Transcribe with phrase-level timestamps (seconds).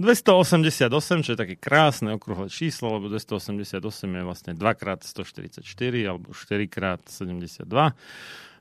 [0.00, 0.88] 288,
[1.20, 7.76] čo je také krásne okrúhle číslo, lebo 288 je vlastne 2x144 alebo 4x72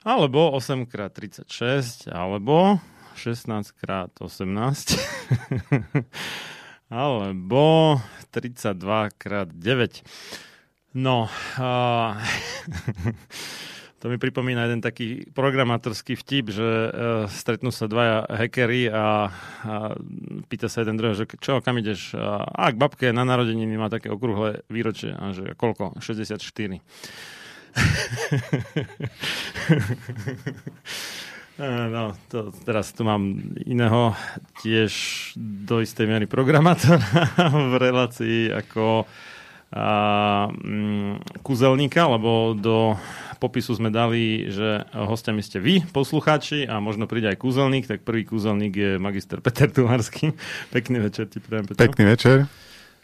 [0.04, 2.84] alebo 8x36 alebo
[3.16, 5.00] 16x18
[6.92, 7.64] alebo
[8.36, 10.04] 32x9
[10.90, 11.30] No,
[11.62, 12.18] uh,
[14.00, 19.08] To mi pripomína jeden taký programátorský vtip, že uh, stretnú sa dvaja hackery a, a
[20.48, 22.16] pýta sa jeden druhého, že čo, kam ideš?
[22.16, 25.12] A, a k babke na narodeniny má také okrúhle výročie.
[25.12, 26.00] A že koľko?
[26.00, 26.80] 64.
[31.60, 33.36] No, to, teraz tu mám
[33.68, 34.16] iného
[34.64, 34.96] tiež
[35.36, 37.04] do istej miery programátora
[37.72, 39.29] v relácii ako mm,
[41.46, 42.98] kuzelníka, lebo do
[43.40, 48.28] popisu sme dali, že hostiami ste vy, poslucháči, a možno príde aj kúzelník, tak prvý
[48.28, 50.36] kúzelník je magister Peter Tuharský.
[50.76, 51.88] Pekný večer ti prajem, Peter.
[51.88, 52.38] Pekný večer.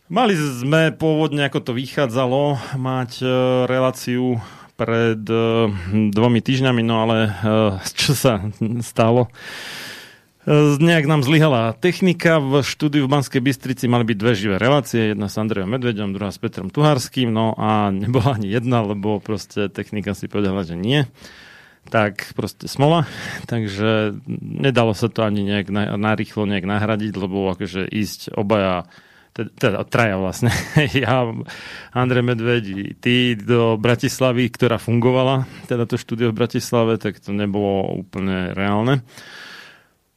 [0.06, 3.30] Mali sme pôvodne, ako to vychádzalo, mať uh,
[3.66, 4.38] reláciu
[4.76, 5.72] pred uh,
[6.14, 8.44] dvomi týždňami, no ale uh, čo sa
[8.84, 9.32] stalo?
[10.77, 12.38] Nejak nám zlyhala technika.
[12.38, 15.18] V štúdiu v Banskej Bystrici mali byť dve živé relácie.
[15.18, 17.33] Jedna s Andrejom Medvedom, druhá s Petrom Tuharským.
[17.33, 21.09] No a nebola ani jedna, lebo proste technika si povedala, že nie.
[21.89, 23.09] Tak proste smola.
[23.51, 28.86] Takže nedalo sa to ani nejak narýchlo nejak nahradiť, lebo akože ísť obaja
[29.36, 30.47] teda traja vlastne,
[30.95, 31.27] ja,
[31.92, 38.00] Andrej Medveď, ty do Bratislavy, ktorá fungovala, teda to štúdio v Bratislave, tak to nebolo
[38.00, 39.03] úplne reálne.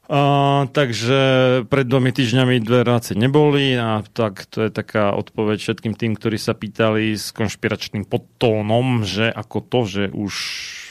[0.08, 1.20] Uh, takže
[1.68, 6.40] pred dvomi týždňami dve relácie neboli a tak to je taká odpoveď všetkým tým, ktorí
[6.40, 10.34] sa pýtali s konšpiračným podtónom, že ako to, že už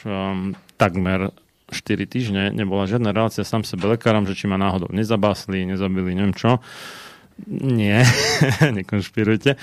[0.06, 1.34] um, takmer
[1.74, 6.38] 4 týždne nebola žiadna relácia sám sebe lekárom, že či ma náhodou nezabásli, nezabili, neviem
[6.38, 6.62] čo.
[7.50, 8.06] Nie,
[8.78, 9.58] nekonšpirujte.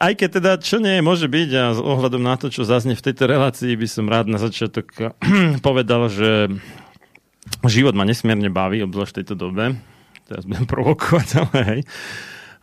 [0.00, 3.04] Aj keď teda, čo nie môže byť a s ohľadom na to, čo zaznie v
[3.04, 5.12] tejto relácii, by som rád na začiatok
[5.66, 6.48] povedal, že
[7.68, 9.76] život ma nesmierne baví, obzvlášť v tejto dobe.
[10.30, 11.80] Teraz budem provokovať, ale hej.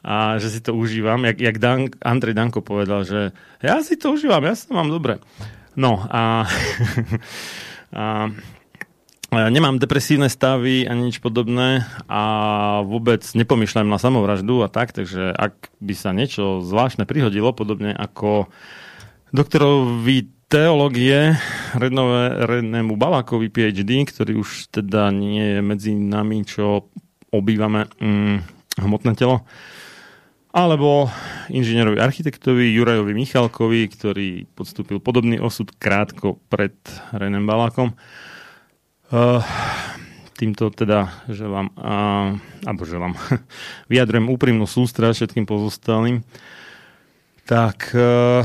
[0.08, 1.28] A že si to užívam.
[1.28, 5.20] Jak, jak Dan, Andrej Danko povedal, že ja si to užívam, ja sa mám dobre.
[5.76, 6.48] No a,
[7.92, 8.32] a
[9.28, 12.24] Nemám depresívne stavy ani nič podobné a
[12.88, 18.48] vôbec nepomýšľam na samovraždu a tak, takže ak by sa niečo zvláštne prihodilo, podobne ako
[19.36, 21.36] doktorovi teológie
[21.76, 26.88] Rednému Balákovi PhD, ktorý už teda nie je medzi nami, čo
[27.36, 28.38] obývame mm,
[28.80, 29.44] hmotné telo,
[30.56, 31.12] alebo
[31.52, 36.74] inžinierovi architektovi Jurajovi Michalkovi, ktorý podstúpil podobný osud krátko pred
[37.12, 37.94] Renem Balákom.
[39.12, 39.44] Uh,
[40.40, 43.20] týmto teda želám, uh, alebo želám,
[43.92, 46.24] vyjadrujem úprimnú sústra všetkým pozostalým.
[47.48, 48.44] Tak uh,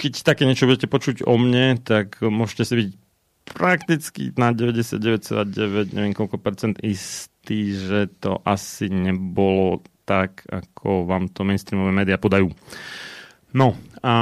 [0.00, 2.88] keď také niečo budete počuť o mne, tak môžete si byť
[3.48, 11.44] prakticky na 99,9 neviem koľko percent istý, že to asi nebolo tak, ako vám to
[11.44, 12.48] mainstreamové médiá podajú.
[13.52, 14.14] No a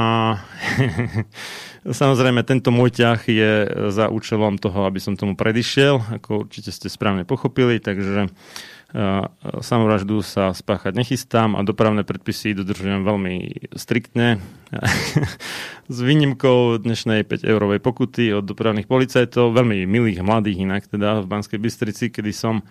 [1.87, 3.52] Samozrejme, tento môj ťah je
[3.94, 8.26] za účelom toho, aby som tomu predišiel, ako určite ste správne pochopili, takže
[9.60, 13.34] samovraždu sa spáchať nechystám a dopravné predpisy dodržujem veľmi
[13.74, 14.38] striktne.
[15.94, 21.58] S výnimkou dnešnej 5-eurovej pokuty od dopravných policajtov, veľmi milých mladých inak teda v Banskej
[21.58, 22.66] Bystrici, kedy som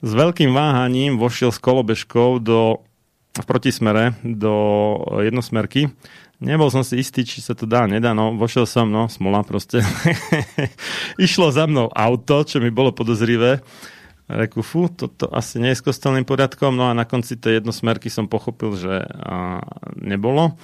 [0.00, 2.82] s veľkým váhaním vošiel s kolobežkou do,
[3.36, 4.54] v protismere do
[5.22, 5.90] jednosmerky
[6.40, 9.84] Nebol som si istý, či sa to dá, nedá, no vošiel som, no smola proste.
[11.20, 13.60] Išlo za mnou auto, čo mi bolo podozrivé.
[14.30, 18.06] Reku, fú, toto asi nie je s kostelným poriadkom, no a na konci tej jednosmerky
[18.06, 19.58] som pochopil, že a,
[19.98, 20.54] nebolo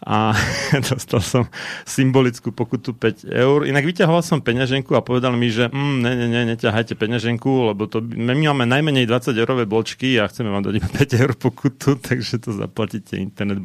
[0.00, 0.32] a
[0.88, 1.42] dostal som
[1.84, 3.68] symbolickú pokutu 5 eur.
[3.68, 7.84] Inak vyťahoval som peňaženku a povedal mi, že mm, ne, ne, ne, neťahajte peňaženku, lebo
[7.84, 12.00] to, my máme najmenej 20 eurové bločky a chceme vám dať iba 5 eur pokutu,
[12.08, 13.60] takže to zaplatíte internet.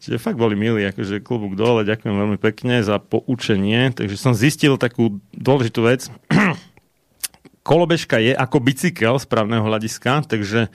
[0.00, 3.92] Čiže fakt boli milí, akože klubúk dole, ďakujem veľmi pekne za poučenie.
[3.92, 6.08] Takže som zistil takú dôležitú vec.
[7.70, 10.74] Kolobežka je ako bicykel z právneho hľadiska, takže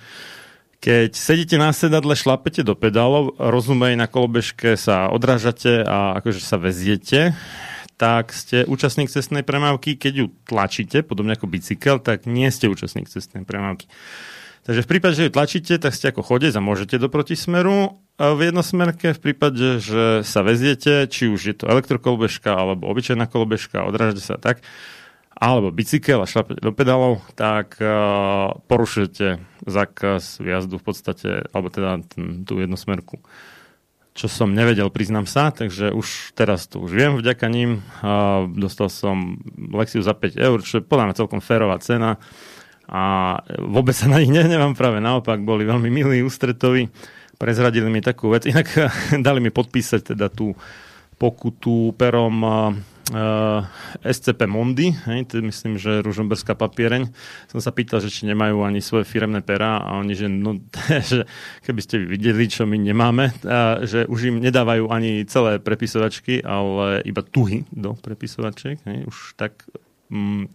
[0.79, 6.55] keď sedíte na sedadle, šlapete do pedálov, rozumej, na kolobežke sa odrážate a akože sa
[6.55, 7.35] veziete,
[7.99, 9.99] tak ste účastník cestnej premávky.
[9.99, 13.91] Keď ju tlačíte, podobne ako bicykel, tak nie ste účastník cestnej premávky.
[14.63, 18.39] Takže v prípade, že ju tlačíte, tak ste ako chodec a môžete do protismeru v
[18.39, 19.11] jednosmerke.
[19.11, 24.39] V prípade, že sa veziete, či už je to elektrokolbežka alebo obyčajná kolbežka, odrážate sa
[24.39, 24.63] tak,
[25.35, 31.99] alebo bicykel a šlapete do pedálov, tak uh, porušujete zákaz výjazdu v podstate, alebo teda
[32.07, 33.19] ten, tú jednosmerku.
[34.15, 37.83] Čo som nevedel, priznám sa, takže už teraz to už viem vďaka ním.
[37.99, 42.15] Uh, dostal som lekciu za 5 eur, čo je podľa mňa celkom férová cena
[42.87, 46.87] a vôbec sa na nich nehnevám, práve naopak, boli veľmi milí, ústretoví,
[47.35, 48.71] prezradili mi takú vec, inak
[49.25, 50.55] dali mi podpísať teda tú
[51.19, 52.71] pokutu perom uh,
[54.01, 57.05] SCP Mondi, hej, to myslím, že Ružomberská papiereň.
[57.45, 60.57] Som sa pýtal, že či nemajú ani svoje firemné pera a oni, že, no,
[61.13, 61.29] že
[61.61, 67.05] keby ste videli, čo my nemáme, a že už im nedávajú ani celé prepisovačky, ale
[67.05, 68.81] iba tuhy do prepisovačiek.
[68.89, 69.61] Hej, už tak
[70.09, 70.49] mm,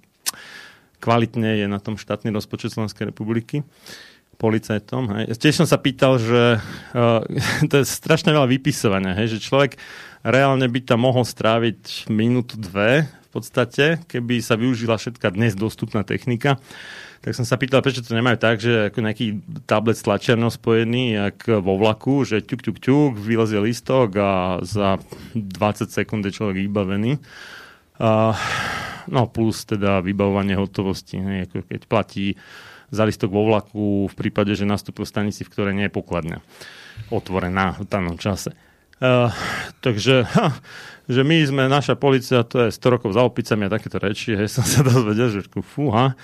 [0.99, 3.63] kvalitne je na tom štátny rozpočet Slovenskej republiky
[4.41, 5.13] policajtom.
[5.13, 5.37] Hej.
[5.37, 6.57] Tiež som sa pýtal, že
[6.97, 7.21] uh,
[7.71, 9.77] to je strašne veľa vypisovania, hej, že človek
[10.25, 16.03] reálne by tam mohol stráviť minútu, dve v podstate, keby sa využila všetká dnes dostupná
[16.03, 16.59] technika.
[17.21, 19.27] Tak som sa pýtal, prečo to nemajú tak, že ako nejaký
[19.69, 24.33] tablet s tlačiarnou spojený, jak vo vlaku, že ťuk, ťuk, ťuk, vylezie listok a
[24.65, 24.97] za
[25.37, 27.21] 20 sekúnd je človek vybavený.
[28.01, 28.33] Uh,
[29.13, 32.27] no plus teda vybavovanie hotovosti, hej, ako keď platí
[32.89, 36.41] za listok vo vlaku v prípade, že nastúpil v stanici, v ktorej nie je pokladňa
[37.13, 38.57] otvorená v danom čase.
[39.01, 39.33] Uh,
[39.81, 40.61] takže, ha,
[41.09, 44.49] že my sme, naša policia, to je 100 rokov za opicami a takéto reči, hej,
[44.61, 46.15] som sa dozvedel, že fúha,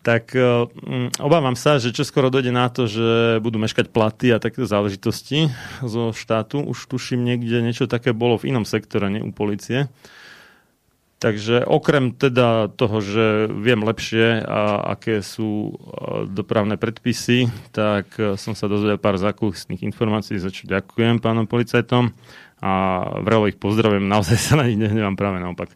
[0.00, 0.64] tak uh,
[1.20, 5.52] obávam sa, že čo skoro dojde na to, že budú meškať platy a takéto záležitosti
[5.84, 6.64] zo štátu.
[6.64, 9.92] Už tuším niekde niečo také bolo v inom sektore, nie u policie.
[11.18, 15.74] Takže okrem teda toho, že viem lepšie, a aké sú
[16.30, 22.14] dopravné predpisy, tak e, som sa dozvedel pár zákulisných informácií, za čo ďakujem pánom policajtom
[22.62, 22.72] a
[23.26, 25.74] vrelo ich pozdravujem, naozaj sa na nich nehnevám práve naopak.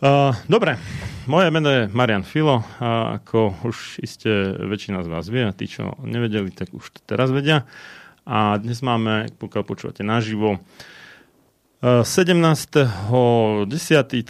[0.00, 0.80] Uh, dobre,
[1.28, 5.68] moje meno je Marian Filo a ako už iste väčšina z vás vie a tí,
[5.68, 7.68] čo nevedeli, tak už to teraz vedia.
[8.24, 10.60] A dnes máme, pokiaľ počúvate naživo,
[11.80, 13.64] 17.10.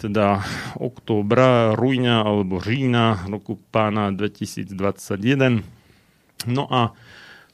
[0.07, 0.39] teda
[0.79, 5.59] októbra, rujňa alebo října roku pána 2021.
[6.47, 6.95] No a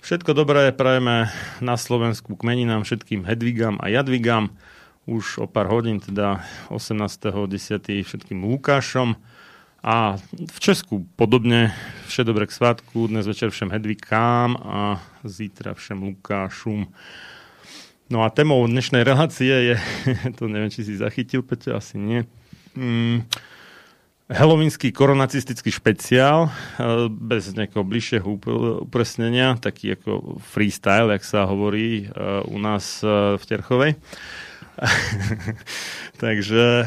[0.06, 1.34] všetko dobré prajeme
[1.66, 4.54] na Slovensku k meninám všetkým Hedvigám a Jadvigám.
[5.10, 8.06] už o pár hodín, teda 18.10.
[8.06, 9.18] všetkým Lukášom.
[9.82, 11.74] A v Česku podobne
[12.06, 16.86] vše dobre k svátku, dnes večer všem Hedvikám a zítra všem Lukášom.
[18.08, 19.76] No a témou dnešnej relácie je,
[20.40, 22.24] to neviem, či si zachytil, Peťo, asi nie,
[22.80, 23.28] mm,
[24.28, 26.52] Helovínsky koronacistický špeciál, e,
[27.12, 28.28] bez nejakého bližšieho
[28.88, 33.96] upresnenia, taký ako freestyle, jak sa hovorí e, u nás e, v Terchovej.
[36.24, 36.86] Takže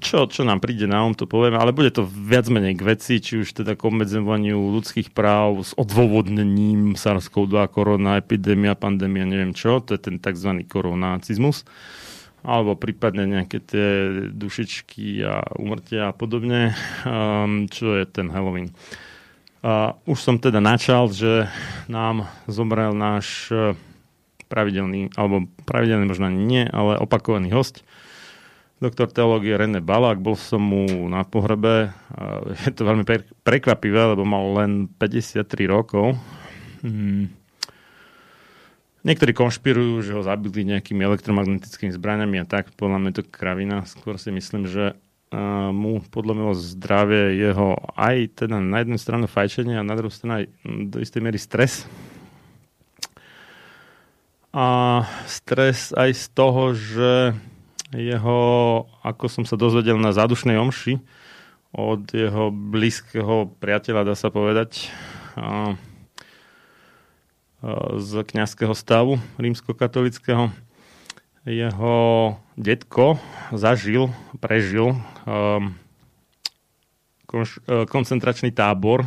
[0.00, 3.20] čo, čo nám príde na um, to povieme, ale bude to viac menej k veci,
[3.20, 9.84] či už teda k obmedzovaniu ľudských práv s odôvodnením SARS-CoV-2, korona, epidémia, pandémia, neviem čo,
[9.84, 10.64] to je ten tzv.
[10.66, 11.64] koronacizmus
[12.46, 13.88] alebo prípadne nejaké tie
[14.30, 18.70] dušičky a umrtia a podobne, um, čo je ten Halloween.
[19.66, 21.50] A už som teda načal, že
[21.90, 23.74] nám zomrel náš e,
[24.46, 27.82] pravidelný, alebo pravidelný možno nie, ale opakovaný host,
[28.78, 30.20] doktor teológie René Balák.
[30.20, 31.92] Bol som mu na pohrebe.
[32.66, 33.04] Je to veľmi
[33.44, 36.16] prekvapivé, lebo mal len 53 rokov.
[36.84, 37.46] Hmm
[39.06, 42.74] Niektorí konšpirujú, že ho zabili nejakými elektromagnetickými zbraniami a tak.
[42.74, 43.86] Podľa mňa to kravina.
[43.86, 44.98] Skôr si myslím, že
[45.70, 50.44] mu podlomilo zdravie jeho aj teda na jednu stranu fajčenie a na druhú stranu aj
[50.90, 51.86] do istej miery stres.
[54.50, 57.10] A stres aj z toho, že
[57.96, 58.38] jeho,
[59.00, 61.00] ako som sa dozvedel na zádušnej omši
[61.72, 64.92] od jeho blízkeho priateľa, dá sa povedať,
[67.96, 70.52] z kňazského stavu rímskokatolického.
[71.46, 71.96] Jeho
[72.54, 73.20] detko
[73.52, 74.96] zažil, prežil
[77.90, 79.04] koncentračný tábor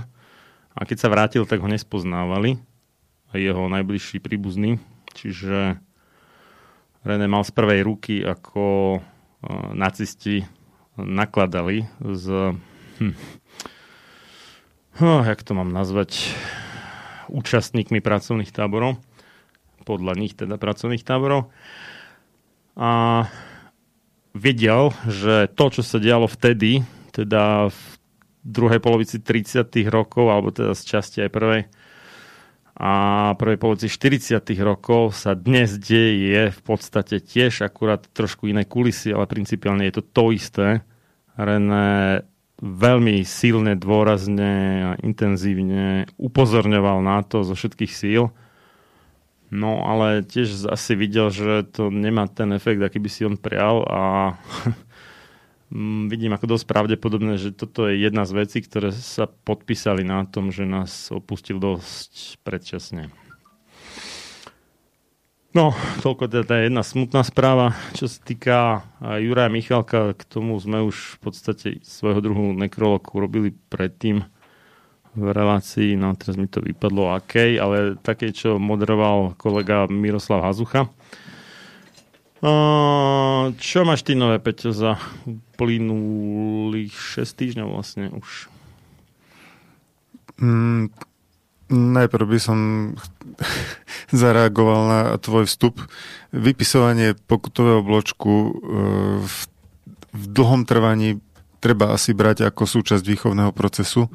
[0.75, 2.59] a keď sa vrátil, tak ho nespoznávali
[3.33, 4.81] jeho najbližší príbuzný.
[5.13, 5.81] Čiže
[7.03, 8.63] René mal z prvej ruky, ako
[8.99, 10.43] uh, nacisti
[10.99, 12.55] nakladali z...
[12.99, 13.15] Hm,
[14.99, 16.35] oh, jak to mám nazvať?
[17.29, 18.97] účastníkmi pracovných táborov,
[19.85, 21.53] podľa nich teda pracovných táborov.
[22.75, 23.25] A
[24.33, 26.81] vedel, že to, čo sa dialo vtedy,
[27.13, 27.81] teda v
[28.43, 29.69] druhej polovici 30.
[29.89, 31.61] rokov, alebo teda z časti aj prvej,
[32.79, 34.39] a prvej polovici 40.
[34.63, 40.03] rokov sa dnes deje v podstate tiež akurát trošku iné kulisy, ale principiálne je to
[40.15, 40.79] to isté.
[41.35, 42.23] René
[42.63, 48.31] veľmi silne, dôrazne a intenzívne upozorňoval na to zo všetkých síl.
[49.51, 53.83] No ale tiež asi videl, že to nemá ten efekt, aký by si on prial
[53.91, 54.01] a
[56.09, 60.49] vidím ako dosť pravdepodobné, že toto je jedna z vecí, ktoré sa podpísali na tom,
[60.49, 63.13] že nás opustil dosť predčasne.
[65.49, 65.73] No,
[66.05, 67.73] toľko teda jedna smutná správa.
[67.97, 68.57] Čo sa týka
[69.01, 74.29] Juraja Michalka, k tomu sme už v podstate svojho druhu nekrolog urobili predtým
[75.17, 80.85] v relácii, no teraz mi to vypadlo akej, ale také, čo moderoval kolega Miroslav Hazucha.
[83.59, 84.95] Čo máš ty nové, Peťo, za
[85.59, 88.47] plynulých 6 týždňov vlastne už?
[90.39, 90.87] Mm,
[91.69, 92.59] najprv by som
[94.15, 95.83] zareagoval na tvoj vstup.
[96.31, 98.51] Vypisovanie pokutového bločku e,
[99.19, 99.37] v,
[100.15, 101.19] v dlhom trvaní
[101.59, 104.07] treba asi brať ako súčasť výchovného procesu.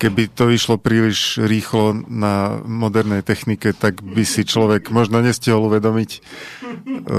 [0.00, 6.10] Keby to išlo príliš rýchlo na modernej technike, tak by si človek možno nestihol uvedomiť
[6.16, 6.20] e,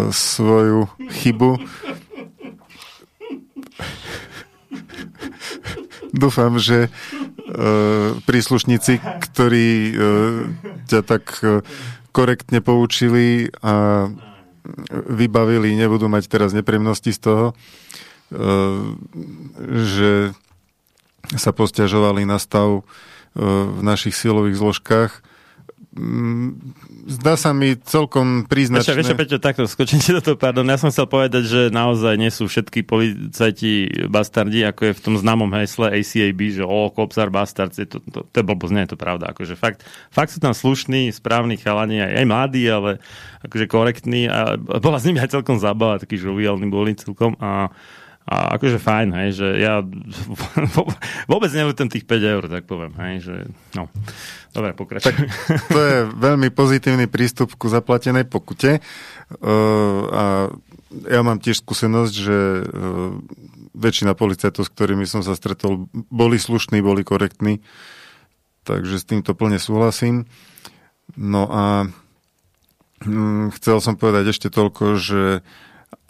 [0.10, 0.90] svoju
[1.22, 1.62] chybu.
[6.12, 10.44] Dúfam, že uh, príslušníci, ktorí uh,
[10.92, 11.24] ťa tak
[12.12, 14.12] korektne poučili a
[14.92, 17.46] vybavili, nebudú mať teraz nepríjemnosti z toho,
[19.72, 20.36] že
[21.36, 22.84] sa posťažovali na stav
[23.36, 25.12] v našich silových zložkách
[25.92, 26.72] Mm,
[27.04, 28.96] zdá sa mi celkom príznačné.
[28.96, 30.64] Vieš, Peťo, takto skočím do toho, pardon.
[30.64, 35.16] Ja som chcel povedať, že naozaj nie sú všetky policajti bastardi, ako je v tom
[35.20, 39.36] známom hesle ACAB, že o, kopsar bastard, to, to, to je je to pravda.
[39.36, 39.84] Akože fakt,
[40.16, 43.04] fakt sú tam slušní, správni chalani, aj, aj mladí, ale
[43.44, 47.68] akože korektní a bola s nimi aj celkom zábava, takí žoviálni boli celkom a
[48.26, 49.82] a akože fajn, hej, že ja
[51.32, 53.36] vôbec neľutujem tých 5 eur, tak poviem, hej, že
[53.74, 53.90] no.
[54.52, 55.16] Dobre, pokračuj.
[55.72, 60.24] to je veľmi pozitívny prístup ku zaplatenej pokute uh, a
[61.08, 63.16] ja mám tiež skúsenosť, že uh,
[63.72, 67.64] väčšina policajtov, s ktorými som sa stretol, boli slušní, boli korektní,
[68.68, 70.28] takže s týmto plne súhlasím.
[71.16, 71.64] No a
[73.04, 75.22] hm, chcel som povedať ešte toľko, že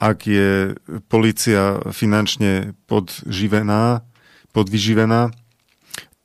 [0.02, 0.74] ak je
[1.10, 4.02] policia finančne podživená,
[4.54, 5.30] podvyživená,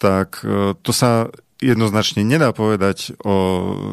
[0.01, 1.29] tak e, to sa
[1.61, 3.35] jednoznačne nedá povedať o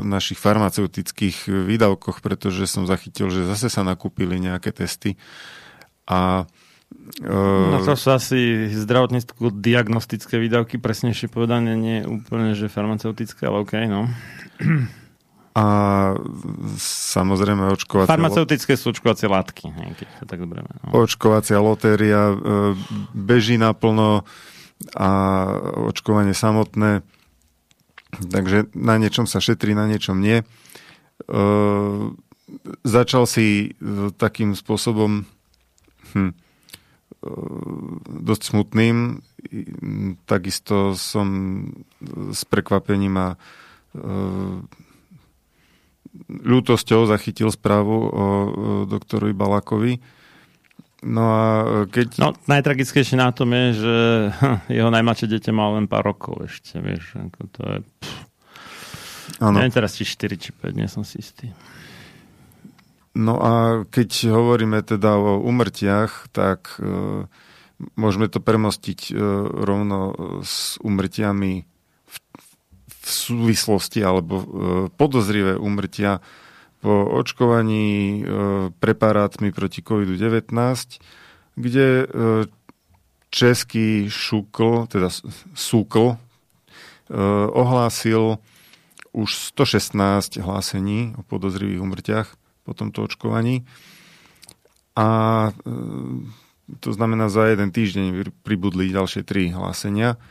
[0.04, 5.16] našich farmaceutických výdavkoch, pretože som zachytil, že zase sa nakúpili nejaké testy
[6.08, 6.44] a
[7.20, 14.08] No to sú asi zdravotnícko-diagnostické výdavky, presnejšie povedané, nie úplne, že farmaceutické, ale OK, no.
[15.54, 15.66] A
[17.14, 18.10] samozrejme očkovacie...
[18.10, 20.66] Farmaceutické sú očkovacie látky, keď tak dobre.
[20.66, 21.06] No.
[21.06, 22.36] Očkovacia lotéria e,
[23.14, 24.26] beží naplno
[24.98, 25.10] a
[25.94, 27.06] očkovanie samotné,
[28.18, 30.42] takže na niečom sa šetrí, na niečom nie.
[30.42, 30.46] E,
[32.82, 35.22] začal si e, takým spôsobom
[36.18, 36.34] hm,
[38.26, 39.22] dosť smutným.
[40.26, 41.28] Takisto som
[42.34, 43.28] s prekvapením a
[46.30, 48.26] ľútosťou zachytil správu o
[48.86, 49.94] doktorovi Balakovi.
[51.04, 51.46] No a
[51.92, 52.16] keď...
[52.16, 53.96] No, najtragickejšie na tom je, že
[54.80, 57.78] jeho najmladšie dieťa má len pár rokov ešte, vieš, ako to je...
[59.44, 59.60] Ano.
[59.60, 61.52] Neviem teraz, či 4, či 5, nie som si istý.
[63.14, 67.28] No a keď hovoríme teda o umrtiach, tak e,
[67.94, 69.14] môžeme to premostiť e,
[69.68, 71.68] rovno s umrtiami
[72.10, 72.43] v
[73.06, 74.46] súvislosti alebo e,
[74.96, 76.24] podozrivé umrtia
[76.80, 78.22] po očkovaní e,
[78.80, 80.52] preparátmi proti COVID-19,
[81.56, 82.06] kde e,
[83.34, 85.10] český šukl, teda
[85.58, 86.22] súkl,
[87.50, 88.38] ohlásil
[89.12, 92.28] už 116 hlásení o podozrivých umrtiach
[92.62, 93.66] po tomto očkovaní.
[94.94, 95.50] A
[96.80, 100.22] to znamená, za jeden týždeň pribudli ďalšie tri hlásenia.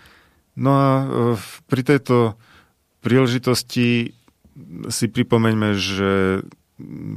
[0.54, 0.90] No a
[1.66, 2.38] pri tejto
[3.02, 4.14] príležitosti
[4.88, 6.10] si pripomeňme, že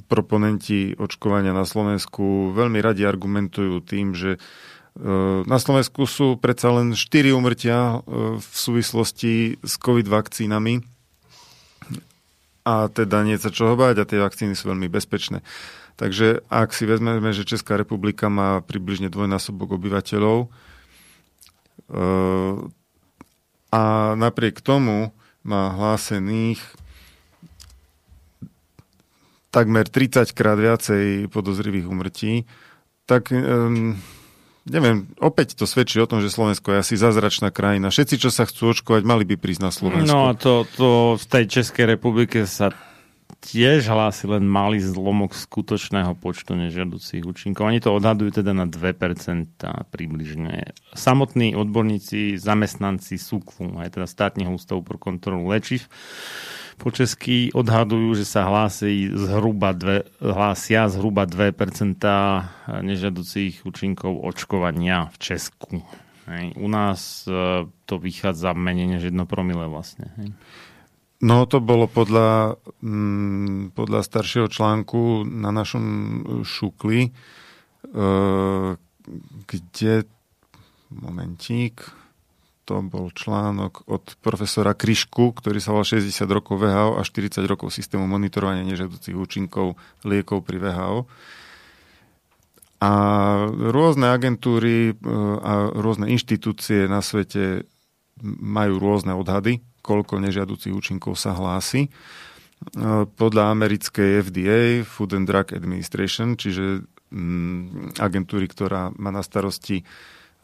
[0.05, 4.39] proponenti očkovania na Slovensku veľmi radi argumentujú tým, že e,
[5.45, 10.85] na Slovensku sú predsa len 4 umrtia e, v súvislosti s COVID vakcínami
[12.65, 15.45] a teda nie sa čoho báť a tie vakcíny sú veľmi bezpečné.
[15.95, 20.47] Takže ak si vezmeme, že Česká republika má približne dvojnásobok obyvateľov e,
[23.71, 23.83] a
[24.19, 25.14] napriek tomu
[25.45, 26.59] má hlásených
[29.53, 32.43] takmer 30 krát viacej podozrivých umrtí,
[33.07, 33.95] tak um,
[34.67, 37.93] neviem, opäť to svedčí o tom, že Slovensko je asi zázračná krajina.
[37.93, 40.11] Všetci, čo sa chcú očkovať, mali by prísť na Slovensko.
[40.11, 42.73] No a to, to v tej Českej republike sa
[43.45, 47.69] tiež hlási len malý zlomok skutočného počtu nežiaducich účinkov.
[47.69, 49.61] Oni to odhadujú teda na 2%
[49.93, 50.73] približne.
[50.97, 55.85] Samotní odborníci, zamestnanci SUKVu, aj teda státneho ústavu pro kontrolu lečiv,
[56.75, 61.55] po česky odhadujú, že sa hlási zhruba dve, hlásia zhruba 2%
[62.83, 65.79] nežiaducich účinkov očkovania v Česku.
[66.25, 66.57] Hej.
[66.57, 67.31] U nás e,
[67.85, 70.09] to vychádza menej než 1 promile vlastne.
[70.17, 70.33] Hej.
[71.25, 75.85] No to bolo podľa, mm, podľa staršieho článku na našom
[76.45, 77.11] šukli, e,
[79.49, 79.95] kde,
[80.93, 81.81] momentík,
[82.65, 87.73] to bol článok od profesora Kryšku, ktorý sa volal 60 rokov VHO a 40 rokov
[87.73, 91.09] systému monitorovania nežiaducich účinkov liekov pri VHO.
[92.85, 92.91] A
[93.49, 95.09] rôzne agentúry e,
[95.41, 97.65] a rôzne inštitúcie na svete
[98.21, 101.85] majú rôzne odhady koľko nežiaducich účinkov sa hlási.
[101.85, 101.89] E,
[103.05, 106.81] podľa americkej FDA, Food and Drug Administration, čiže
[107.13, 109.83] mm, agentúry, ktorá má na starosti e,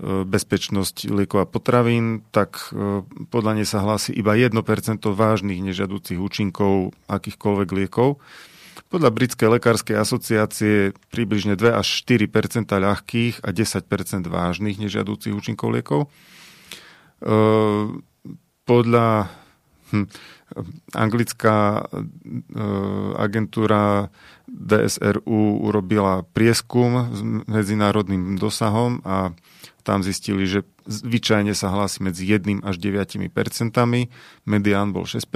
[0.05, 3.01] bezpečnosť liekov a potravín, tak e,
[3.33, 4.53] podľa nej sa hlási iba 1%
[5.01, 8.21] vážnych nežiaducich účinkov akýchkoľvek liekov.
[8.91, 16.11] Podľa Britskej lekárskej asociácie približne 2 až 4% ľahkých a 10% vážnych nežiaducich účinkov liekov
[18.71, 19.27] podľa
[19.91, 20.07] hm,
[20.95, 22.03] anglická e,
[23.19, 24.07] agentúra
[24.47, 27.19] DSRU urobila prieskum s
[27.51, 29.35] medzinárodným dosahom a
[29.83, 34.07] tam zistili, že zvyčajne sa hlási medzi 1 až 9 percentami,
[34.47, 35.27] medián bol 6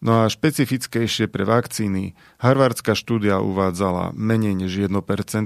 [0.00, 4.88] No a špecifickejšie pre vakcíny, harvardská štúdia uvádzala menej než 1%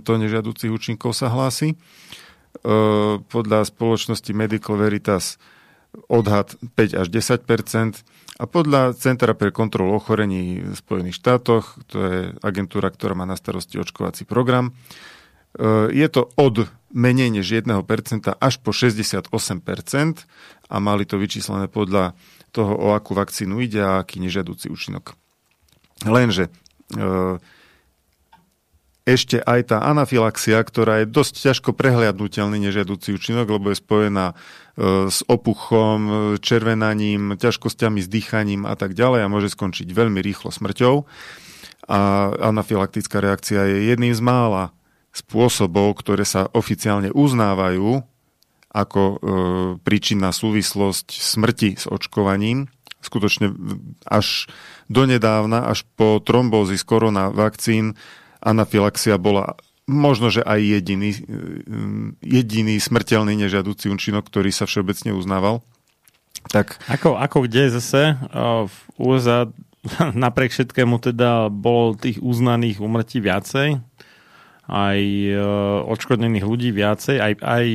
[0.06, 1.74] nežiaducich účinkov sa hlási.
[1.74, 1.76] E,
[3.18, 5.42] podľa spoločnosti Medical Veritas
[6.10, 8.02] odhad 5 až 10%
[8.34, 13.38] a podľa Centra pre kontrolu ochorení v Spojených štátoch, to je agentúra, ktorá má na
[13.38, 14.74] starosti očkovací program,
[15.54, 17.70] e, je to od menej než 1%
[18.34, 19.30] až po 68%
[20.70, 22.18] a mali to vyčíslené podľa
[22.54, 25.18] toho, o akú vakcínu ide a aký nežiaducí účinok.
[26.06, 26.50] Lenže
[29.04, 34.34] ešte aj tá anafilaxia, ktorá je dosť ťažko prehliadnutelný nežiaducí účinok, lebo je spojená e,
[35.12, 36.00] s opuchom,
[36.40, 41.04] červenaním, ťažkosťami s dýchaním a tak ďalej a môže skončiť veľmi rýchlo smrťou.
[41.84, 42.00] A
[42.48, 44.72] anafilaktická reakcia je jedným z mála
[45.12, 48.00] spôsobov, ktoré sa oficiálne uznávajú
[48.72, 49.16] ako e,
[49.84, 52.72] príčinná súvislosť smrti s očkovaním.
[53.04, 53.52] Skutočne
[54.08, 54.48] až
[54.88, 58.00] donedávna, až po trombózy z korona vakcín
[58.44, 59.56] anafilaxia bola
[59.88, 61.10] možno, že aj jediný,
[62.20, 65.60] jediný smrteľný nežiaducí účinok, ktorý sa všeobecne uznával.
[66.52, 66.76] Tak...
[66.92, 68.20] Ako, ako kde zase
[68.68, 69.48] v USA
[70.24, 73.80] napriek všetkému teda bolo tých uznaných umrtí viacej,
[74.64, 75.00] aj
[75.92, 77.66] odškodnených ľudí viacej, aj, aj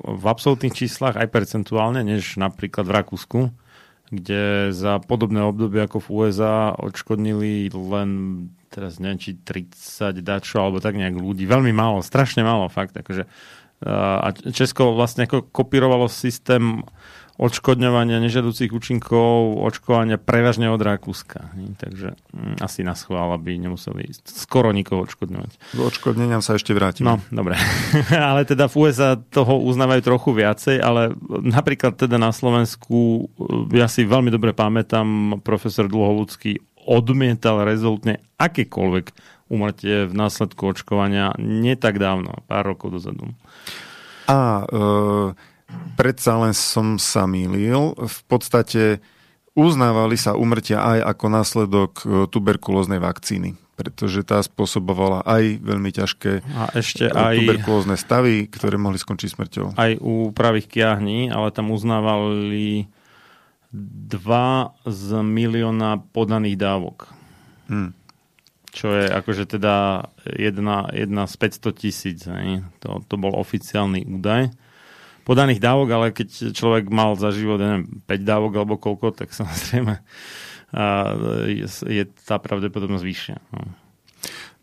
[0.00, 3.40] v absolútnych číslach, aj percentuálne, než napríklad v Rakúsku,
[4.10, 8.10] kde za podobné obdobie ako v USA odškodnili len
[8.70, 11.46] teraz neviem, či 30 dačo, alebo tak nejak ľudí.
[11.46, 12.94] Veľmi málo, strašne málo, fakt.
[12.94, 13.26] Akože,
[13.86, 16.86] a Česko vlastne ako kopírovalo systém
[17.40, 21.56] odškodňovania nežiaducich účinkov, očkovania prevažne od Rakúska.
[21.80, 25.52] Takže hm, asi na schvál, aby nemuseli skoro nikoho odškodňovať.
[25.72, 27.08] K odškodneniam sa ešte vrátim.
[27.08, 27.56] No, dobre.
[28.12, 33.32] ale teda v USA toho uznávajú trochu viacej, ale napríklad teda na Slovensku,
[33.72, 39.06] ja si veľmi dobre pamätám, profesor Dlhoľudský odmietal rezolutne akékoľvek
[39.48, 43.32] umrtie v následku očkovania nie tak dávno, pár rokov dozadu.
[44.30, 44.76] A e,
[45.94, 47.92] predsa len som sa mýlil.
[47.98, 49.04] V podstate
[49.52, 56.44] uznávali sa umrtia aj ako následok e, tuberkulóznej vakcíny pretože tá spôsobovala aj veľmi ťažké
[56.52, 59.66] a ešte aj, tuberkulózne stavy, ktoré mohli skončiť smrťou.
[59.80, 62.92] Aj u pravých kiahní, ale tam uznávali
[63.72, 67.08] 2 z milióna podaných dávok.
[67.72, 67.96] Hmm.
[68.68, 72.28] Čo je akože teda jedna, jedna z 500 tisíc.
[72.84, 74.52] To, to bol oficiálny údaj
[75.30, 80.02] podaných dávok, ale keď človek mal za život neviem, 5 dávok alebo koľko, tak samozrejme
[80.70, 81.14] a
[81.50, 83.36] je, je tá pravdepodobnosť vyššia.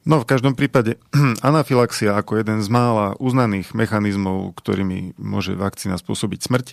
[0.07, 0.23] No.
[0.23, 0.95] v každom prípade
[1.43, 6.67] anafilaxia ako jeden z mála uznaných mechanizmov, ktorými môže vakcína spôsobiť smrť,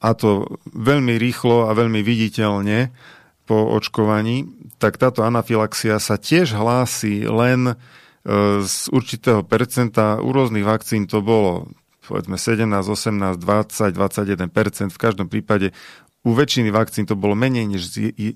[0.00, 2.88] a to veľmi rýchlo a veľmi viditeľne
[3.44, 4.48] po očkovaní,
[4.80, 7.74] tak táto anafilaxia sa tiež hlási len e,
[8.64, 10.18] z určitého percenta.
[10.18, 11.70] U rôznych vakcín to bolo
[12.06, 15.74] povedzme 17, 18, 20, 21% v každom prípade
[16.26, 17.90] u väčšiny vakcín to bolo menej než,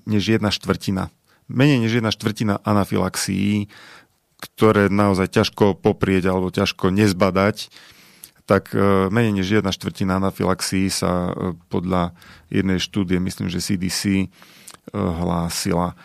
[0.07, 1.11] než jedna štvrtina.
[1.51, 3.67] Menej než jedna štvrtina anafilaxií,
[4.39, 7.71] ktoré naozaj ťažko poprieť alebo ťažko nezbadať
[8.51, 12.11] tak e, menej než jedna štvrtina anafilaxií sa e, podľa
[12.51, 14.27] jednej štúdie, myslím, že CDC, e,
[14.91, 15.95] hlásila.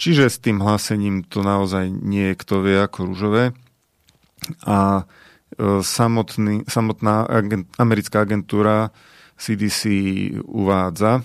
[0.00, 3.52] Čiže s tým hlásením to naozaj nie je kto vie ako rúžové.
[4.64, 5.04] A
[5.84, 8.88] samotný, samotná agent, americká agentúra
[9.36, 9.88] CDC
[10.44, 11.20] uvádza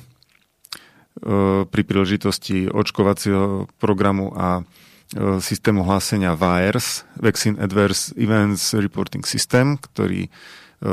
[1.71, 4.67] pri príležitosti očkovacieho programu a
[5.39, 10.27] systému hlásenia VAERS, Vaccine Adverse Events Reporting System, ktorý
[10.85, 10.89] E,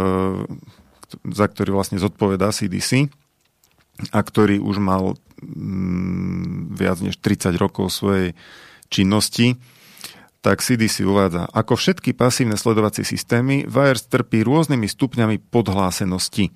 [1.29, 3.13] za ktorý vlastne zodpovedá CDC
[4.17, 8.33] a ktorý už mal mm, viac než 30 rokov svojej
[8.89, 9.61] činnosti,
[10.43, 16.51] tak CDC uvádza, ako všetky pasívne sledovacie systémy, VIRS trpí rôznymi stupňami podhlásenosti.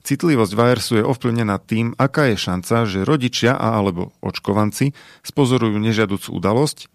[0.00, 6.32] Citlivosť VIRSu je ovplyvnená tým, aká je šanca, že rodičia a alebo očkovanci spozorujú nežiaducú
[6.32, 6.88] udalosť,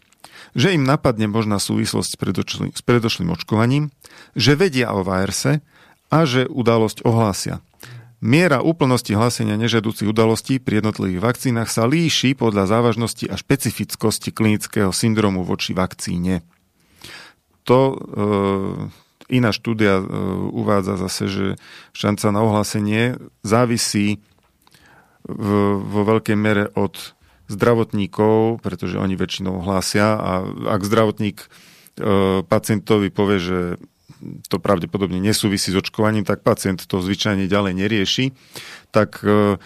[0.57, 3.93] že im napadne možná súvislosť s predošlým, s predošlým očkovaním,
[4.33, 5.61] že vedia o VIRSe
[6.09, 7.61] a že udalosť ohlásia.
[8.21, 14.93] Miera úplnosti hlásenia nežiaducich udalostí pri jednotlivých vakcínach sa líši podľa závažnosti a špecifickosti klinického
[14.93, 16.45] syndromu voči vakcíne.
[17.65, 17.95] To e,
[19.33, 20.05] iná štúdia e,
[20.53, 21.45] uvádza zase, že
[21.97, 24.21] šanca na ohlásenie závisí
[25.25, 27.17] v, vo veľkej mere od
[27.49, 30.45] zdravotníkov, pretože oni väčšinou hlásia a
[30.77, 31.47] ak zdravotník e,
[32.45, 33.59] pacientovi povie, že
[34.47, 38.25] to pravdepodobne nesúvisí s očkovaním, tak pacient to zvyčajne ďalej nerieši.
[38.93, 39.57] Tak e,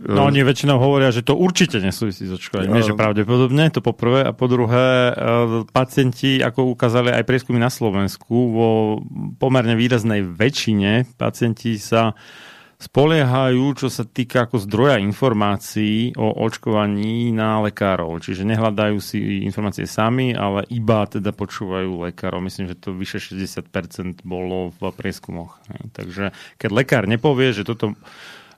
[0.00, 2.72] e, No oni väčšinou hovoria, že to určite nesúvisí s očkovaním.
[2.72, 4.26] Nie, že pravdepodobne, to po prvé.
[4.26, 5.12] A po druhé, e,
[5.70, 8.68] pacienti, ako ukázali aj prieskumy na Slovensku, vo
[9.38, 12.16] pomerne výraznej väčšine pacienti sa
[12.80, 18.16] spoliehajú, čo sa týka ako zdroja informácií o očkovaní na lekárov.
[18.24, 22.40] Čiže nehľadajú si informácie sami, ale iba teda počúvajú lekárov.
[22.40, 25.60] Myslím, že to vyše 60% bolo v prieskumoch.
[25.92, 27.92] Takže keď lekár nepovie, že toto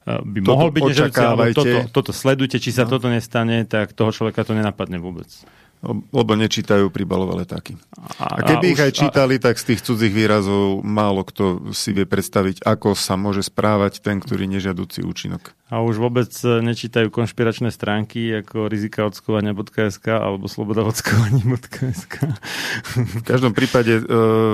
[0.02, 1.54] by Toto mohol byť alebo očakávajte.
[1.58, 2.98] toto, toto sledujte, či sa No.
[2.98, 5.30] toto nestane, tak toho človeka to nenapadne vôbec.
[5.82, 7.74] Lebo nečítajú príbalové letáky.
[8.22, 11.90] A, A keby ich už- aj čítali, tak z tých cudzích výrazov málo kto si
[11.90, 15.50] vie predstaviť, ako sa môže správať ten, ktorý nežiaducí účinok.
[15.74, 22.14] A už vôbec e, nečítajú konšpiračné stránky ako rizikaodskovania.sk alebo slobodavodskovanie.sk.
[22.94, 24.02] V každom prípade e,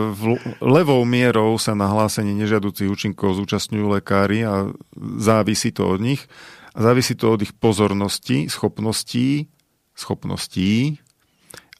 [0.08, 6.24] v- levou mierou sa na hlásenie nežiaducich účinkov zúčastňujú lekári a závisí to od nich.
[6.72, 9.50] A závisí to od ich pozornosti, schopností,
[9.92, 11.02] schopností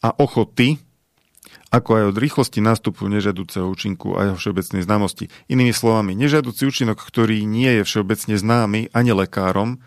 [0.03, 0.79] a ochoty,
[1.69, 5.29] ako aj od rýchlosti nástupu nežiaduceho účinku a jeho všeobecnej známosti.
[5.53, 9.81] Inými slovami, nežiaducí účinok, ktorý nie je všeobecne známy ani lekárom,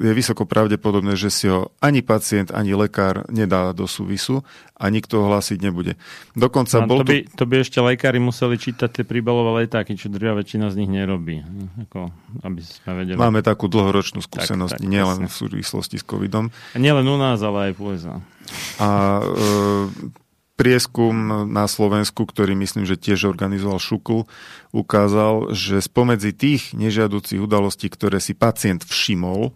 [0.00, 4.40] je vysoko pravdepodobné, že si ho ani pacient, ani lekár nedá do súvisu
[4.72, 6.00] a nikto ho hlásiť nebude.
[6.32, 10.08] Dokonca No, bol to, by, to by ešte lekári museli čítať tie príbalové letáky, čo
[10.08, 11.44] drvia väčšina z nich nerobí.
[11.88, 12.08] Ako,
[12.42, 13.16] aby sme vedeli.
[13.20, 15.30] Máme takú dlhoročnú skúsenosť, tak, nielen presne.
[15.30, 16.48] v súvislosti s covidom.
[16.72, 18.16] A nielen u nás, ale aj v USA.
[18.80, 18.88] A
[19.22, 20.21] e,
[20.62, 24.30] prieskum na Slovensku, ktorý myslím, že tiež organizoval Šukl,
[24.70, 29.50] ukázal, že spomedzi tých nežiaducich udalostí, ktoré si pacient všimol,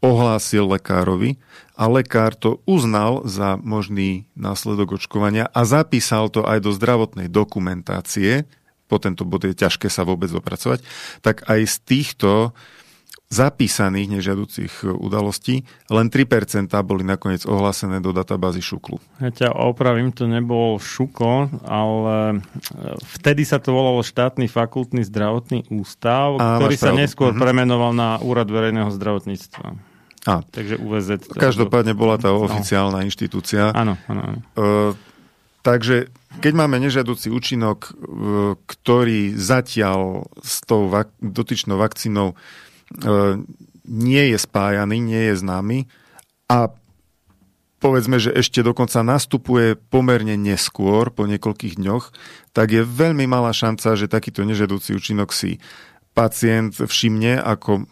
[0.00, 1.36] ohlásil lekárovi
[1.76, 8.48] a lekár to uznal za možný následok očkovania a zapísal to aj do zdravotnej dokumentácie,
[8.88, 10.80] po tento bod je ťažké sa vôbec dopracovať,
[11.20, 12.56] tak aj z týchto
[13.28, 16.24] zapísaných nežiaducich udalostí len 3%
[16.82, 18.96] boli nakoniec ohlásené do databázy Šuklu.
[19.18, 22.36] Ja ťa opravím, to nebol Šuko, ale e,
[23.14, 27.38] vtedy sa to volalo štátny fakultný zdravotný ústav, Á, ktorý sa neskôr Mhm.
[27.38, 29.76] premenoval na Úrad verejného zdravotníctva.
[30.24, 31.08] A, Takže UVZ.
[31.22, 33.72] to- každopádne bola tá oficiálna inštitúcia.
[33.72, 34.38] Áno, áno, áno.
[34.50, 34.96] E,
[35.62, 37.90] takže keď máme nežiaducí účinok, e,
[38.58, 42.36] ktorý zatiaľ s tou vak- dotyčnou vakcínou e,
[43.88, 45.78] nie je spájaný, nie je známy
[46.48, 46.72] a
[47.78, 52.04] povedzme, že ešte dokonca nastupuje pomerne neskôr, po niekoľkých dňoch,
[52.52, 55.62] tak je veľmi malá šanca, že takýto nežiaducí účinok si
[56.12, 57.86] pacient všimne ako,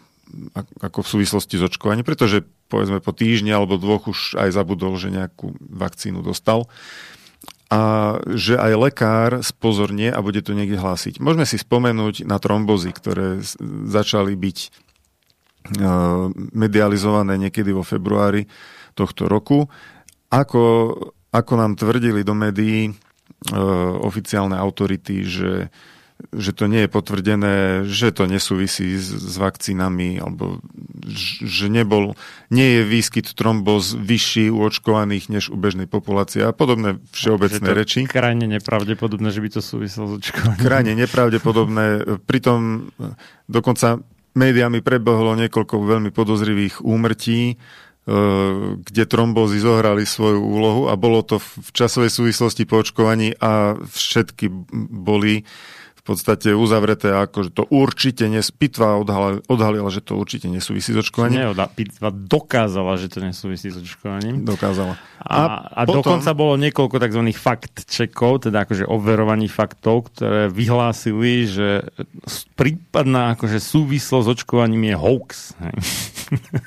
[0.82, 5.14] ako v súvislosti s očkovaním, pretože povedzme po týždni alebo dvoch už aj zabudol, že
[5.14, 6.66] nejakú vakcínu dostal
[7.66, 11.18] a že aj lekár spozornie a bude to niekde hlásiť.
[11.18, 13.42] Môžeme si spomenúť na trombozy, ktoré
[13.90, 14.68] začali byť e,
[16.54, 18.46] medializované niekedy vo februári
[18.96, 19.68] tohto roku.
[20.32, 20.94] Ako,
[21.30, 22.92] ako nám tvrdili do médií e,
[24.00, 25.68] oficiálne autority, že,
[26.32, 30.64] že to nie je potvrdené, že to nesúvisí s, s vakcínami, alebo
[31.46, 32.18] že nebol,
[32.50, 37.70] nie je výskyt tromboz vyšší u očkovaných než u bežnej populácie a podobné všeobecné Že
[37.70, 37.98] to reči.
[38.08, 40.58] krajne nepravdepodobné, že by to súviselo s očkovaním.
[40.58, 41.86] Krajne nepravdepodobné.
[42.26, 42.90] Pritom
[43.46, 44.02] dokonca
[44.36, 47.54] médiami prebehlo niekoľko veľmi podozrivých úmrtí, e,
[48.76, 54.46] kde trombózy zohrali svoju úlohu a bolo to v časovej súvislosti po očkovaní a všetky
[54.92, 55.42] boli
[56.06, 58.48] podstate uzavreté ako, že to určite nes...
[58.54, 61.50] Pitva odhalila, odhalila, že to určite nesúvisí s očkovaním.
[61.50, 64.46] Neoda, pitva dokázala, že to nesúvisí s očkovaním.
[64.46, 64.94] Dokázala.
[65.20, 67.22] A, a potom- dokonca bolo niekoľko tzv.
[67.34, 71.68] fakt-checkov, teda akože overovaní faktov, ktoré vyhlásili, že
[72.54, 75.30] prípadná akože súvislosť s očkovaním je hoax.
[75.58, 75.74] Hej.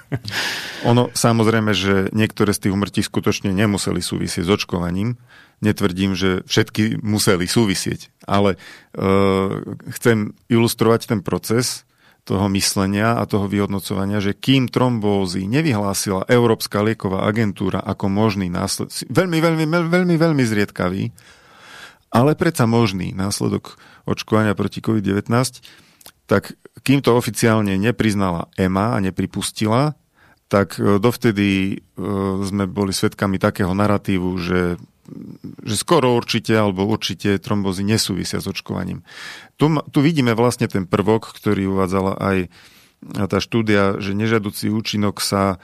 [0.89, 5.15] Ono samozrejme, že niektoré z tých umrtí skutočne nemuseli súvisieť s očkovaním.
[5.59, 8.57] Netvrdím, že všetky museli súvisieť, ale e,
[9.99, 11.83] chcem ilustrovať ten proces
[12.23, 18.93] toho myslenia a toho vyhodnocovania, že kým trombózy nevyhlásila Európska lieková agentúra ako možný následok,
[19.09, 21.09] veľmi, veľmi, veľmi, veľmi, zriedkavý,
[22.13, 25.25] ale predsa možný následok očkovania proti COVID-19,
[26.29, 26.53] tak
[26.85, 29.97] kým to oficiálne nepriznala EMA a nepripustila,
[30.49, 31.75] tak e, dovtedy e,
[32.45, 34.77] sme boli svedkami takého narratívu, že,
[35.63, 39.01] že skoro určite alebo určite trombozy nesúvisia s očkovaním.
[39.57, 42.37] Tu, tu vidíme vlastne ten prvok, ktorý uvádzala aj
[43.31, 45.57] tá štúdia, že nežiaducí účinok sa e,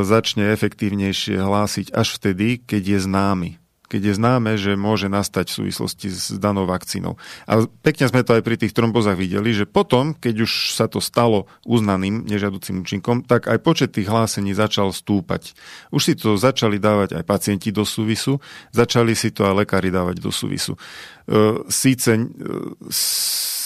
[0.00, 3.50] začne efektívnejšie hlásiť až vtedy, keď je známy
[3.90, 7.18] keď je známe, že môže nastať v súvislosti s danou vakcínou.
[7.50, 11.02] A pekne sme to aj pri tých trombozách videli, že potom, keď už sa to
[11.02, 15.58] stalo uznaným nežiaducím účinkom, tak aj počet tých hlásení začal stúpať.
[15.90, 18.38] Už si to začali dávať aj pacienti do súvisu,
[18.70, 20.78] začali si to aj lekári dávať do súvisu.
[21.26, 22.22] E, Síce e,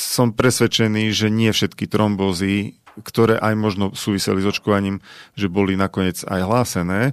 [0.08, 5.02] som presvedčený, že nie všetky trombózy, ktoré aj možno súviseli s očkovaním,
[5.34, 7.12] že boli nakoniec aj hlásené, e,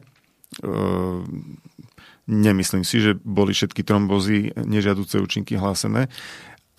[2.32, 6.08] Nemyslím si, že boli všetky trombozy nežiaduce účinky hlásené,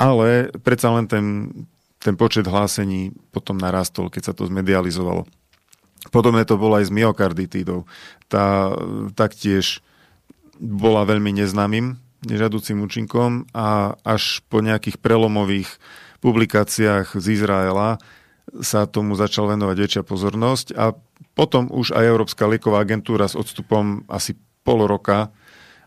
[0.00, 1.24] ale predsa len ten,
[2.00, 5.28] ten počet hlásení potom narastol, keď sa to zmedializovalo.
[6.08, 7.84] Podobné to bolo aj s myokarditídou.
[8.26, 8.74] Tá
[9.14, 9.84] taktiež
[10.56, 15.68] bola veľmi neznámym nežadúcim účinkom a až po nejakých prelomových
[16.22, 17.98] publikáciách z Izraela
[18.62, 20.94] sa tomu začal venovať väčšia pozornosť a
[21.34, 25.34] potom už aj Európska lieková agentúra s odstupom asi pol roka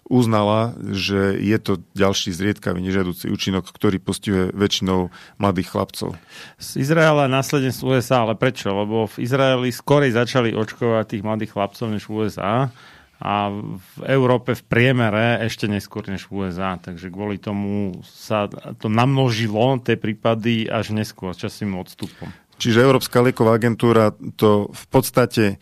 [0.06, 5.10] uznala, že je to ďalší zriedkavý nežiaducí účinok, ktorý postihuje väčšinou
[5.42, 6.14] mladých chlapcov.
[6.62, 8.70] Z Izraela následne z USA, ale prečo?
[8.70, 12.70] Lebo v Izraeli skorej začali očkovať tých mladých chlapcov než v USA
[13.16, 16.78] a v Európe v priemere ešte neskôr než v USA.
[16.78, 18.46] Takže kvôli tomu sa
[18.78, 22.30] to namnožilo, tie prípady až neskôr, časovým odstupom.
[22.56, 25.60] Čiže Európska lieková agentúra to v podstate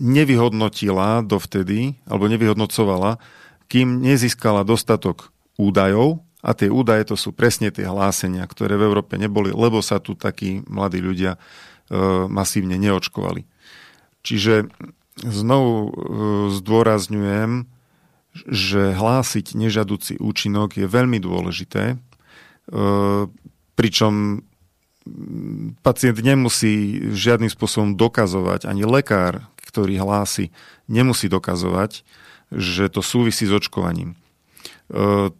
[0.00, 3.20] nevyhodnotila dovtedy, alebo nevyhodnocovala,
[3.68, 5.28] kým nezískala dostatok
[5.60, 10.00] údajov, a tie údaje to sú presne tie hlásenia, ktoré v Európe neboli, lebo sa
[10.00, 11.38] tu takí mladí ľudia e,
[12.32, 13.44] masívne neočkovali.
[14.24, 14.72] Čiže
[15.20, 15.90] znovu e,
[16.56, 17.68] zdôrazňujem,
[18.48, 21.98] že hlásiť nežadúci účinok je veľmi dôležité,
[23.74, 24.12] pričom
[25.82, 30.50] pacient nemusí žiadnym spôsobom dokazovať, ani lekár, ktorý hlási,
[30.90, 32.02] nemusí dokazovať,
[32.50, 34.18] že to súvisí s očkovaním.
[34.90, 35.30] E,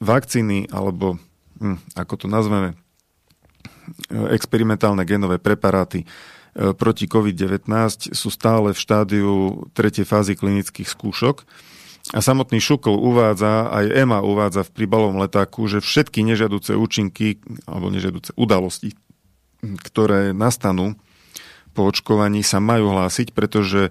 [0.00, 1.20] vakcíny, alebo
[1.60, 2.76] hm, ako to nazveme, e,
[4.32, 6.06] experimentálne genové preparáty e,
[6.72, 7.68] proti COVID-19
[8.16, 9.32] sú stále v štádiu
[9.76, 11.44] tretej fázy klinických skúšok.
[12.14, 17.90] A samotný Šukl uvádza, aj EMA uvádza v príbalovom letáku, že všetky nežiaduce účinky alebo
[17.90, 18.94] nežiaduce udalosti,
[19.74, 20.94] ktoré nastanú
[21.76, 23.90] po očkovaní, sa majú hlásiť, pretože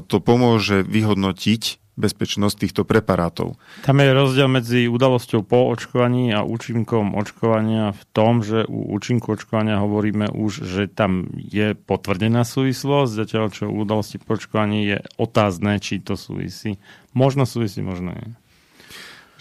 [0.00, 3.60] to pomôže vyhodnotiť bezpečnosť týchto preparátov.
[3.84, 9.36] Tam je rozdiel medzi udalosťou po očkovaní a účinkom očkovania v tom, že u účinku
[9.36, 14.98] očkovania hovoríme už, že tam je potvrdená súvislosť, zatiaľ čo u udalosti po očkovaní je
[15.20, 16.80] otázne, či to súvisí.
[17.12, 18.39] Možno súvisí, možno nie.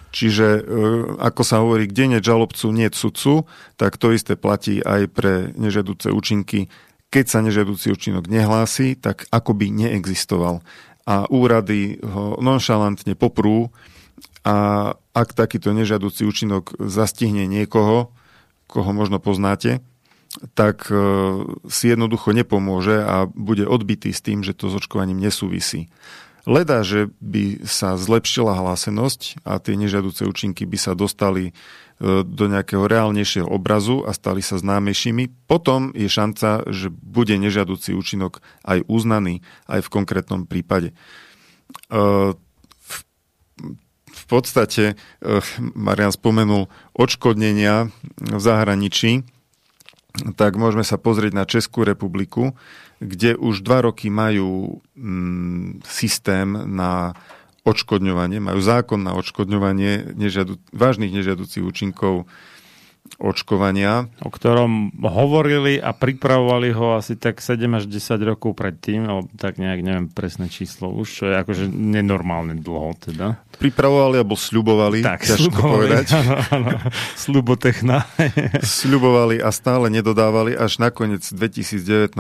[0.10, 0.62] Čiže, e,
[1.22, 3.46] ako sa hovorí, kde nie žalobcu, nie sudcu,
[3.78, 6.68] tak to isté platí aj pre nežiaduce účinky.
[7.10, 10.66] Keď sa nežiaducí účinok nehlási, tak ako by neexistoval.
[11.06, 13.74] A úrady ho nonšalantne poprú
[14.46, 18.14] a ak takýto nežiaducí účinok zastihne niekoho,
[18.70, 19.82] koho možno poznáte,
[20.54, 20.96] tak e,
[21.70, 25.90] si jednoducho nepomôže a bude odbitý s tým, že to s očkovaním nesúvisí.
[26.48, 31.54] Leda, že by sa zlepšila hlásenosť a tie nežiaduce účinky by sa dostali e,
[32.24, 38.40] do nejakého reálnejšieho obrazu a stali sa známejšími, potom je šanca, že bude nežiaducí účinok
[38.64, 40.96] aj uznaný aj v konkrétnom prípade.
[41.92, 42.34] E,
[44.10, 44.96] v podstate, e,
[45.76, 49.26] Marian spomenul odškodnenia v zahraničí,
[50.36, 52.58] tak môžeme sa pozrieť na Českú republiku,
[53.00, 57.16] kde už dva roky majú mm, systém na
[57.64, 62.28] odškodňovanie, majú zákon na odškodňovanie nežiadu, vážnych nežiaducich účinkov
[63.20, 64.08] očkovania.
[64.24, 69.60] O ktorom hovorili a pripravovali ho asi tak 7 až 10 rokov predtým, alebo tak
[69.60, 73.44] nejak neviem presné číslo už, čo je akože nenormálne dlho teda.
[73.60, 76.08] Pripravovali alebo sľubovali, tak, ťažko sľubovali, povedať.
[76.20, 76.70] Áno, áno,
[77.20, 77.98] slubotechna.
[78.80, 82.16] sľubovali a stále nedodávali, až nakoniec v 2019,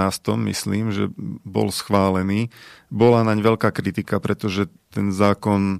[0.52, 1.08] myslím, že
[1.48, 2.52] bol schválený.
[2.92, 5.80] Bola naň veľká kritika, pretože ten zákon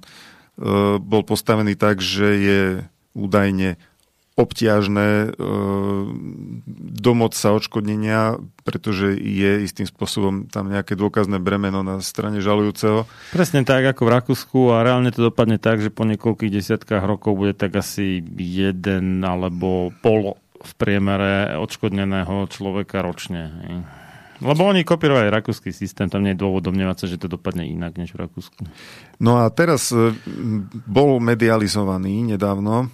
[0.96, 2.62] bol postavený tak, že je
[3.12, 3.76] údajne
[4.40, 5.28] obťažné e,
[7.00, 13.04] domoc sa odškodnenia, pretože je istým spôsobom tam nejaké dôkazné bremeno na strane žalujúceho.
[13.36, 17.36] Presne tak ako v Rakúsku a reálne to dopadne tak, že po niekoľkých desiatkách rokov
[17.36, 23.48] bude tak asi jeden alebo pol v priemere odškodneného človeka ročne.
[24.40, 28.00] Lebo oni kopírovali rakúsky systém, tam nie je dôvod domnievať sa, že to dopadne inak
[28.00, 28.64] než v Rakúsku.
[29.20, 30.16] No a teraz e,
[30.88, 32.88] bol medializovaný nedávno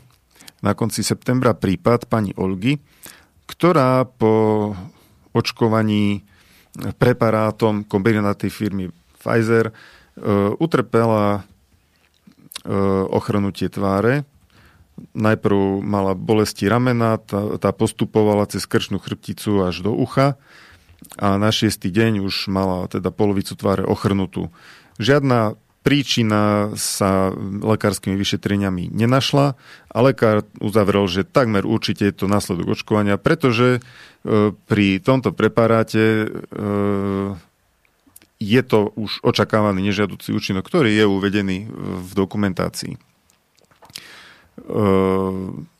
[0.64, 2.80] na konci septembra prípad pani Olgy,
[3.46, 4.72] ktorá po
[5.36, 6.24] očkovaní
[6.96, 9.72] preparátom kombinátej firmy Pfizer e,
[10.60, 11.40] utrpela
[12.64, 12.72] e,
[13.12, 14.28] ochrnutie tváre.
[15.12, 20.40] Najprv mala bolesti ramena, tá, tá postupovala cez krčnú chrbticu až do ucha
[21.20, 24.48] a na šiestý deň už mala teda polovicu tváre ochrnutú.
[24.96, 27.30] Žiadna Príčina sa
[27.62, 29.54] lekárskymi vyšetreniami nenašla
[29.86, 33.80] a lekár uzavrel, že takmer určite je to následok očkovania, pretože e,
[34.50, 36.28] pri tomto preparáte e,
[38.42, 41.70] je to už očakávaný nežiaducí účinok, ktorý je uvedený
[42.02, 42.98] v dokumentácii.
[42.98, 43.00] E,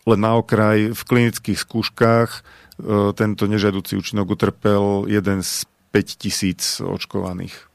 [0.07, 2.47] len na okraj v klinických skúškach
[3.19, 7.67] tento nežiaducí účinok utrpel jeden z 5 tisíc očkovaných.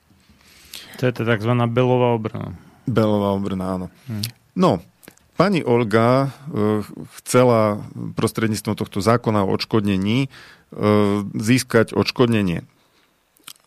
[1.02, 1.52] To je to tzv.
[1.74, 2.54] belová obrana.
[2.86, 3.88] Belová obrana, áno.
[4.06, 4.22] Hmm.
[4.54, 4.72] No,
[5.34, 6.30] pani Olga
[7.18, 7.82] chcela
[8.14, 10.30] prostredníctvom tohto zákona o odškodnení
[11.34, 12.70] získať odškodnenie.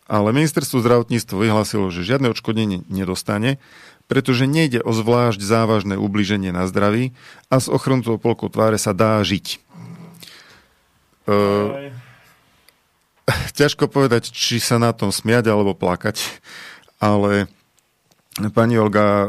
[0.06, 3.58] Ale ministerstvo zdravotníctva vyhlásilo, že žiadne odškodnenie nedostane,
[4.06, 7.16] pretože nejde o zvlášť závažné ubliženie na zdraví
[7.50, 9.58] a s ochronutou polkou tváre sa dá žiť.
[11.24, 11.90] Uh,
[13.58, 16.20] ťažko povedať, či sa na tom smiať alebo plakať,
[17.04, 17.52] ale
[18.56, 19.28] pani Olga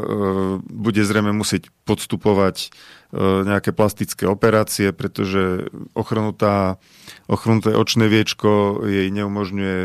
[0.64, 2.72] bude zrejme musieť podstupovať
[3.12, 6.80] uh, nejaké plastické operácie, pretože ochrnutá
[7.26, 9.78] ochrnuté očné viečko jej neumožňuje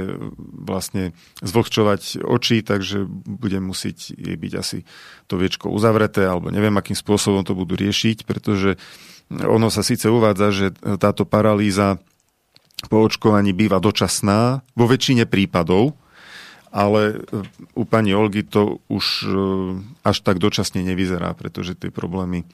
[0.62, 4.86] vlastne zvlhčovať oči, takže bude musieť jej byť asi
[5.26, 8.78] to viečko uzavreté, alebo neviem, akým spôsobom to budú riešiť, pretože
[9.32, 10.66] ono sa síce uvádza, že
[11.02, 11.98] táto paralýza
[12.90, 15.98] po očkovaní býva dočasná vo väčšine prípadov,
[16.72, 17.28] ale
[17.76, 19.30] u pani Olgy to už e,
[20.08, 22.48] až tak dočasne nevyzerá, pretože tie problémy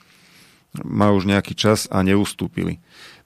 [0.83, 2.81] má už nejaký čas a neustúpili.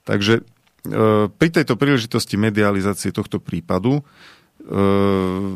[0.06, 0.44] Takže
[0.82, 4.02] E, pri tejto príležitosti medializácie tohto prípadu e,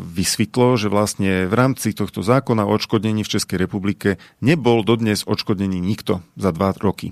[0.06, 5.82] vysvetlo, že vlastne v rámci tohto zákona o odškodnení v Českej republike nebol dodnes odškodnený
[5.82, 7.10] nikto za dva roky.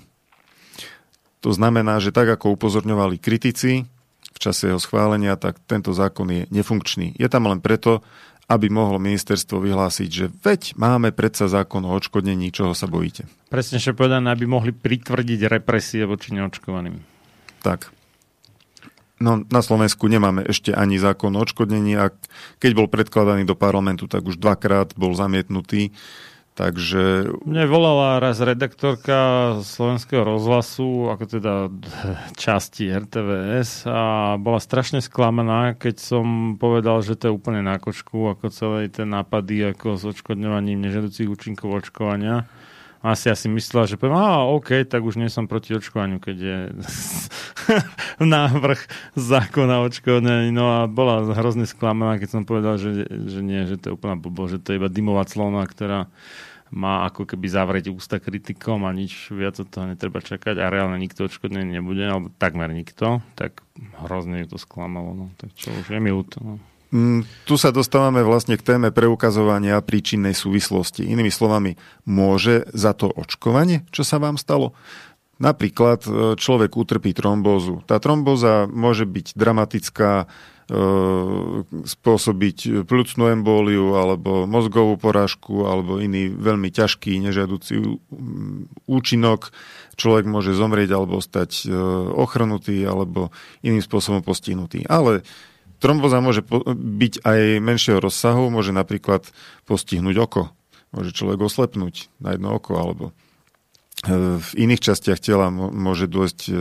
[1.43, 3.91] To znamená, že tak ako upozorňovali kritici
[4.35, 7.15] v čase jeho schválenia, tak tento zákon je nefunkčný.
[7.15, 8.03] Je tam len preto,
[8.51, 13.25] aby mohlo ministerstvo vyhlásiť, že veď máme predsa zákon o odškodnení, čoho sa bojíte.
[13.49, 17.01] Presne povedané, aby mohli pritvrdiť represie voči neočkovaným.
[17.65, 17.89] Tak.
[19.23, 22.13] No, na Slovensku nemáme ešte ani zákon o odškodnení a
[22.61, 25.95] keď bol predkladaný do parlamentu, tak už dvakrát bol zamietnutý.
[26.55, 27.35] Takže...
[27.43, 31.55] Mne volala raz redaktorka slovenského rozhlasu, ako teda
[32.39, 38.31] časti RTVS a bola strašne sklamaná, keď som povedal, že to je úplne na kočku,
[38.31, 42.47] ako celé tie nápady ako s odškodňovaním nežadúcich účinkov očkovania
[43.05, 46.59] asi asi myslela, že poviem, a OK, tak už nie som proti očkovaniu, keď je
[48.37, 48.81] návrh
[49.13, 50.49] zákona očkovania.
[50.49, 54.17] No a bola hrozne sklamaná, keď som povedal, že, že nie, že to je úplná
[54.17, 56.09] blbo, že to je iba dymová clona, ktorá
[56.73, 60.99] má ako keby zavrieť ústa kritikom a nič viac od toho netreba čakať a reálne
[60.99, 63.63] nikto odškodnený nebude, alebo takmer nikto, tak
[64.01, 65.13] hrozne ju to sklamalo.
[65.15, 65.27] No.
[65.37, 66.43] Tak čo už je mi ľúto.
[66.43, 66.57] No.
[66.95, 71.03] Mm, tu sa dostávame vlastne k téme preukazovania príčinnej súvislosti.
[71.03, 71.75] Inými slovami,
[72.07, 74.79] môže za to očkovanie, čo sa vám stalo?
[75.43, 77.83] Napríklad e, človek utrpí trombózu.
[77.91, 80.31] Tá trombóza môže byť dramatická,
[80.71, 80.77] e,
[81.67, 87.75] spôsobiť plúcnú embóliu alebo mozgovú porážku alebo iný veľmi ťažký nežiaducí
[88.87, 89.51] účinok.
[89.99, 91.75] Človek môže zomrieť alebo stať e,
[92.15, 93.35] ochrnutý alebo
[93.67, 94.87] iným spôsobom postihnutý.
[94.87, 95.27] Ale
[95.85, 99.29] Tromboza môže byť aj menšieho rozsahu, môže napríklad
[99.69, 100.43] postihnúť oko.
[100.97, 103.05] Môže človek oslepnúť na jedno oko, alebo
[104.09, 106.53] e, v iných častiach tela môže dôjsť e,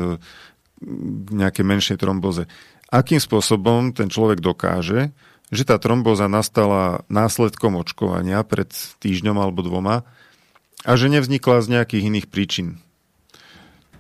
[0.84, 2.52] k nejakej menšej tromboze.
[2.92, 5.16] Akým spôsobom ten človek dokáže,
[5.56, 10.04] že tá tromboza nastala následkom očkovania pred týždňom alebo dvoma
[10.84, 12.83] a že nevznikla z nejakých iných príčin.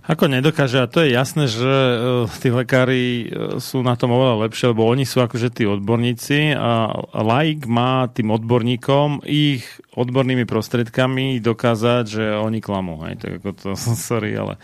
[0.03, 4.51] Ako nedokáže, a to je jasné, že uh, tí lekári uh, sú na tom oveľa
[4.51, 6.91] lepšie, lebo oni sú akože tí odborníci a,
[7.23, 9.63] laik má tým odborníkom ich
[9.95, 12.99] odbornými prostriedkami dokázať, že oni klamú.
[13.07, 13.69] Hej, tak ako to,
[14.11, 14.59] sorry, ale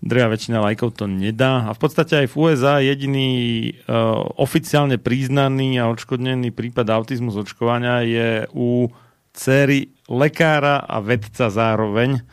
[0.00, 1.68] drvia väčšina lajkov to nedá.
[1.68, 3.30] A v podstate aj v USA jediný
[3.84, 8.88] uh, oficiálne priznaný a odškodnený prípad autizmu z očkovania je u
[9.36, 12.24] cery lekára a vedca zároveň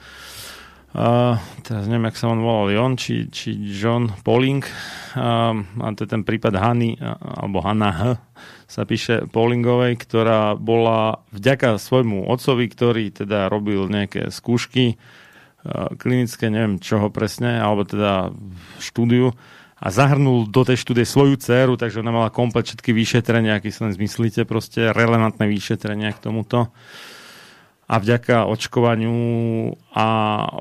[0.96, 4.64] Uh, teraz neviem, jak sa on volal, Jon, či, či John Pauling.
[5.12, 8.02] Uh, a to je ten prípad Hany, alebo Hanna H.
[8.64, 14.96] sa píše Paulingovej, ktorá bola vďaka svojmu otcovi, ktorý teda robil nejaké skúšky
[15.98, 18.30] klinické, neviem čoho presne, alebo teda
[18.78, 19.34] štúdiu,
[19.76, 23.90] a zahrnul do tej štúdie svoju dceru, takže ona mala komplet všetky vyšetrenia, aký sa
[23.90, 26.72] len zmyslíte, proste relevantné vyšetrenia k tomuto
[27.86, 29.14] a vďaka očkovaniu
[29.94, 30.08] a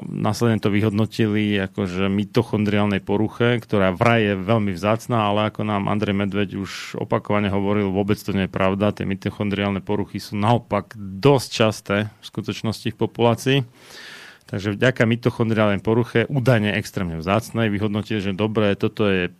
[0.04, 6.20] následne to vyhodnotili akože mitochondriálnej poruche, ktorá vraj je veľmi vzácná, ale ako nám Andrej
[6.20, 8.92] Medveď už opakovane hovoril, vôbec to nie je pravda.
[8.92, 13.58] Tie mitochondriálne poruchy sú naopak dosť časté v skutočnosti v populácii.
[14.44, 19.32] Takže vďaka mitochondriálnej poruche údajne extrémne vzácnej vyhodnotili, že dobre, toto je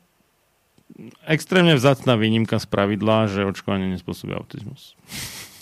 [1.28, 4.96] extrémne vzácná výnimka z pravidla, že očkovanie nespôsobí autizmus.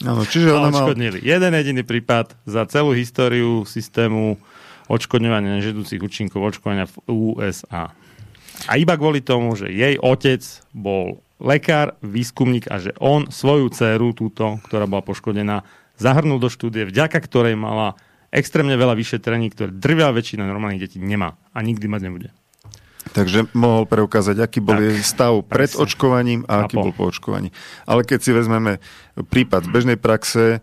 [0.02, 0.92] Áno, čiže ona mal...
[1.22, 4.38] Jeden jediný prípad za celú históriu systému
[4.90, 6.96] odškodňovania nežedúcich účinkov očkovania v
[7.38, 7.94] USA.
[8.66, 10.42] A iba kvôli tomu, že jej otec
[10.74, 15.66] bol lekár, výskumník a že on svoju dceru, túto, ktorá bola poškodená,
[15.98, 17.98] zahrnul do štúdie, vďaka ktorej mala
[18.30, 22.28] extrémne veľa vyšetrení, ktoré drvia väčšina normálnych detí nemá a nikdy mať nebude.
[23.12, 25.84] Takže mohol preukázať, aký bol tak, jej stav pred presne.
[25.84, 27.52] očkovaním a aký a bol po očkovaní.
[27.84, 28.80] Ale keď si vezmeme
[29.16, 30.58] prípad z bežnej praxe, e,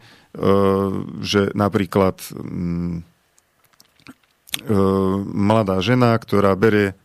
[1.21, 3.05] že napríklad mm,
[4.65, 4.75] e,
[5.29, 6.97] mladá žena, ktorá berie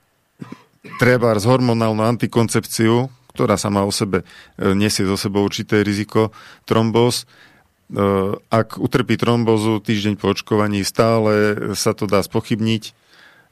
[0.97, 4.25] treba z hormonálnu antikoncepciu, ktorá sa má o sebe,
[4.57, 6.33] e, nesie zo sebou určité riziko
[6.65, 7.29] trombóz,
[8.49, 13.04] ak utrpí trombózu týždeň po očkovaní, stále sa to dá spochybniť,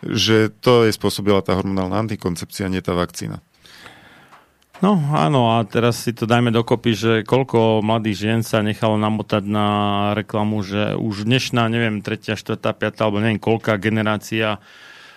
[0.02, 3.38] že to je spôsobila tá hormonálna antikoncepcia, nie tá vakcína.
[4.82, 9.46] No áno, a teraz si to dajme dokopy, že koľko mladých žien sa nechalo namotať
[9.46, 9.68] na
[10.18, 14.58] reklamu, že už dnešná, neviem, tretia, štvrtá, piatá, alebo neviem, koľká generácia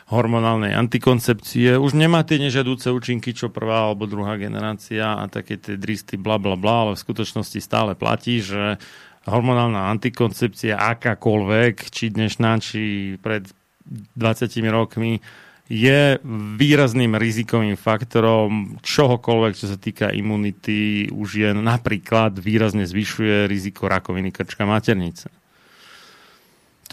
[0.05, 5.81] hormonálnej antikoncepcie už nemá tie nežadúce účinky, čo prvá alebo druhá generácia a také tie
[5.81, 8.77] dristy bla bla bla, ale v skutočnosti stále platí, že
[9.25, 12.81] hormonálna antikoncepcia akákoľvek, či dnešná, či
[13.17, 13.49] pred
[13.85, 15.21] 20 rokmi,
[15.65, 16.21] je
[16.61, 24.29] výrazným rizikovým faktorom čohokoľvek, čo sa týka imunity, už je napríklad výrazne zvyšuje riziko rakoviny
[24.29, 25.33] krčka maternice.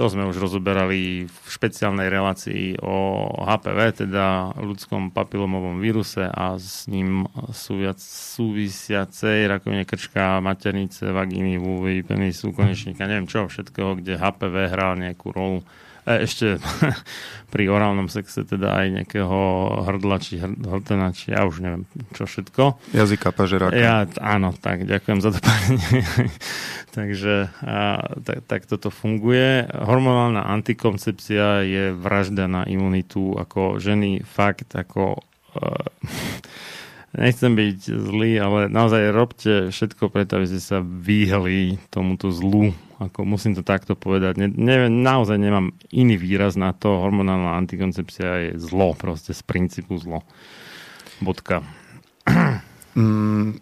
[0.00, 6.88] To sme už rozoberali v špeciálnej relácii o HPV, teda ľudskom papilomovom víruse a s
[6.88, 14.96] ním súvisiacej rakovine krčka, maternice, vagíny, vúvy, penisu, konečníka, neviem čo, všetkého, kde HPV hral
[14.96, 15.60] nejakú rolu
[16.02, 16.58] E, ešte
[17.54, 19.38] pri orálnom sexe teda aj nejakého
[19.86, 21.86] hrdla či hrtena, či ja už neviem
[22.16, 22.92] čo všetko.
[22.96, 23.78] Jazyka pažeráka.
[23.78, 26.02] Ja, áno, tak ďakujem za doplnenie.
[26.96, 29.68] Takže a, tak, tak toto funguje.
[29.70, 35.22] Hormonálna antikoncepcia je vražda na imunitu, ako ženy fakt ako
[35.56, 35.86] uh,
[37.16, 42.72] nechcem byť zlý, ale naozaj robte všetko preto, aby ste sa vyhli tomuto zlu.
[43.02, 44.38] Ako musím to takto povedať.
[44.38, 47.02] Ne, ne, naozaj nemám iný výraz na to.
[47.02, 50.22] Hormonálna antikoncepcia je zlo, proste z princípu zlo.
[51.18, 51.66] Bodka.
[52.92, 53.56] Mm,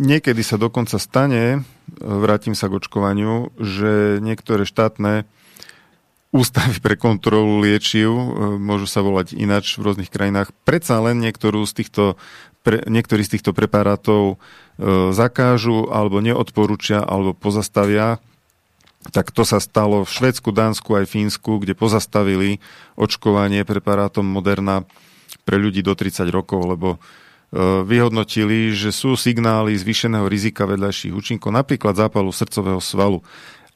[0.00, 1.68] niekedy sa dokonca stane,
[2.00, 5.28] vrátim sa k očkovaniu, že niektoré štátne
[6.32, 8.26] ústavy pre kontrolu liečiv, e,
[8.56, 12.04] môžu sa volať inač v rôznych krajinách, predsa len niektorú z týchto,
[12.64, 14.36] pre, niektorý z týchto preparátov e,
[15.12, 18.16] zakážu alebo neodporúčia alebo pozastavia.
[19.12, 22.64] Tak to sa stalo v Švedsku, Dánsku aj Fínsku, kde pozastavili
[22.96, 24.88] očkovanie preparátom Moderna
[25.42, 26.98] pre ľudí do 30 rokov, lebo e,
[27.84, 33.20] vyhodnotili, že sú signály zvýšeného rizika vedľajších účinkov, napríklad zápalu srdcového svalu.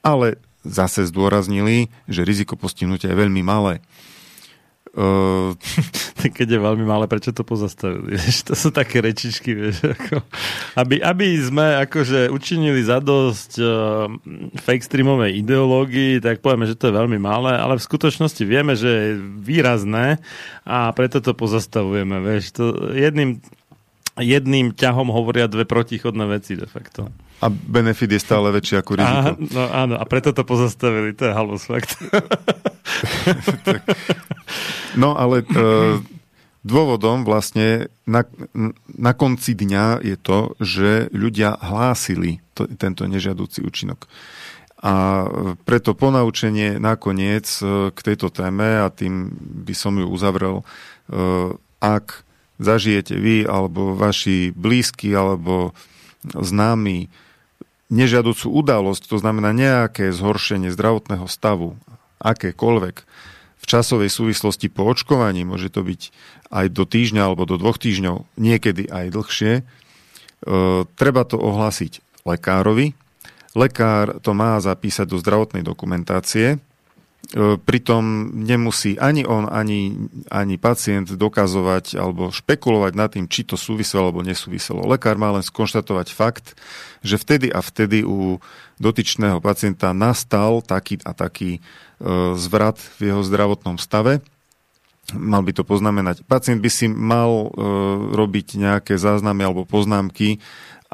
[0.00, 3.80] Ale zase zdôraznili, že riziko postihnutia je veľmi malé.
[4.96, 5.52] Uh...
[6.24, 8.16] Keď je veľmi malé, prečo to pozastavili?
[8.48, 10.24] To sú také rečičky, vieš, ako,
[10.80, 14.08] aby, aby sme akože učinili zadosť uh,
[14.56, 18.88] fake streamovej ideológii, tak povieme, že to je veľmi malé, ale v skutočnosti vieme, že
[18.88, 20.16] je výrazné
[20.64, 22.16] a preto to pozastavujeme.
[22.24, 22.64] Vieš, to
[22.96, 23.44] jedným,
[24.16, 27.12] jedným ťahom hovoria dve protichodné veci de facto.
[27.36, 29.20] A benefit je stále väčší ako riziko.
[29.20, 32.00] Aha, no áno, a preto to pozastavili, to je halus fakt.
[35.02, 35.46] no ale e,
[36.64, 38.24] dôvodom vlastne na,
[38.88, 44.08] na konci dňa je to, že ľudia hlásili to, tento nežiadúci účinok.
[44.80, 45.24] A
[45.68, 49.28] preto ponaučenie nakoniec e, k tejto téme, a tým
[49.68, 50.64] by som ju uzavrel, e,
[51.84, 52.24] ak
[52.56, 55.76] zažijete vy, alebo vaši blízky, alebo
[56.24, 57.25] známi
[57.92, 61.78] nežiaducú udalosť, to znamená nejaké zhoršenie zdravotného stavu,
[62.18, 62.96] akékoľvek,
[63.56, 66.14] v časovej súvislosti po očkovaní, môže to byť
[66.54, 69.62] aj do týždňa alebo do dvoch týždňov, niekedy aj dlhšie, e,
[70.86, 72.94] treba to ohlásiť lekárovi.
[73.56, 76.62] Lekár to má zapísať do zdravotnej dokumentácie,
[77.66, 84.08] pritom nemusí ani on, ani, ani pacient dokazovať alebo špekulovať nad tým, či to súviselo
[84.08, 84.86] alebo nesúviselo.
[84.86, 86.54] Lekár má len skonštatovať fakt,
[87.02, 88.38] že vtedy a vtedy u
[88.78, 91.60] dotyčného pacienta nastal taký a taký e,
[92.38, 94.22] zvrat v jeho zdravotnom stave.
[95.14, 96.22] Mal by to poznamenať.
[96.30, 97.48] Pacient by si mal e,
[98.14, 100.38] robiť nejaké záznamy alebo poznámky,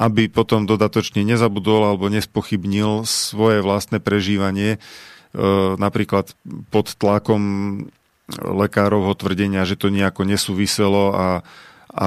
[0.01, 5.12] aby potom dodatočne nezabudol alebo nespochybnil svoje vlastné prežívanie E,
[5.81, 6.37] napríklad
[6.69, 7.43] pod tlakom
[8.41, 11.29] lekárovho tvrdenia, že to nejako nesúviselo a,
[11.93, 12.07] a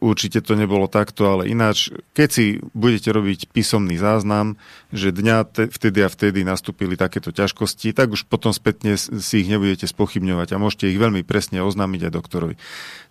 [0.00, 4.56] určite to nebolo takto, ale ináč, keď si budete robiť písomný záznam,
[4.94, 9.48] že dňa te, vtedy a vtedy nastúpili takéto ťažkosti, tak už potom spätne si ich
[9.50, 12.54] nebudete spochybňovať a môžete ich veľmi presne oznámiť aj doktorovi.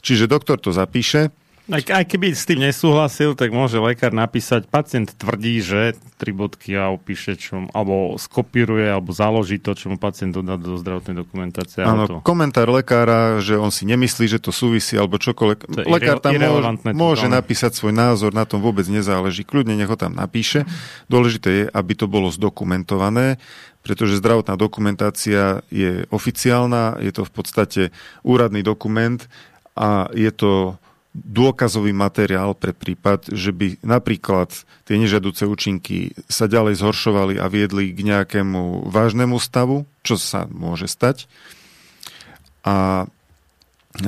[0.01, 1.29] Čiže doktor to zapíše,
[1.69, 6.75] aj, aj keby s tým nesúhlasil, tak môže lekár napísať, pacient tvrdí, že tri bodky
[6.75, 11.85] a opíše, čo, alebo skopíruje, alebo založí to, čo mu pacient dodá do zdravotnej dokumentácie.
[11.85, 12.15] Áno, to...
[12.25, 15.87] komentár lekára, že on si nemyslí, že to súvisí, alebo čokoľvek.
[15.87, 19.45] Lekár tam môže, môže napísať svoj názor, na tom vôbec nezáleží.
[19.45, 20.67] Kľudne nech ho tam napíše.
[21.07, 23.37] Dôležité je, aby to bolo zdokumentované,
[23.79, 27.81] pretože zdravotná dokumentácia je oficiálna, je to v podstate
[28.27, 29.23] úradný dokument
[29.79, 30.75] a je to
[31.13, 34.53] dôkazový materiál pre prípad, že by napríklad
[34.85, 40.85] tie nežiaduce účinky sa ďalej zhoršovali a viedli k nejakému vážnemu stavu, čo sa môže
[40.85, 41.25] stať.
[42.61, 44.05] A e,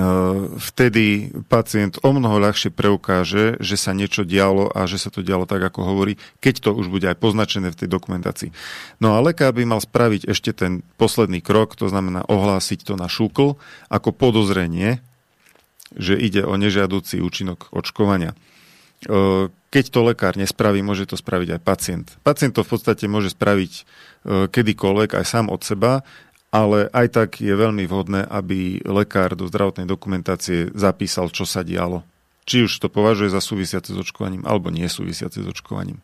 [0.61, 5.49] vtedy pacient o mnoho ľahšie preukáže, že sa niečo dialo a že sa to dialo
[5.49, 8.53] tak, ako hovorí, keď to už bude aj poznačené v tej dokumentácii.
[9.01, 13.09] No a lekár by mal spraviť ešte ten posledný krok, to znamená ohlásiť to na
[13.09, 13.57] šúkl
[13.89, 15.01] ako podozrenie
[15.95, 18.35] že ide o nežiaducí účinok očkovania.
[19.71, 22.07] Keď to lekár nespraví, môže to spraviť aj pacient.
[22.21, 23.87] Pacient to v podstate môže spraviť
[24.53, 26.05] kedykoľvek aj sám od seba,
[26.51, 32.03] ale aj tak je veľmi vhodné, aby lekár do zdravotnej dokumentácie zapísal, čo sa dialo.
[32.43, 36.03] Či už to považuje za súvisiace s očkovaním, alebo nie súvisiace s očkovaním.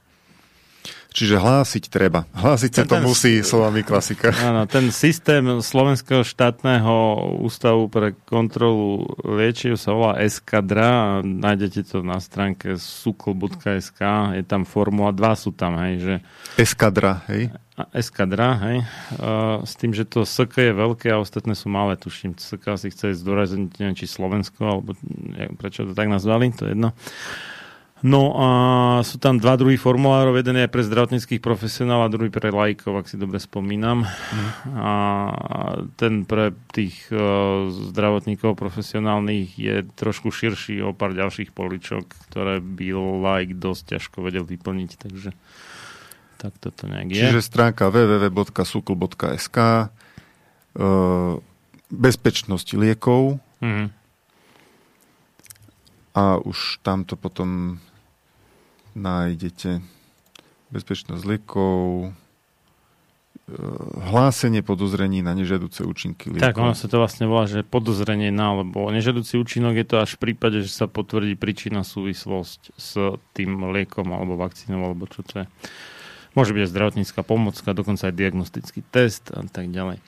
[1.11, 2.29] Čiže hlásiť treba.
[2.37, 4.29] Hlásiť sa to ten, musí slovami klasika.
[4.37, 6.93] Áno, ten systém Slovenského štátneho
[7.41, 13.99] ústavu pre kontrolu liečiv sa volá Eskadra nájdete to na stránke sukl.sk,
[14.37, 16.15] je tam formula, dva sú tam, hej, že...
[16.57, 17.49] Eskadra, hej?
[17.93, 18.77] Eskadra, hej.
[19.17, 22.33] Uh, s tým, že to SK je veľké a ostatné sú malé, tuším.
[22.33, 24.97] SK si chce zdôrazniť, neviem, či Slovensko, alebo
[25.61, 26.89] prečo to tak nazvali, to je jedno.
[26.93, 27.56] Uh,
[28.05, 28.49] No a
[29.01, 30.37] sú tam dva druhy formulárov.
[30.37, 34.05] Jeden je pre zdravotníckých profesionálov a druhý pre lajkov, ak si dobre spomínam.
[34.05, 34.49] Mm.
[34.77, 34.91] A
[35.97, 42.87] ten pre tých uh, zdravotníkov profesionálnych je trošku širší o pár ďalších poličok, ktoré by
[43.17, 44.91] like dosť ťažko vedel vyplniť.
[45.01, 45.29] Takže
[46.37, 47.21] tak toto nejak je.
[47.25, 49.81] Čiže stránka www.sukl.sk uh,
[51.89, 53.87] bezpečnosť liekov mm.
[56.13, 57.81] a už tamto potom
[58.97, 59.79] nájdete
[60.73, 63.55] bezpečnosť liekov, e,
[64.11, 66.43] hlásenie podozrení na nežiaduce účinky liekov.
[66.43, 70.19] Tak, ono sa to vlastne volá, že podozrenie na, lebo nežiaducí účinok je to až
[70.19, 72.91] v prípade, že sa potvrdí príčina súvislosť s
[73.37, 75.47] tým liekom alebo vakcínou, alebo čo to je.
[76.35, 80.03] Môže byť aj zdravotnícká pomocka, dokonca aj diagnostický test a tak ďalej.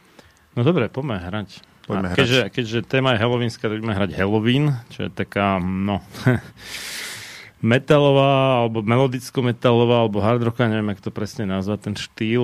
[0.54, 1.66] No dobre, poďme hrať.
[1.90, 2.18] Poďme hrať.
[2.22, 6.06] Keďže, keďže téma je Halloweenská, tak budeme hrať Halloween, čo je taká, no,
[7.60, 12.44] metalová, alebo melodicko-metalová, alebo hard rock, neviem, jak to presne nazvať, ten štýl.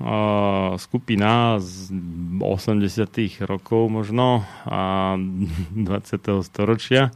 [0.00, 1.92] Uh, skupina z
[2.40, 5.16] 80 rokov možno a
[5.76, 6.44] 20.
[6.44, 7.12] storočia,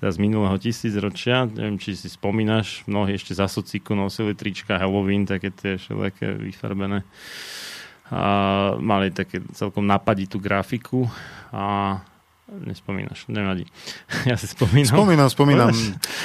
[0.00, 1.44] teda z minulého tisícročia.
[1.44, 7.04] Neviem, či si spomínaš, mnohí ešte za socíku nosili trička Halloween, také tie všelijaké vyfarbené.
[8.06, 8.22] A
[8.78, 11.10] mali také celkom napaditú grafiku
[11.50, 11.98] a
[12.46, 13.66] Nespomínaš, nevadí.
[14.30, 14.94] Ja si spomínam.
[14.94, 15.70] Spomínam, spomínam,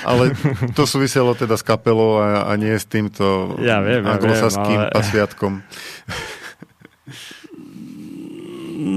[0.05, 0.37] ale
[0.77, 4.89] to súviselo teda s kapelou a, a nie s týmto ja viem, anglosaským ja viem,
[4.89, 4.93] ale...
[4.93, 5.53] pasviatkom.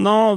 [0.04, 0.36] No,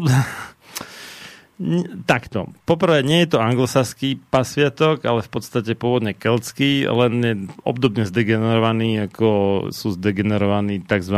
[2.05, 2.53] Takto.
[2.69, 7.33] Poprvé, nie je to anglosaský pasviatok, ale v podstate pôvodne keltský, len je
[7.65, 9.29] obdobne zdegenerovaný, ako
[9.73, 11.17] sú zdegenerovaní tzv.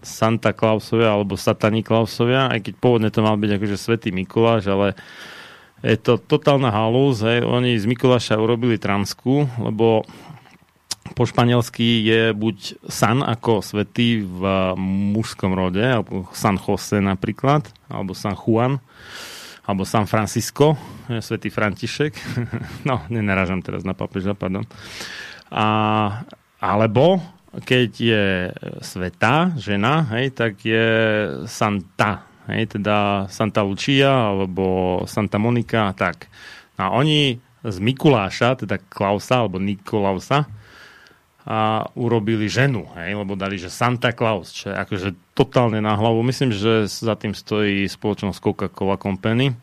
[0.00, 4.96] Santa Clausovia alebo Satani Clausovia, aj keď pôvodne to mal byť akože Svetý Mikuláš, ale
[5.84, 7.20] je to totálna halúz.
[7.20, 10.08] Oni z Mikuláša urobili transku, lebo
[11.14, 14.42] po španielsky je buď San ako svetý v
[14.78, 18.80] mužskom rode, alebo San Jose napríklad, alebo San Juan
[19.66, 20.78] alebo San Francisco,
[21.18, 22.14] svätý František.
[22.88, 24.62] no, nenarážam teraz na papeža, pardon.
[25.50, 25.66] A,
[26.62, 27.18] alebo
[27.66, 28.24] keď je
[28.78, 30.86] sveta, žena, hej, tak je
[31.50, 36.30] Santa, hej, teda Santa Lucia alebo Santa Monika, tak.
[36.78, 40.46] A oni z Mikuláša, teda Klausa alebo Nikolausa,
[41.46, 46.26] a urobili ženu, hej, lebo dali, že Santa Claus, čo je akože totálne na hlavu.
[46.26, 49.54] Myslím, že za tým stojí spoločnosť Coca-Cola Company.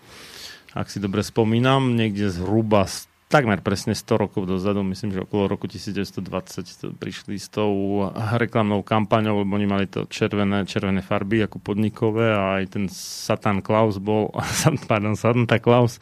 [0.71, 2.87] Ak si dobre spomínam, niekde zhruba
[3.27, 9.43] takmer presne 100 rokov dozadu, myslím, že okolo roku 1920 prišli s tou reklamnou kampaňou,
[9.43, 14.31] lebo oni mali to červené, červené farby ako podnikové a aj ten Satan Claus bol,
[14.89, 15.99] pardon, Santa Claus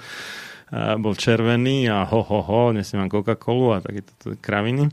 [0.99, 4.88] bol červený a ho, ho, ho, nesiem Coca-Colu a takéto kraviny.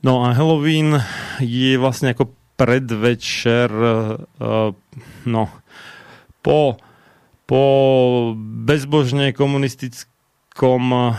[0.00, 0.96] No a Halloween
[1.44, 4.72] je vlastne ako predvečer, uh,
[5.28, 5.42] no,
[6.40, 6.80] po,
[7.44, 7.62] po
[8.40, 11.12] bezbožne komunistickom uh,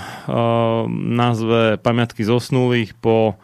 [0.89, 3.38] názve pamiatky zosnulých, po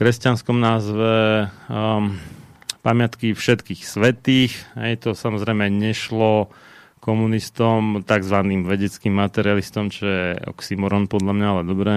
[0.00, 2.16] kresťanskom názve um,
[2.80, 4.56] pamiatky všetkých svetých.
[4.80, 6.48] Hej, to samozrejme nešlo
[7.04, 8.38] komunistom, tzv.
[8.64, 11.94] vedeckým materialistom, čo je oxymoron podľa mňa, ale dobré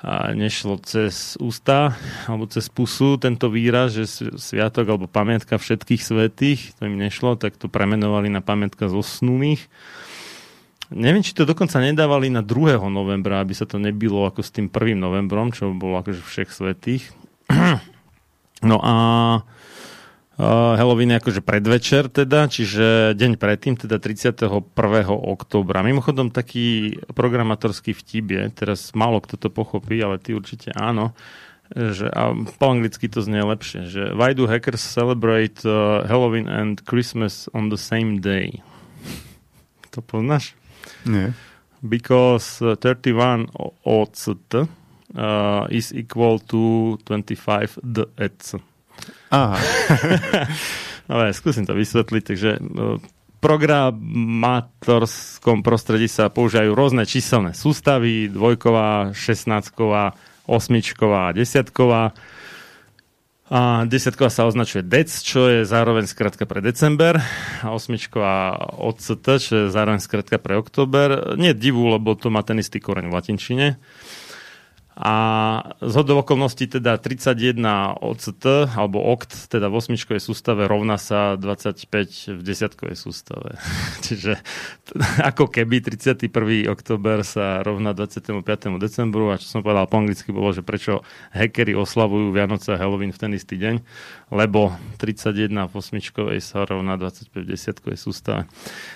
[0.00, 1.92] a nešlo cez ústa
[2.24, 4.08] alebo cez pusu tento výraz, že
[4.40, 9.68] sviatok alebo pamiatka všetkých svetých, to im nešlo, tak to premenovali na pamiatka zosnulých.
[10.90, 12.80] Neviem, či to dokonca nedávali na 2.
[12.90, 14.98] novembra, aby sa to nebilo ako s tým 1.
[14.98, 17.04] novembrom, čo bolo akože všech svetých.
[18.60, 18.94] No a
[20.40, 24.48] Halloween je akože predvečer teda, čiže deň predtým, teda 31.
[25.10, 25.84] októbra.
[25.84, 31.12] Mimochodom taký programátorský vtip je, teraz málo kto to pochopí, ale ty určite áno,
[31.70, 36.82] že, a po anglicky to znie lepšie, že why do hackers celebrate uh, Halloween and
[36.82, 38.64] Christmas on the same day?
[39.94, 40.56] To poznáš?
[41.06, 41.36] Nie.
[41.84, 43.52] Because uh, 31
[43.86, 44.66] OCT
[45.14, 48.69] uh, is equal to 25 DEC.
[49.30, 49.58] Aha.
[51.10, 52.22] Ale skúsim to vysvetliť.
[52.22, 52.60] Takže e,
[53.42, 60.12] programátorskom prostredí sa používajú rôzne číselné sústavy, dvojková, šestnáctková,
[60.46, 62.12] osmičková a desiatková.
[63.50, 67.18] A desiatková sa označuje DEC, čo je zároveň skratka pre december.
[67.66, 71.34] A osmičková OCT, čo je zároveň skratka pre október.
[71.34, 73.74] Nie divu, lebo to má ten istý koreň v latinčine.
[75.00, 75.14] A
[75.80, 77.56] z hodov okolností teda 31
[78.04, 83.56] OCT alebo OCT, teda v osmičkovej sústave rovná sa 25 v desiatkovej sústave.
[84.04, 84.36] Čiže
[85.24, 86.28] ako keby 31.
[86.68, 88.44] október sa rovná 25.
[88.76, 91.00] decembru a čo som povedal po anglicky bolo, že prečo
[91.32, 93.80] hackery oslavujú Vianoce a Halloween v ten istý deň,
[94.30, 94.70] lebo
[95.02, 98.46] 31 v osmičkovej sa rovná 25 v desiatkovej sústave.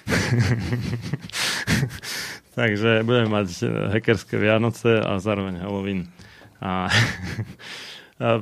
[2.59, 3.67] Takže budeme mať e,
[3.99, 6.07] hackerské Vianoce a zároveň Halloween.
[6.63, 6.87] A,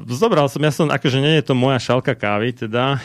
[0.04, 3.00] zobral som, ja som, akože nie je to moja šalka kávy, teda,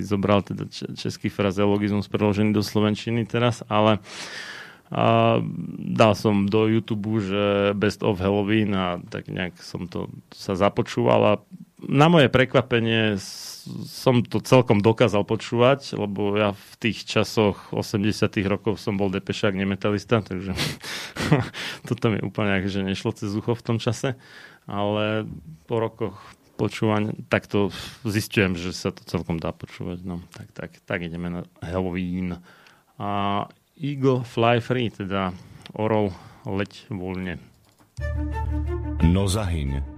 [0.00, 0.64] zobral teda
[0.96, 4.00] český frazeologizmus preložený do Slovenčiny teraz, ale
[4.88, 5.36] a
[5.84, 11.20] dal som do YouTube, že Best of Halloween a tak nejak som to sa započúval
[11.28, 11.32] a
[11.84, 13.18] na moje prekvapenie
[13.84, 19.52] som to celkom dokázal počúvať, lebo ja v tých časoch 80 rokov som bol depešák,
[19.52, 20.56] nemetalista, takže
[21.88, 24.16] toto mi úplne že nešlo cez ucho v tom čase,
[24.64, 25.28] ale
[25.68, 26.16] po rokoch
[26.58, 27.70] počúvania, tak to
[28.02, 30.02] zistujem, že sa to celkom dá počúvať.
[30.02, 32.42] No, tak, tak, tak ideme na Halloween.
[32.98, 33.46] A
[33.78, 35.30] Eagle Fly Free, teda
[35.78, 36.10] orol
[36.42, 37.38] leď voľne.
[39.06, 39.97] No zahyň,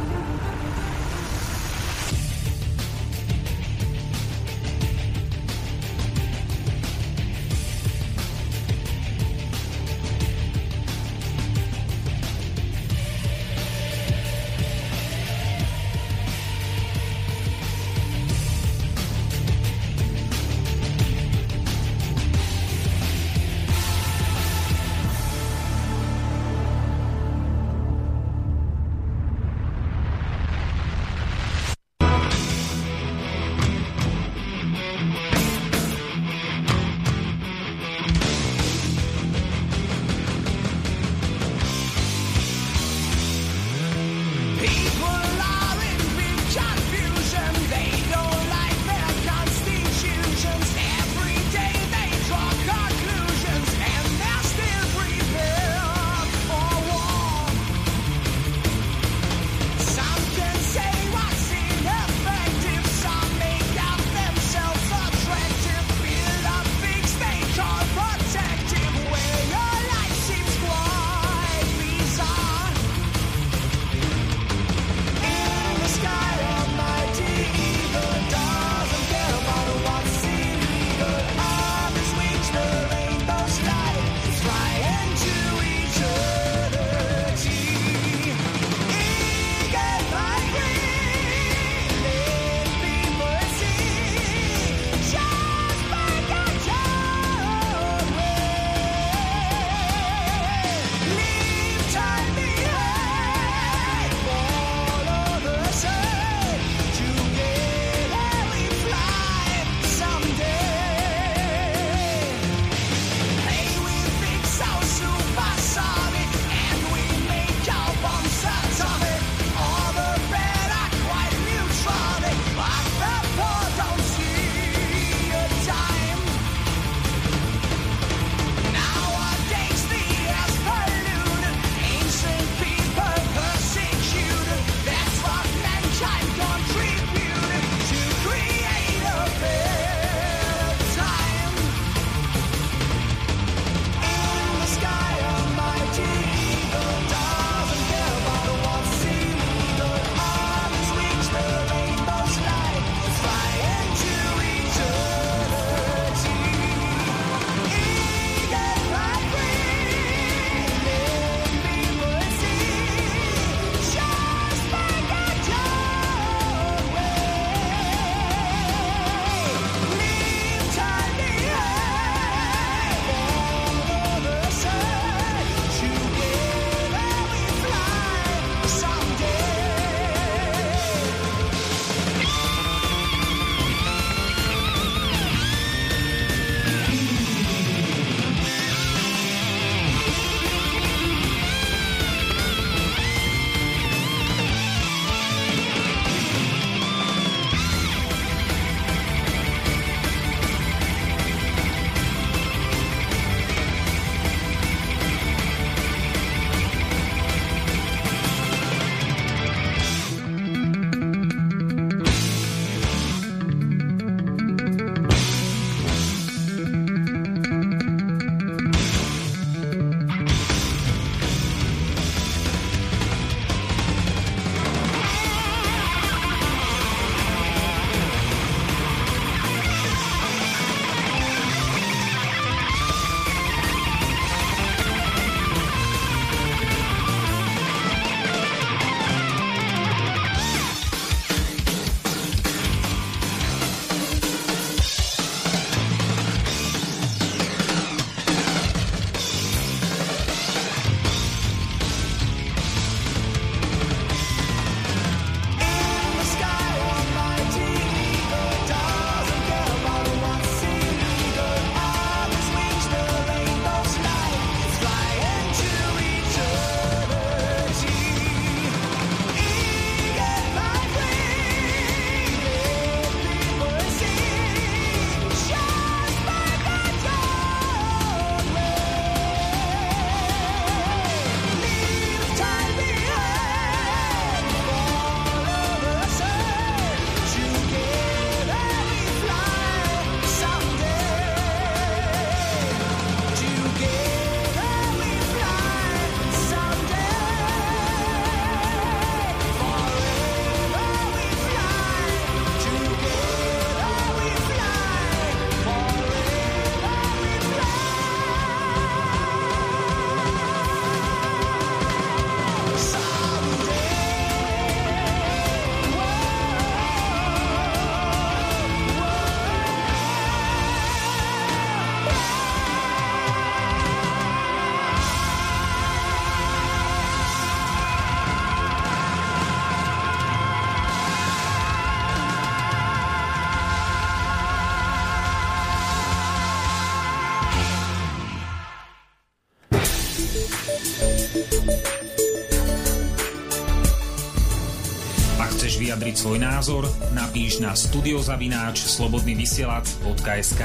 [346.11, 346.83] Vyjadriť svoj názor,
[347.15, 350.63] napíš na studiozavináč slobodnyvysielac.sk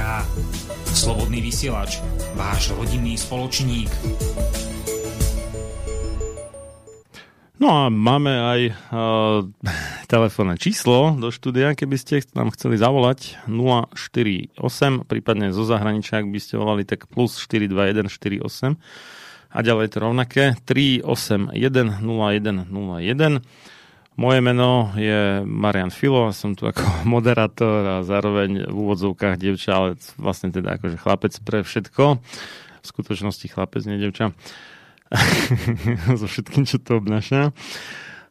[0.91, 2.03] Slobodný vysielač,
[2.35, 3.87] váš rodinný spoločník.
[7.63, 9.47] No a máme aj uh,
[10.11, 14.51] telefónne číslo do štúdia, keby ste nám chceli zavolať 048,
[15.07, 18.75] prípadne zo zahraničia, ak by ste volali, tak plus 42148
[19.55, 23.47] a ďalej to rovnaké 3810101.
[24.17, 26.81] Moje meno je Marian Filo, som tu ako
[27.13, 32.05] moderátor a zároveň v úvodzovkách dievča, ale vlastne teda akože chlapec pre všetko.
[32.81, 34.33] V skutočnosti chlapec, nie dievča.
[36.19, 37.53] so všetkým, čo to obnáša.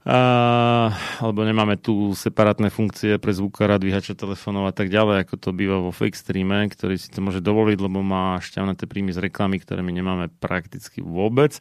[0.05, 5.49] A, alebo nemáme tu separátne funkcie pre zvukára, dvíhača telefónov a tak ďalej, ako to
[5.49, 9.57] býva vo fake streame, ktorý si to môže dovoliť, lebo má šťavnaté príjmy z reklamy,
[9.57, 11.57] ktoré my nemáme prakticky vôbec.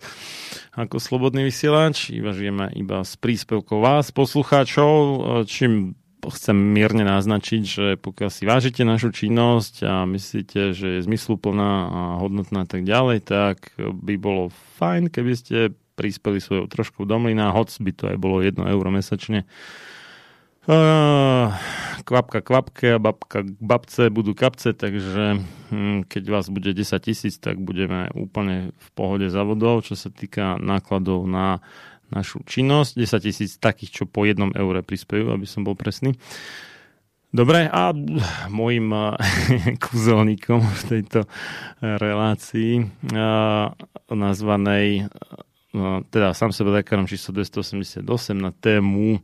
[0.76, 7.86] Ako slobodný vysielač, iba žijeme iba z príspevkov vás, poslucháčov, čím chcem mierne naznačiť, že
[7.96, 13.24] pokiaľ si vážite našu činnosť a myslíte, že je zmysluplná a hodnotná a tak ďalej,
[13.24, 15.56] tak by bolo fajn, keby ste
[15.94, 19.46] prispeli svojou trošku do mlyna, hoc by to aj bolo 1 euro mesačne.
[20.64, 21.52] Uh,
[22.08, 27.60] kvapka kvapke a babka babce budú kapce, takže hm, keď vás bude 10 tisíc, tak
[27.60, 31.60] budeme úplne v pohode za vodou, čo sa týka nákladov na
[32.08, 32.96] našu činnosť.
[32.96, 36.16] 10 tisíc takých, čo po jednom eure prispejú, aby som bol presný.
[37.34, 37.90] Dobre, a
[38.46, 38.94] môjim
[39.84, 41.26] kúzelníkom v tejto
[41.82, 42.88] relácii
[44.06, 45.10] nazvanej
[46.10, 48.06] teda sám sebe lekárom číslo 288
[48.38, 49.18] na tému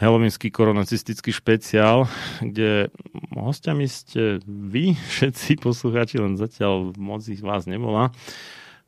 [0.00, 2.08] Helovinský koronacistický špeciál,
[2.40, 2.88] kde
[3.36, 8.12] hostiami ste vy, všetci poslucháči, len zatiaľ moc ich vás nebola.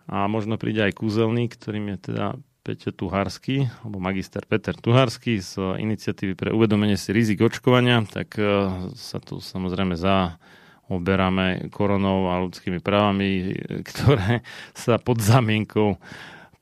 [0.08, 2.26] A možno príde aj kúzelník, ktorým je teda
[2.62, 8.70] Peťo Tuharský, alebo magister Peter Tuharský z iniciatívy pre uvedomenie si rizik očkovania, tak e,
[8.94, 10.38] sa tu samozrejme za
[10.86, 14.46] oberáme koronou a ľudskými právami, ktoré
[14.78, 15.98] sa pod zamienkou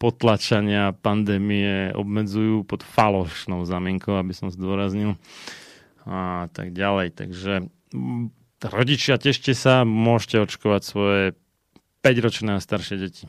[0.01, 5.21] potlačania pandémie obmedzujú pod falošnou zamienkou, aby som zdôraznil
[6.09, 7.13] a tak ďalej.
[7.13, 7.69] Takže
[8.65, 11.23] rodičia, tešte sa, môžete očkovať svoje
[12.01, 13.25] 5-ročné a staršie deti.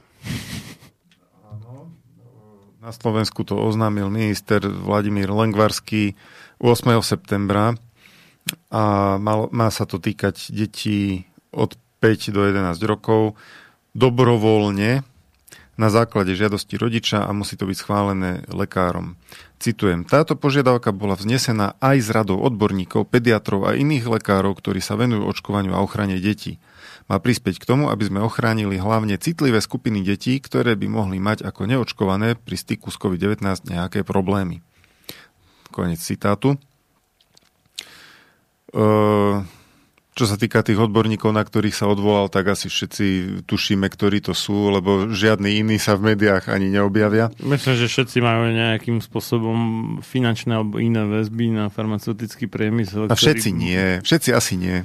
[2.81, 6.17] Na Slovensku to oznámil minister Vladimír Lengvarský
[6.57, 6.97] 8.
[7.05, 7.77] septembra
[8.73, 8.83] a
[9.21, 13.37] mal, má sa to týkať detí od 5 do 11 rokov
[13.93, 15.05] dobrovoľne
[15.81, 19.17] na základe žiadosti rodiča a musí to byť schválené lekárom.
[19.57, 24.93] Citujem, táto požiadavka bola vznesená aj z radou odborníkov, pediatrov a iných lekárov, ktorí sa
[24.93, 26.61] venujú očkovaniu a ochrane detí
[27.11, 31.43] má prispieť k tomu, aby sme ochránili hlavne citlivé skupiny detí, ktoré by mohli mať
[31.43, 34.63] ako neočkované pri styku s COVID-19 nejaké problémy.
[35.75, 36.55] Konec citátu.
[40.11, 43.05] Čo sa týka tých odborníkov, na ktorých sa odvolal, tak asi všetci
[43.47, 47.31] tušíme, ktorí to sú, lebo žiadny iný sa v médiách ani neobjavia.
[47.39, 49.57] Myslím, že všetci majú nejakým spôsobom
[50.03, 53.07] finančné alebo iné väzby na farmaceutický priemysel.
[53.07, 53.63] A všetci ktorý...
[53.63, 54.77] nie, všetci asi nie.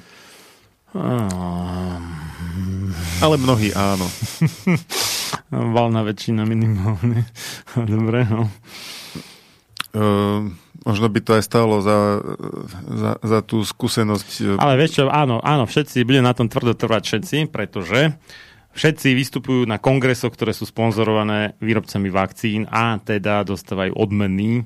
[3.21, 4.07] Ale mnohí áno.
[5.75, 7.27] Valná väčšina minimálne.
[7.75, 8.47] Dobre, no.
[9.91, 10.55] Uh,
[10.87, 12.23] možno by to aj stalo za,
[12.87, 14.29] za, za tú skúsenosť.
[14.41, 18.15] E, Ale vieš čo, áno, áno, všetci, bude na tom tvrdo trvať všetci, pretože
[18.79, 24.63] všetci vystupujú na kongresoch, ktoré sú sponzorované výrobcami vakcín a teda dostávajú odmeny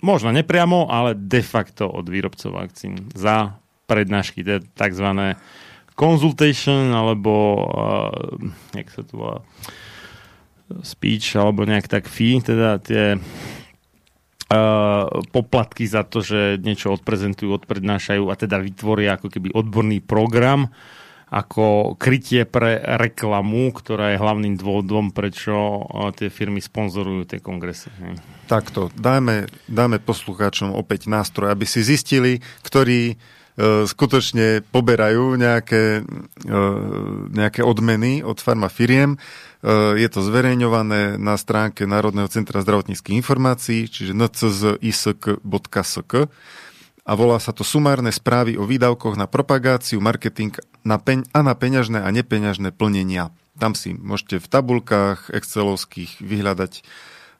[0.00, 4.42] možno nepriamo, ale de facto od výrobcov vakcín za prednášky,
[4.74, 5.06] tzv.
[5.98, 7.32] consultation, alebo
[7.68, 8.14] uh,
[8.74, 9.38] jak sa to volá,
[10.86, 13.18] speech, alebo nejak tak fee, teda tie
[15.30, 20.74] poplatky za to, že niečo odprezentujú, odprednášajú a teda vytvoria ako keby odborný program,
[21.30, 27.86] ako krytie pre reklamu, ktorá je hlavným dôvodom, prečo uh, tie firmy sponzorujú tie kongresy.
[28.50, 33.14] Takto, dáme, dáme poslucháčom opäť nástroj, aby si zistili, ktorý
[33.58, 36.06] skutočne poberajú nejaké,
[36.46, 36.60] e,
[37.34, 39.16] nejaké odmeny od farmafiriem.
[39.16, 39.18] E,
[40.00, 46.12] je to zverejňované na stránke Národného centra zdravotníckých informácií, čiže nczISK.sk
[47.00, 50.54] a volá sa to sumárne správy o výdavkoch na propagáciu, marketing
[50.86, 53.34] na peň- a na peňažné a nepeňažné plnenia.
[53.58, 56.86] Tam si môžete v tabulkách excelovských vyhľadať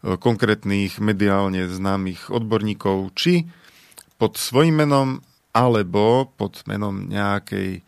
[0.00, 3.52] konkrétnych mediálne známych odborníkov, či
[4.16, 5.08] pod svojím menom
[5.50, 7.82] alebo pod menom nejakej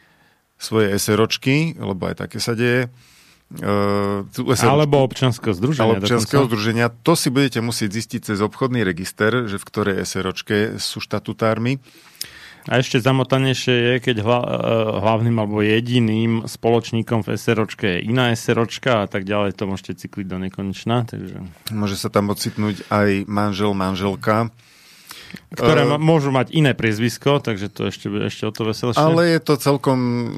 [0.62, 4.22] svojej SROčky, lebo aj také sa deje, uh,
[4.62, 5.82] alebo občanského združenia.
[5.82, 6.86] Alebo občanského združenia.
[7.02, 11.82] To si budete musieť zistiť cez obchodný register, že v ktorej SROčke sú štatutármi.
[12.70, 14.48] A ešte zamotanejšie je, keď hla, e,
[15.02, 20.26] hlavným alebo jediným spoločníkom v SROčke je iná SROčka a tak ďalej, to môžete cykliť
[20.30, 21.02] do nekonečna.
[21.10, 21.42] Takže...
[21.74, 24.54] Môže sa tam ocitnúť aj manžel, manželka
[25.52, 29.00] ktoré uh, môžu mať iné priezvisko, takže to ešte ešte o to veselšie.
[29.00, 30.28] Ale je to celkom uh,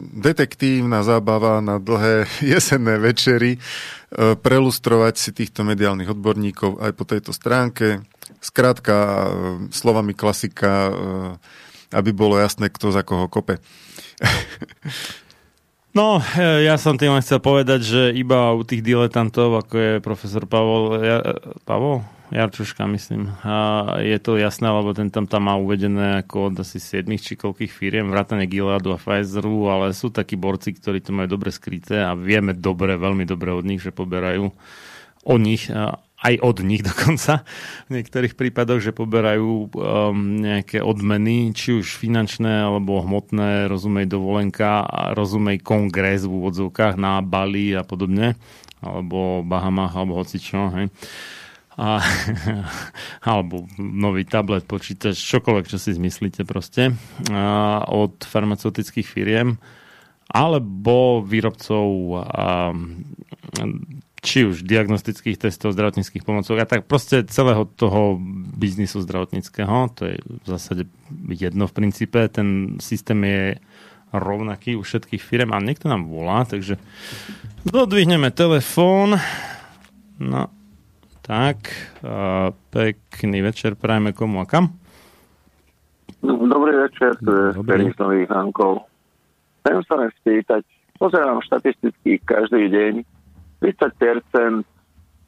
[0.00, 7.32] detektívna zábava na dlhé jesenné večery uh, prelustrovať si týchto mediálnych odborníkov aj po tejto
[7.32, 8.04] stránke.
[8.40, 9.26] Skrátka, uh,
[9.72, 10.94] slovami klasika, uh,
[11.96, 13.58] aby bolo jasné, kto za koho kope.
[15.90, 20.46] No, ja som tým len chcel povedať, že iba u tých diletantov, ako je profesor
[20.46, 21.18] Pavol, ja,
[21.66, 22.06] Pavol?
[22.30, 23.34] Jarčuška, myslím.
[23.42, 27.34] A je to jasné, lebo ten tam, tam má uvedené ako od asi 7 či
[27.34, 32.06] koľkých firiem, vrátane Gileadu a Pfizeru, ale sú takí borci, ktorí to majú dobre skryté
[32.06, 34.46] a vieme dobre, veľmi dobre od nich, že poberajú
[35.26, 35.66] o nich,
[36.20, 37.42] aj od nich dokonca,
[37.88, 44.84] v niektorých prípadoch, že poberajú um, nejaké odmeny, či už finančné alebo hmotné, rozumej dovolenka,
[45.16, 48.36] rozumej kongres v úvodzovkách na Bali a podobne,
[48.84, 50.86] alebo Bahamách, alebo hocičo, hej.
[51.80, 52.04] A,
[53.32, 56.92] alebo nový tablet, počítač, čokoľvek, čo si zmyslíte proste
[57.32, 59.56] a, od farmaceutických firiem
[60.30, 62.70] alebo výrobcov a,
[64.20, 68.20] či už diagnostických testov, zdravotníckých pomocov a tak proste celého toho
[68.56, 69.88] biznisu zdravotníckého.
[69.96, 70.84] To je v zásade
[71.32, 72.20] jedno v princípe.
[72.28, 73.44] Ten systém je
[74.12, 76.76] rovnaký u všetkých firm a niekto nám volá, takže
[77.64, 79.16] dodvihneme telefón.
[80.20, 80.50] No
[81.22, 81.70] tak,
[82.02, 84.74] uh, pekný večer prajeme komu a kam?
[86.26, 87.88] Dobrý večer, tu je Dobrý.
[87.96, 88.84] Nových Hankov.
[89.62, 90.66] Chcem sa len spýtať,
[90.98, 92.92] pozerám štatisticky každý deň,
[93.62, 94.64] 30%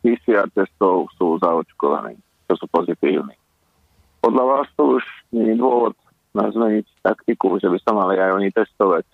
[0.02, 2.18] PCR testov sú zaočkovaní,
[2.50, 3.38] čo sú pozitívni.
[4.18, 5.94] Podľa vás to už nie je dôvod
[6.32, 9.04] na zmeniť taktiku, že by sa mali aj oni testovať.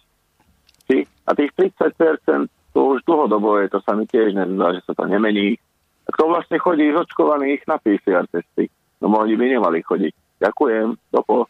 [1.28, 5.04] A tých 30% to už dlhodobo je, to sa mi tiež nezdá, že sa to
[5.04, 5.60] nemení
[6.08, 8.72] kto vlastne chodí z očkovaných na PCR testy?
[9.04, 10.40] No oni by nemali chodiť.
[10.40, 10.96] Ďakujem.
[11.12, 11.44] Dopo.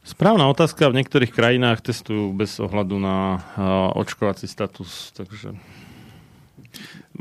[0.00, 0.88] Správna otázka.
[0.88, 5.52] V niektorých krajinách testujú bez ohľadu na uh, očkovací status, takže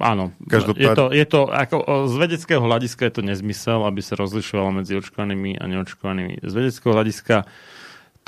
[0.01, 0.35] áno.
[0.47, 0.81] Každopád...
[0.81, 1.77] Je to, je to, ako,
[2.07, 6.43] z vedeckého hľadiska je to nezmysel, aby sa rozlišovalo medzi očkovanými a neočkovanými.
[6.43, 7.47] Z vedeckého hľadiska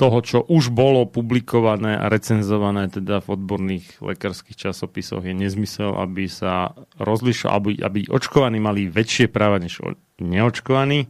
[0.00, 6.26] toho, čo už bolo publikované a recenzované teda v odborných lekárskych časopisoch, je nezmysel, aby
[6.26, 9.78] sa rozlišo, aby, aby očkovaní mali väčšie práva než
[10.18, 11.06] neočkovaní,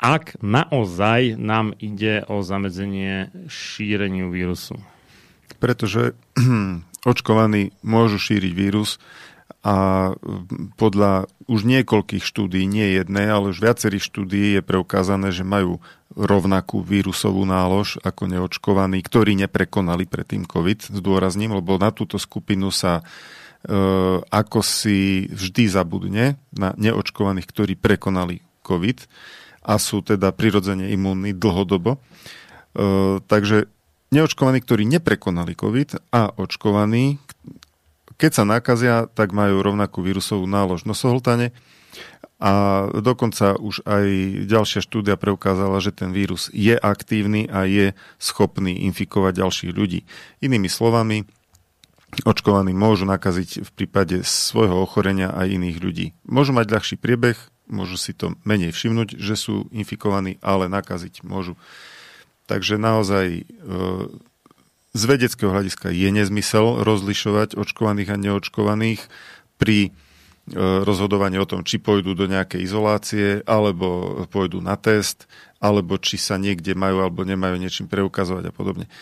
[0.00, 4.80] ak naozaj nám ide o zamedzenie šíreniu vírusu.
[5.60, 6.16] Pretože
[7.12, 8.96] očkovaní môžu šíriť vírus
[9.60, 9.76] a
[10.80, 15.84] podľa už niekoľkých štúdí, nie jednej, ale už viacerých štúdí je preukázané, že majú
[16.16, 23.04] rovnakú vírusovú nálož ako neočkovaní, ktorí neprekonali predtým COVID, zdôrazním, lebo na túto skupinu sa
[23.04, 23.72] e,
[24.24, 28.98] ako si vždy zabudne na neočkovaných, ktorí prekonali COVID
[29.60, 31.94] a sú teda prirodzene imúnni dlhodobo.
[31.94, 31.98] E,
[33.28, 33.68] takže
[34.08, 37.20] neočkovaní, ktorí neprekonali COVID a očkovaní,
[38.20, 41.56] keď sa nakazia, tak majú rovnakú vírusovú nálož nosohltane
[42.40, 42.52] a
[42.92, 44.06] dokonca už aj
[44.48, 50.08] ďalšia štúdia preukázala, že ten vírus je aktívny a je schopný infikovať ďalších ľudí.
[50.40, 51.28] Inými slovami,
[52.24, 56.06] očkovaní môžu nakaziť v prípade svojho ochorenia aj iných ľudí.
[56.24, 57.36] Môžu mať ľahší priebeh,
[57.68, 61.60] môžu si to menej všimnúť, že sú infikovaní, ale nakaziť môžu.
[62.48, 63.42] Takže naozaj e,
[64.90, 69.00] z vedeckého hľadiska je nezmysel rozlišovať očkovaných a neočkovaných
[69.54, 69.90] pri e,
[70.58, 75.30] rozhodovaní o tom, či pôjdu do nejakej izolácie, alebo pôjdu na test,
[75.62, 78.86] alebo či sa niekde majú alebo nemajú niečím preukazovať a podobne.
[78.86, 78.92] E,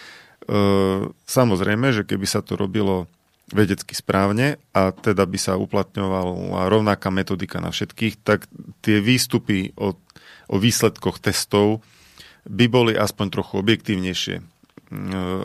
[1.25, 3.09] samozrejme, že keby sa to robilo
[3.49, 8.45] vedecky správne a teda by sa uplatňovala rovnaká metodika na všetkých, tak
[8.85, 9.97] tie výstupy o,
[10.53, 11.81] o výsledkoch testov
[12.45, 14.58] by boli aspoň trochu objektívnejšie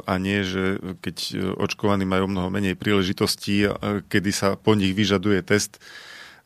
[0.07, 1.18] a nie, že keď
[1.60, 3.68] očkovaní majú mnoho menej príležitostí,
[4.07, 5.84] kedy sa po nich vyžaduje test,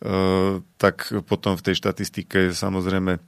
[0.01, 3.21] e, tak potom v tej štatistike samozrejme e,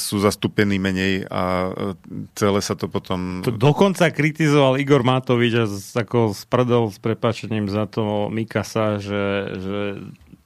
[0.00, 1.68] sú zastúpení menej a
[2.32, 3.44] celé sa to potom...
[3.44, 5.68] To dokonca kritizoval Igor Matovič a
[6.00, 9.78] ako sprdol s prepačením za to Mikasa, že, že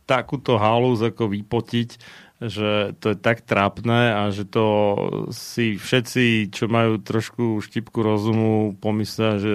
[0.02, 1.96] takúto halúz ako vypotiť
[2.42, 4.66] že to je tak trápne a že to
[5.30, 9.54] si všetci, čo majú trošku štipku rozumu, pomyslia, že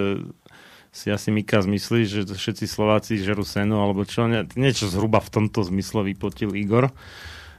[0.88, 5.32] si asi Mika zmyslí, že všetci Slováci žerú seno, alebo čo, nie, niečo zhruba v
[5.40, 6.90] tomto zmysle vypotil Igor.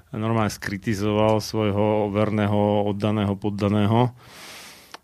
[0.10, 4.18] Normálne skritizoval svojho verného, oddaného, poddaného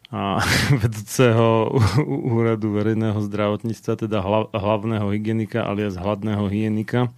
[0.10, 0.42] a
[0.82, 1.70] vedúceho
[2.06, 7.14] úradu verejného zdravotníctva, teda hlavného hygienika alias hladného hygienika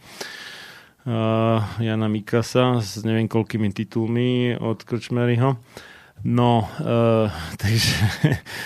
[1.79, 5.55] Jana Mikasa s neviem koľkými titulmi od Krčmeryho.
[6.25, 7.29] No, uh,
[7.61, 7.95] takže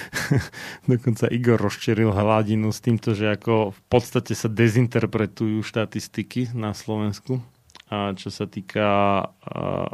[0.92, 7.44] dokonca Igor rozčeril hladinu s týmto, že ako v podstate sa dezinterpretujú štatistiky na Slovensku,
[7.92, 8.88] a čo sa týka
[9.20, 9.30] uh,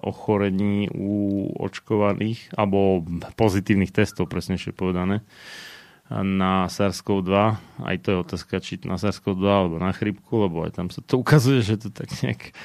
[0.05, 3.01] ochorení u očkovaných, alebo
[3.33, 5.25] pozitívnych testov, presnejšie povedané,
[6.11, 7.35] na SARS-CoV-2.
[7.83, 11.19] Aj to je otázka, či na SARS-CoV-2 alebo na chrypku, lebo aj tam sa to
[11.19, 12.55] ukazuje, že to tak nejak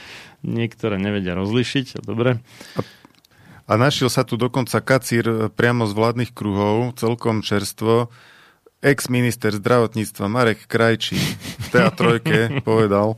[0.46, 2.06] niektoré nevedia rozlišiť.
[2.06, 2.38] Dobre.
[2.78, 2.80] A
[3.72, 8.10] a našiel sa tu dokonca kacír priamo z vládnych kruhov, celkom čerstvo.
[8.82, 12.02] Ex-minister zdravotníctva Marek Krajčí v TA3
[12.68, 13.16] povedal,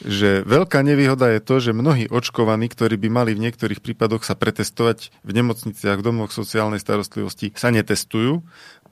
[0.00, 4.32] že veľká nevýhoda je to, že mnohí očkovaní, ktorí by mali v niektorých prípadoch sa
[4.32, 8.40] pretestovať v nemocniciach, v domoch sociálnej starostlivosti, sa netestujú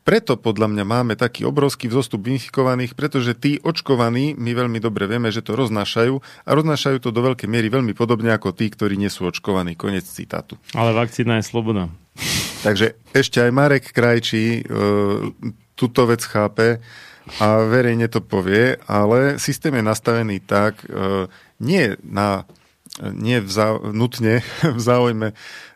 [0.03, 5.31] preto podľa mňa máme taký obrovský vzostup infikovaných, pretože tí očkovaní, my veľmi dobre vieme,
[5.31, 9.11] že to roznášajú a roznášajú to do veľkej miery veľmi podobne ako tí, ktorí nie
[9.11, 9.79] sú očkovaní.
[9.79, 10.59] Konec citátu.
[10.75, 11.87] Ale vakcína je sloboda.
[12.63, 14.63] Takže ešte aj Marek Krajčí e,
[15.75, 16.79] túto vec chápe
[17.39, 21.27] a verejne to povie, ale systém je nastavený tak, e,
[21.63, 22.47] nie na
[23.01, 24.45] nie v zá, nutne
[24.77, 25.33] v záujme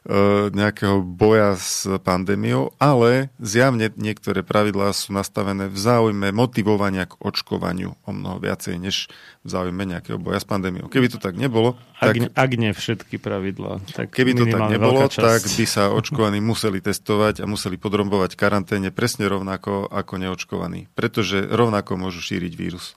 [0.06, 7.18] E, nejakého boja s pandémiou, ale zjavne niektoré pravidlá sú nastavené v záujme motivovania k
[7.18, 9.10] očkovaniu o mnoho viacej, než
[9.42, 10.86] v záujme nejakého boja s pandémiou.
[10.86, 11.74] Keby to tak nebolo...
[11.98, 13.82] Ak, tak, ak nie všetky pravidlá.
[13.98, 18.94] Tak keby to tak nebolo, tak by sa očkovaní museli testovať a museli podrobovať karanténe
[18.94, 20.86] presne rovnako ako neočkovaní.
[20.94, 22.94] Pretože rovnako môžu šíriť vírus.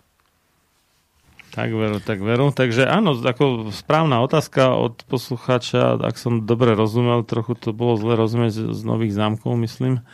[1.49, 2.53] Tak veru, tak veru.
[2.53, 8.13] Takže áno, ako správna otázka od poslucháča, ak som dobre rozumel, trochu to bolo zle
[8.13, 10.05] rozumieť z nových zámkov, myslím.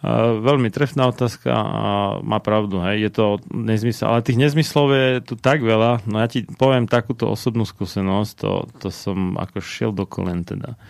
[0.00, 1.90] Uh, veľmi trefná otázka a
[2.24, 4.08] má pravdu, hej, je to nezmysel.
[4.08, 8.52] Ale tých nezmyslov je tu tak veľa, no ja ti poviem takúto osobnú skúsenosť, to,
[8.80, 10.80] to som ako šiel do kolen teda.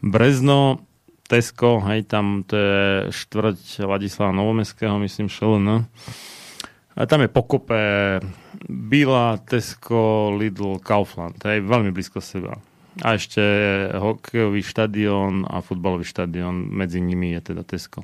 [0.00, 0.80] Brezno,
[1.28, 5.84] Tesco, hej, tam to je štvrť Ladislava Novomestského, myslím, šelená.
[6.96, 7.76] A tam je pokope
[8.66, 11.38] Bila, Tesco, Lidl, Kaufland.
[11.38, 12.58] Je veľmi blízko seba.
[12.98, 13.42] A ešte
[13.94, 16.66] hokejový štadión a futbalový štadión.
[16.66, 18.02] Medzi nimi je teda Tesco.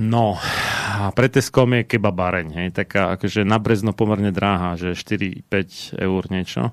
[0.00, 0.40] No,
[0.88, 6.22] a pre Tesco je kebabáreň, hej, taká akože na Brezno pomerne dráha, že 4-5 eur
[6.32, 6.72] niečo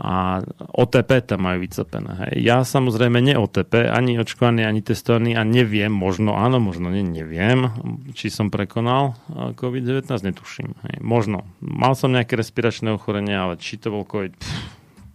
[0.00, 2.08] a OTP tam majú vycepené.
[2.24, 2.32] Hej.
[2.40, 7.68] Ja samozrejme ne OTP, ani očkovaný, ani testovaný a neviem, možno áno, možno nie, neviem,
[8.16, 9.20] či som prekonal
[9.60, 10.72] COVID-19, netuším.
[10.88, 10.96] Hej.
[11.04, 11.44] Možno.
[11.60, 14.56] Mal som nejaké respiračné ochorenie, ale či to bol COVID, pff,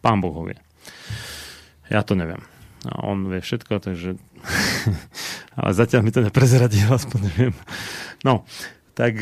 [0.05, 0.61] pán Boh ho vie.
[1.89, 2.45] Ja to neviem.
[2.85, 4.21] A on vie všetko, takže...
[5.57, 7.55] ale zatiaľ mi to neprezradil, aspoň neviem.
[8.21, 8.45] No,
[8.93, 9.17] tak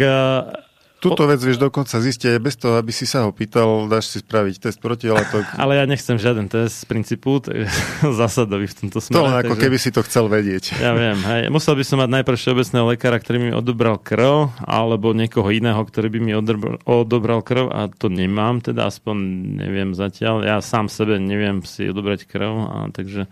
[1.03, 4.23] Tuto vec vieš dokonca zistiť aj bez toho, aby si sa ho pýtal, dáš si
[4.23, 5.43] spraviť test protilátok.
[5.61, 7.67] Ale ja nechcem žiaden test z princípu, tak
[8.23, 9.19] zásadový v tomto smere.
[9.19, 9.63] To len ako takže...
[9.67, 10.79] keby si to chcel vedieť.
[10.79, 11.51] Ja viem, hej.
[11.51, 16.07] Musel by som mať najprv všeobecného lekára, ktorý mi odobral krv, alebo niekoho iného, ktorý
[16.07, 19.15] by mi odobral, odobral krv a to nemám, teda aspoň
[19.59, 20.47] neviem zatiaľ.
[20.47, 23.27] Ja sám sebe neviem si odobrať krv, a, takže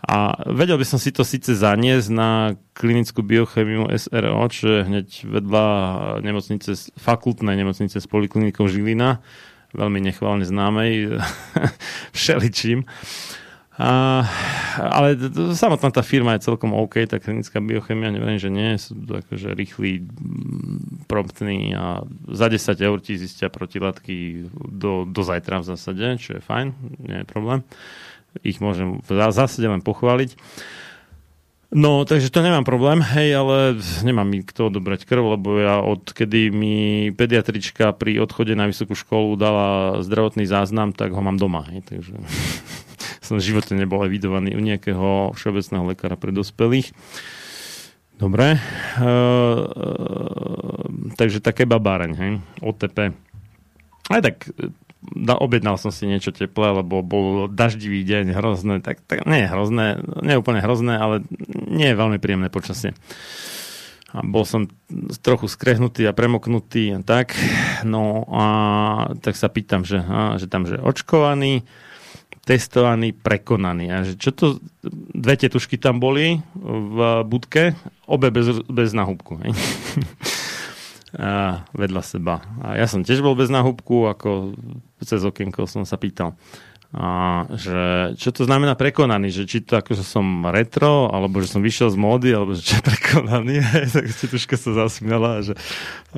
[0.00, 5.08] a vedel by som si to síce zaniesť na klinickú biochemiu SRO, čo je hneď
[5.28, 5.66] vedľa
[6.24, 9.20] nemocnice, fakultnej nemocnice s poliklinikou Žilina,
[9.76, 11.20] veľmi nechválne známej
[12.16, 12.88] všeličím.
[13.80, 14.28] A,
[14.76, 15.16] ale
[15.56, 19.56] samotná tá firma je celkom OK, tá klinická biochemia, neviem, že nie, sú to akože
[19.56, 20.04] rýchli,
[21.08, 26.44] promptní a za 10 eur ti zistia protilátky do, do zajtra v zásade, čo je
[26.44, 26.66] fajn,
[27.08, 27.64] nie je problém
[28.42, 30.36] ich môžem v zásade len pochváliť.
[31.70, 36.50] No, takže to nemám problém, hej, ale nemám mi kto odobrať krv, lebo ja odkedy
[36.50, 41.86] mi pediatrička pri odchode na vysokú školu dala zdravotný záznam, tak ho mám doma, hej,
[41.86, 42.18] takže
[43.26, 46.90] som v živote nebol evidovaný u nejakého všeobecného lekára pre dospelých.
[48.18, 48.58] Dobre.
[48.58, 48.60] E,
[49.06, 49.14] e,
[51.14, 52.32] takže také babáreň, hej,
[52.66, 53.14] OTP.
[54.10, 54.42] Aj tak
[55.00, 59.48] da, objednal som si niečo teplé, lebo bol daždivý deň, hrozné, tak, tak nie je
[59.48, 59.86] hrozné,
[60.20, 61.24] nie úplne hrozné, ale
[61.68, 62.92] nie je veľmi príjemné počasie.
[64.10, 64.66] A bol som
[65.22, 67.38] trochu skrehnutý a premoknutý a tak.
[67.86, 68.44] No a
[69.22, 71.62] tak sa pýtam, že, a, že tam, že očkovaný,
[72.42, 73.86] testovaný, prekonaný.
[73.94, 74.46] A že čo to,
[75.14, 77.78] dve tetušky tam boli v budke,
[78.10, 79.38] obe bez, bez nahúbku.
[81.74, 82.38] Vedľa seba.
[82.62, 84.54] A ja som tiež bol bez náhubku, ako
[85.02, 86.38] cez okienko som sa pýtal.
[86.90, 91.46] A že čo to znamená prekonaný, že či to ako, že som retro, alebo že
[91.46, 93.62] som vyšiel z módy, alebo že čo je prekonaný,
[93.94, 95.54] tak troška sa zasmiala, že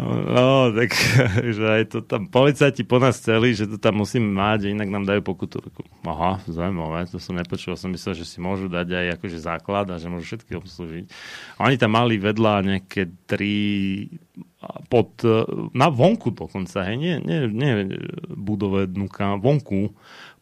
[0.01, 0.97] no, tak,
[1.61, 4.89] že aj to tam policajti po nás chceli, že to tam musím mať, že inak
[4.89, 5.61] nám dajú pokutu.
[6.09, 10.01] Aha, zaujímavé, to som nepočul, som myslel, že si môžu dať aj akože základ a
[10.01, 11.05] že môžu všetky obslúžiť.
[11.61, 13.53] A oni tam mali vedľa nejaké tri
[14.89, 15.21] pod,
[15.77, 17.73] na vonku dokonca, hej, nie, nie, nie
[18.33, 19.93] budove dnuka, vonku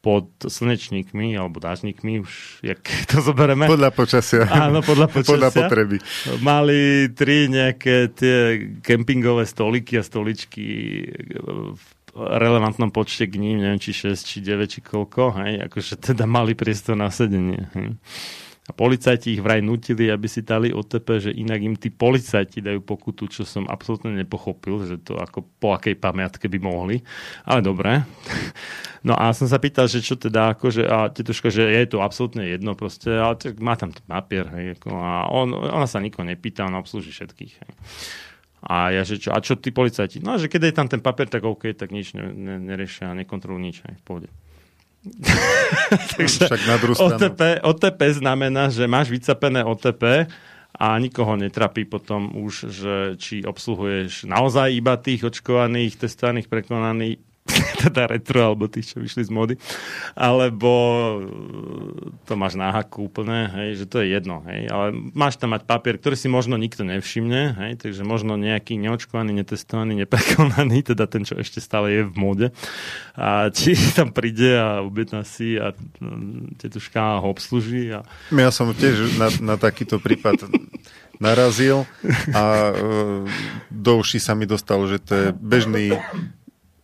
[0.00, 3.68] pod slnečníkmi alebo dážnikmi, už jak to zoberieme.
[3.68, 4.48] Podľa počasia.
[4.48, 5.32] Áno, podľa počasia.
[5.36, 5.96] Podľa potreby.
[6.40, 8.36] Mali tri nejaké tie
[8.80, 11.04] kempingové stoliky a stoličky
[11.44, 11.84] v
[12.16, 16.58] relevantnom počte k ním, neviem, či 6, či 9, či koľko, hej, akože teda mali
[16.58, 17.70] priestor na sedenie.
[17.76, 17.94] Hej.
[18.70, 22.86] A policajti ich vraj nutili, aby si dali OTP, že inak im tí policajti dajú
[22.86, 27.02] pokutu, čo som absolútne nepochopil, že to ako po akej pamiatke by mohli.
[27.42, 27.98] Ale dobre.
[29.00, 32.44] No a som sa pýtal, že čo teda, akože, a tetuška, že je to absolútne
[32.44, 36.68] jedno proste, ale má tam ten papier, hej, ako, a on, ona sa nikoho nepýta,
[36.68, 37.54] on obslúži všetkých.
[37.64, 37.72] Hej.
[38.60, 40.20] A ja, že čo, a čo tí policajti?
[40.20, 43.64] No, že keď je tam ten papier, tak OK, tak nič ne, ne, nerešia, nekontrolujú
[43.64, 44.28] nič, aj v pohode.
[46.16, 50.28] Takže Však na OTP, OTP znamená, že máš vycapené OTP
[50.76, 57.29] a nikoho netrapí potom už, že či obsluhuješ naozaj iba tých očkovaných, testovaných, prekonaných,
[57.88, 59.54] teda retro, alebo tých, čo vyšli z mody,
[60.12, 61.16] alebo e,
[62.28, 65.64] to máš na haku úplne, hej, že to je jedno, hej, ale máš tam mať
[65.64, 71.24] papier, ktorý si možno nikto nevšimne, hej, takže možno nejaký neočkovaný, netestovaný, neprekonaný, teda ten,
[71.24, 72.46] čo ešte stále je v móde,
[73.16, 77.90] a či tam príde a objedná si a mm, tetuška ho obsluží.
[77.92, 78.04] A...
[78.30, 80.50] Ja som tiež na, na takýto prípad
[81.20, 81.84] narazil
[82.32, 82.74] a e,
[83.68, 85.92] do uši sa mi dostalo, že to je bežný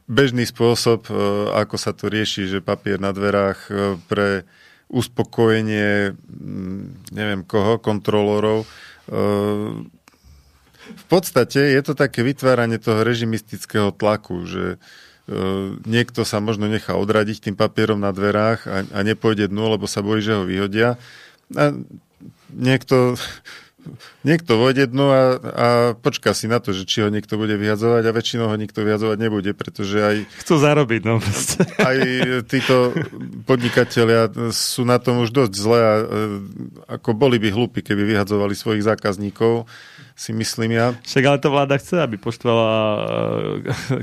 [0.07, 1.15] bežný spôsob, e,
[1.55, 3.73] ako sa to rieši, že papier na dverách e,
[4.07, 4.47] pre
[4.87, 8.65] uspokojenie mm, neviem koho, kontrolorov.
[8.65, 8.69] E,
[10.87, 14.79] v podstate je to také vytváranie toho režimistického tlaku, že
[15.83, 20.23] niekto sa možno nechá odradiť tým papierom na dverách a, nepôjde dnu, lebo sa bojí,
[20.23, 20.95] že ho vyhodia.
[21.51, 21.75] A
[22.55, 23.19] niekto
[24.27, 28.03] niekto vojde dnu a, a počká si na to, že či ho niekto bude vyhadzovať
[28.07, 30.17] a väčšinou ho nikto vyhadzovať nebude, pretože aj...
[30.47, 31.63] Chcú zarobiť, no proste.
[31.79, 31.99] Aj
[32.47, 32.95] títo
[33.47, 36.05] podnikatelia sú na tom už dosť zle a e,
[36.99, 39.69] ako boli by hlúpi, keby vyhadzovali svojich zákazníkov
[40.17, 40.97] si myslím ja.
[41.05, 43.05] Však ale to vláda chce, aby poštvala eh,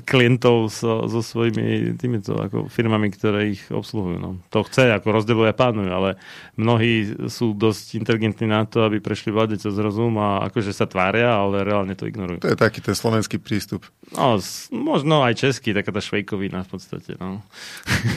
[0.10, 4.22] klientov so, so svojimi týmito ako firmami, ktoré ich obsluhujú.
[4.22, 4.38] No.
[4.54, 6.22] To chce, ako rozdeľuje a ale
[6.54, 11.34] mnohí sú dosť inteligentní na to, aby prešli vláde cez rozum a akože sa tvária,
[11.34, 12.46] ale reálne to ignorujú.
[12.46, 13.90] To je taký ten slovenský prístup.
[14.14, 14.38] No,
[14.70, 17.18] možno aj český, taká tá švejkovina v podstate.
[17.18, 17.42] No.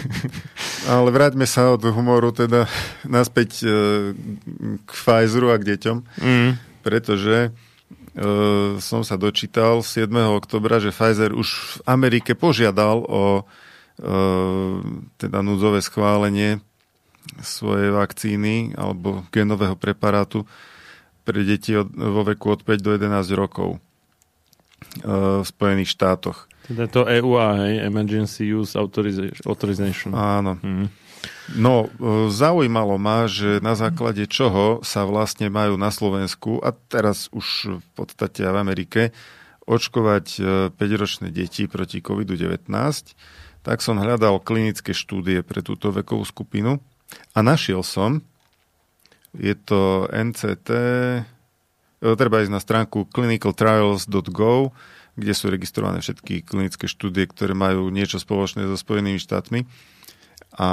[0.92, 2.68] ale vráťme sa od humoru teda
[3.08, 3.66] naspäť e,
[4.84, 6.50] k Pfizeru a k deťom, mm.
[6.84, 7.56] pretože
[8.80, 10.08] som sa dočítal 7.
[10.32, 14.76] oktobra, že Pfizer už v Amerike požiadal o uh,
[15.20, 16.64] teda núdzové schválenie
[17.44, 20.48] svojej vakcíny alebo genového preparátu
[21.26, 26.48] pre deti vo veku od 5 do 11 rokov uh, v Spojených štátoch.
[26.66, 27.74] Teda to EUA, hej?
[27.84, 28.74] Emergency Use
[29.44, 30.16] Authorization.
[30.16, 30.58] Áno.
[30.64, 30.88] Mm.
[31.54, 31.88] No, e,
[32.28, 37.88] zaujímalo ma, že na základe čoho sa vlastne majú na Slovensku a teraz už v
[37.94, 39.02] podstate v Amerike
[39.66, 40.26] očkovať
[40.74, 42.70] 5-ročné e, deti proti COVID-19,
[43.66, 46.78] tak som hľadal klinické štúdie pre túto vekovú skupinu
[47.34, 48.22] a našiel som,
[49.34, 51.20] je to NCT, e,
[52.14, 54.70] treba ísť na stránku clinicaltrials.go,
[55.16, 59.64] kde sú registrované všetky klinické štúdie, ktoré majú niečo spoločné so Spojenými štátmi
[60.56, 60.68] a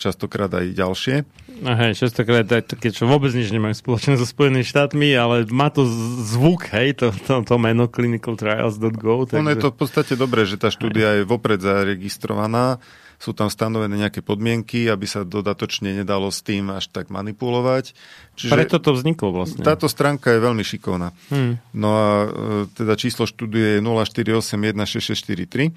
[0.00, 1.16] častokrát aj ďalšie.
[1.62, 5.70] A hej, častokrát aj také, čo vôbec nič nemajú spoločné so Spojenými štátmi, ale má
[5.70, 5.86] to
[6.26, 9.30] zvuk, hej, to, to, to meno clinicaltrials.go.
[9.30, 9.38] Takže...
[9.38, 12.82] Ono je to v podstate dobré, že tá štúdia je vopred zaregistrovaná,
[13.22, 17.94] sú tam stanovené nejaké podmienky, aby sa dodatočne nedalo s tým až tak manipulovať.
[18.34, 19.62] Čiže Preto to vzniklo vlastne.
[19.62, 21.14] Táto stránka je veľmi šikovná.
[21.30, 21.62] Hmm.
[21.70, 25.70] No a e, teda číslo štúdie je 04816643.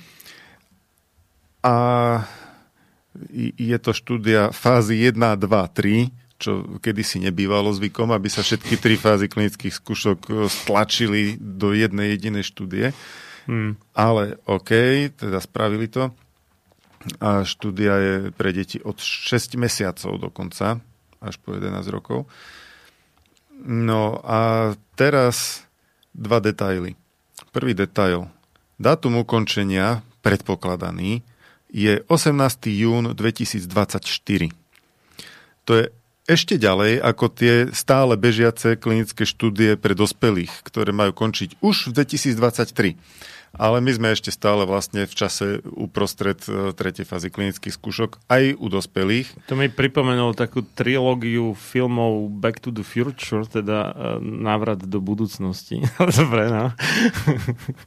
[1.61, 1.75] A
[3.55, 8.99] je to štúdia fázy 1, 2, 3, čo kedysi nebývalo zvykom, aby sa všetky tri
[8.99, 12.91] fázy klinických skúšok e, stlačili do jednej jedinej štúdie.
[13.47, 13.79] Hmm.
[13.95, 14.71] Ale OK,
[15.15, 16.11] teda spravili to.
[17.21, 20.81] A štúdia je pre deti od 6 mesiacov dokonca,
[21.21, 22.25] až po 11 rokov.
[23.61, 25.63] No a teraz
[26.11, 26.97] dva detaily.
[27.55, 28.27] prvý detail.
[28.75, 31.23] Dátum ukončenia, predpokladaný,
[31.75, 32.71] je 18.
[32.71, 33.67] jún 2024.
[35.67, 35.91] To je
[36.25, 42.01] ešte ďalej ako tie stále bežiace klinické štúdie pre dospelých, ktoré majú končiť už v
[42.01, 42.95] 2023
[43.55, 48.55] ale my sme ešte stále vlastne v čase uprostred e, tretej fázy klinických skúšok aj
[48.59, 49.27] u dospelých.
[49.47, 53.91] To mi pripomenulo takú trilógiu filmov Back to the Future, teda e,
[54.21, 55.83] návrat do budúcnosti.
[56.19, 56.75] Dobre, no.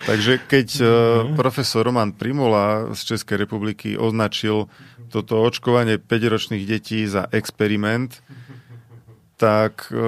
[0.04, 0.88] Takže keď uh,
[1.34, 4.66] profesor Roman Primula z Českej republiky označil
[5.08, 8.20] toto očkovanie 5-ročných detí za experiment,
[9.38, 10.02] tak e,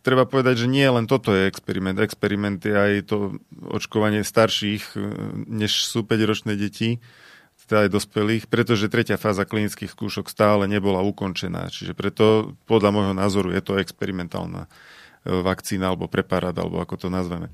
[0.00, 2.00] treba povedať, že nie len toto je experiment.
[2.00, 3.40] Experiment je aj to
[3.70, 4.98] očkovanie starších, e,
[5.48, 7.00] než sú 5-ročné deti,
[7.70, 11.70] teda aj dospelých, pretože tretia fáza klinických skúšok stále nebola ukončená.
[11.70, 14.68] Čiže preto, podľa môjho názoru, je to experimentálna e,
[15.30, 17.46] vakcína alebo preparát, alebo ako to nazveme.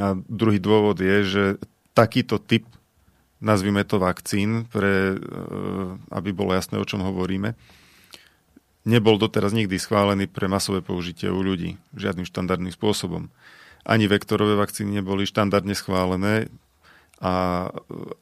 [0.00, 1.44] A druhý dôvod je, že
[1.92, 2.64] takýto typ,
[3.44, 5.16] nazvime to vakcín, pre, e,
[6.16, 7.52] aby bolo jasné, o čom hovoríme,
[8.86, 13.28] nebol doteraz nikdy schválený pre masové použitie u ľudí žiadnym štandardným spôsobom.
[13.82, 16.46] Ani vektorové vakcíny neboli štandardne schválené
[17.18, 17.66] a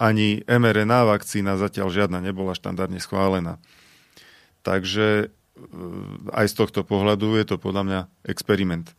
[0.01, 3.61] ani mRNA vakcína zatiaľ žiadna nebola štandardne schválená.
[4.65, 5.27] Takže e,
[6.32, 8.97] aj z tohto pohľadu je to podľa mňa experiment.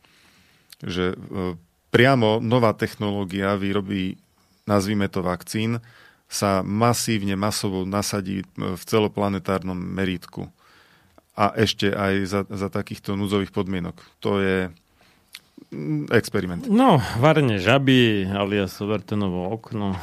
[0.85, 1.17] Že e,
[1.89, 4.21] priamo nová technológia výroby,
[4.69, 5.81] nazvime to vakcín,
[6.25, 10.49] sa masívne, masovo nasadí v celoplanetárnom meritku
[11.35, 13.99] a ešte aj za, za takýchto núdzových podmienok.
[14.23, 14.71] To je
[15.75, 16.63] mm, experiment.
[16.71, 19.99] No, varenie žaby, alias Overtonovo okno,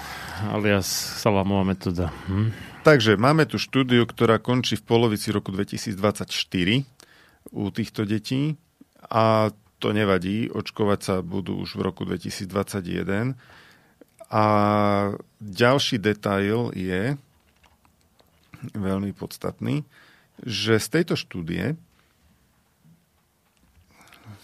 [0.52, 0.86] alias
[1.24, 2.12] salámová metóda.
[2.28, 2.52] Hm?
[2.84, 6.28] Takže máme tu štúdiu, ktorá končí v polovici roku 2024
[7.54, 8.60] u týchto detí
[9.08, 13.34] a to nevadí, očkovať sa budú už v roku 2021.
[14.30, 14.44] A
[15.42, 17.18] ďalší detail je
[18.78, 19.82] veľmi podstatný
[20.42, 21.78] že z tejto štúdie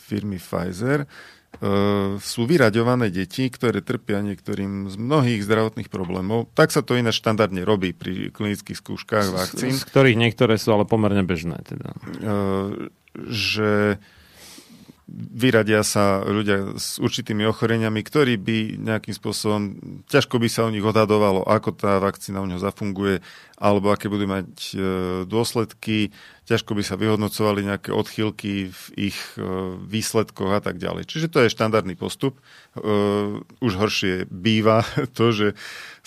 [0.09, 6.49] firmy Pfizer uh, sú vyraďované deti, ktoré trpia niektorým z mnohých zdravotných problémov.
[6.57, 9.77] Tak sa to ináč štandardne robí pri klinických skúškach vakcín.
[9.77, 11.61] Z, z ktorých niektoré sú ale pomerne bežné.
[11.69, 11.93] Teda.
[12.25, 12.89] Uh,
[13.29, 14.01] že
[15.09, 19.61] vyradia sa ľudia s určitými ochoreniami, ktorí by nejakým spôsobom,
[20.05, 23.25] ťažko by sa o nich odhadovalo, ako tá vakcína u neho zafunguje,
[23.57, 24.77] alebo aké budú mať e,
[25.25, 26.13] dôsledky,
[26.49, 29.45] ťažko by sa vyhodnocovali nejaké odchýlky v ich e,
[29.85, 31.05] výsledkoch a tak ďalej.
[31.05, 32.41] Čiže to je štandardný postup.
[32.41, 32.43] E,
[33.61, 34.81] už horšie býva
[35.17, 35.47] to, že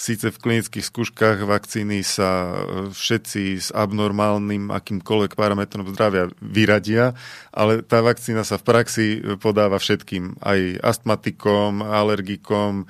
[0.02, 7.14] Síce v klinických skúškach vakcíny sa e, všetci s abnormálnym akýmkoľvek parametrom zdravia vyradia,
[7.54, 9.08] ale tá vakcína sa v praxi
[9.38, 12.90] podáva všetkým, aj astmatikom, alergikom,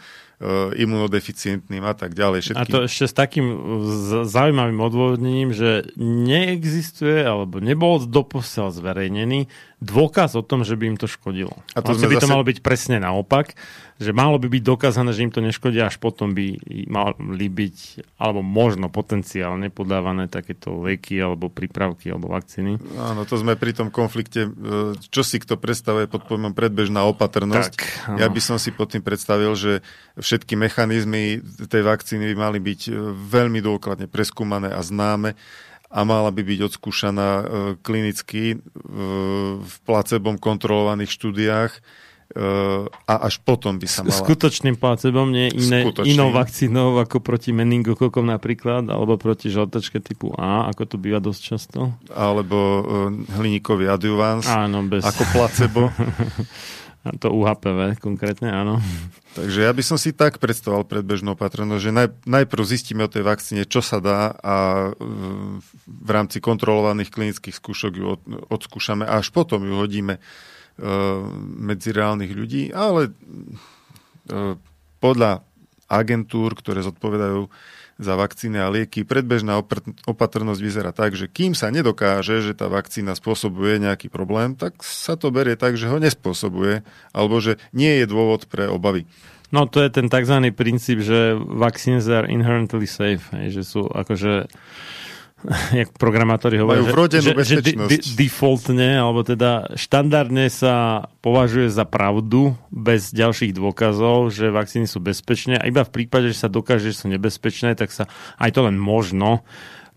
[0.73, 2.39] imunodeficientným a tak ďalej.
[2.49, 2.61] Všetkým.
[2.61, 3.45] A to ešte s takým
[4.26, 9.45] zaujímavým odôvodnením, že neexistuje alebo nebol doposiaľ zverejnený
[9.81, 11.61] dôkaz o tom, že by im to škodilo.
[11.77, 12.26] A to by zase...
[12.26, 13.53] to malo byť presne naopak,
[14.02, 16.57] že malo by byť dokázané, že im to neškodí, až potom by
[16.90, 17.78] mali byť,
[18.18, 22.82] alebo možno potenciálne podávané takéto lieky alebo prípravky alebo vakcíny.
[22.98, 27.73] Áno, to sme pri tom konflikte, e, čo si kto predstavuje pod pojmom predbežná opatrnosť.
[27.78, 29.86] Tak, ja by som si pod tým predstavil, že
[30.18, 31.38] všetky mechanizmy
[31.69, 35.38] tej vakcíny by mali byť e, veľmi dôkladne preskúmané a známe
[35.94, 37.44] a mala by byť odskúšaná e,
[37.86, 38.57] klinicky
[39.61, 41.72] v placebom kontrolovaných štúdiách
[43.07, 44.15] a až potom by sa mala...
[44.15, 50.71] Skutočným placebom, nie iné, inou vakcínou ako proti meningokokom napríklad, alebo proti žltačke typu A,
[50.71, 51.79] ako to býva dosť často.
[52.11, 52.81] Alebo uh,
[53.35, 55.03] hliníkový adjuvans Áno, bez...
[55.03, 55.81] ako placebo.
[57.01, 58.77] A to UHPV konkrétne, áno.
[59.33, 63.25] Takže ja by som si tak predstavoval predbežnú opatrnosť, že naj, najprv zistíme o tej
[63.25, 64.55] vakcíne, čo sa dá a
[64.93, 68.21] uh, v rámci kontrolovaných klinických skúšok ju od,
[68.53, 70.51] odskúšame a až potom ju hodíme Eh,
[71.61, 74.57] medzi reálnych ľudí, ale eh,
[74.97, 75.45] podľa
[75.91, 77.51] agentúr, ktoré zodpovedajú
[78.01, 79.61] za vakcíny a lieky, predbežná
[80.09, 85.13] opatrnosť vyzerá tak, že kým sa nedokáže, že tá vakcína spôsobuje nejaký problém, tak sa
[85.13, 86.81] to berie tak, že ho nespôsobuje,
[87.13, 89.05] alebo že nie je dôvod pre obavy.
[89.53, 90.49] No to je ten tzv.
[90.55, 94.49] princíp, že vaccines are inherently safe, že sú akože
[95.80, 96.85] jak programátori hovoria,
[97.18, 103.57] že, že, že di, di, defaultne, alebo teda štandardne sa považuje za pravdu bez ďalších
[103.57, 105.57] dôkazov, že vakcíny sú bezpečné.
[105.57, 108.05] A iba v prípade, že sa dokáže, že sú nebezpečné, tak sa
[108.38, 109.41] aj to len možno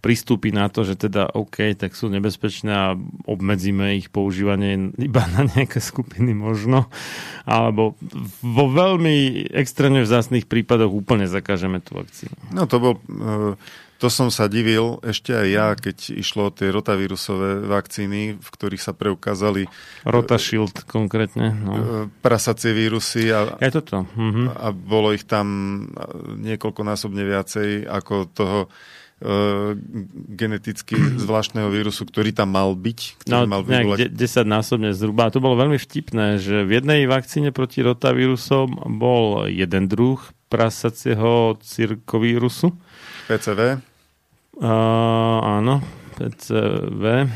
[0.04, 2.92] pristúpi na to, že teda OK, tak sú nebezpečné a
[3.24, 6.92] obmedzíme ich používanie iba na nejaké skupiny možno,
[7.48, 7.96] alebo
[8.44, 12.36] vo veľmi extrémne vzácných prípadoch úplne zakážeme tú vakcínu.
[12.52, 12.94] No to bol...
[14.04, 18.84] To som sa divil ešte aj ja, keď išlo o tie rotavírusové vakcíny, v ktorých
[18.84, 19.64] sa preukázali...
[20.04, 21.56] Rotashield konkrétne.
[21.56, 21.72] No.
[21.72, 21.80] E,
[22.20, 23.32] prasacie vírusy.
[23.32, 24.04] A, je toto.
[24.12, 24.60] Mhm.
[24.60, 25.48] A bolo ich tam
[26.36, 29.72] niekoľkonásobne viacej ako toho uh,
[30.36, 33.24] geneticky zvláštneho vírusu, ktorý tam mal byť.
[33.24, 35.28] Ktorý no, mal nejak 10 násobne zhruba.
[35.28, 40.20] A to bolo veľmi vtipné, že v jednej vakcíne proti rotavírusom bol jeden druh
[40.52, 42.68] prasacieho cirkovírusu.
[43.32, 43.93] PCV.
[44.58, 45.82] Uh, áno,
[46.14, 47.26] PCV.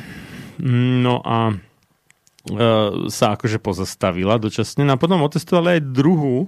[0.63, 4.87] No a uh, sa akože pozastavila dočasne.
[4.87, 6.47] No a potom otestovali aj druhú.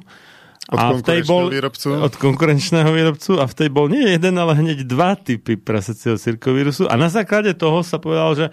[0.71, 1.99] Od a v tej bol, výrobcu?
[1.99, 3.43] Od konkurenčného výrobcu.
[3.43, 6.87] A v tej bol nie jeden, ale hneď dva typy prasacieho cirkovírusu.
[6.87, 8.47] A na základe toho sa povedalo, že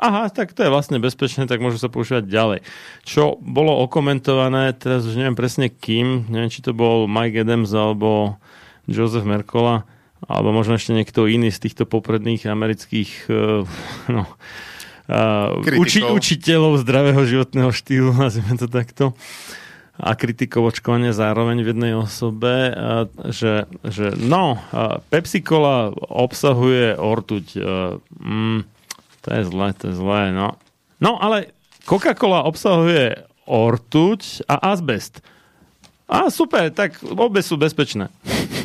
[0.00, 2.58] aha, tak to je vlastne bezpečné, tak môžu sa používať ďalej.
[3.04, 8.40] Čo bolo okomentované, teraz už neviem presne kým, neviem, či to bol Mike Adams alebo
[8.88, 9.84] Joseph Merkola,
[10.26, 13.64] alebo možno ešte niekto iný z týchto popredných amerických uh,
[14.12, 14.24] no,
[15.08, 19.16] uh, uči, učiteľov zdravého životného štýlu, nazvime to takto,
[20.00, 24.60] a kritikov očkovania zároveň v jednej osobe, uh, že, že no,
[25.12, 27.46] Pepsi Cola obsahuje ortuť.
[28.16, 28.64] Mm,
[29.20, 30.56] to je zlé, to je zlé, no.
[31.00, 31.52] No, ale
[31.84, 35.24] Coca-Cola obsahuje ortuť a azbest.
[36.10, 38.10] A super, tak obe sú bezpečné.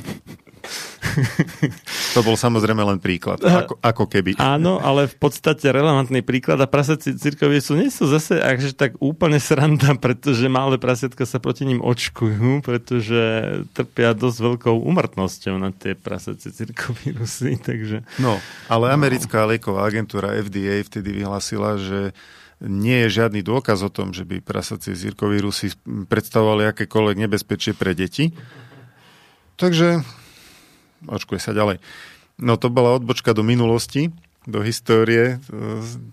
[2.15, 4.35] to bol samozrejme len príklad, ako, ako keby.
[4.37, 8.99] Áno, ale v podstate relevantný príklad a prasací cirkovie sú nie sú zase akže tak
[8.99, 13.21] úplne sranda, pretože malé prasiatka sa proti ním očkujú, pretože
[13.71, 18.03] trpia dosť veľkou umrtnosťou na tie prasacie cirkovírusy, takže...
[18.19, 18.37] No,
[18.67, 22.11] ale americká lieková agentúra FDA vtedy vyhlasila, že
[22.63, 25.75] nie je žiadny dôkaz o tom, že by prasacie zirkovírusy
[26.07, 28.31] predstavovali akékoľvek nebezpečie pre deti.
[29.59, 30.03] Takže
[31.07, 31.81] očkuje sa ďalej.
[32.41, 34.11] No to bola odbočka do minulosti,
[34.45, 35.47] do histórie e,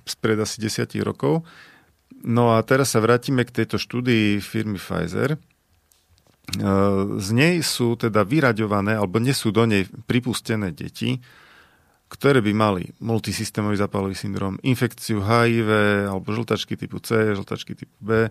[0.07, 1.45] spred asi desiatich rokov.
[2.23, 5.35] No a teraz sa vrátime k tejto štúdii firmy Pfizer.
[5.35, 5.39] E,
[7.19, 11.19] z nej sú teda vyraďované, alebo nie sú do nej pripustené deti,
[12.13, 15.71] ktoré by mali multisystémový zápalový syndrom, infekciu HIV
[16.13, 18.29] alebo žltačky typu C, žltačky typu B,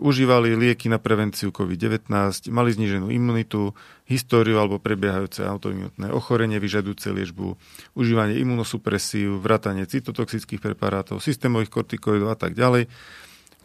[0.00, 2.08] užívali lieky na prevenciu COVID-19,
[2.48, 3.76] mali zníženú imunitu,
[4.08, 7.58] históriu alebo prebiehajúce autoimunitné ochorenie vyžadujúce liečbu,
[7.92, 12.88] užívanie imunosupresív, vrátanie cytotoxických preparátov, systémových kortikoidov a tak ďalej.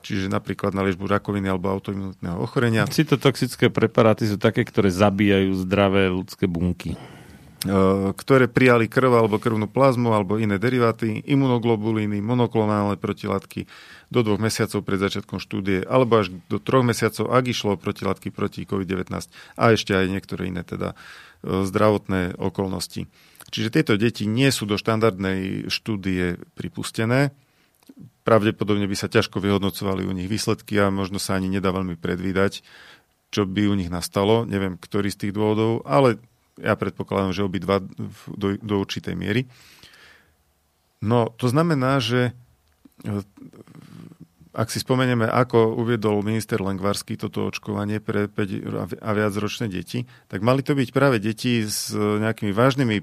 [0.03, 2.83] Čiže napríklad na liečbu rakoviny alebo autoimunitného ochorenia.
[2.83, 7.22] Cytotoxické preparáty sú také, ktoré zabíjajú zdravé ľudské bunky e,
[8.19, 13.65] ktoré prijali krv alebo krvnú plazmu alebo iné deriváty, imunoglobulíny, monoklonálne protilátky,
[14.13, 18.29] do dvoch mesiacov pred začiatkom štúdie, alebo až do troch mesiacov, ak išlo o protilátky
[18.29, 19.09] proti COVID-19
[19.57, 20.93] a ešte aj niektoré iné teda
[21.41, 23.09] zdravotné okolnosti.
[23.49, 27.31] Čiže tieto deti nie sú do štandardnej štúdie pripustené.
[28.23, 32.63] Pravdepodobne by sa ťažko vyhodnocovali u nich výsledky a možno sa ani nedá veľmi predvídať,
[33.33, 34.47] čo by u nich nastalo.
[34.47, 36.21] Neviem, ktorý z tých dôvodov, ale
[36.61, 37.81] ja predpokladám, že obidva
[38.29, 39.49] do, do určitej miery.
[41.03, 42.31] No, to znamená, že
[44.53, 50.05] ak si spomenieme, ako uviedol minister Lengvarský toto očkovanie pre 5 a viac ročné deti,
[50.29, 53.01] tak mali to byť práve deti s nejakými vážnymi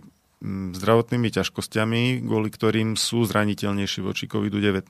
[0.72, 4.88] zdravotnými ťažkosťami, kvôli ktorým sú zraniteľnejší voči COVID-19.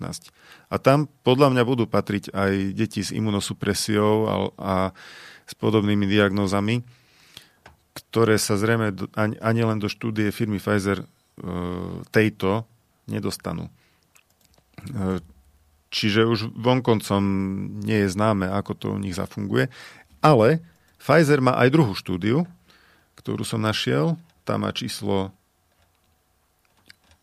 [0.71, 4.75] A tam podľa mňa budú patriť aj deti s imunosupresiou a, a
[5.51, 6.87] s podobnými diagnózami,
[8.09, 11.07] ktoré sa zrejme ani, ani len do štúdie firmy Pfizer e,
[12.09, 12.65] tejto
[13.05, 13.69] nedostanú.
[13.69, 13.73] E,
[15.93, 17.23] čiže už vonkoncom
[17.85, 19.69] nie je známe, ako to u nich zafunguje.
[20.25, 20.65] Ale
[20.97, 22.47] Pfizer má aj druhú štúdiu,
[23.21, 24.17] ktorú som našiel.
[24.49, 25.33] Tam má číslo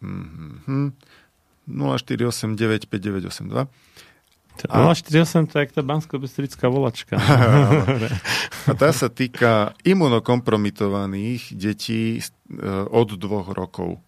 [0.01, 0.89] mhm, hm,
[1.67, 3.67] 04895982
[4.57, 4.93] teda- a...
[4.93, 6.17] 048 to je tá bansko
[6.67, 7.15] volačka.
[8.69, 12.21] a tá sa týka imunokompromitovaných detí e,
[12.89, 14.01] od dvoch rokov.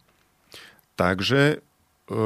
[0.98, 2.18] Takže e,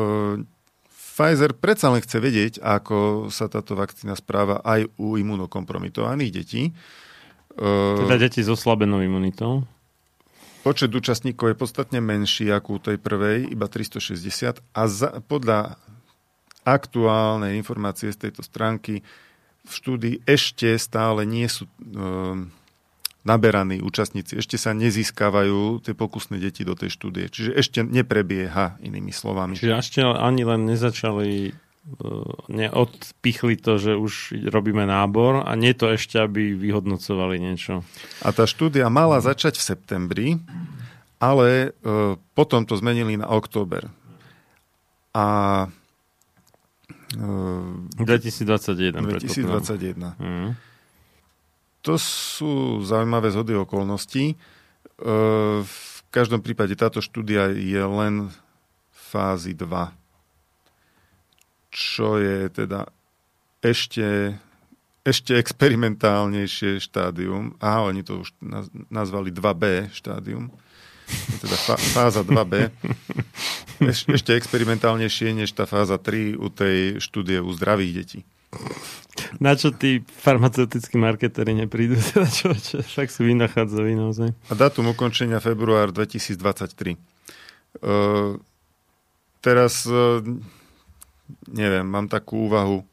[1.14, 6.74] Pfizer predsa len chce vedieť, ako sa táto vakcína správa aj u imunokompromitovaných detí.
[7.54, 7.72] E,
[8.08, 9.68] teda deti s oslabenou imunitou?
[10.64, 15.76] Počet účastníkov je podstatne menší ako u tej prvej, iba 360 a za, podľa
[16.64, 19.04] aktuálnej informácie z tejto stránky
[19.64, 22.52] v štúdii ešte stále nie sú um,
[23.24, 24.36] naberaní účastníci.
[24.36, 27.32] Ešte sa nezískavajú tie pokusné deti do tej štúdie.
[27.32, 29.56] Čiže ešte neprebieha, inými slovami.
[29.56, 31.52] Čiže ešte ani len nezačali e,
[32.52, 37.88] neodpichli to, že už robíme nábor a nie to ešte, aby vyhodnocovali niečo.
[38.28, 40.28] A tá štúdia mala začať v septembri,
[41.24, 41.48] ale
[41.80, 43.88] e, potom to zmenili na október.
[45.16, 45.26] A
[47.18, 49.00] 2021.
[49.00, 50.18] 2021.
[50.18, 50.52] Mm.
[51.84, 54.34] To sú zaujímavé zhody okolností.
[54.34, 54.36] E,
[55.62, 58.32] v každom prípade táto štúdia je len
[58.94, 59.92] fázi 2.
[61.74, 62.88] Čo je teda
[63.60, 64.40] ešte,
[65.04, 67.60] ešte experimentálnejšie štádium.
[67.60, 68.32] A oni to už
[68.88, 70.56] nazvali 2B štádium.
[71.44, 72.72] Teda fáza 2B.
[73.84, 78.20] Eš, ešte experimentálnejšie než tá fáza 3 u tej štúdie u zdravých detí.
[79.42, 81.98] Na čo tí farmaceutickí marketéri neprídu?
[82.14, 84.30] Teda čo, čo, však sú vynachádzaví naozaj.
[84.50, 86.98] A dátum ukončenia február 2023.
[87.82, 88.38] Uh,
[89.42, 90.22] teraz, uh,
[91.50, 92.86] neviem, mám takú úvahu.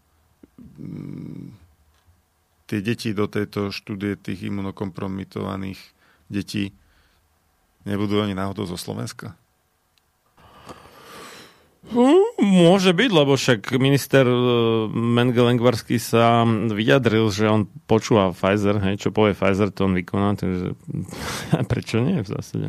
[2.68, 5.80] Tie deti do tejto štúdie tých imunokompromitovaných
[6.30, 6.72] detí
[7.84, 9.36] nebudú ani náhodou zo Slovenska?
[11.90, 14.36] Hm, môže byť, lebo však minister e,
[14.94, 20.38] Mengel Engvarský sa vyjadril, že on počúva Pfizer, hej, čo povie Pfizer, to on vykoná,
[20.38, 20.78] takže
[21.72, 22.68] prečo nie v zásade?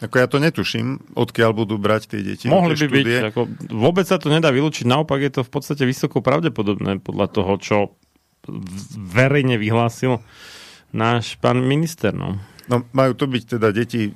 [0.00, 2.48] Ako ja to netuším, odkiaľ budú brať tie deti.
[2.48, 3.06] Mohli by byť.
[3.32, 4.88] Ako, vôbec sa to nedá vylúčiť.
[4.88, 7.76] Naopak je to v podstate vysoko pravdepodobné podľa toho, čo
[8.96, 10.24] verejne vyhlásil
[10.96, 12.16] náš pán minister.
[12.16, 12.40] No.
[12.66, 14.12] No, majú to byť teda deti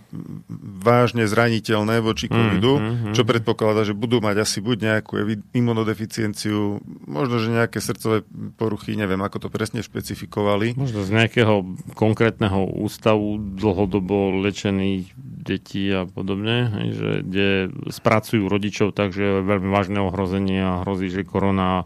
[0.84, 5.12] vážne zraniteľné voči covidu, mm, mm, čo predpokladá, že budú mať asi buď nejakú
[5.56, 8.26] imunodeficienciu, možno, že nejaké srdcové
[8.60, 10.76] poruchy, neviem, ako to presne špecifikovali.
[10.76, 11.64] Možno z nejakého
[11.96, 15.14] konkrétneho ústavu dlhodobo lečených
[15.44, 17.48] detí a podobne, že, kde
[17.92, 21.84] spracujú rodičov, takže je veľmi vážne ohrozenie a hrozí, že korona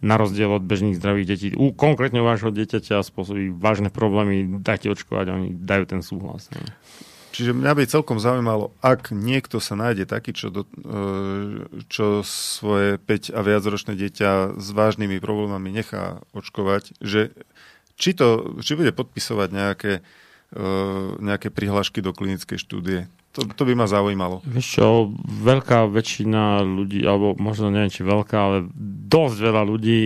[0.00, 1.48] na rozdiel od bežných zdravých detí.
[1.56, 6.48] U konkrétne vášho dieťaťa spôsobí vážne problémy, dajte očkovať a oni dajú ten súhlas.
[6.56, 6.64] Ne?
[7.30, 12.98] Čiže mňa by celkom zaujímalo, ak niekto sa nájde taký, čo, do, e, čo svoje
[12.98, 17.30] 5 a viacročné dieťa s vážnymi problémami nechá očkovať, že
[17.94, 19.92] či, to, či bude podpisovať nejaké,
[20.52, 20.62] e,
[21.22, 23.06] nejaké prihlášky do klinickej štúdie.
[23.38, 24.42] To, to by ma zaujímalo.
[24.42, 28.66] Vieš čo, veľká väčšina ľudí, alebo možno neviem, či veľká, ale
[29.10, 30.02] dosť veľa ľudí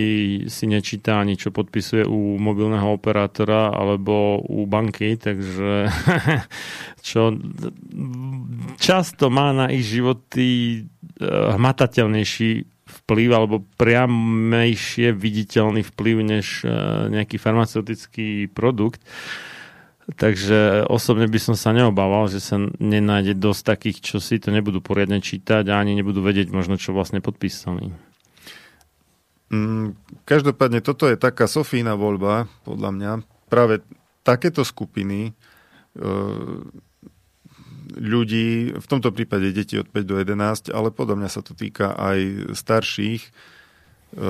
[0.49, 5.93] si nečíta ani čo podpisuje u mobilného operátora alebo u banky, takže
[7.07, 7.37] čo
[8.81, 12.49] často má na ich životy eh, hmatateľnejší
[12.85, 16.69] vplyv alebo priamejšie viditeľný vplyv než eh,
[17.13, 19.05] nejaký farmaceutický produkt.
[20.05, 24.77] Takže osobne by som sa neobával, že sa nenájde dosť takých, čo si to nebudú
[24.77, 27.89] poriadne čítať a ani nebudú vedieť možno, čo vlastne podpísali.
[29.53, 29.93] Mm,
[30.25, 33.11] každopádne toto je taká Sofína voľba, podľa mňa.
[33.49, 33.85] Práve
[34.25, 35.31] takéto skupiny e,
[37.95, 41.93] ľudí, v tomto prípade deti od 5 do 11, ale podľa mňa sa to týka
[41.93, 43.23] aj starších,
[44.15, 44.21] Eh,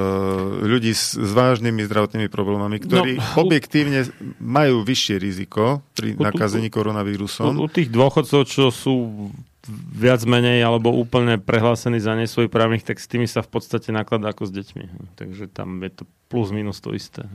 [0.65, 4.09] ľudí s, s vážnymi zdravotnými problémami, ktorí no, objektívne
[4.41, 7.53] majú vyššie riziko pri nakazení koronavírusom.
[7.53, 9.29] U, u tých dôchodcov, čo sú
[9.69, 14.31] viac menej alebo úplne prehlásení za nesvoj právnych, tak s tými sa v podstate nakladá
[14.31, 15.15] ako s deťmi.
[15.17, 17.25] Takže tam je to plus minus to isté.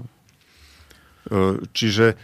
[1.29, 2.19] Eh, čiže eh,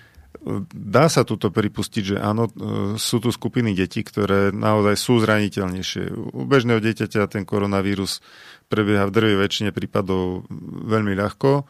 [0.72, 2.48] dá sa tuto pripustiť, že áno,
[2.96, 6.14] sú tu skupiny detí, ktoré naozaj sú zraniteľnejšie.
[6.32, 8.24] U bežného dieťaťa ten koronavírus
[8.66, 10.46] prebieha v drvej väčšine prípadov
[10.86, 11.66] veľmi ľahko,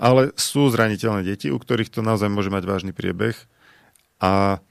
[0.00, 3.36] ale sú zraniteľné deti, u ktorých to naozaj môže mať vážny priebeh
[4.18, 4.64] a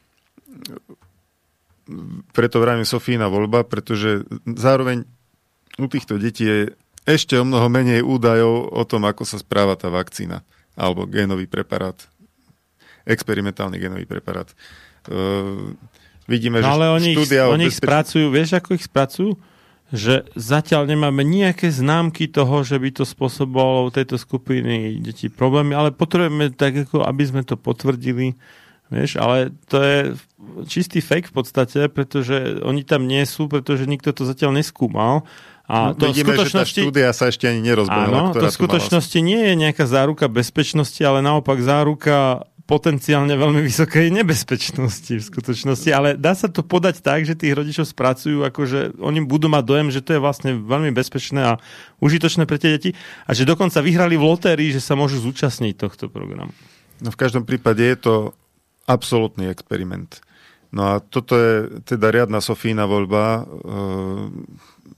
[2.32, 5.06] preto vravím Sofína voľba, pretože zároveň
[5.80, 6.60] u týchto detí je
[7.08, 10.46] ešte o mnoho menej údajov o tom, ako sa správa tá vakcína
[10.80, 11.98] alebo génový preparát,
[13.04, 14.48] experimentálny génový preparát.
[15.10, 15.76] Uh,
[16.30, 19.36] vidíme, no, že ale oni ich, oni ich spracujú, vieš, ako ich spracujú?
[19.90, 25.74] že zatiaľ nemáme nejaké známky toho, že by to spôsobovalo u tejto skupiny detí problémy,
[25.74, 28.38] ale potrebujeme tak, ako aby sme to potvrdili.
[28.90, 29.98] Vieš, ale to je
[30.66, 35.30] čistý fake v podstate, pretože oni tam nie sú, pretože nikto to zatiaľ neskúmal.
[35.70, 36.82] A no, to vidíme, skutočnosti...
[36.82, 38.34] že tá štúdia sa ešte ani nerozbehla.
[38.34, 44.14] Áno, to v skutočnosti nie je nejaká záruka bezpečnosti, ale naopak záruka potenciálne veľmi vysokej
[44.14, 49.26] nebezpečnosti v skutočnosti, ale dá sa to podať tak, že tých rodičov spracujú, akože oni
[49.26, 51.54] budú mať dojem, že to je vlastne veľmi bezpečné a
[51.98, 52.94] užitočné pre tie deti
[53.26, 56.54] a že dokonca vyhrali v lotérii, že sa môžu zúčastniť tohto programu.
[57.02, 58.14] No v každom prípade je to
[58.90, 60.26] absolútny experiment.
[60.74, 63.44] No a toto je teda riadna Sofína voľba e,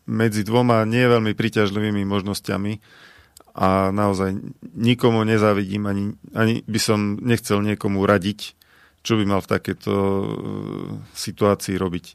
[0.08, 2.74] medzi dvoma nie veľmi príťažlivými možnosťami
[3.56, 4.36] a naozaj
[4.76, 6.04] nikomu nezávidím, ani,
[6.36, 8.56] ani by som nechcel niekomu radiť,
[9.04, 10.28] čo by mal v takéto e,
[11.16, 12.06] situácii robiť.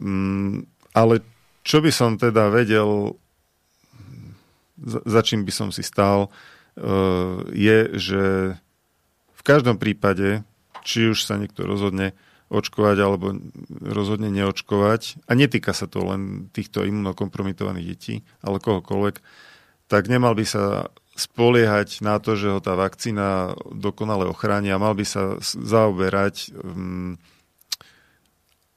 [0.00, 0.64] Mm,
[0.96, 1.20] ale
[1.64, 3.12] čo by som teda vedel,
[4.80, 6.30] za, za čím by som si stál, e,
[7.52, 8.22] je, že
[9.36, 10.47] v každom prípade,
[10.88, 12.16] či už sa niekto rozhodne
[12.48, 13.36] očkovať alebo
[13.84, 19.20] rozhodne neočkovať, a netýka sa to len týchto imunokompromitovaných detí, ale kohokoľvek,
[19.92, 24.96] tak nemal by sa spoliehať na to, že ho tá vakcína dokonale ochráni a mal
[24.96, 27.20] by sa zaoberať um,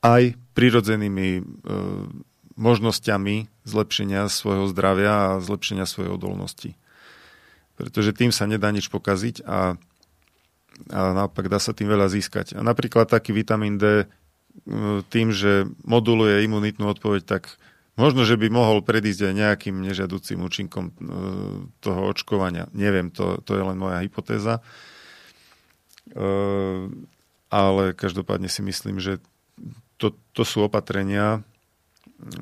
[0.03, 2.09] aj prirodzenými uh,
[2.57, 6.75] možnosťami zlepšenia svojho zdravia a zlepšenia svojej odolnosti.
[7.79, 9.77] Pretože tým sa nedá nič pokaziť a,
[10.89, 12.57] a naopak dá sa tým veľa získať.
[12.57, 14.09] A napríklad taký vitamín D
[15.07, 17.43] tým, že moduluje imunitnú odpoveď, tak
[17.99, 20.95] Možno, že by mohol predísť aj nejakým nežiaducím účinkom
[21.83, 22.71] toho očkovania.
[22.71, 24.57] Neviem, to, to je len moja hypotéza.
[24.57, 24.63] E,
[27.51, 29.19] ale každopádne si myslím, že
[29.99, 32.39] to, to sú opatrenia, e,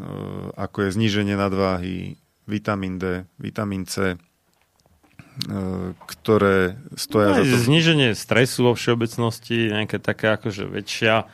[0.53, 4.21] ako je zníženie nadváhy, vitamín D, vitamín C,
[6.03, 7.57] ktoré stoja no, za to.
[7.63, 11.29] Zníženie stresu vo všeobecnosti, nejaká taká akože väčšia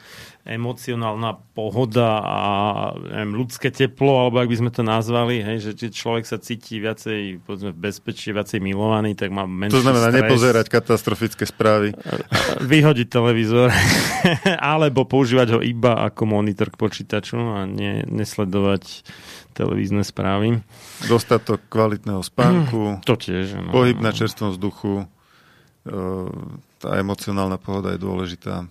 [0.45, 2.39] emocionálna pohoda a
[3.01, 6.77] neviem, ľudské teplo, alebo ak by sme to nazvali, hej, že či človek sa cíti
[6.77, 10.21] viacej povedzme, v bezpečí, viacej milovaný, tak má menší To znamená stres.
[10.21, 11.97] nepozerať katastrofické správy.
[12.61, 13.73] Vyhodiť televízor,
[14.77, 19.01] alebo používať ho iba ako monitor k počítaču a ne, nesledovať
[19.55, 20.59] televízne správy.
[21.07, 23.71] Dostatok kvalitného spánku, to tiež, no.
[23.71, 25.07] pohyb na čerstvom vzduchu,
[26.83, 28.67] tá emocionálna pohoda je dôležitá.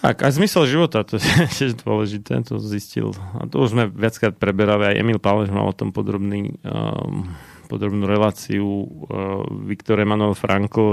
[0.00, 1.24] Tak, aj zmysel života, to je
[1.56, 3.16] tiež dôležité, to zistil.
[3.36, 7.28] A to už sme viackrát preberali, aj Emil Pálež mal o tom podrobný, um,
[7.68, 8.64] podrobnú reláciu.
[8.64, 10.84] Uh, Viktor Emanuel Frankl,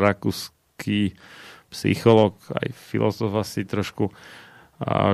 [0.00, 1.16] rakúsky
[1.72, 4.14] psycholog, aj filozof asi trošku uh,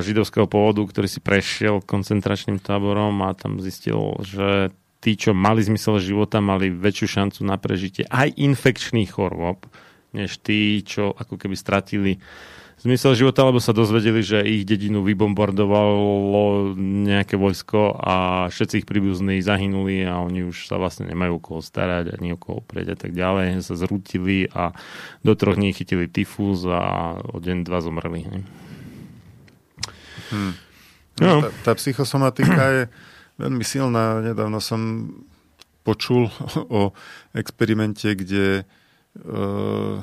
[0.01, 4.71] židovského pôvodu, ktorý si prešiel koncentračným táborom a tam zistil, že
[5.03, 9.67] tí, čo mali zmysel života, mali väčšiu šancu na prežitie aj infekčných chorôb,
[10.15, 12.23] než tí, čo ako keby stratili
[12.77, 19.41] zmysel života, lebo sa dozvedeli, že ich dedinu vybombardovalo nejaké vojsko a všetci ich príbuzní
[19.41, 23.13] zahynuli a oni už sa vlastne nemajú koho starať ani o koho prieť a tak
[23.17, 23.65] ďalej.
[23.65, 24.77] Sa zrútili a
[25.25, 28.29] do troch dní chytili tyfus a o deň, dva zomreli.
[30.31, 30.53] Hmm.
[31.21, 31.43] No.
[31.43, 32.83] Tá, tá psychosomatika je
[33.41, 34.21] veľmi silná.
[34.21, 35.13] Nedávno som
[35.87, 36.29] počul
[36.79, 36.93] o
[37.33, 38.67] experimente, kde
[39.23, 40.03] uh,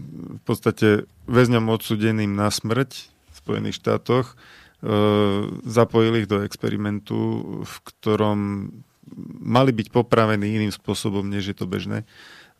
[0.00, 4.34] v podstate väzňom odsudeným na smrť v Spojených štátoch e,
[5.66, 7.16] zapojili ich do experimentu,
[7.62, 8.70] v ktorom
[9.42, 12.06] mali byť popravení iným spôsobom, než je to bežné.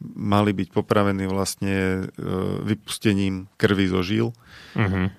[0.01, 2.33] Mali byť popravení vlastne e,
[2.65, 4.33] vypustením krvi zo žil.
[4.73, 5.13] Uh-huh.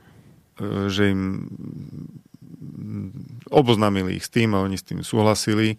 [0.90, 1.22] Že im
[3.50, 5.78] oboznámili ich s tým a oni s tým súhlasili, e,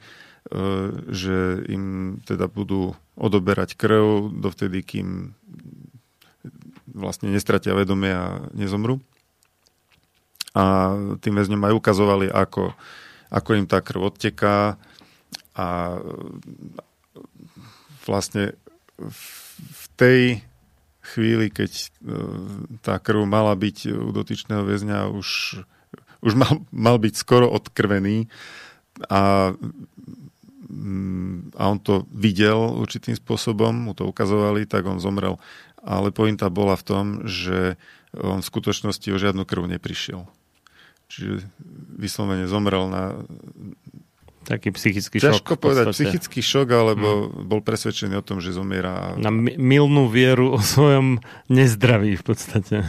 [1.11, 5.35] že im teda budú odoberať krv dovtedy, kým
[6.93, 9.01] vlastne nestratia vedomie a nezomru.
[10.53, 12.77] A tým väzňom aj ukazovali, ako,
[13.33, 14.77] ako im tá krv odteká
[15.57, 15.67] a
[18.05, 18.53] vlastne
[19.01, 20.21] v tej
[21.03, 21.87] chvíli, keď e,
[22.85, 25.61] tá krv mala byť u dotyčného väzňa, už,
[26.23, 28.31] už mal, mal byť skoro odkrvený
[29.11, 29.53] a,
[30.71, 35.43] mm, a on to videl určitým spôsobom, mu to ukazovali, tak on zomrel
[35.83, 37.75] ale pointa bola v tom, že
[38.15, 40.31] on v skutočnosti o žiadnu krv neprišiel.
[41.11, 41.45] Čiže
[41.99, 43.19] vyslovene zomrel na...
[44.53, 45.45] Taký psychický Ťažko šok.
[45.49, 47.49] Ťažko povedať psychický šok, alebo hmm.
[47.49, 49.17] bol presvedčený o tom, že zomiera.
[49.17, 52.85] Na milnú vieru o svojom nezdraví v podstate.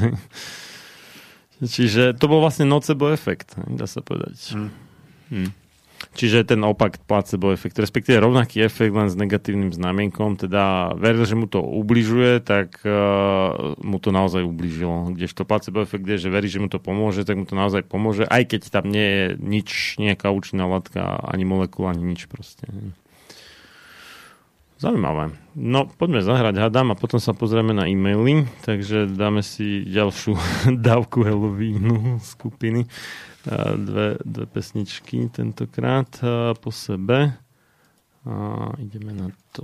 [1.64, 4.36] Čiže to bol vlastne nocebo efekt, dá sa povedať.
[4.52, 4.72] Hmm.
[5.32, 5.50] Hmm.
[6.14, 11.34] Čiže ten opak placebo efekt, respektíve rovnaký efekt len s negatívnym znamienkom, teda veril, že
[11.34, 15.10] mu to ubližuje, tak uh, mu to naozaj ubližilo.
[15.18, 18.30] Kdežto placebo efekt je, že verí, že mu to pomôže, tak mu to naozaj pomôže,
[18.30, 22.70] aj keď tam nie je nič, nejaká účinná látka, ani molekula, ani nič proste.
[24.78, 25.34] Zaujímavé.
[25.58, 30.38] No, poďme zahrať hadám a potom sa pozrieme na e-maily, takže dáme si ďalšiu
[30.86, 32.86] dávku Halloweenu skupiny
[33.76, 36.24] dve, dve pesničky tentokrát
[36.60, 37.38] po sebe.
[38.26, 39.64] A ideme na to.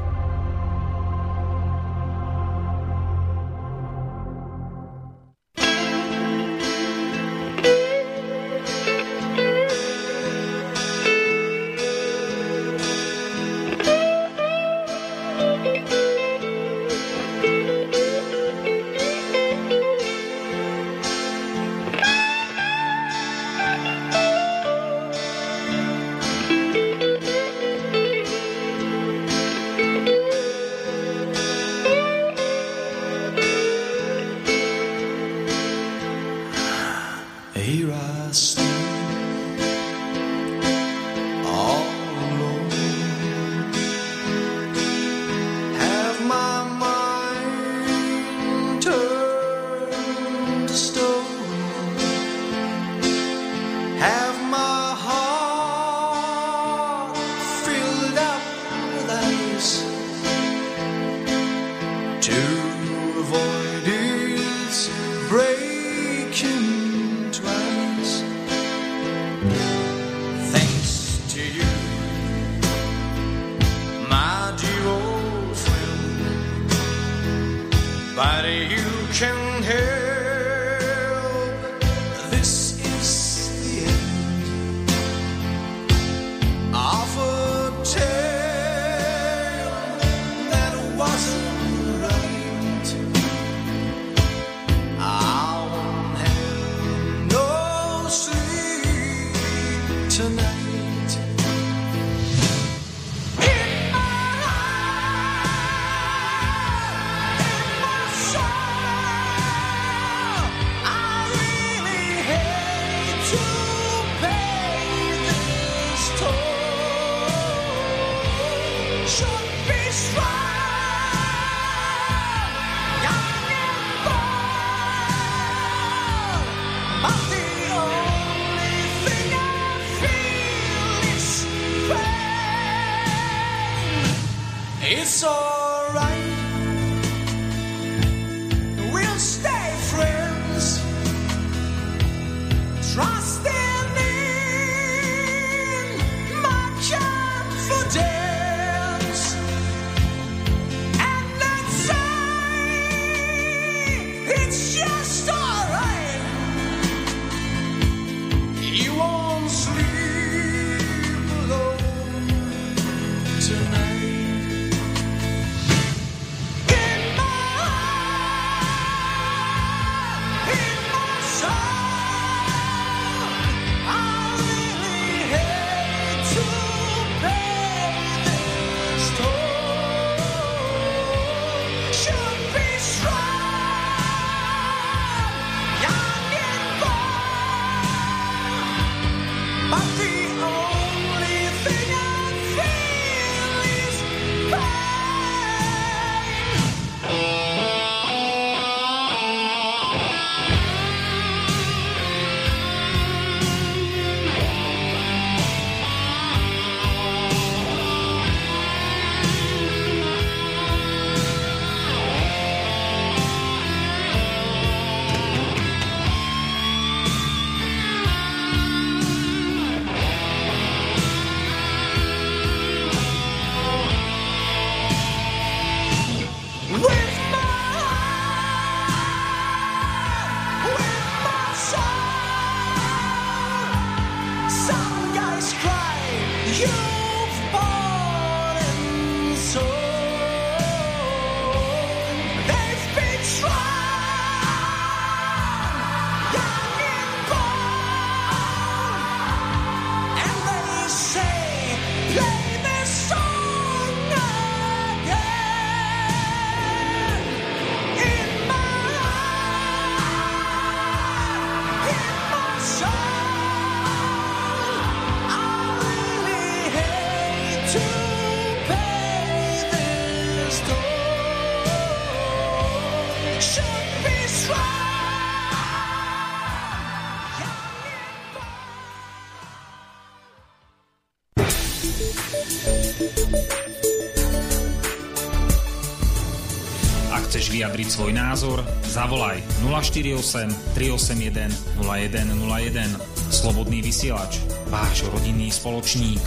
[287.71, 292.99] Vyjadriť svoj názor, zavolaj 048 381 0101.
[293.31, 296.19] Slobodný vysielač, váš rodinný spoločník.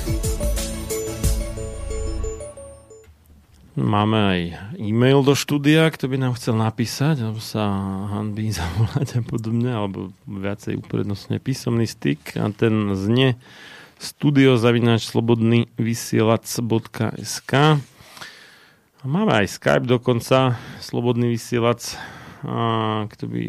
[3.77, 7.69] Máme aj e-mail do štúdia, kto by nám chcel napísať, alebo sa
[8.09, 13.37] hanbí zavolať a podobne, alebo viacej uprednostne písomný styk a ten znie
[14.01, 17.53] studiozavinač slobodnyvysielac.sk
[19.05, 21.97] Máme aj Skype dokonca, slobodný vysielač,
[22.45, 23.45] a kto by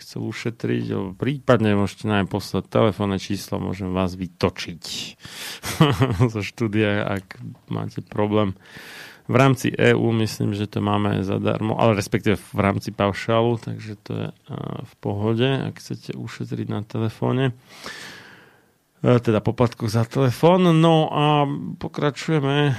[0.00, 4.82] chcel ušetriť, alebo prípadne môžete nám poslať telefónne číslo, môžem vás vytočiť
[6.32, 7.36] zo štúdia, ak
[7.68, 8.56] máte problém.
[9.30, 14.12] V rámci EÚ myslím, že to máme zadarmo, ale respektíve v rámci paušálu, takže to
[14.16, 14.26] je
[14.82, 17.54] v pohode, ak chcete ušetriť na telefóne.
[19.00, 20.76] E, teda poplatku za telefón.
[20.80, 21.48] No a
[21.80, 22.74] pokračujeme e,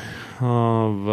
[0.94, 1.08] v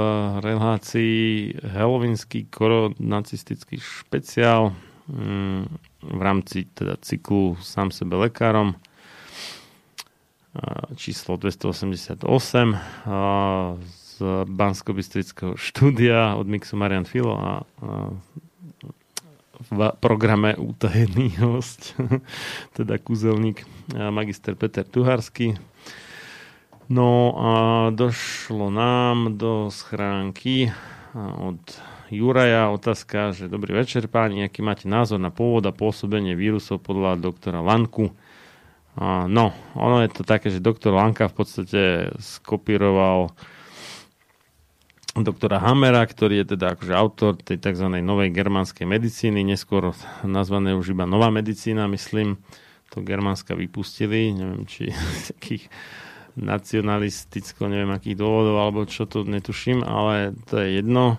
[0.44, 4.76] relácii Halloweenský koronacistický špeciál
[5.08, 5.64] mm,
[6.12, 8.76] v rámci teda cyklu Sám sebe lekárom e,
[10.92, 12.20] číslo 288
[13.80, 14.12] z
[14.44, 14.92] bansko
[15.56, 17.64] štúdia od Mixu Marian Filo a
[19.58, 21.98] v programe utajený host,
[22.78, 25.58] teda kúzelník magister Peter Tuharský.
[26.88, 27.52] No a
[27.92, 30.72] došlo nám do schránky
[31.18, 31.60] od
[32.08, 37.20] Juraja otázka, že dobrý večer páni, aký máte názor na pôvod a pôsobenie vírusov podľa
[37.20, 38.16] doktora Lanku?
[39.28, 41.82] no, ono je to také, že doktor Lanka v podstate
[42.18, 43.30] skopíroval
[45.16, 47.88] doktora Hamera, ktorý je teda akože autor tej tzv.
[48.02, 52.36] novej germánskej medicíny, neskôr nazvané už iba nová medicína, myslím.
[52.96, 54.92] To Germánska vypustili, neviem, či
[55.24, 55.64] z akých
[56.38, 61.18] nacionalisticko, neviem akých dôvodov, alebo čo to netuším, ale to je jedno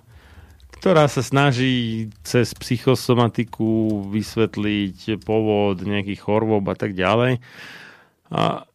[0.79, 7.43] ktorá sa snaží cez psychosomatiku vysvetliť pôvod nejakých chorôb a tak ďalej.
[8.31, 8.68] A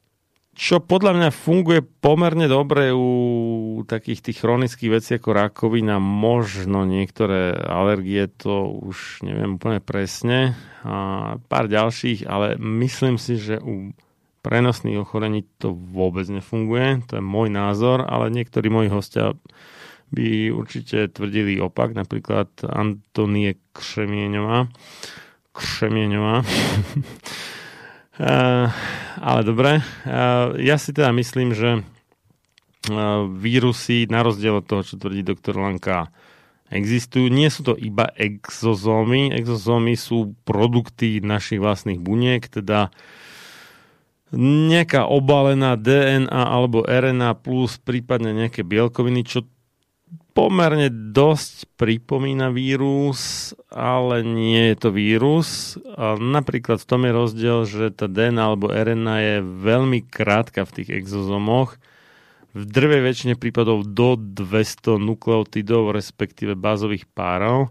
[0.55, 7.59] čo podľa mňa funguje pomerne dobre u takých tých chronických vecí ako rakovina, možno niektoré
[7.59, 10.55] alergie, to už neviem úplne presne,
[10.87, 13.91] a pár ďalších, ale myslím si, že u
[14.47, 19.35] prenosných ochorení to vôbec nefunguje, to je môj názor, ale niektorí moji hostia
[20.15, 24.71] by určite tvrdili opak, napríklad Antonie Kšemieňová.
[25.51, 26.45] Kšemieňová.
[28.15, 28.71] Uh,
[29.19, 29.83] ale dobre.
[30.07, 35.59] Uh, ja si teda myslím, že uh, vírusy, na rozdiel od toho, čo tvrdí doktor
[35.59, 36.15] Lanka,
[36.71, 37.27] existujú.
[37.27, 39.35] Nie sú to iba exozómy.
[39.35, 42.95] Exozómy sú produkty našich vlastných buniek, teda
[44.35, 49.47] nejaká obalená DNA alebo RNA plus prípadne nejaké bielkoviny, čo
[50.35, 55.79] pomerne dosť pripomína vírus, ale nie je to vírus.
[56.19, 60.91] Napríklad v tom je rozdiel, že tá DNA alebo RNA je veľmi krátka v tých
[60.91, 61.79] exozomoch.
[62.55, 67.71] V drve väčšine prípadov do 200 nukleotidov, respektíve bázových párov.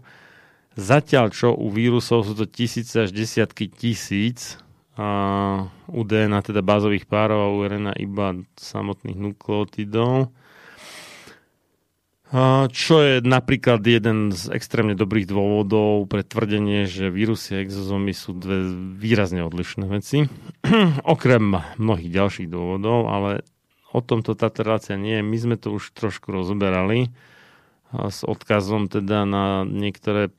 [0.76, 4.56] Zatiaľ čo u vírusov sú to tisíce až desiatky tisíc
[4.96, 5.06] a
[5.88, 10.32] u DNA teda bázových párov a u RNA iba samotných nukleotidov.
[12.74, 18.34] Čo je napríklad jeden z extrémne dobrých dôvodov pre tvrdenie, že vírusy a exozomy sú
[18.34, 20.26] dve výrazne odlišné veci.
[21.14, 23.46] Okrem mnohých ďalších dôvodov, ale
[23.94, 25.22] o tomto táto relácia nie je.
[25.22, 27.14] My sme to už trošku rozoberali
[27.94, 30.34] s odkazom teda na niektoré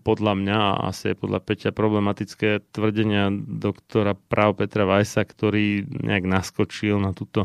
[0.00, 6.24] podľa mňa a asi aj podľa Peťa problematické tvrdenia doktora práv Petra Vajsa, ktorý nejak
[6.24, 7.44] naskočil na túto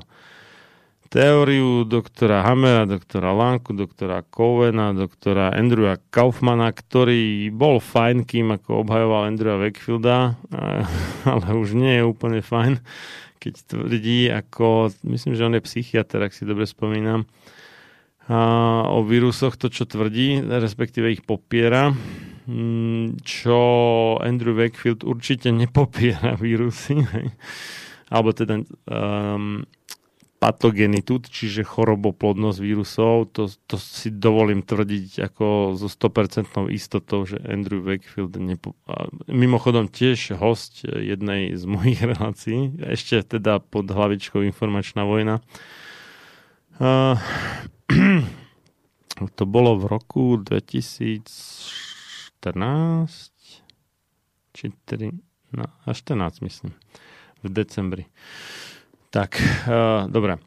[1.14, 8.82] teóriu doktora Hamera, doktora Lanku, doktora Covena, doktora Andrewa Kaufmana, ktorý bol fajn, kým ako
[8.82, 10.34] obhajoval Andrewa Wakefielda,
[11.38, 12.82] ale už nie je úplne fajn,
[13.38, 17.30] keď tvrdí ako, myslím, že on je psychiatr, ak si dobre spomínam,
[18.26, 18.40] a
[18.90, 21.94] o vírusoch to, čo tvrdí, respektíve ich popiera,
[22.50, 23.60] mm, čo
[24.18, 27.06] Andrew Wakefield určite nepopiera vírusy,
[28.10, 29.62] alebo teda um,
[30.44, 37.80] patogenitu, čiže choroboplodnosť vírusov, to, to si dovolím tvrdiť ako so 100% istotou, že Andrew
[37.80, 38.76] Wakefield nepo...
[39.32, 45.40] mimochodom tiež host jednej z mojich relácií, ešte teda pod hlavičkou Informačná vojna.
[49.24, 52.50] To bolo v roku 2014
[54.52, 55.12] či 3,
[55.54, 56.74] no, až 14 myslím,
[57.46, 58.10] v decembri.
[59.14, 60.42] Tak, uh, dobre.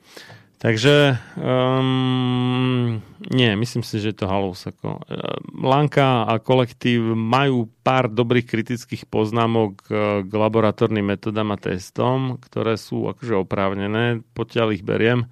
[0.57, 2.99] Takže um,
[3.29, 4.65] nie, myslím si, že je to halus.
[4.65, 5.05] Ako.
[5.61, 12.81] Lanka a kolektív majú pár dobrých kritických poznámok eh, k laboratórnym metodám a testom, ktoré
[12.81, 15.29] sú akože oprávnené, potiaľ ich beriem,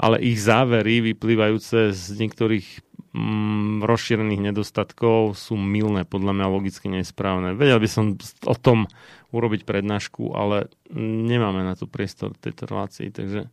[0.00, 2.66] ale ich závery vyplývajúce z niektorých
[3.14, 7.52] mm, rozšírených nedostatkov sú milné, podľa mňa logicky nesprávne.
[7.52, 8.16] Vedel by som
[8.48, 8.88] o tom
[9.34, 13.50] urobiť prednášku, ale nemáme na to priestor v tejto relácii, takže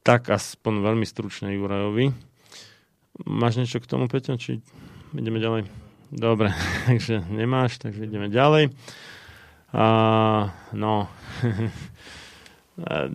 [0.00, 2.12] tak aspoň veľmi stručne Jurajovi.
[3.28, 4.40] Máš niečo k tomu, Peťo?
[4.40, 4.64] Či
[5.12, 5.68] ideme ďalej?
[6.08, 6.52] Dobre,
[6.88, 8.72] takže nemáš, takže ideme ďalej.
[9.74, 9.86] A,
[10.72, 11.10] no,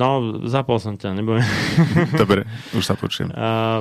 [0.00, 0.08] no,
[0.44, 1.46] zapol som ťa, nebudem.
[2.18, 2.44] Dobre,
[2.74, 3.30] už sa počujem.
[3.32, 3.80] A,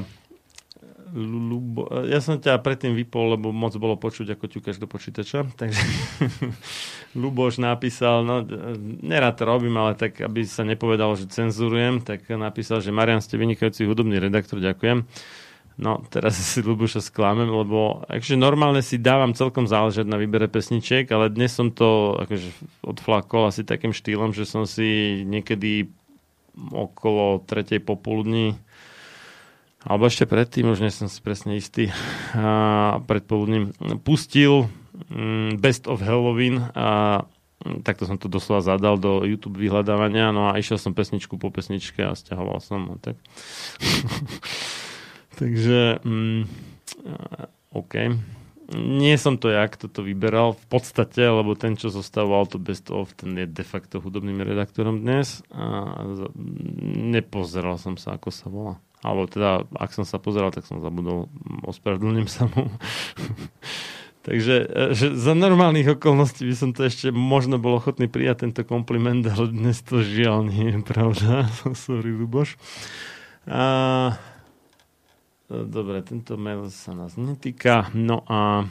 [1.15, 5.47] Lubo, ja som ťa predtým vypol, lebo moc bolo počuť, ako ťukáš do počítača.
[5.55, 5.79] Takže
[7.23, 8.43] Luboš napísal, no
[8.99, 13.39] nerad to robím, ale tak, aby sa nepovedalo, že cenzurujem, tak napísal, že Marian, ste
[13.39, 15.07] vynikajúci hudobný redaktor, ďakujem.
[15.75, 21.03] No, teraz si Luboša sklamem, lebo akože normálne si dávam celkom záležať na výbere pesničiek,
[21.11, 22.47] ale dnes som to akože
[22.83, 25.91] odflakol asi takým štýlom, že som si niekedy
[26.55, 28.55] okolo tretej popoludní
[29.86, 31.94] alebo ešte predtým, už nie som si presne istý,
[32.34, 33.72] a predpoludním,
[34.02, 34.68] pustil
[35.14, 37.22] mm, Best of Halloween a
[37.62, 41.53] mm, takto som to doslova zadal do YouTube vyhľadávania, no a išiel som pesničku po
[41.53, 42.82] pesničke a stiahoval som.
[42.90, 43.22] No, tak.
[45.40, 46.41] Takže, mm,
[47.76, 47.94] OK.
[48.74, 53.14] Nie som to jak toto vyberal v podstate, lebo ten, čo zostavoval to Best of,
[53.14, 55.94] ten je de facto hudobným redaktorom dnes a
[56.98, 61.27] nepozeral som sa, ako sa volá alebo teda, ak som sa pozeral, tak som zabudol,
[61.67, 62.69] ospravedlňujem sa mu.
[64.26, 68.65] Takže e, že za normálnych okolností by som to ešte možno bol ochotný prijať tento
[68.65, 71.45] kompliment, ale dnes to žiaľ nie je pravda.
[71.85, 72.57] Sorry, Luboš.
[73.45, 74.17] A,
[75.45, 77.93] dobre, tento mail sa nás netýka.
[77.93, 78.65] No a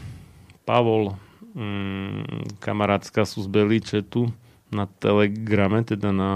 [0.66, 1.14] Pavol,
[1.54, 4.34] mm, kamarátska sú z Beličetu
[4.74, 6.32] na Telegrame, teda na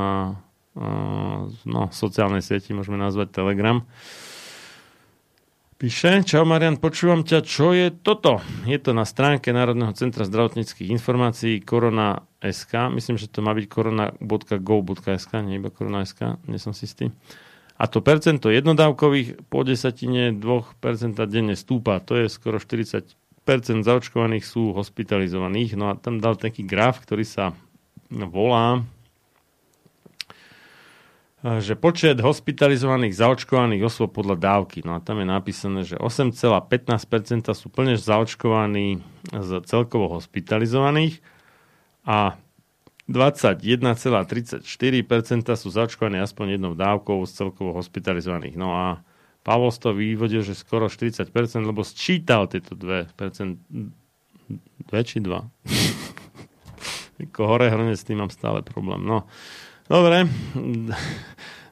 [1.67, 3.83] no, sociálnej sieti, môžeme nazvať Telegram.
[5.79, 8.43] Píše, čau Marian, počúvam ťa, čo je toto?
[8.67, 15.33] Je to na stránke Národného centra zdravotníckých informácií korona.sk, myslím, že to má byť korona.go.sk,
[15.47, 17.15] nie iba korona.sk, nie som si istý.
[17.79, 23.15] A to percento jednodávkových po desatine 2% denne stúpa, to je skoro 40%
[23.87, 25.79] zaočkovaných sú hospitalizovaných.
[25.79, 27.55] No a tam dal taký graf, ktorý sa
[28.11, 28.83] volá
[31.39, 34.82] že počet hospitalizovaných zaočkovaných osôb podľa dávky.
[34.82, 38.98] No a tam je napísané, že 8,15% sú plne zaočkovaní
[39.31, 41.23] z celkovo hospitalizovaných
[42.02, 42.35] a
[43.06, 44.60] 21,34%
[45.55, 48.59] sú zaočkovaní aspoň jednou dávkou z celkovo hospitalizovaných.
[48.59, 49.01] No a
[49.47, 51.31] Pavol toho vyvodil, že skoro 40%,
[51.65, 53.15] lebo sčítal tieto 2%.
[53.15, 55.32] 2 či 2?
[57.48, 59.01] hore hrne s tým mám stále problém.
[59.06, 59.24] No,
[59.89, 60.28] Dobre,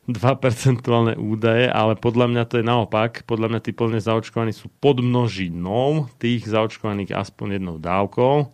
[0.08, 3.28] dva percentuálne údaje, ale podľa mňa to je naopak.
[3.28, 8.48] Podľa mňa tí plne zaočkovaní sú pod množinou tých zaočkovaných aspoň jednou dávkou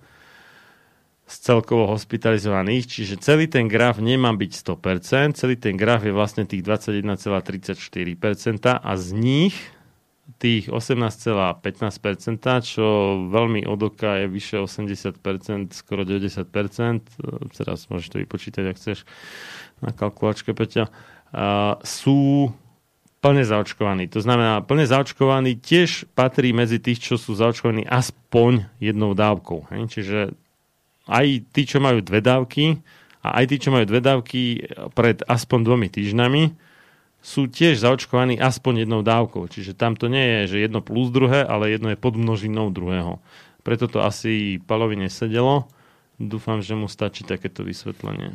[1.31, 6.43] z celkovo hospitalizovaných, čiže celý ten graf nemá byť 100%, celý ten graf je vlastne
[6.43, 9.55] tých 21,34% a z nich
[10.39, 11.63] tých 18,15%,
[12.63, 12.87] čo
[13.27, 15.19] veľmi od oka je vyše 80%,
[15.75, 19.03] skoro 90%, teraz môžeš to vypočítať, ak chceš
[19.83, 20.91] na kalkulačke, Peťa,
[21.83, 22.51] sú
[23.23, 24.11] plne zaočkovaní.
[24.11, 29.71] To znamená, plne zaočkovaní tiež patrí medzi tých, čo sú zaočkovaní aspoň jednou dávkou.
[29.71, 29.83] Hej?
[29.95, 30.19] Čiže
[31.07, 32.83] aj tí, čo majú dve dávky
[33.23, 36.43] a aj tí, čo majú dve dávky pred aspoň dvomi týždňami,
[37.23, 39.47] sú tiež zaočkovaní aspoň jednou dávkou.
[39.47, 43.23] Čiže tam to nie je, že jedno plus druhé, ale jedno je pod množinou druhého.
[43.63, 45.71] Preto to asi Palovi nesedelo.
[46.19, 48.35] Dúfam, že mu stačí takéto vysvetlenie.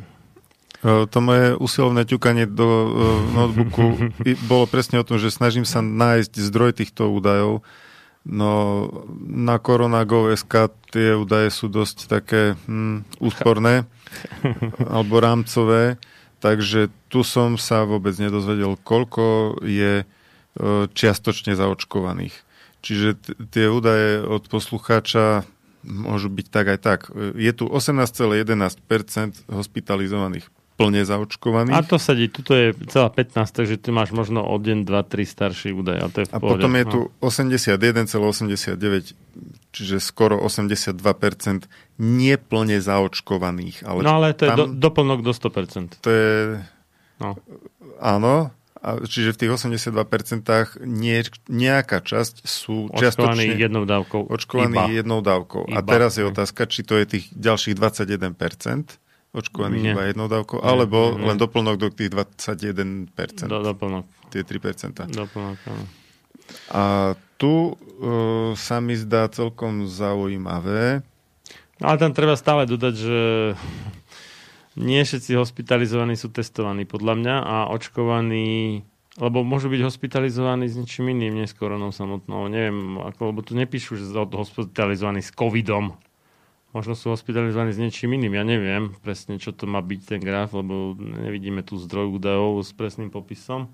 [0.80, 2.88] E, to moje usilovné ťukanie do uh,
[3.36, 4.08] notebooku
[4.48, 7.60] bolo presne o tom, že snažím sa nájsť zdroj týchto údajov.
[8.28, 8.84] No
[9.24, 13.84] na korona.gov.sk tie údaje sú dosť také hm, úsporné
[14.96, 16.00] alebo rámcové.
[16.38, 20.04] Takže tu som sa vôbec nedozvedel, koľko je e,
[20.86, 22.36] čiastočne zaočkovaných.
[22.84, 25.42] Čiže t- tie údaje od poslucháča
[25.82, 27.00] môžu byť tak aj tak.
[27.34, 30.46] Je tu 18,11% hospitalizovaných
[30.78, 31.74] plne zaočkovaných.
[31.74, 35.26] A to sedí, tuto je celá 15, takže ty máš možno o deň, 2, 3
[35.26, 35.98] starší údaj.
[35.98, 38.78] A, to je v a potom je tu 81,89,
[39.74, 41.66] čiže skoro 82%
[41.98, 43.82] neplne zaočkovaných.
[43.82, 45.98] Ale no ale to je do, doplnok do 100%.
[45.98, 46.62] To je
[47.18, 47.34] No.
[47.98, 49.90] Áno, a čiže v tých 82%
[50.86, 51.18] nie,
[51.50, 54.30] nejaká časť sú Očkovaní čiastočne jednou dávkou.
[54.30, 54.94] očkovaní Iba.
[55.02, 55.66] jednou dávkou.
[55.66, 55.90] A Iba.
[55.90, 59.02] teraz je otázka, či to je tých ďalších 21%
[59.32, 59.92] očkovaných Nie.
[59.92, 61.28] iba jednou dávkou, alebo nie.
[61.28, 64.04] len doplnok do tých 21%, Do, doplnok.
[64.32, 65.08] tie 3%.
[65.08, 65.84] doplnok áno.
[66.72, 66.82] A
[67.36, 71.04] tu uh, sa mi zdá celkom zaujímavé.
[71.78, 73.20] Ale tam treba stále dodať, že
[74.80, 78.82] nie všetci hospitalizovaní sú testovaní podľa mňa a očkovaní
[79.18, 82.46] lebo môžu byť hospitalizovaní s ničím iným, nie s koronou samotnou.
[82.46, 85.98] Neviem, ako, lebo tu nepíšu, že hospitalizovaní s covidom.
[86.76, 88.36] Možno sú hospitalizovaní s niečím iným.
[88.36, 92.76] Ja neviem presne, čo to má byť ten graf, lebo nevidíme tu zdroj údajov s
[92.76, 93.72] presným popisom.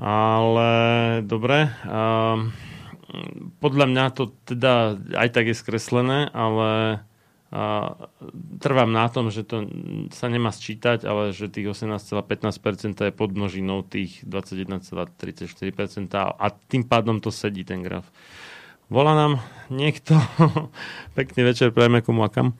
[0.00, 0.70] Ale
[1.28, 1.68] dobre.
[1.84, 2.56] Um,
[3.60, 7.02] podľa mňa to teda aj tak je skreslené, ale
[7.50, 7.98] a,
[8.62, 9.66] trvám na tom, že to
[10.14, 17.34] sa nemá sčítať, ale že tých 18,15% je podmnožinou tých 21,34% a tým pádom to
[17.34, 18.06] sedí ten graf.
[18.90, 19.38] Volá nám
[19.70, 20.18] niekto.
[21.18, 22.58] Pekný večer, prajeme komu a kam.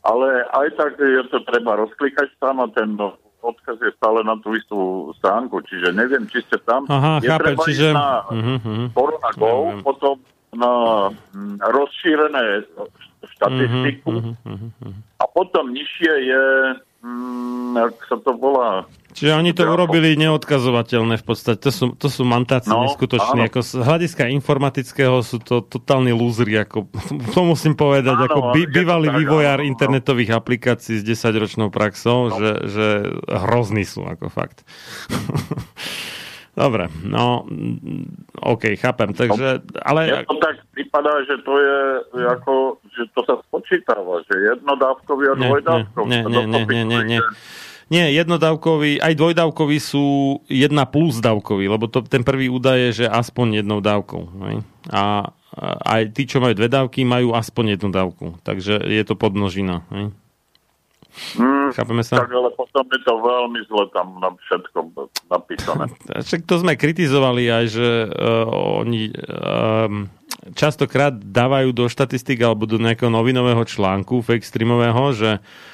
[0.00, 2.96] Ale aj tak je to treba rozklikať tam a ten
[3.40, 6.84] odkaz je stále na tú istú stránku, čiže neviem, či ste tam.
[6.88, 7.88] Aha, je chápem, treba čiže...
[7.88, 8.92] ísť na mhm.
[8.92, 9.82] Korona Go, Neviem.
[9.84, 10.16] potom
[10.50, 10.72] na
[11.30, 12.66] mm, rozšírené
[13.38, 14.34] štatistiku Mhm,
[14.82, 16.44] mhm, a potom nižšie je,
[17.06, 21.58] mm, jak sa to volá, Čiže oni to urobili neodkazovateľné v podstate.
[21.66, 23.42] To sú, to sú mantáci No, neskutoční.
[23.42, 23.50] áno.
[23.50, 26.54] Ako z hľadiska informatického sú to totálni lúzri.
[26.56, 26.86] Ako,
[27.34, 28.14] to musím povedať.
[28.14, 29.70] Áno, ako by, bývalý tak, vývojár áno, no.
[29.74, 32.86] internetových aplikácií s 10-ročnou praxou, že, že
[33.26, 34.62] hrozní sú ako fakt.
[36.50, 37.46] Dobre, no
[38.42, 39.14] OK, chápem.
[39.14, 41.78] Takže, ale Mne to tak vypadá, že to je
[42.26, 42.54] ako,
[42.90, 46.10] že to sa spočítava, že jednodávkový a dvojdávkový.
[46.10, 47.20] nie, nie, nie, nie, nie, nie.
[47.90, 53.06] Nie, jednodávkový, aj dvojdávkový sú jedna plus dávkový, lebo to, ten prvý údaj je, že
[53.10, 54.22] aspoň jednou dávkou.
[54.46, 54.56] Hej?
[54.94, 55.34] A,
[55.82, 58.38] aj tí, čo majú dve dávky, majú aspoň jednu dávku.
[58.46, 59.82] Takže je to podmnožina.
[59.90, 60.14] Hej?
[61.34, 62.22] Mm, Chápeme sa?
[62.22, 64.78] tak ale potom je to veľmi zle tam na všetko
[65.26, 65.90] napísané.
[66.30, 70.06] Však to sme kritizovali aj, že uh, oni um,
[70.54, 75.70] častokrát dávajú do štatistik alebo do nejakého novinového článku fake streamového, že uh,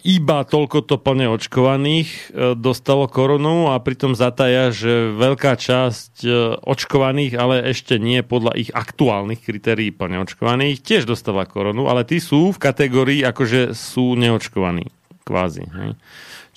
[0.00, 6.32] iba toľko to plne očkovaných uh, dostalo koronu a pritom zataja, že veľká časť uh,
[6.58, 12.16] očkovaných, ale ešte nie podľa ich aktuálnych kritérií plne očkovaných, tiež dostala koronu, ale tí
[12.16, 14.88] sú v kategórii akože sú neočkovaní
[15.22, 15.68] kvázi.
[15.68, 15.90] Hej?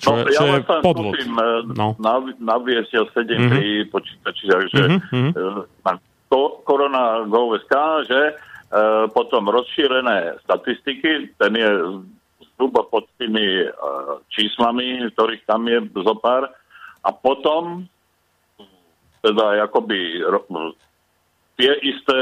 [0.00, 1.12] Čo, no, je- čo ja je podvod.
[1.12, 1.36] musím
[1.76, 1.94] No.
[2.00, 3.50] nav- naviesť, ja sedím Mhm.
[3.52, 5.30] pri počítači, takže Mhm, mhm.
[5.30, 5.92] eh, na
[6.26, 7.74] ko- Korona Go.sk,
[8.08, 8.20] že
[9.12, 11.70] potom rozšírené statistiky, ten je
[12.62, 13.70] zhruba pod tými eh,
[14.30, 16.46] číslami, ktorých tam je zo pár,
[17.02, 17.90] a potom
[19.18, 20.22] teda akoby
[21.58, 22.20] tie isté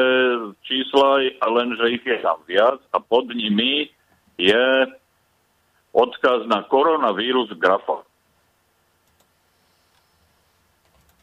[0.64, 3.92] čísla, len že ich je tam viac a pod nimi
[4.40, 4.64] je
[5.92, 8.00] odkaz na koronavírus grafa.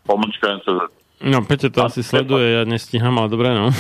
[0.06, 0.94] Pomočka NCZ.
[1.18, 3.74] No, Peťo to A asi treba- sleduje, ja nestíham, ale dobre, no.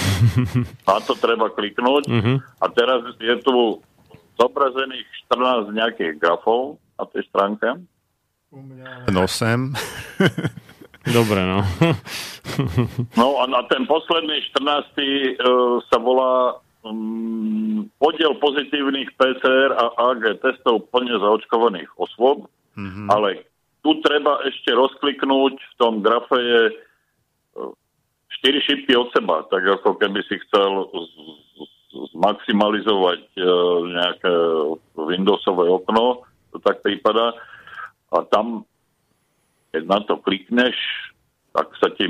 [0.89, 2.09] Na to treba kliknúť.
[2.09, 2.33] Mhm.
[2.61, 3.77] A teraz je tu
[4.37, 7.67] zobrazených 14 nejakých grafov na tej stránke.
[8.53, 9.73] Len 8.
[11.07, 11.63] Dobre, no.
[13.15, 14.91] No a na ten posledný 14.
[14.95, 15.07] E,
[15.85, 23.09] sa volá um, podiel pozitívnych PCR a AG testov plne zaočkovaných osôb, Mhm.
[23.09, 23.41] ale
[23.81, 26.73] tu treba ešte rozkliknúť, v tom grafe je e,
[28.37, 31.41] štyri šipky od seba, tak ako keby si chcel z-
[32.13, 33.41] zmaximalizovať e,
[33.93, 34.33] nejaké
[34.97, 37.33] Windowsové okno, to tak prípada.
[38.13, 38.63] A tam,
[39.73, 40.77] keď na to klikneš,
[41.51, 42.07] tak sa ti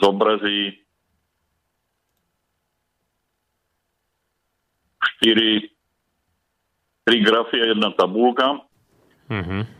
[0.00, 0.80] zobrazí
[5.18, 5.70] štyri,
[7.04, 8.64] tri grafy a jedna tabulka.
[9.28, 9.78] Mhm.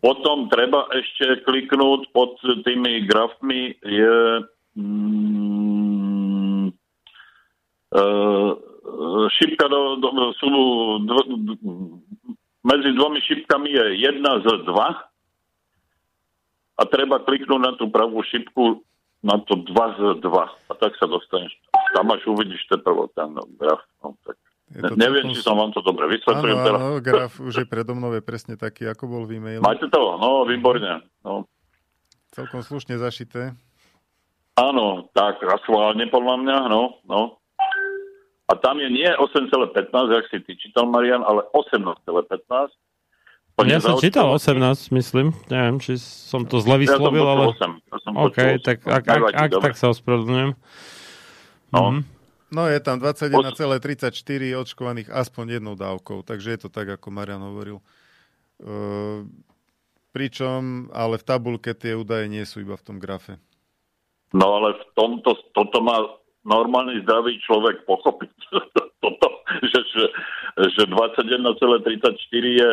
[0.00, 4.44] Potom treba ešte kliknúť pod tými grafmi je
[4.78, 5.55] mm,
[9.36, 10.08] šipka do, do,
[10.38, 10.48] sú
[11.06, 11.18] dv,
[12.66, 15.06] medzi dvomi šipkami je jedna z dva
[16.76, 18.82] a treba kliknúť na tú pravú šipku
[19.24, 21.50] na to 2 z 2 a tak sa dostaneš.
[21.96, 23.82] Tam až uvidíš teprve ten graf.
[24.04, 24.36] No, tak.
[24.66, 26.78] Ne, neviem, či som vám to dobre vysvetlil Áno, teraz.
[26.82, 29.62] áno, graf už je predo mnou, je presne taký, ako bol v e-maili.
[29.62, 30.18] Máte to?
[30.18, 31.06] No, výborne.
[31.22, 31.46] No.
[32.34, 33.54] Celkom slušne zašité.
[34.58, 37.38] Áno, tak a schválne podľa mňa, no, no.
[38.46, 42.70] A tam je nie 8,15, jak si ty čítal, Marian, ale 18,15.
[43.56, 45.32] Plne Ja som čítal 18, myslím.
[45.48, 47.44] Neviem, či som to zle Ja vyslovil, ale...
[47.56, 47.90] počul 8.
[47.90, 48.68] Ja som OK, počul 8.
[48.68, 50.52] tak ak, ak, ak tak sa ospravedlňujem.
[51.74, 51.80] No.
[51.90, 52.00] Mhm.
[52.46, 54.14] No je tam 21,34
[54.62, 57.82] očkovaných aspoň jednou dávkou, takže je to tak, ako Marian hovoril.
[58.62, 59.26] Uh,
[60.14, 63.42] pričom, ale v tabulke tie údaje nie sú iba v tom grafe.
[64.30, 66.00] No ale v tomto, toto má
[66.46, 68.32] normálny zdravý človek pochopiť.
[69.04, 69.28] toto,
[69.66, 70.04] že, že,
[70.78, 72.70] že 21,34 je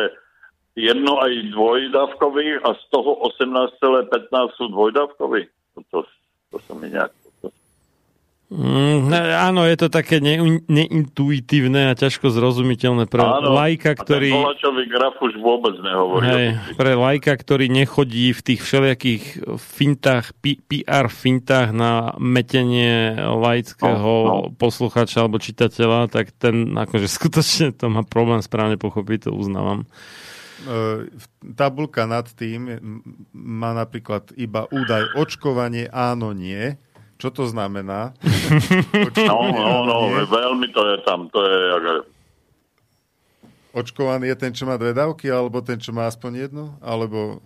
[0.74, 5.42] jedno aj dvojdávkový a z toho 18,15 sú dvojdávkoví.
[5.90, 6.06] To,
[6.50, 7.10] to sa mi nejak...
[8.54, 14.30] Mm, áno, je to také ne, neintuitívne a ťažko zrozumiteľné pre áno, lajka, a ktorý...
[14.30, 16.22] voláčový graf už vôbec nehovorí.
[16.22, 16.46] Hej,
[16.78, 19.24] pre lajka, ktorý nechodí v tých všelijakých
[19.58, 20.38] fintách,
[20.70, 24.54] PR fintách na metenie laického No, no.
[24.54, 29.88] posluchača alebo čitateľa, tak ten akože skutočne to má problém správne pochopiť, to uznávam.
[30.64, 31.10] Uh,
[31.58, 32.78] tabulka nad tým
[33.34, 36.78] má napríklad iba údaj očkovanie áno, nie.
[37.24, 38.12] Čo to znamená?
[39.24, 39.96] No, no, no,
[40.28, 41.32] veľmi to je tam.
[41.32, 42.04] To je
[43.72, 46.76] Očkovaný je ten, čo má dve dávky, alebo ten, čo má aspoň jednu?
[46.84, 47.40] Alebo,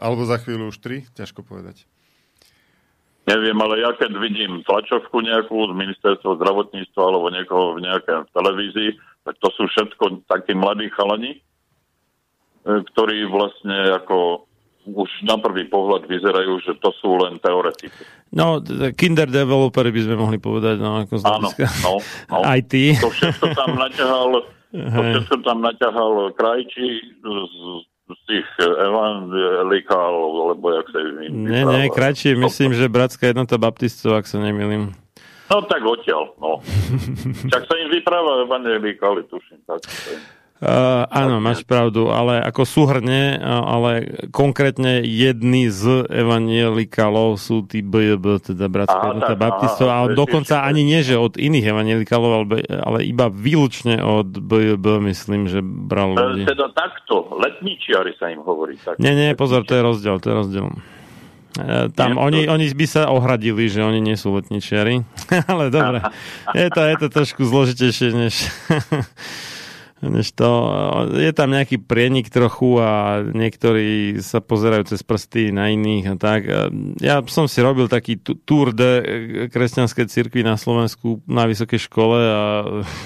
[0.00, 1.04] alebo za chvíľu už tri?
[1.12, 1.84] Ťažko povedať.
[3.28, 8.90] Neviem, ale ja keď vidím tlačovku nejakú z ministerstva zdravotníctva alebo niekoho v nejakej televízii,
[9.28, 11.40] tak to sú všetko takí mladí chalani, e,
[12.64, 14.48] ktorí vlastne ako
[14.88, 18.00] už na prvý pohľad vyzerajú, že to sú len teoretiky.
[18.32, 18.62] No,
[18.94, 21.92] kinder developery by sme mohli povedať, no ako z Áno, no,
[22.30, 22.38] no.
[22.58, 22.74] IT.
[23.02, 24.30] To všetko tam naťahal,
[24.94, 26.88] to všetko tam naťahal krajčí
[27.20, 27.24] z,
[28.08, 34.16] z tých evangelikálov, alebo jak sa im Nie, nie, kratšie, myslím, že Bratská jednota baptistov,
[34.16, 34.94] ak sa nemýlim.
[35.50, 36.62] No tak odtiaľ, no.
[37.52, 39.58] Čak sa im vypráva evangelikáli, tuším.
[39.66, 39.82] Tak.
[40.60, 43.90] Uh, áno, máš pravdu, ale ako súhrne, uh, ale
[44.28, 50.84] konkrétne jedni z evanielikálov sú tí BJB, teda Bratská jednota baptistov, ale je dokonca ani
[50.84, 56.44] nie, že od iných evanielikálov, ale, ale iba výlučne od BJB, myslím, že bral ľudí.
[56.44, 58.76] E, Teda takto, letničiari sa im hovorí.
[58.76, 59.00] Tak.
[59.00, 60.68] Nie, nie, pozor, to je rozdiel, to je rozdiel.
[61.96, 65.08] Tam Nie, oni, to- oni by sa ohradili, že oni nie sú letničiari.
[65.50, 66.04] Ale dobre,
[66.60, 68.34] je to, je to trošku zložitejšie než
[70.32, 70.50] to.
[71.12, 76.40] Je tam nejaký prienik trochu a niektorí sa pozerajú cez prsty na iných a tak.
[76.48, 76.72] E,
[77.04, 78.90] Ja som si robil taký tour de
[79.52, 82.42] kresťanskej cirkvi na Slovensku na vysokej škole a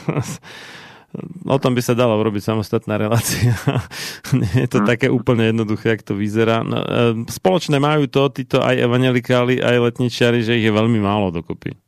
[1.46, 3.54] O tom by sa dalo urobiť samostatná relácia.
[4.34, 6.66] Nie je to také úplne jednoduché, jak to vyzerá.
[6.66, 11.30] No, e, spoločné majú to, títo aj evangelikáli, aj letničiari, že ich je veľmi málo
[11.30, 11.83] dokopy.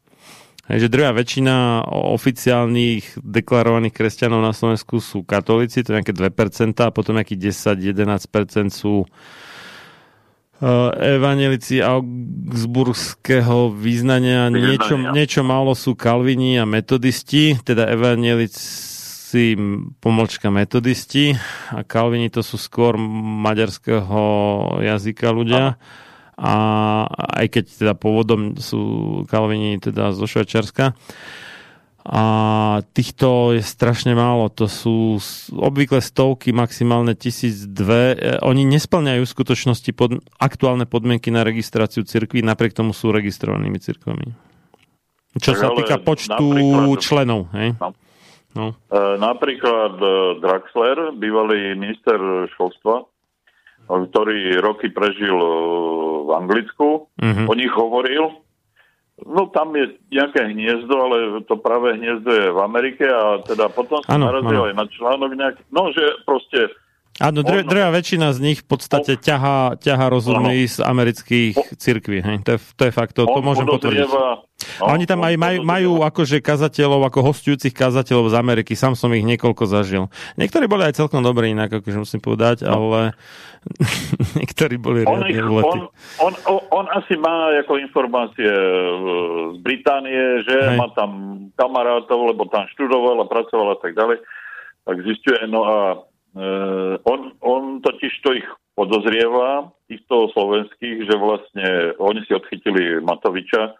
[0.67, 6.27] Hej, že druhá väčšina oficiálnych deklarovaných kresťanov na Slovensku sú katolíci, to je nejaké 2%,
[6.83, 16.67] a potom nejakých 10-11% sú uh, evanelici augsburského význania, niečo, niečo málo sú kalvini a
[16.67, 19.55] metodisti, teda evanelici
[20.03, 21.31] pomlčka metodisti
[21.71, 24.19] a kalvini to sú skôr maďarského
[24.83, 25.79] jazyka ľudia.
[26.37, 26.55] A
[27.41, 30.93] aj keď teda pôvodom sú kalvini teda zo Švajčiarska.
[32.07, 32.23] A
[32.95, 35.19] týchto je strašne málo, to sú
[35.51, 38.15] obvykle stovky, maximálne tisíc dve.
[38.15, 43.83] E, Oni nesplňajú v skutočnosti pod, aktuálne podmienky na registráciu cirkví, napriek tomu sú registrovanými
[43.83, 44.39] cirkvami.
[45.43, 46.47] Čo Tak sa týka počtu
[47.03, 47.75] členov, hej?
[47.83, 47.91] No.
[48.55, 48.67] No.
[48.87, 50.07] E, napríklad e,
[50.47, 52.17] Draxler, bývalý minister
[52.55, 53.03] školstva,
[53.87, 55.51] ktorý roky prežil e,
[56.27, 57.47] v Anglicku, Mhm.
[57.47, 58.43] o nich hovoril.
[59.25, 61.17] No tam je nejaké hniezdo, ale
[61.49, 65.63] to práve hniezdo je v Amerike a teda potom Áno, narazil aj na článok nejaký,
[65.73, 66.69] no že proste
[67.17, 72.21] Áno, dre, drevá väčšina z nich v podstate ťahá, ťahá rozumy z amerických cirkví.
[72.21, 72.45] Hej.
[72.45, 74.05] To, je, to je fakt, to, to môžem potvrdiť.
[74.85, 78.77] A oni tam aj majú, majú akože kazateľov, ako hostujúcich kazateľov z Ameriky.
[78.77, 80.13] Sám som ich niekoľko zažil.
[80.37, 83.17] Niektorí boli aj celkom dobrí, inak akože musím povedať, ale
[84.41, 85.89] niektorí boli On, ich, on,
[86.21, 88.63] on, on, on asi má ako informácie e,
[89.57, 90.77] z Británie, že Hej.
[90.77, 91.11] má tam
[91.57, 94.21] kamarátov, lebo tam študoval a pracoval a tak ďalej.
[94.85, 95.77] Tak zistuje, no a
[97.05, 98.47] on, on totiž to ich
[98.77, 103.73] podozrieva, týchto slovenských, že vlastne oni si odchytili Matoviča e,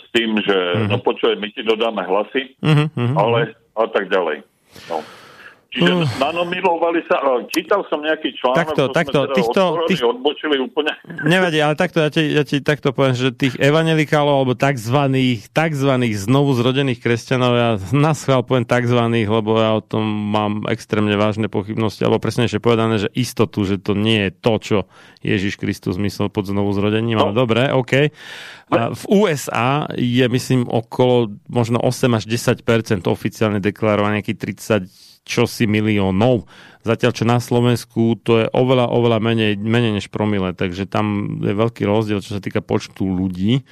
[0.00, 0.88] s tým, že Mhm.
[0.88, 3.14] no počuj, my ti dodáme hlasy, Mhm, mhm.
[3.20, 4.40] ale a tak ďalej.
[4.88, 5.04] No.
[5.70, 6.02] Čiže Uh.
[6.18, 10.92] nanomilovali sa, čítal som nejaký článok, Takto, takto, teda týchto- otvorili, tých- odbočili úplne.
[11.22, 16.18] Nevadí, ale takto, ja ti, ja ti takto poviem, že tých evangelikálov, alebo takzvaných, takzvaných
[16.20, 21.46] znovu zrodených kresťanov, ja na schvál poviem takzvaných, lebo ja o tom mám extrémne vážne
[21.46, 24.76] pochybnosti, alebo presnejšie povedané, že istotu, že to nie je to, čo
[25.20, 27.46] Ježiš Kristus myslel pod znovu zrodením, ale No.
[27.46, 28.10] dobre, OK.
[28.70, 35.68] A v USA je, myslím, okolo možno 8 až 10% oficiálne deklarované, nejaký 30 čosi
[35.68, 36.48] miliónov.
[36.80, 41.52] Zatiaľ, čo na Slovensku to je oveľa, oveľa menej, menej než promile, takže tam je
[41.52, 43.62] veľký rozdiel, čo sa týka počtu ľudí.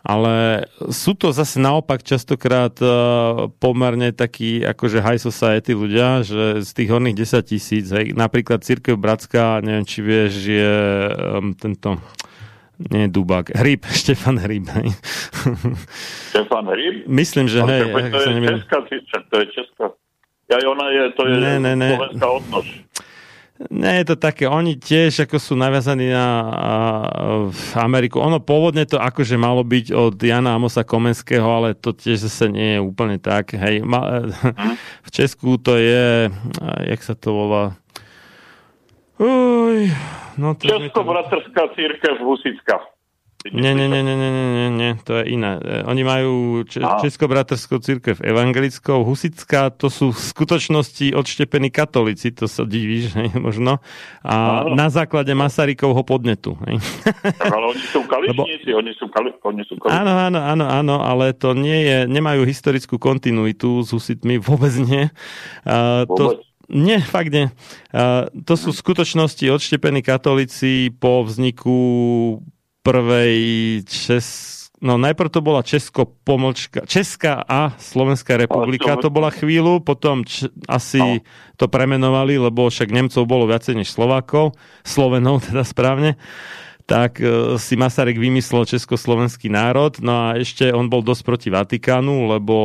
[0.00, 6.70] Ale sú to zase naopak častokrát uh, pomerne takí akože high society ľudia, že z
[6.72, 10.72] tých horných 10 tisíc, hej, napríklad Církev Bratská, neviem, či vieš, je
[11.12, 12.00] um, tento
[12.80, 14.72] nie Dubák, Hryb, Štefan Hryb.
[14.72, 14.88] Hej.
[16.32, 17.04] Štefan Hryb?
[17.04, 18.76] Myslím, že hej, to, je česká,
[19.28, 19.84] to je česká.
[20.50, 21.94] Ja, ona je, to je Ne, ne, ne.
[21.94, 22.66] slovenská odnož.
[23.68, 26.72] Nie je to také, oni tiež ako sú naviazaní na a,
[27.52, 28.16] v Ameriku.
[28.16, 32.76] Ono pôvodne to akože malo byť od Jana Amosa Komenského, ale to tiež zase nie
[32.76, 33.52] je úplne tak.
[33.52, 34.24] Hej, ma,
[35.06, 36.32] v Česku to je,
[36.88, 37.64] jak sa to volá?
[39.20, 39.92] Uj,
[40.40, 40.64] no to...
[40.64, 42.80] Česko-bratrská církev Husická.
[43.40, 45.56] Nie, nie, nie, nie, nie, nie, nie, to je iné.
[45.56, 47.00] E, Oni majú če- Aha.
[47.00, 53.80] Českobraterskou církev evangelickou, Husická, to sú v skutočnosti odštepení katolíci, to sa divíš, hej, možno.
[54.20, 54.76] A Áno.
[54.76, 56.52] na základe Masarykovho podnetu.
[56.68, 56.84] Hej.
[57.40, 59.96] Ale oni sú kališníci, oni sú, kali, oni sú kališníci.
[60.04, 65.08] Áno, áno, áno, áno, ale to nie je, nemajú historickú kontinuitu s husitmi, vôbec nie.
[65.64, 66.44] To, Vôbec?
[66.68, 67.48] nie, fakt nie.
[67.90, 71.72] A to sú v skutočnosti odštepení katolíci po vzniku
[72.82, 73.34] prvej
[73.84, 74.26] čes...
[74.80, 80.48] No najprv to bola Česko pomlčka, Česká a Slovenská republika, to- bola chvíľu, potom č-
[80.64, 81.20] asi No.
[81.60, 86.16] to premenovali, lebo však Nemcov bolo viacej než Slovákov, Slovenov teda správne
[86.90, 92.26] tak e, si Masaryk vymyslel československý národ, no a ešte on bol dosť proti Vatikánu,
[92.34, 92.56] lebo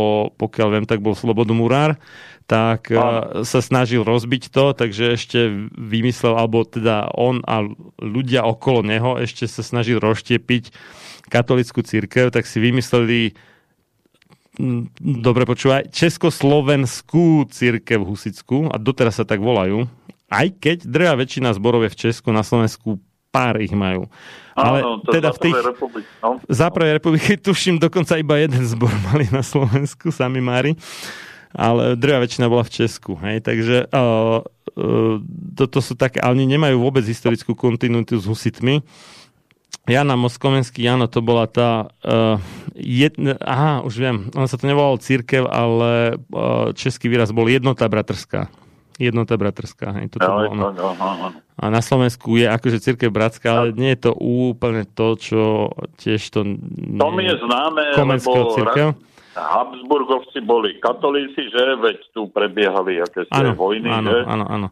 [0.41, 2.01] pokiaľ viem, tak bol slobodomurár,
[2.49, 2.97] tak e,
[3.45, 7.69] sa snažil rozbiť to, takže ešte vymyslel, alebo teda on a
[8.01, 10.73] ľudia okolo neho ešte sa snažil rozštiepiť
[11.29, 13.37] katolickú církev, tak si vymysleli
[15.03, 19.85] dobre počúvaj, Československú církev husickú a doteraz sa tak volajú,
[20.31, 23.03] aj keď drvá väčšina zborov je v Česku, na Slovensku
[23.35, 24.07] pár ich majú.
[24.55, 25.55] Ale Áno, to teda v tých...
[25.59, 26.39] republiky, no.
[26.47, 30.79] Za prvej republiky tuším dokonca iba jeden zbor mali na Slovensku, sami Mári.
[31.55, 33.15] Ale druhá väčšina bola v Česku.
[33.19, 33.43] Hej?
[33.43, 35.15] Takže uh, uh,
[35.55, 38.83] toto sú také, ale oni nemajú vôbec historickú kontinuitu s husitmi.
[39.85, 41.91] Jana Moskomenský, áno, to bola tá...
[42.03, 42.41] Uh,
[42.75, 47.87] jedna, aha, už viem, on sa to nevolal církev, ale uh, český výraz bol jednota
[47.87, 48.51] bratrská.
[48.95, 49.91] Jednota bratrská.
[49.99, 50.65] Hej, toto Ja, bolo to, ono.
[50.71, 51.27] no, no, no.
[51.59, 55.41] A na Slovensku je akože církev bratská, ale nie je to úplne to, čo
[55.99, 56.43] tiež to...
[56.99, 58.95] To mi je známe, lebo církev?
[59.35, 64.19] Habsburgovci boli katolíci, že veď tu prebiehali akési Áno, vojny, áno, že?
[64.23, 64.67] áno, áno.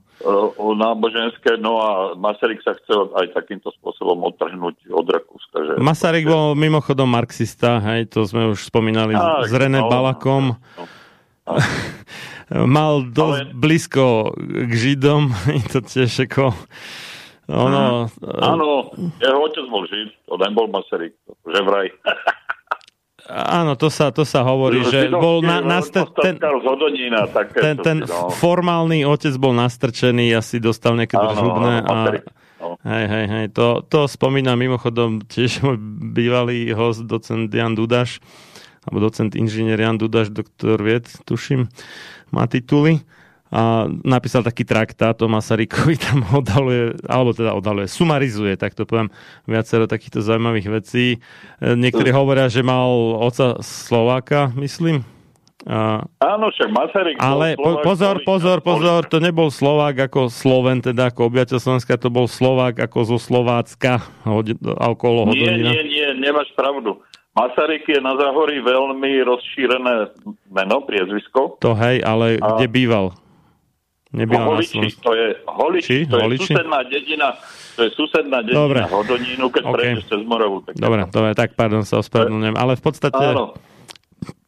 [0.71, 5.57] náboženské, no a Masaryk sa chcel aj takýmto spôsobom odtrhnúť od Rakúska.
[5.67, 9.91] Že Masaryk bol mimochodom marxista, hej, to sme už spomínali Tak, s René no.
[9.91, 10.55] Balakom.
[10.55, 10.83] No.
[12.51, 15.31] Mal dosť Ale- blízko k Židom,
[15.71, 16.51] to tiež ako...
[17.43, 18.07] Ono,
[18.39, 21.91] Áno, jeho otec bol Žid, to nebol Masaryk, že vraj.
[23.59, 26.39] áno, to sa, to sa hovorí, že bol na, na, ten,
[27.51, 27.97] ten, ten
[28.39, 31.51] formálny otec bol nastrčený, asi dostal nejaké áno,
[31.83, 31.95] a
[32.63, 32.79] no.
[32.83, 35.77] Hej, hej, hej, to, to spomínam mimochodom tiež môj
[36.15, 38.23] bývalý host, docent Jan Dudaš,
[38.87, 41.67] alebo docent inžinier Jan Dudaš, doktor vied, tuším,
[42.34, 42.99] má tituly.
[43.53, 49.14] A napísal taký traktát o Masarykovi, tam odhaluje, alebo teda odhaluje, sumarizuje, tak to poviem,
[49.45, 51.22] viacero takýchto zaujímavých vecí.
[51.61, 52.89] E, Niektorí hovoria, že mal
[53.22, 55.05] oca Slováka, myslím,
[55.69, 61.14] A, Áno, však Masaryk ale Slovák, pozor, pozor, pozor, to nebol Slovák ako Sloven, teda
[61.14, 64.01] ako obyvateľ Slovenska, to bol Slovák ako zo Slovácka,
[64.81, 66.99] alkohol Nie, nie, nie, nemáš pravdu.
[67.34, 70.14] Masaryk je na Záhorí veľmi rozšírené
[70.47, 71.57] meno, priezvisko.
[71.60, 73.18] To hej, ale A- kde býval?
[74.14, 75.97] Nebýval na Holiči, to je Holiči, Či?
[76.05, 76.53] to je Holiči?
[76.53, 77.34] susedná dedina,
[77.73, 78.80] to je susedná dedina Dobre.
[78.85, 79.73] Hodonínu, keď OK.
[79.73, 80.61] prejdeš cez Moravu.
[80.61, 82.53] Tak Dobre, dobre, tak pardon, sa ospravedlňujem.
[82.53, 83.57] Ale v podstate, Áno,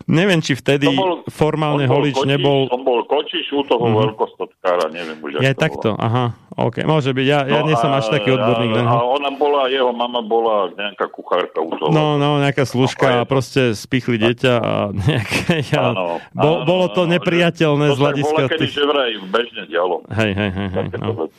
[0.07, 2.65] neviem, či vtedy bol- formálne bol Holič kočiš, nebol...
[2.67, 3.97] On bol kočiš u toho Mhm.
[4.07, 5.99] veľkostotkára, neviem už, to takto, bolo.
[5.99, 6.25] aha,
[6.55, 9.67] OK, môže byť, ja, ja No nie som až taký odborník a, a ona bola,
[9.67, 11.89] jeho mama bola nejaká kuchárka u toho.
[11.89, 14.73] No, no, nejaká služka a proste spichli dieťa a
[15.03, 15.67] nejaké...
[15.67, 15.91] Ja,
[16.31, 18.75] bol, áno, bolo to nepriateľné z že- to sa hľadiska bola kedy, tých...
[18.79, 19.95] vraj bežne dialo.
[20.07, 21.11] Hej, hej, hej, hej, no.
[21.19, 21.37] veci.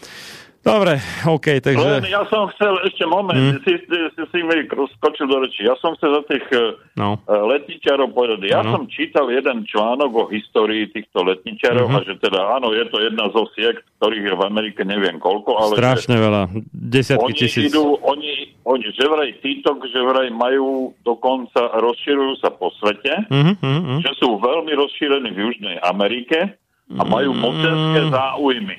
[0.66, 2.10] Dobre, OK, Len takže...
[2.10, 3.62] ja som chcel, ešte moment, Hm.
[3.62, 5.62] si, si, si, mi skočil do reči.
[5.62, 8.51] Ja som chcel za tých eh, No, letničarov povedať.
[8.51, 8.72] Ja Áno.
[8.72, 11.94] som čítal jeden článok o histórii týchto letničarov Mhm.
[11.94, 15.51] a že teda áno, je to jedna zo siekt, ktorých je v Amerike neviem koľko,
[15.55, 17.70] ale strašne veľa, desiatky oni tisíc.
[17.70, 18.32] idú, oni,
[18.64, 20.66] oni, že vraj títo, že vraj majú
[21.01, 23.97] dokonca, rozširujú sa po svete, Mhm, mhm, mhm.
[24.02, 27.40] že sú veľmi rozšírení v Južnej Amerike a majú Mm.
[27.40, 28.76] mocenské záujmy.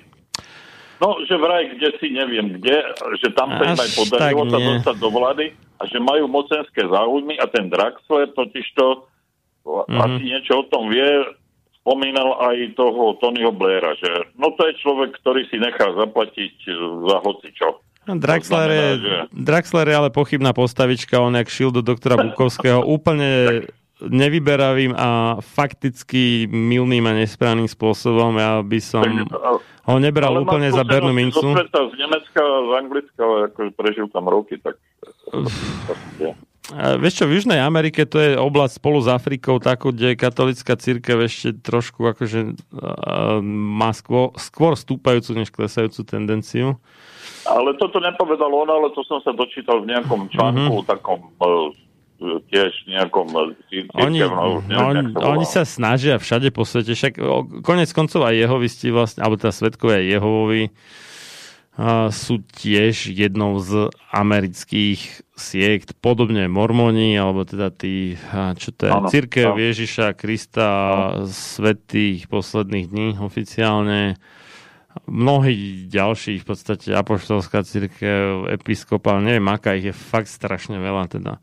[0.98, 2.78] No, že vraj kde si neviem kde,
[3.18, 5.46] že tam sa im aj podarilo tak sa dostať do vlády
[5.78, 9.06] a že majú mocenské záujmy a ten Draxler totižto
[9.68, 10.00] Mhm.
[10.00, 11.04] asi niečo o tom vie,
[11.78, 16.56] spomínal aj toho Tonyho Blaira, že no to je človek, ktorý si nechá zaplatiť
[17.04, 17.68] za hocičo.
[18.06, 22.80] No, Draxler je, že- Draxler je ale pochybná postavička, on jak šil do doktora Bukovského,
[22.98, 23.68] úplne
[24.02, 28.38] nevyberavým a fakticky milným a nesprávnym spôsobom.
[28.38, 29.06] Ja by som
[29.88, 31.58] ho nebral Ale úplne za bernú mincu.
[31.58, 34.78] Z Nemecka, z Anglicka, ale akože prežil tam roky, tak...
[36.78, 41.24] Vieš čo, v Južnej Amerike to je oblasť spolu s Afrikou, takú, kde katolická církev
[41.24, 46.76] ešte trošku akože uh, má skôr, skôr stúpajúcu než klesajúcu tendenciu.
[47.48, 50.92] Ale toto nepovedal on, ale to som sa dočítal v nejakom článku, mm-hmm.
[50.92, 51.72] takom uh,
[52.22, 53.30] tiež nejakom
[53.94, 57.22] Oni, on, oni sa snažia všade po svete, však
[57.62, 60.74] konec koncov aj jehovisti vlastne, alebo teda svetkovia Jehovovi
[62.10, 68.18] sú tiež jednou z amerických siekt, podobne mormoni, alebo teda tí,
[68.58, 69.54] čo to je, Áno, církev.
[69.54, 70.70] Ježiša Krista
[71.30, 74.18] svetých posledných dní oficiálne.
[75.06, 81.38] Mnohí ďalší, v podstate apoštolská církev, episkopál, neviem aká ich je fakt strašne veľa teda.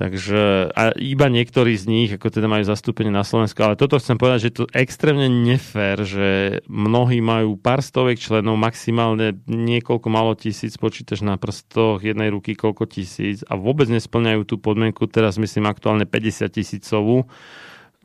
[0.00, 4.16] Takže a iba niektorí z nich, ako teda majú zastúpenie na Slovensku, ale toto chcem
[4.16, 6.28] povedať, že je to extrémne nefér, že
[6.72, 12.88] mnohí majú pár stovek členov, maximálne niekoľko malo tisíc, počítaš na prstoch jednej ruky koľko
[12.88, 17.28] tisíc a vôbec nesplňajú tú podmienku, teraz myslím aktuálne 50 tisícovú,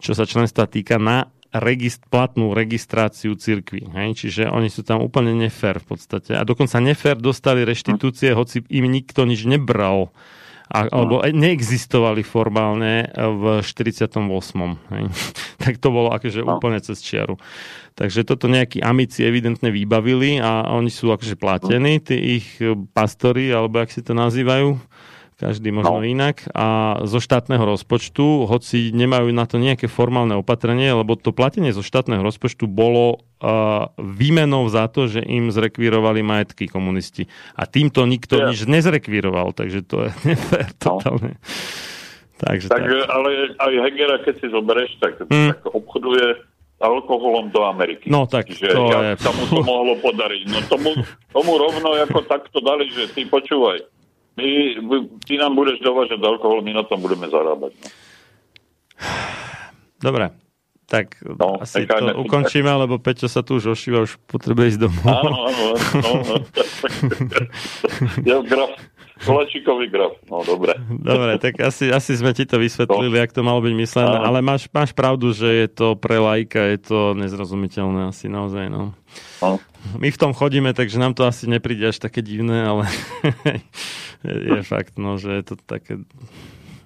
[0.03, 3.87] čo sa členstva týka na regist- platnú registráciu cirkvi.
[3.87, 6.35] Čiže oni sú tam úplne nefér v podstate.
[6.35, 10.11] A dokonca nefér dostali reštitúcie, hoci im nikto nič nebral.
[10.65, 14.17] A, alebo aj neexistovali formálne v 48.
[14.91, 15.03] Hej?
[15.63, 16.57] tak to bolo akože No.
[16.57, 17.37] úplne cez čiaru.
[17.95, 22.47] Takže toto nejakí amici evidentne vybavili a oni sú akože platení, tí ich
[22.91, 24.75] pastori, alebo ak si to nazývajú,
[25.45, 26.03] každý možno No.
[26.03, 26.67] inak a
[27.05, 32.19] zo štátneho rozpočtu, hoci nemajú na to nejaké formálne opatrenie, lebo to platenie zo štátneho
[32.19, 37.29] rozpočtu bolo uh, výmenou za to, že im zrekvírovali majetky komunisti.
[37.53, 38.49] A týmto nikto Ja.
[38.49, 40.97] nič nezrekvíroval, takže to je nefér No.
[40.97, 41.37] totálne.
[42.35, 43.07] Takže Tak, tak.
[43.07, 45.53] ale aj Hegera, keď si zoberieš, tak, Mm.
[45.53, 46.41] tak obchoduje
[46.77, 48.11] alkoholom do Ameriky.
[48.11, 49.23] No tak Čiže to jak je...
[49.23, 50.43] sa mu to mohlo podariť?
[50.45, 50.91] No tomu,
[51.31, 53.79] tomu rovno ako takto dali, že ty počúvaj,
[54.35, 54.47] my,
[55.23, 57.71] ty nám budeš dovážať alkohol, my na tom budeme zarábať.
[57.75, 57.87] No.
[60.05, 60.35] Dobre,
[60.85, 65.05] tak No, asi to ukončíme, lebo Peťo sa tu už ošíva, už potrebuje ísť domov.
[65.07, 65.65] Áno, áno,
[65.97, 66.35] no, no,
[68.29, 68.71] ja graf,
[69.15, 70.75] Koláčikový graf, no dobre.
[70.91, 74.27] Dobre, tak asi, asi sme ti to vysvetlili, jak to malo byť myslené, Áno.
[74.27, 78.91] ale máš, máš pravdu, že je to pre lajka, je to nezrozumiteľné asi naozaj, no.
[79.39, 79.55] No.
[79.95, 82.91] My v tom chodíme, takže nám to asi nepríde až také divné, ale
[84.27, 85.95] je, je fakt, no, že je to také...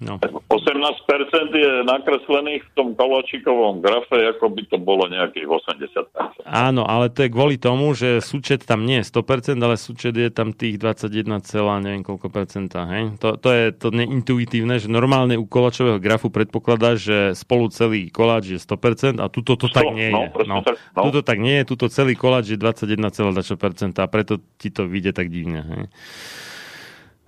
[0.00, 0.16] No.
[0.16, 6.48] 18% je nakreslených v tom Koláčikovom grafe, ako by to bolo nejakých 80%.
[6.48, 10.32] Áno, ale to je kvôli tomu, že súčet tam nie je 100%, ale súčet je
[10.32, 12.88] tam tých 21, celá neviem koľko percenta.
[12.88, 13.20] Hej?
[13.20, 18.56] To, to je to neintuitívne, že normálne u koláčového grafu predpokladá, že spolu celý koláč
[18.56, 20.46] je 100% a tuto to tak No, nie no, je.
[20.46, 20.62] No.
[20.62, 21.02] tak, no.
[21.10, 25.28] Tuto tak nie je, tuto celý koláč je 21,2% a preto ti to vyjde tak
[25.28, 25.60] divne.
[25.60, 25.82] Hej?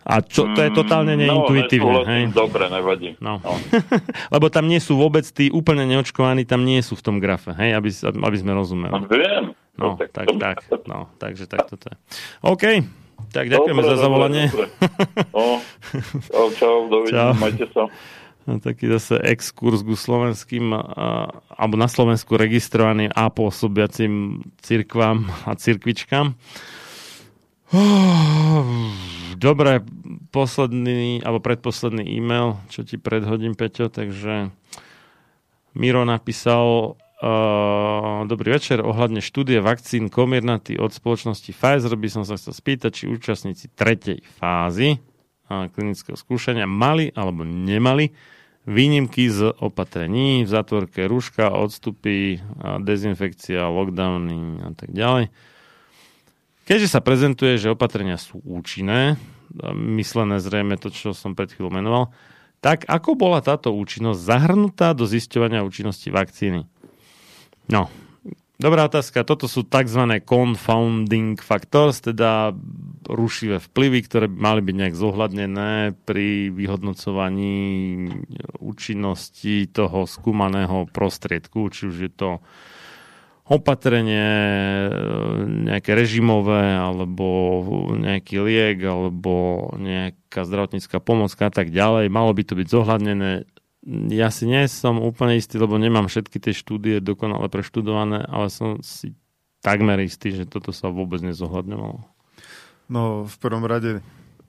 [0.03, 2.03] A čo, to je totálne neintuitívne.
[2.03, 2.23] No, hej?
[2.35, 3.15] dobre, nevadí.
[3.23, 3.39] No.
[4.35, 7.79] Lebo tam nie sú vôbec tí úplne neočkovaní, tam nie sú v tom grafe, hej?
[7.79, 8.91] Aby, aby sme rozumeli.
[8.91, 9.45] No, viem.
[9.79, 10.43] No, tak, tak, dobre.
[10.43, 10.57] tak.
[10.85, 11.97] No, takže tak toto je.
[12.45, 12.65] OK,
[13.33, 14.45] tak ďakujeme Dobre, za dobre, zavolanie.
[14.51, 14.69] dobre.
[15.33, 15.63] No,
[16.29, 17.41] čau, čau, dovidenia, Čau.
[17.41, 17.85] majte sa.
[18.43, 20.75] A taký zase exkurs ku slovenským,
[21.47, 26.35] alebo na Slovensku registrovaným a pôsobiacim cirkvám a cirkvičkám.
[29.41, 29.81] Dobre,
[30.28, 34.52] posledný, alebo predposledný e-mail, čo ti predhodím, Peťo, takže
[35.73, 42.36] Miro napísal uh, Dobrý večer, ohľadne štúdie vakcín Comirnaty od spoločnosti Pfizer by som sa
[42.36, 45.01] chcel spýtať, či účastníci tretej fázy
[45.49, 48.12] uh, klinického skúšania mali alebo nemali
[48.68, 52.39] výnimky z opatrení v zátvorke rúška, odstupy,
[52.84, 55.34] dezinfekcia, lockdowny a tak ďalej.
[56.73, 59.20] Keďže sa prezentuje, že opatrenia sú účinné,
[59.76, 62.17] myslené zrejme to, čo som pred chvíľou menoval,
[62.65, 66.65] tak ako bola táto účinnosť zahrnutá do zisťovania účinnosti vakcíny?
[67.68, 67.92] No,
[68.57, 69.20] dobrá otázka.
[69.20, 70.17] Toto sú tzv.
[70.25, 72.57] confounding factors, teda
[73.05, 77.52] rušivé vplyvy, ktoré by mali byť nejak zohľadnené pri vyhodnocovaní
[78.65, 82.41] účinnosti toho skúmaného prostriedku, či už je to
[83.43, 84.31] opatrenie
[85.67, 87.27] nejaké režimové, alebo
[87.99, 92.07] nejaký liek, alebo nejaká zdravotnícká pomocka a tak ďalej.
[92.07, 93.45] Malo by to byť zohľadnené.
[94.15, 98.79] Ja si nie som úplne istý, lebo nemám všetky tie štúdie dokonale preštudované, ale som
[98.79, 99.19] si
[99.59, 102.01] takmer istý, že toto sa vôbec nezohľadňovalo.
[102.91, 104.03] No, v prvom rade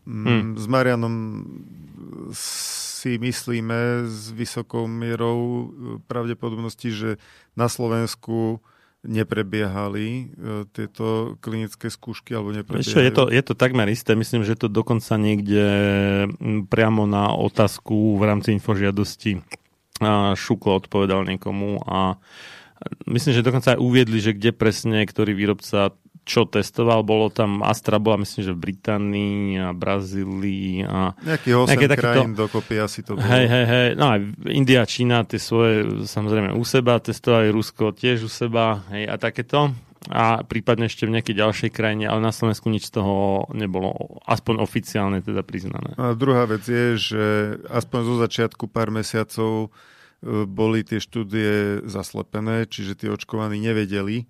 [0.05, 1.15] mm, s Marianom
[2.33, 5.65] si myslíme s vysokou mierou e,
[6.07, 7.09] pravdepodobnosti, že
[7.57, 8.63] na Slovensku
[9.03, 10.23] neprebiehali e,
[10.72, 13.03] tieto klinické skúšky alebo neprebiehajú.
[13.03, 14.15] je to, je to takmer isté.
[14.15, 15.65] Myslím, že to dokonca niekde
[16.72, 19.43] priamo na otázku v rámci infožiadosti
[20.35, 22.17] Šuklo odpovedal niekomu a
[23.07, 27.03] myslím, že dokonca aj uviedli, že kde presne ktorý výrobca čo testoval.
[27.03, 32.31] Bolo tam Astra, bola myslím, že v Británii a Brazílii a Nejakých 8 nejaké krajín
[32.33, 33.27] dokopy asi to bolo.
[33.27, 33.87] Hej, hej, hej.
[33.99, 39.11] No aj India, Čína, tie svoje samozrejme u seba, testovali Rusko tiež u seba, hej,
[39.11, 39.75] a takéto.
[40.11, 44.59] A prípadne ešte v nejakej ďalšej krajine, ale na Slovensku nič z toho nebolo aspoň
[44.59, 45.95] oficiálne teda priznané.
[45.95, 47.23] A druhá vec je, že
[47.71, 54.27] aspoň zo začiatku pár mesiacov e, boli tie štúdie zaslepené, čiže tí očkovaní nevedeli,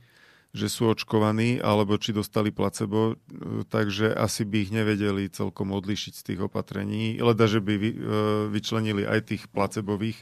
[0.53, 6.13] že sú očkovaní, alebo či dostali placebo, e, takže asi by ich nevedeli celkom odlišiť
[6.13, 7.17] z tých opatrení.
[7.17, 7.93] Leda, že by e,
[8.53, 10.21] vyčlenili aj tých placebových,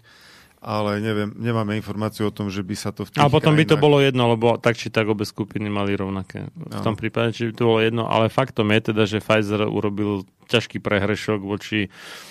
[0.63, 3.67] ale neviem, nemáme informáciu o tom, že by sa to v tých A potom by
[3.67, 6.47] to krajinách- bolo jedno, lebo tak či tak obe skupiny mali rovnaké.
[6.55, 10.23] V tom prípade, či by to bolo jedno, ale faktom je teda, že Pfizer urobil
[10.47, 12.30] ťažký prehrešok voči mm,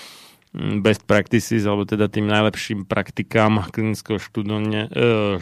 [0.55, 5.39] best practices, alebo teda tým najlepším praktikám klinického štúdone, e,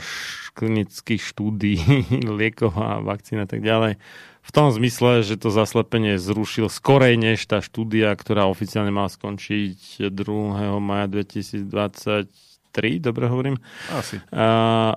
[0.53, 1.75] klinických štúdí
[2.39, 3.97] liekov a vakcín a tak ďalej.
[4.45, 10.09] V tom zmysle, že to zaslepenie zrušil skorej než tá štúdia, ktorá oficiálne mala skončiť
[10.09, 10.81] 2.
[10.81, 12.29] maja 2023,
[13.01, 13.57] dobre hovorím?
[13.93, 14.17] Asi.
[14.33, 14.97] a,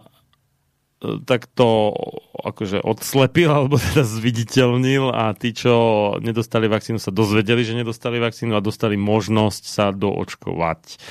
[1.01, 1.91] e, tak to
[2.37, 8.55] akože odslepil alebo teda zviditeľnil a tí, čo nedostali vakcínu, sa dozvedeli, že nedostali vakcínu
[8.55, 11.01] a dostali možnosť sa doočkovať.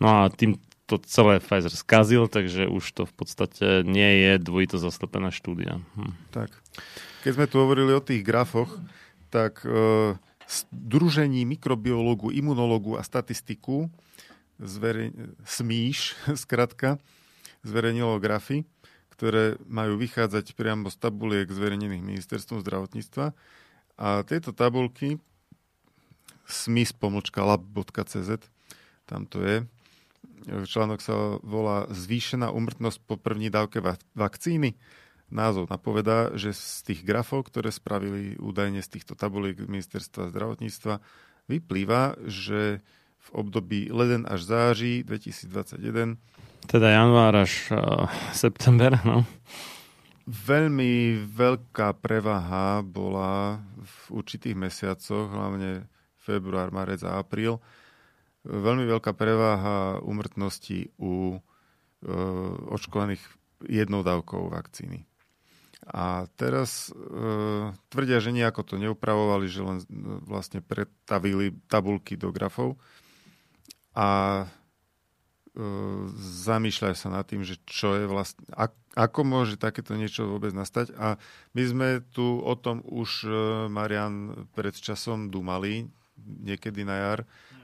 [0.00, 0.56] No a tým
[0.88, 5.78] to celé Pfizer skazil, takže už to v podstate nie je dvojito zaslepená štúdia.
[5.94, 6.14] Hm.
[6.34, 6.50] Tak.
[7.22, 8.74] Keď sme tu hovorili o tých grafoch,
[9.30, 10.18] tak e,
[10.50, 13.86] Združení mikrobiológu, imunológu a statistiku
[14.58, 15.14] zverej...
[15.46, 16.98] SMÍŠ, skratka,
[17.62, 18.66] zverejnilo grafy,
[19.20, 23.36] ktoré majú vychádzať priamo z tabuliek zverejnených ministerstvom zdravotníctva.
[24.00, 25.20] A tieto tabulky
[26.48, 28.30] smis.lab.cz
[29.04, 29.56] tam to je.
[30.48, 34.80] Článok sa volá Zvýšená umrtnosť po první dávke va- vakcíny.
[35.28, 40.96] Názov napovedá, že z tých grafov, ktoré spravili údajne z týchto tabuliek ministerstva zdravotníctva,
[41.44, 42.80] vyplýva, že
[43.20, 46.16] v období leden až září 2021
[46.66, 49.24] Teda január až uh, september, no.
[50.26, 55.88] veľmi veľká prevaha bola v určitých mesiacoch, hlavne
[56.20, 57.58] február, marec a apríl.
[58.46, 61.38] Veľmi veľká prevaha umrtnosti u e,
[62.72, 63.20] očkovaných
[63.68, 65.04] jednou dávkou vakcíny.
[65.90, 66.92] A teraz e,
[67.92, 69.78] tvrdia, že nejako to neupravovali, že len
[70.24, 72.80] vlastne pretavili tabulky do grafov
[73.92, 74.44] a
[76.46, 80.94] zamýšľajú sa nad tým, že čo je vlastne, ak, ako môže takéto niečo vôbec nastať.
[80.96, 81.20] A
[81.54, 83.30] my sme tu o tom už, e,
[83.68, 85.88] Marian, pred časom dumali,
[86.20, 87.20] niekedy na jar,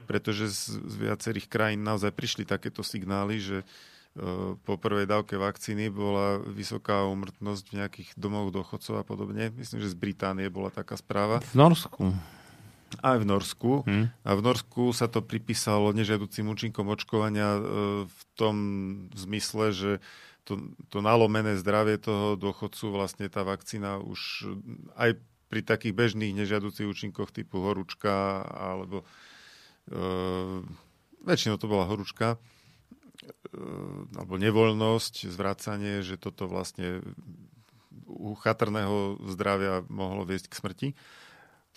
[0.07, 5.93] pretože z, z viacerých krajín naozaj prišli takéto signály, že uh, po prvej dávke vakcíny
[5.93, 9.53] bola vysoká umrtnosť v nejakých domoch dochodcov a podobne.
[9.53, 11.43] Myslím, že z Británie bola taká správa.
[11.43, 12.15] V Norsku.
[13.03, 13.83] Aj v Norsku.
[13.83, 14.05] Hm.
[14.23, 17.61] A v Norsku sa to pripísalo nežiaducím účinkom očkovania e,
[18.07, 18.55] v tom
[19.13, 19.91] zmysle, že
[20.47, 24.47] to, to nalomené zdravie toho dôchodcu vlastne tá vakcína už
[24.95, 25.19] aj
[25.51, 29.05] pri takých bežných nežiaducich účinkoch typu horúčka alebo e,
[31.27, 33.59] väčšinou to bola horúčka e,
[34.15, 37.03] alebo nevoľnosť, zvracanie, že toto vlastne
[38.07, 40.89] u chatrného zdravia mohlo viesť k smrti.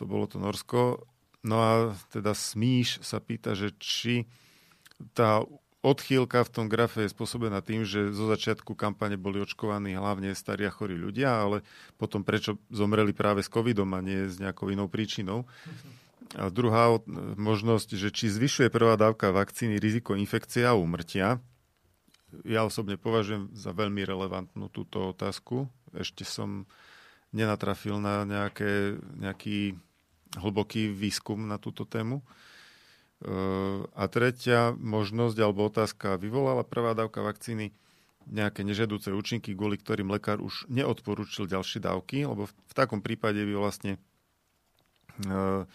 [0.01, 1.05] To bolo to Norsko.
[1.45, 1.73] No a
[2.09, 4.25] teda Smíš sa pýta, že či
[5.13, 5.45] tá
[5.81, 10.69] odchýlka v tom grafe je spôsobená tým, že zo začiatku kampane boli očkovaní hlavne starí
[10.69, 11.65] a chorí ľudia, ale
[11.97, 15.49] potom prečo zomreli práve s covidom a nie s nejakou inou príčinou.
[16.37, 17.01] A druhá
[17.37, 21.41] možnosť, že či zvyšuje prvá dávka vakcíny riziko infekcie a úmrtia.
[22.47, 25.67] Ja osobne považujem za veľmi relevantnú túto otázku.
[25.91, 26.71] Ešte som
[27.35, 29.75] nenatrafil na nejaké, nejaký
[30.39, 32.21] hlboký výskum na túto tému.
[32.21, 32.25] E,
[33.91, 37.75] A tretia možnosť alebo otázka, vyvolala prvá dávka vakcíny
[38.31, 43.55] nejaké nežiaduce účinky, kvôli ktorým lekár už neodporúčil ďalšie dávky, lebo v, takom prípade by
[43.59, 45.67] vlastne e,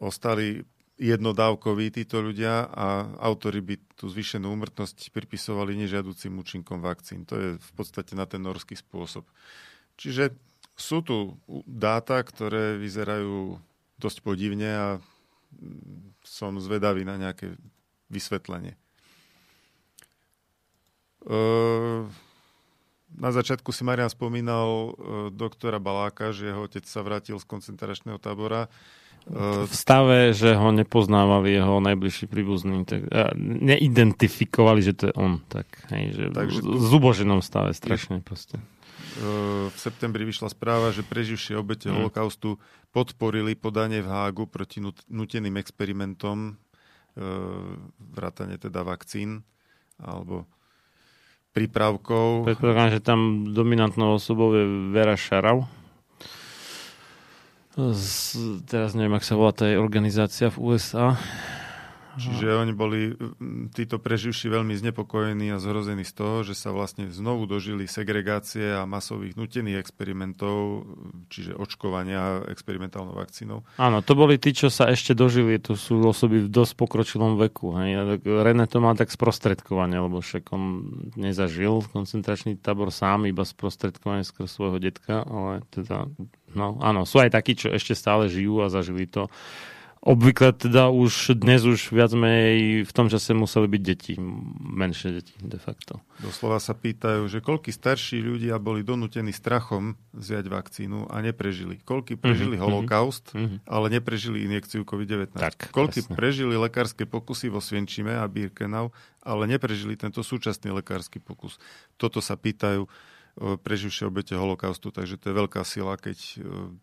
[0.00, 0.64] ostali
[1.00, 7.24] jednodávkoví títo ľudia a autori by tú zvýšenú úmrtnosť pripisovali nežiaducim účinkom vakcín.
[7.24, 9.24] To je v podstate na ten norský spôsob.
[9.96, 10.36] Čiže
[10.76, 13.60] sú tu dáta, ktoré vyzerajú
[14.00, 17.56] dosť podivne a mm, som zvedavý na nejaké
[18.10, 18.74] vysvetlenie.
[23.10, 24.96] Na začiatku si Marian spomínal
[25.34, 28.72] doktora Baláka, že jeho otec sa vrátil z koncentračného tábora.
[29.28, 33.04] V stave, že ho nepoznávali jeho najbližší príbuzní, tak
[33.36, 35.44] neidentifikovali, že to je on.
[35.52, 38.56] Tak, hej, že Takže- v zuboženom stave strašne proste.
[39.10, 39.22] E,
[39.68, 41.98] v septembri vyšla správa, že preživšie obete Mm.
[41.98, 46.54] holokaustu podporili podanie v Hágu proti nut- nuteným experimentom,
[47.18, 47.22] e,
[47.98, 49.42] vrátane teda vakcín
[49.98, 50.46] alebo
[51.50, 52.46] prípravkov.
[52.46, 54.62] Predpokladám, že tam dominantnou osobou je
[54.94, 55.66] Vera Šarau.
[57.74, 61.14] Z, teraz neviem, ak sa volá tá organizácia v USA.
[62.18, 63.14] Čiže oni boli
[63.70, 68.82] títo preživší veľmi znepokojení a zhrození z toho, že sa vlastne znovu dožili segregácie a
[68.88, 70.88] masových nutených experimentov,
[71.30, 73.62] čiže očkovania experimentálnou vakcínou.
[73.78, 77.78] Áno, to boli tí, čo sa ešte dožili, to sú osoby v dosť pokročilom veku.
[77.78, 78.18] Hej.
[78.26, 80.62] René to má tak sprostredkovanie, lebo však on
[81.14, 86.10] nezažil koncentračný tábor sám, iba sprostredkovanie skrz svojho detka, ale teda,
[86.58, 89.30] no áno, sú aj takí, čo ešte stále žijú a zažili to.
[90.00, 94.16] Obvykle teda už dnes už viac menej v tom čase museli byť deti,
[94.64, 96.00] menšie deti de facto.
[96.24, 101.84] Doslova sa pýtajú, že koľky starší ľudia boli donútení strachom vziať vakcínu a neprežili.
[101.84, 103.60] Koľky prežili Mhm, holokaust, mhm.
[103.68, 105.36] ale neprežili injekciu COVID-19.
[105.36, 106.16] Tak, koľky presne.
[106.16, 111.60] prežili lekárske pokusy vo Svienčime a Birkenau, ale neprežili tento súčasný lekársky pokus.
[112.00, 112.90] Toto sa pýtajú e,
[113.60, 116.32] preživšie obete holokaustu, takže to je veľká sila, keď e,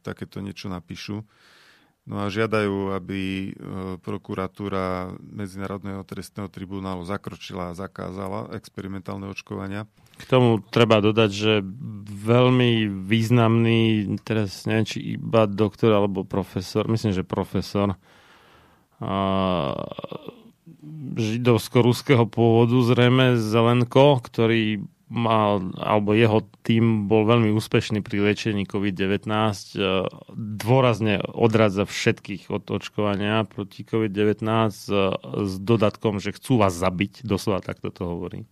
[0.06, 1.26] takéto niečo napíšu.
[2.08, 9.84] No a žiadajú, aby e, prokuratúra Medzinárodného trestného tribunálu zakročila a zakázala experimentálne očkovania.
[10.16, 11.54] K tomu treba dodať, že
[12.24, 18.00] veľmi významný, teraz neviem, či iba doktor alebo profesor, myslím, že profesor
[21.18, 29.24] židovsko-ruského pôvodu zrejme Zelenko, ktorý mal, alebo jeho tým bol veľmi úspešný pri liečení COVID-19,
[29.24, 30.04] e,
[30.36, 34.92] dôrazne odradza všetkých od očkovania proti COVID-19 s,
[35.24, 38.44] s dodatkom, že chcú vás zabiť, doslova takto to hovorí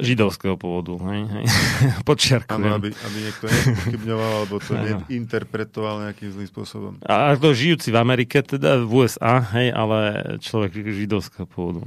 [0.00, 0.96] židovského pôvodu.
[1.10, 1.44] Hej, hej.
[2.08, 2.62] Podčiarkujem.
[2.62, 4.72] Áno, aby, aby niekto nepochybňoval, alebo to
[5.20, 6.92] interpretoval nejakým zlým spôsobom.
[7.04, 9.98] A to žijúci v Amerike, teda v USA, hej, ale
[10.40, 11.84] človek židovského pôvodu.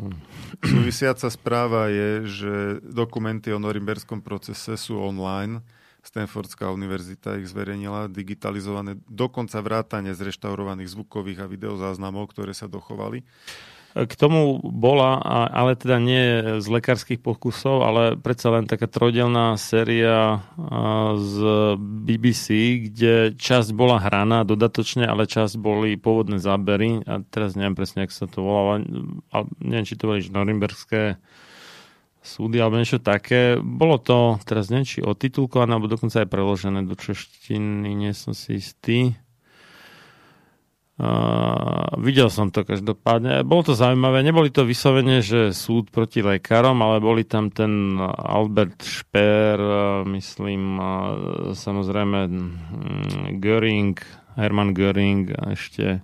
[0.59, 5.61] Súvisiaca správa je, že dokumenty o norimberskom procese sú online.
[5.99, 13.21] Stanfordská univerzita ich zverejnila, digitalizované, dokonca vrátane zreštaurovaných zvukových a videozáznamov, ktoré sa dochovali.
[13.89, 15.17] K tomu bola,
[15.49, 16.23] ale teda nie
[16.61, 20.45] z lekárskych pokusov, ale predsa len taká trojdelná séria
[21.17, 21.35] z
[21.77, 22.45] BBC,
[22.85, 27.01] kde časť bola hraná dodatočne, ale časť boli pôvodné zábery.
[27.09, 28.85] A teraz neviem presne, jak sa to volalo.
[29.33, 31.17] ale neviem, či to boli norimberské
[32.21, 33.57] súdy alebo niečo také.
[33.57, 38.61] Bolo to, teraz neviem, či otitulkované, alebo dokonca aj preložené do češtiny, nie som si
[38.61, 39.17] istý.
[40.99, 43.47] Uh, videl som to každopádne.
[43.47, 44.19] Bolo to zaujímavé.
[44.19, 49.59] Neboli to vyslovene, že súd proti lekárom, ale boli tam ten Albert Speer,
[50.03, 50.75] myslím,
[51.55, 52.19] samozrejme
[53.39, 53.95] Göring,
[54.35, 56.03] Hermann Göring a ešte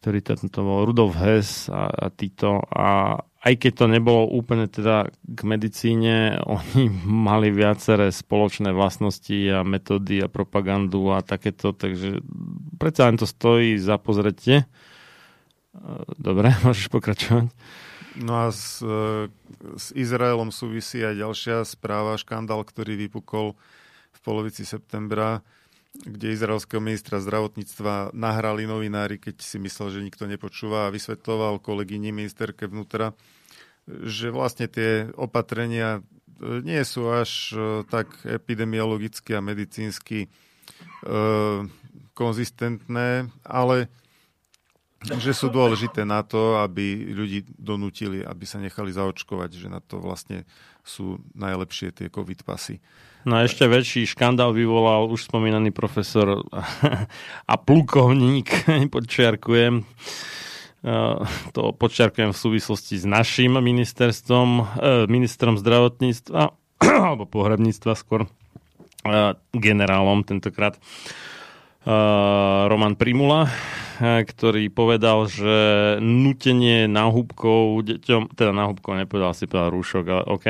[0.00, 2.64] ktorý to, to bol Rudolf Hess a, a títo.
[2.72, 9.64] A aj keď to nebolo úplne teda k medicíne, oni mali viaceré spoločné vlastnosti a
[9.64, 12.20] metódy a propagandu a takéto, takže
[12.76, 14.68] predsa len to stojí za pozretie.
[16.20, 17.48] Dobre, môžeš pokračovať.
[18.18, 18.82] No a s,
[19.78, 23.54] s Izraelom súvisí aj ďalšia správa, škandál, ktorý vypukol
[24.10, 25.46] v polovici septembra,
[26.04, 32.12] kde izraelského ministra zdravotníctva nahrali novinári, keď si myslel, že nikto nepočúva a vysvetloval kolegyni
[32.12, 33.12] ministerke vnútra,
[33.88, 37.56] že vlastne tie opatrenia e, nie sú až e,
[37.88, 40.28] tak epidemiologicky a medicínsky e,
[42.14, 43.88] konzistentné, ale
[45.00, 49.96] že sú dôležité na to, aby ľudí donútili, aby sa nechali zaočkovať, že na to
[49.96, 50.44] vlastne
[50.84, 52.80] sú najlepšie tie covid pasy.
[53.28, 56.40] No a ešte väčší škandál vyvolal už spomínaný profesor
[57.52, 58.48] a plukovník,
[58.94, 59.84] podčiarkujem,
[61.52, 64.64] to podčiarkujem v súvislosti s našim ministerstvom, e,
[65.12, 66.56] ministrom zdravotníctva,
[67.04, 68.24] alebo pohrebníctva skôr,
[69.52, 70.76] generálom tentokrát,
[71.84, 73.48] Roman Primula,
[74.00, 75.56] ktorý povedal, že
[76.00, 80.46] nutenie náhubkov deťom, teda náhubkov nepovedal, si povedal rúšok, ale OK,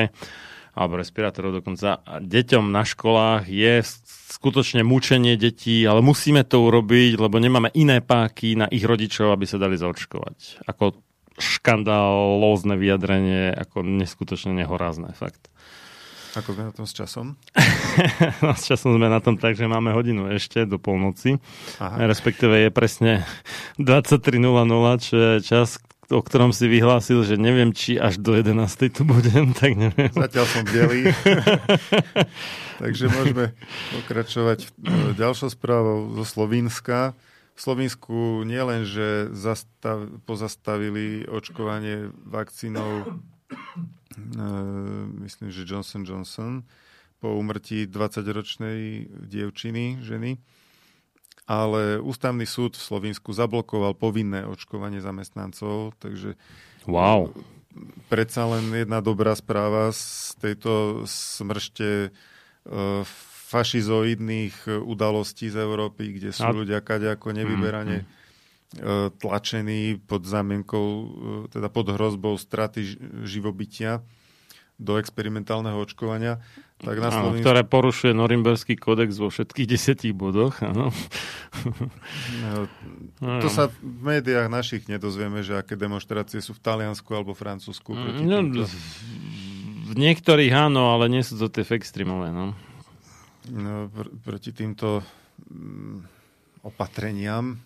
[0.74, 3.82] alebo respirátorov dokonca, deťom na školách je
[4.30, 9.46] skutočne mučenie detí, ale musíme to urobiť, lebo nemáme iné páky na ich rodičov, aby
[9.46, 10.66] sa dali zaočkovať.
[10.66, 10.98] Ako
[11.38, 15.50] škandálózne vyjadrenie, ako neskutočne nehorázne, fakt.
[16.38, 17.34] Ako sme na tom s časom?
[18.44, 21.42] no, s časom sme na tom tak, že máme hodinu ešte do polnoci.
[21.82, 22.06] Aha.
[22.06, 23.26] Respektíve je presne
[23.82, 24.38] 23.00,
[25.02, 28.54] čo je čas, o ktorom si vyhlásil, že neviem, či až do 11.
[28.90, 30.10] tu budem, tak neviem.
[30.10, 31.10] Zatiaľ som bielý.
[32.82, 33.54] Takže môžeme
[34.00, 34.68] pokračovať e,
[35.14, 37.14] ďalšou správou zo Slovenska.
[37.54, 43.20] V Slovensku nielen, že zastav, pozastavili očkovanie vakcínou,
[45.22, 46.66] myslím, že Johnson Johnson,
[47.20, 50.40] po umrtí 20-ročnej dievčiny, ženy,
[51.50, 56.38] ale ústavný súd v Slovensku zablokoval povinné očkovanie zamestnancov, takže
[56.86, 57.28] wow.
[58.06, 63.02] predsa len jedna dobrá správa z tejto smršte uh,
[63.50, 66.54] fašizoidných udalostí z Európy, kde sú A...
[66.54, 68.19] ľudia kadejako nevyberane mm, mm.
[69.18, 71.04] Tlačení pod zámienkou, e,
[71.50, 72.86] teda pod hrozbou straty
[73.26, 74.06] živobytia
[74.80, 76.40] do experimentálneho očkovania.
[76.80, 77.44] Tak na Slovensku...
[77.44, 80.56] Ktoré porušuje Norimberský kodex vo všetkých desetich bodoch.
[80.64, 80.88] Áno.
[83.20, 87.92] No, to sa v médiách našich nedozvieme, že aké demonstrácie sú v Taliansku alebo Francúzsku.
[87.92, 88.40] Proti no,
[89.90, 92.32] v niektorých áno, ale nie sú to tie extrémové.
[92.32, 92.56] No.
[93.52, 95.04] No, pr- proti týmto
[95.52, 96.06] mm,
[96.64, 97.60] opatreniam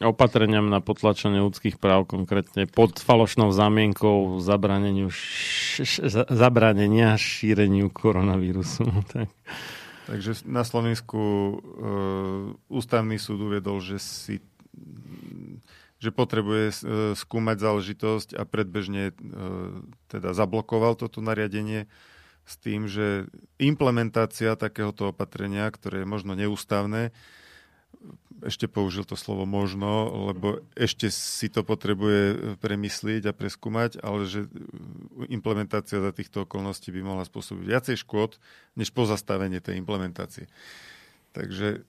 [0.00, 8.88] opatreniam na potlačenie ľudských práv, konkrétne pod falošnou zámienkou zabraneniu, š, zabranenia šíreniu koronavírusu.
[9.10, 9.28] Tak.
[10.10, 11.54] Takže na Slovensku e,
[12.66, 14.42] ústavný súd uviedol, že si
[16.00, 16.74] že potrebuje e,
[17.12, 19.14] skúmať záležitosť a predbežne e,
[20.08, 21.84] teda zablokoval toto nariadenie
[22.48, 23.28] s tým, že
[23.60, 27.12] implementácia takéhoto opatrenia, ktoré je možno neústavné,
[28.44, 34.48] ešte použil to slovo možno, lebo ešte si to potrebuje premyslieť a preskúmať, ale že
[35.28, 38.40] implementácia za týchto okolností by mohla spôsobiť viacej škôd,
[38.76, 40.48] než pozastavenie tej implementácie.
[41.36, 41.84] Takže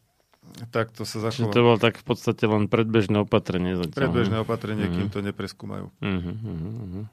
[0.74, 1.54] takto sa zachová.
[1.54, 3.78] to bolo tak v podstate len predbežné opatrenie.
[3.78, 4.10] Zatiaľ.
[4.10, 4.98] Predbežné opatrenie, uh-huh.
[4.98, 5.86] kým to nepreskúmajú.
[6.02, 7.06] Uh-huh, uh-huh.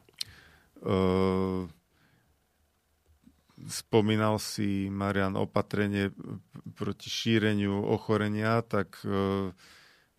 [0.78, 1.66] Uh,
[3.66, 6.14] spomínal si, Marian, opatrenie
[6.78, 9.50] proti šíreniu ochorenia, tak e,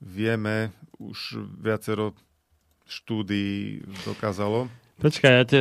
[0.03, 2.11] vieme, už viacero
[2.89, 4.67] štúdií dokázalo.
[4.99, 5.59] Počkaj, ja te,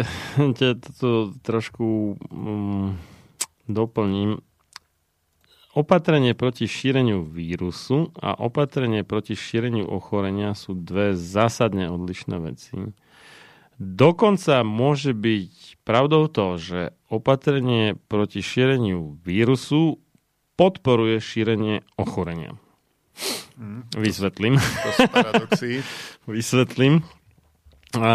[0.58, 0.68] te
[1.00, 2.98] to trošku um,
[3.70, 4.42] doplním.
[5.78, 12.74] Opatrenie proti šíreniu vírusu a opatrenie proti šíreniu ochorenia sú dve zásadne odlišné veci.
[13.78, 20.02] Dokonca môže byť pravdou to, že opatrenie proti šíreniu vírusu
[20.58, 22.58] podporuje šírenie ochorenia.
[23.54, 24.54] Mm, Vysvetlím.
[24.58, 25.70] To sú paradoxy.
[26.26, 27.06] Vysvetlím.
[27.94, 28.10] A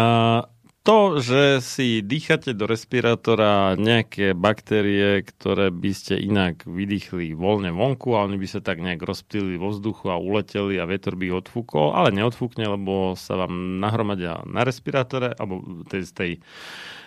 [0.84, 8.12] to, že si dýchate do respirátora nejaké baktérie, ktoré by ste inak vydýchli voľne vonku
[8.12, 11.38] a oni by sa tak nejak rozptýlili vo vzduchu a uleteli a vietor by ich
[11.40, 16.32] odfúkol, ale neodfúkne, lebo sa vám nahromadia na respirátore alebo z tej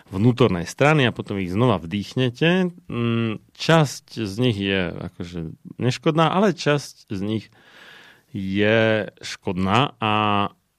[0.10, 2.74] vnútornej strany a potom ich znova vdýchnete.
[2.90, 7.46] Mm, Časť z nich je akože neškodná, ale časť z nich
[8.34, 10.14] je škodná a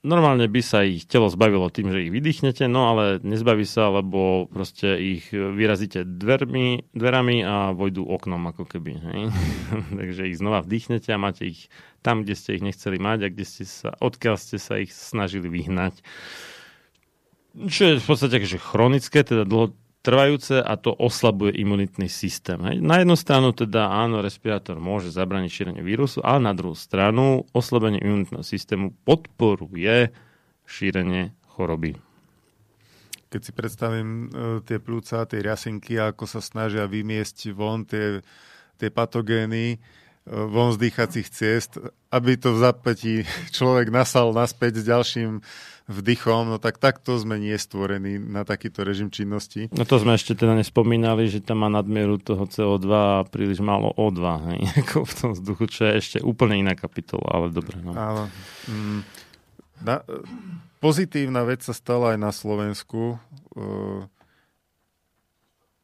[0.03, 4.47] normálne by sa ich telo zbavilo tým, že ich vydýchnete, no ale nezbaví sa, lebo
[4.47, 8.93] proste ich vyrazíte dvermi, dverami a vojdu oknom ako keby.
[8.95, 9.21] Hej?
[9.99, 11.67] Takže ich znova vdýchnete a máte ich
[11.99, 15.51] tam, kde ste ich nechceli mať a kde ste sa, odkiaľ ste sa ich snažili
[15.51, 15.99] vyhnať.
[17.59, 19.75] Čo je v podstate že chronické, teda dlho,
[20.09, 22.57] trvajúce a to oslabuje imunitný systém.
[22.65, 22.81] Hej.
[22.81, 28.01] Na jednu stranu teda áno, respirátor môže zabraniť šírenie vírusu, ale na druhú stranu oslabenie
[28.01, 30.09] imunitného systému podporuje
[30.65, 31.93] šírenie choroby.
[33.29, 34.27] Keď si predstavím e,
[34.65, 38.25] tie plúca, tie riasinky, ako sa snažia vymiesť von tie,
[38.81, 39.77] tie patogény, e,
[40.25, 41.77] von z dýchacích ciest,
[42.09, 43.13] aby to v zapätí
[43.57, 45.45] človek nasal naspäť s ďalším
[45.89, 49.73] vdychom, no tak takto sme nie stvorení na takýto režim činnosti.
[49.73, 53.89] No to sme ešte teda nespomínali, že tam má nadmieru toho CO2 a príliš málo
[53.97, 54.21] O2
[54.53, 57.81] hej, ako v tom vzduchu, čo je ešte úplne iná kapitola, ale dobre.
[57.81, 57.97] No.
[57.97, 58.23] Áno.
[58.69, 59.01] Mm,
[59.81, 60.05] na,
[60.77, 63.17] pozitívna vec sa stala aj na Slovensku.
[63.17, 63.65] E,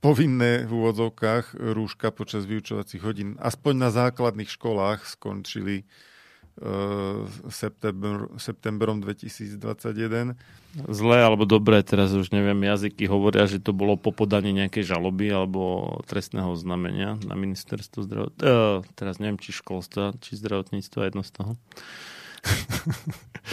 [0.06, 5.90] povinné v úvodzovkách rúška počas vyučovacích hodín, aspoň na základných školách skončili
[7.51, 10.40] september, septembrom 2021.
[10.88, 15.32] Zlé alebo dobré, teraz už neviem, jazyky hovoria, že to bolo po podaní nejakej žaloby
[15.32, 18.48] alebo trestného znamenia na ministerstvo zdravotníctva.
[18.48, 21.51] Uh, teraz neviem, či školstva, či zdravotníctva, jedno z toho.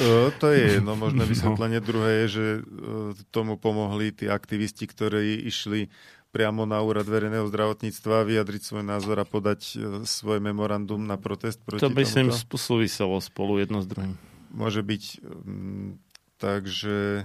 [0.03, 1.83] uh, to je jedno možné vysvetlenie.
[1.83, 1.87] No.
[1.87, 5.91] Druhé je, že uh, tomu pomohli tí aktivisti, ktorí išli
[6.33, 9.77] priamo na úrad verejného zdravotníctva vyjadriť svoj názor a podať e,
[10.09, 14.17] svoje memorandum na protest proti To by sa im súviselo spolu jedno s druhým.
[14.49, 15.05] Môže byť.
[15.21, 16.01] Mm,
[16.41, 17.25] takže e,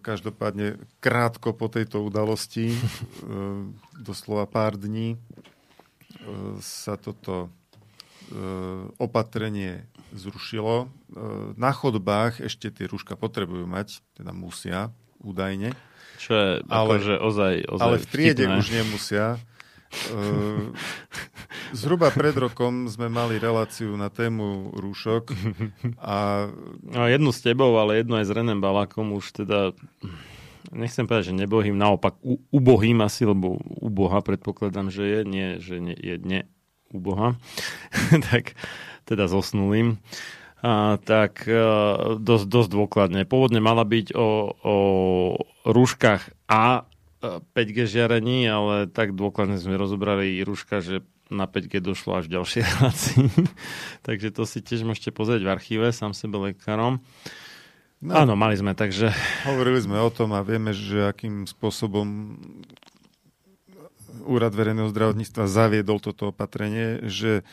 [0.00, 2.78] každopádne krátko po tejto udalosti, e,
[4.00, 5.20] doslova pár dní,
[6.64, 7.52] sa toto
[8.96, 9.84] opatrenie
[10.16, 10.88] zrušilo.
[11.60, 14.88] Na chodbách ešte tie rúška potrebujú mať, teda musia
[15.20, 15.76] údajne.
[16.24, 18.60] Čo je ale, akože ozaj, ozaj Ale v triede vtipné.
[18.64, 19.26] už nemusia.
[20.10, 20.72] Uh,
[21.78, 25.30] zhruba pred rokom sme mali reláciu na tému rúšok
[26.00, 26.48] a...
[26.82, 29.76] No, jednu s tebou, ale jednu aj s Renem Balakom už teda
[30.72, 35.76] nechcem povedať, že nebohým, naopak u, ubohým asi, lebo uboha predpokladám, že je, nie, že
[35.78, 36.40] nie, je ne
[36.90, 37.36] uboha,
[38.32, 38.58] tak
[39.04, 40.00] teda zosnulým.
[40.64, 43.28] A, tak a, dosť, dosť dôkladne.
[43.28, 44.76] Pôvodne mala byť o, o
[45.68, 46.88] rúškach a
[47.52, 52.40] 5G e, žiarení, ale tak dôkladne sme rozobrali rúška, že na 5G došlo až v
[52.40, 53.24] ďalšej relácii.
[54.08, 57.04] takže to si tiež môžete pozrieť v archíve, sám sebe lekárom.
[58.04, 59.12] No, Áno, mali sme, takže...
[59.48, 62.36] Hovorili sme o tom a vieme, že akým spôsobom
[64.24, 67.44] Úrad verejného zdravotníctva zaviedol toto opatrenie, že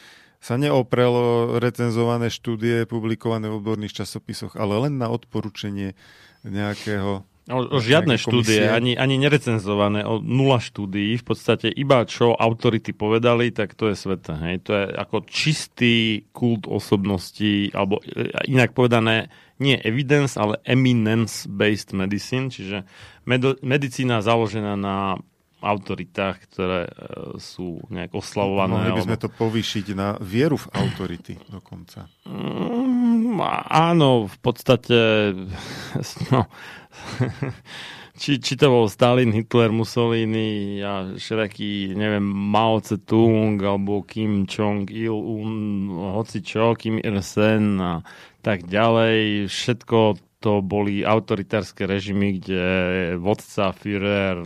[0.41, 5.93] sa neoprelo recenzované štúdie publikované v odborných časopisoch, ale len na odporúčanie
[6.41, 12.37] nejakého O, o žiadne štúdie, ani, ani nerecenzované, o nula štúdií, v podstate iba čo
[12.37, 14.37] autority povedali, tak to je sveta.
[14.45, 14.69] Hej.
[14.69, 22.53] To je ako čistý kult osobností, alebo e, inak povedané, nie evidence, ale eminence-based medicine,
[22.53, 22.85] čiže
[23.25, 25.17] med- medicína založená na
[25.61, 26.91] autoritách, ktoré e,
[27.37, 28.91] sú nejak oslavované.
[28.91, 32.09] Mohli by sme to povýšiť na vieru v autority dokonca.
[32.25, 34.97] Mm, áno, v podstate
[36.33, 36.49] no,
[38.21, 45.09] či, či to bol Stalin, Hitler, Mussolini a všelijaký, neviem, Mao Tse-tung alebo Kim Jong-il,
[46.13, 48.05] hoci čo, Kim Il-sen a
[48.45, 49.49] tak ďalej.
[49.49, 52.61] Všetko to boli autoritárske režimy, kde
[53.17, 54.41] vodca, Führer,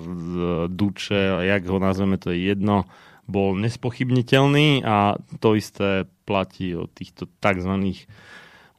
[0.72, 2.88] Duče, jak ho nazveme, to je jedno,
[3.28, 7.74] bol nespochybniteľný a to isté platí o týchto tzv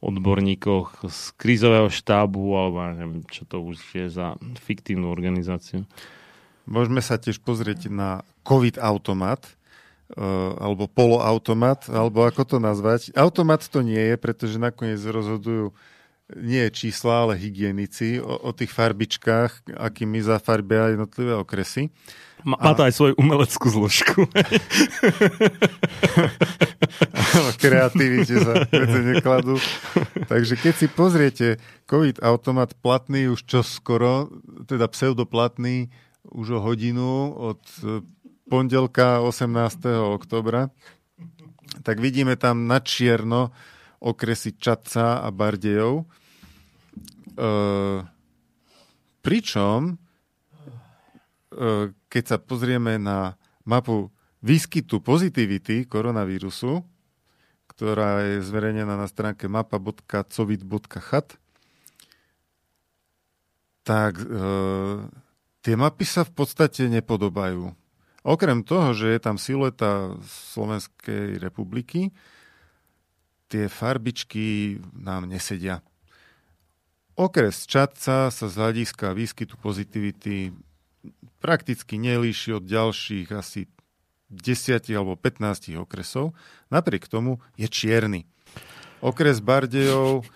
[0.01, 5.89] odborníkoch z krízového štábu alebo neviem, čo to už je za fiktívnu organizáciu.
[6.67, 10.21] Môžeme sa tiež pozrieť na COVID automat, eh,
[10.59, 13.09] alebo poloautomat, alebo ako to nazvať.
[13.17, 15.73] Automat to nie je, pretože nakoniec rozhodujú
[16.35, 21.87] nie čísla, ale hygienici o, o tých farbičkách, akými zafarbia jednotlivé okresy.
[22.45, 24.29] Má, má to aj svoju umeleckú zložku.
[27.63, 28.53] Kreativite sa
[29.01, 29.57] nekladú.
[30.29, 31.47] Takže keď si pozriete
[31.89, 34.29] COVID automat platný už čo skoro,
[34.69, 35.89] teda pseudoplatný
[36.27, 38.03] už o hodinu od e,
[38.51, 39.87] pondelka 18.
[40.19, 40.69] oktobra,
[41.83, 43.55] tak vidíme tam na čierno
[44.03, 46.03] okresy Čatca a Bardejov.
[46.03, 46.05] E,
[49.23, 49.97] pričom, e,
[52.07, 53.35] keď sa pozrieme na
[53.67, 56.83] mapu výskytu pozitivity koronavírusu,
[57.67, 61.27] ktorá je zverejnená na stránke mapa.covid.chat,
[63.85, 64.25] tak e,
[65.63, 67.71] tie mapy sa v podstate nepodobajú.
[68.27, 70.19] Okrem toho, že je tam silueta
[70.51, 72.11] Slovenskej republiky,
[73.47, 75.79] tie farbičky nám nesedia.
[77.15, 80.51] Okres Čadca sa z hľadiska výskytu pozitivity
[81.47, 83.71] prakticky nelíši od ďalších asi
[84.27, 86.35] 10 alebo 15 okresov.
[86.67, 88.27] Napriek tomu je čierny.
[88.99, 90.27] Okres Bardejov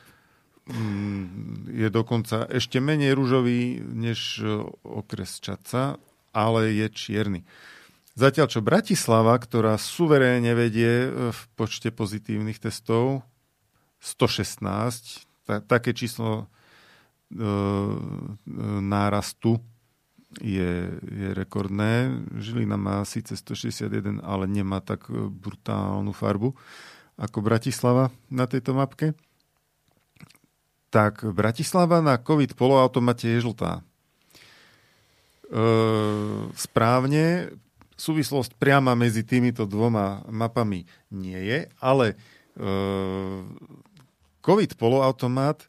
[0.71, 4.39] mm, je dokonca ešte menej rúžový než
[4.87, 5.99] okres Čadca,
[6.31, 7.43] ale je čierny.
[8.15, 13.23] Zatiaľ čo Bratislava, ktorá suverénne vedie e, v počte pozitívnych testov
[14.03, 17.43] 116, ta, také číslo e, e,
[18.83, 19.63] nárastu
[20.39, 22.23] je, je rekordné.
[22.39, 26.55] Žilina má síce 161, ale nemá tak e, brutálnu farbu
[27.19, 29.11] ako Bratislava na tejto mapke.
[30.91, 33.79] Tak Bratislava na COVID poloautomate je žltá.
[33.79, 33.83] E,
[36.55, 37.51] správne
[37.99, 42.15] súvislosť priama medzi týmito dvoma mapami nie je, ale e,
[44.41, 45.67] COVID poloautomat e,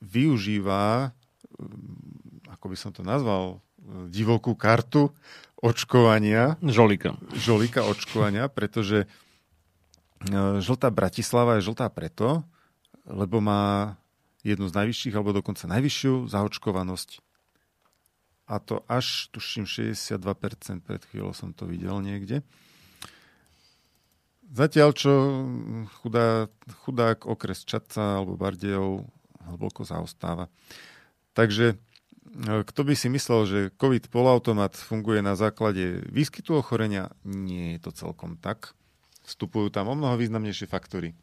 [0.00, 1.12] využíva,
[2.64, 5.12] ako by som to nazval, e, divokú kartu
[5.60, 6.56] očkovania.
[6.64, 7.20] Žolika.
[7.36, 9.06] Žolika očkovania, pretože e,
[10.64, 12.40] žltá Bratislava je žltá preto,
[13.04, 14.00] lebo má
[14.40, 17.20] jednu z najvyšších, alebo dokonca najvyššiu zaočkovanosť
[18.44, 22.44] a to až, tuším, 62%, pred chvíľou som to videl niekde.
[24.54, 25.12] Zatiaľ, čo
[26.00, 26.46] chudá,
[26.84, 29.08] chudák okres Čaca alebo Bardejov
[29.48, 30.52] hlboko zaostáva.
[31.32, 31.80] Takže
[32.42, 37.90] kto by si myslel, že COVID polautomat funguje na základe výskytu ochorenia, nie je to
[37.94, 38.74] celkom tak.
[39.22, 41.14] Vstupujú tam o mnoho významnejšie faktory.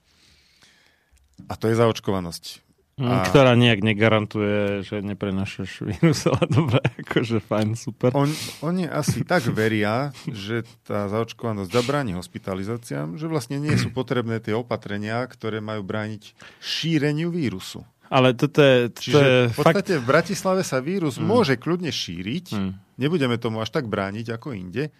[1.52, 2.72] A to je zaočkovanosť.
[3.02, 3.26] A...
[3.26, 8.14] Ktorá nejak negarantuje, že neprenašaš vírus, ale dobre, akože fajn, super.
[8.14, 8.30] On,
[8.62, 14.54] oni asi tak veria, že tá zaočkovanosť zabráni hospitalizáciám, že vlastne nie sú potrebné tie
[14.54, 17.82] opatrenia, ktoré majú brániť šíreniu vírusu.
[18.12, 20.04] Ale toto je, toto Čiže je v podstate fakt...
[20.04, 21.24] v Bratislave sa vírus hmm.
[21.24, 22.76] môže kľudne šíriť, Hmm.
[23.00, 24.92] nebudeme tomu až tak brániť ako inde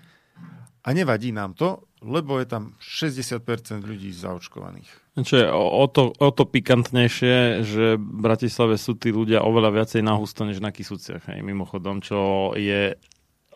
[0.82, 4.90] a nevadí nám to, lebo je tam 60% ľudí zaočkovaných.
[5.22, 10.02] Čo je o, to, o to pikantnejšie, že v Bratislave sú tí ľudia oveľa viacej
[10.02, 11.30] na husto, než na Kisúciach.
[11.30, 12.96] Hej, mimochodom, čo je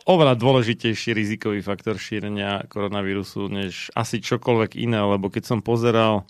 [0.06, 6.30] oveľa dôležitejší rizikový faktor šírenia koronavírusu, než asi čokoľvek iné, lebo keď som pozeral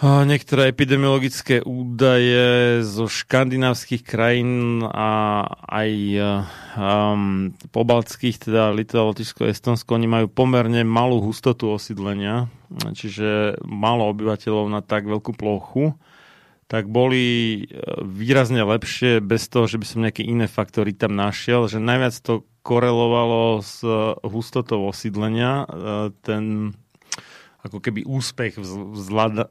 [0.00, 5.90] niektoré epidemiologické údaje zo škandinávskych krajín a aj
[6.74, 12.48] um, pobaltských, teda Litva, Lotyšsko, Estonsko, oni majú pomerne malú hustotu osídlenia,
[12.96, 15.94] čiže málo obyvateľov na tak veľkú plochu,
[16.72, 17.68] tak boli
[18.00, 22.48] výrazne lepšie bez toho, že by som nejaké iné faktory tam našiel, že najviac to
[22.64, 23.84] korelovalo s
[24.24, 25.68] hustotou osídlenia.
[26.24, 26.72] Ten
[27.62, 28.58] ako keby úspech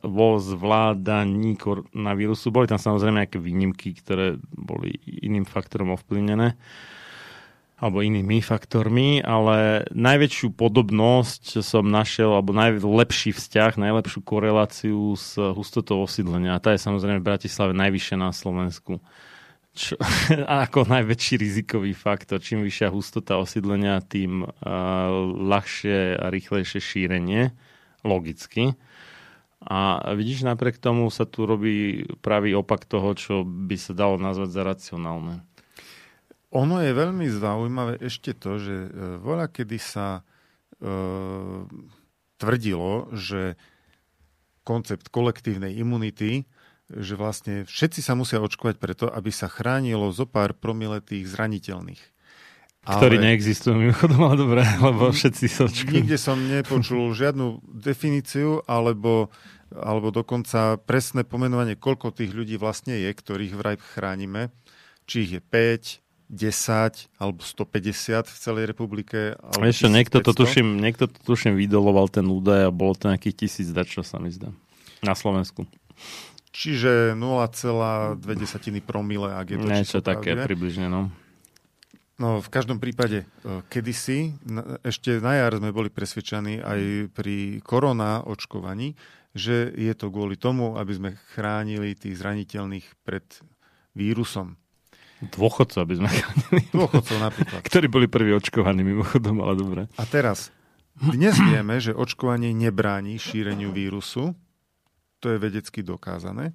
[0.04, 2.52] vo zvládaní koronavírusu.
[2.52, 6.60] Boli tam samozrejme nejaké výnimky, ktoré boli iným faktorom ovplyvnené
[7.82, 16.06] alebo inými faktormi, ale najväčšiu podobnosť som našiel, alebo najlepší vzťah, najlepšiu koreláciu s hustotou
[16.06, 16.54] osídlenia.
[16.54, 19.02] A tá je samozrejme v Bratislave najvyššia na Slovensku.
[19.74, 19.98] Čo,
[20.70, 22.38] ako najväčší rizikový faktor.
[22.38, 24.52] Čím vyššia hustota osídlenia, tým uh,
[25.42, 27.50] ľahšie a rýchlejšie šírenie
[28.02, 28.78] logicky.
[29.62, 34.50] A vidíš, napriek tomu sa tu robí pravý opak toho, čo by sa dalo nazvať
[34.50, 35.46] za racionálne.
[36.52, 38.90] Ono je veľmi zaujímavé ešte to, že e,
[39.22, 40.22] voľa kedy sa e,
[42.42, 43.56] tvrdilo, že
[44.68, 46.44] koncept kolektívnej imunity,
[46.92, 52.02] že vlastne všetci sa musia očkovať preto, aby sa chránilo zo pár promiletých zraniteľných.
[52.82, 53.26] Ktorý ale...
[53.30, 56.02] neexistujú mimochodom, ale dobré, lebo všetci sa očkujú.
[56.02, 59.30] Nikde som nepočul žiadnu definíciu alebo
[59.72, 64.52] alebo dokonca presné pomenovanie, koľko tých ľudí vlastne je, ktorých vraj chránime,
[65.08, 69.36] či ich je 5, 10 alebo 150 v celej republike.
[69.40, 70.40] Alebo Ešte niekto to 1500.
[70.44, 74.32] tuším, niekto to tuším vydoloval ten údaj a bolo to nejakých tisíc dačo sa mi
[74.32, 74.52] zdá.
[75.04, 75.68] Na Slovensku.
[76.52, 81.08] Čiže 0,2 promile, ak je to Niečo také približne, no.
[82.22, 84.38] No, v každom prípade, e, kedysi,
[84.86, 88.94] ešte na jar sme boli presvedčení aj pri korona očkovaní,
[89.34, 93.26] že je to kvôli tomu, aby sme chránili tých zraniteľných pred
[93.98, 94.54] vírusom.
[95.34, 96.62] Dôchodcov, aby sme chránili.
[96.70, 97.60] Dôchodcov napríklad.
[97.74, 99.82] Ktorí boli prví očkovaní mimochodom, ale dobre.
[99.98, 100.54] A teraz,
[100.94, 104.38] dnes vieme, že očkovanie nebráni šíreniu vírusu,
[105.18, 106.54] to je vedecky dokázané.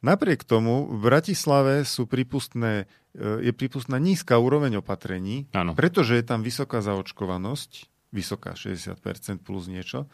[0.00, 5.76] Napriek tomu v Bratislave sú prípustné, e, je prípustná nízka úroveň opatrení, Áno.
[5.76, 7.70] pretože je tam vysoká zaočkovanosť,
[8.08, 10.08] vysoká 60% plus niečo.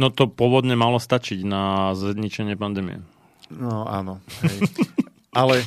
[0.00, 3.04] No to pôvodne malo stačiť na zničenie pandémie.
[3.52, 4.24] No áno.
[4.48, 4.64] Hej.
[5.40, 5.66] Ale e,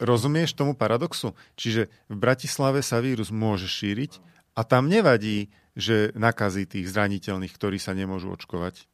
[0.00, 1.36] rozumieš tomu paradoxu?
[1.56, 4.20] Čiže v Bratislave sa vírus môže šíriť
[4.56, 8.88] a tam nevadí, že nakazí tých zraniteľných, ktorí sa nemôžu očkovať.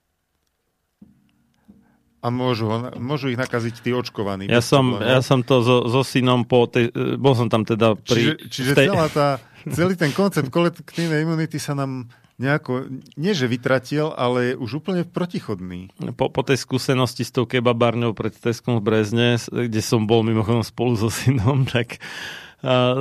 [2.23, 4.47] A môžu, ho, môžu ich nakaziť tí očkovaní.
[4.47, 8.15] Ja som, ja som to so, so synom po tej, bol som tam teda pri...
[8.15, 9.29] Čiže, čiže tej, celá tá,
[9.79, 12.07] celý ten koncept kolektívnej imunity sa nám
[12.43, 15.95] nejako, nie že vytratil, ale je už úplne protichodný.
[16.19, 20.67] po, po tej skúsenosti s tou kebabárňou pred Teskom v Brezne, kde som bol mimochodom
[20.67, 22.52] spolu so synom, tak a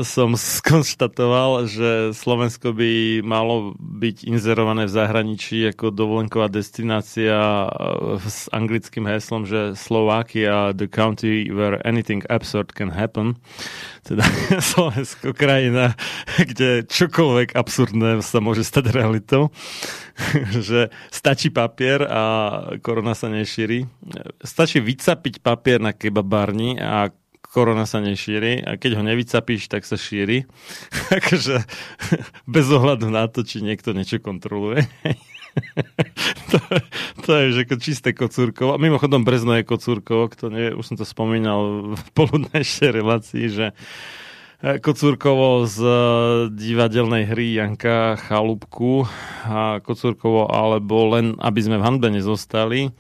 [0.01, 7.67] som skonštatoval, že Slovensko by malo byť inzerované v zahraničí ako dovolenková destinácia a,
[8.17, 13.37] s anglickým heslom, že Slovakia, the country where anything absurd can happen.
[14.01, 14.25] Teda
[14.73, 15.93] Slovensko, krajina,
[16.41, 19.53] kde čokoľvek absurdné sa môže stať realitou.
[20.67, 22.23] že stačí papier a
[22.81, 23.85] korona sa nešíri.
[24.41, 27.09] Stačí vycapiť papier na kebabárni a
[27.51, 30.47] korona sa nešíri a keď ho nevycapíš, tak sa šíri.
[31.11, 31.67] Takže
[32.55, 34.87] bez ohľadu na to, či niekto niečo kontroluje.
[36.51, 36.59] to,
[37.27, 38.79] to je ako čisté kocúrkovo.
[38.79, 43.75] Mimochodom Brezno je kocúrkovo, kto nie, už som to spomínal v poludnejšej relácii, že
[44.63, 45.95] e, Kocúrkovo z e,
[46.55, 49.03] divadelnej hry Janka Chalúbku
[49.43, 52.95] a Kocúrkovo, alebo len aby sme v hanbe nezostali,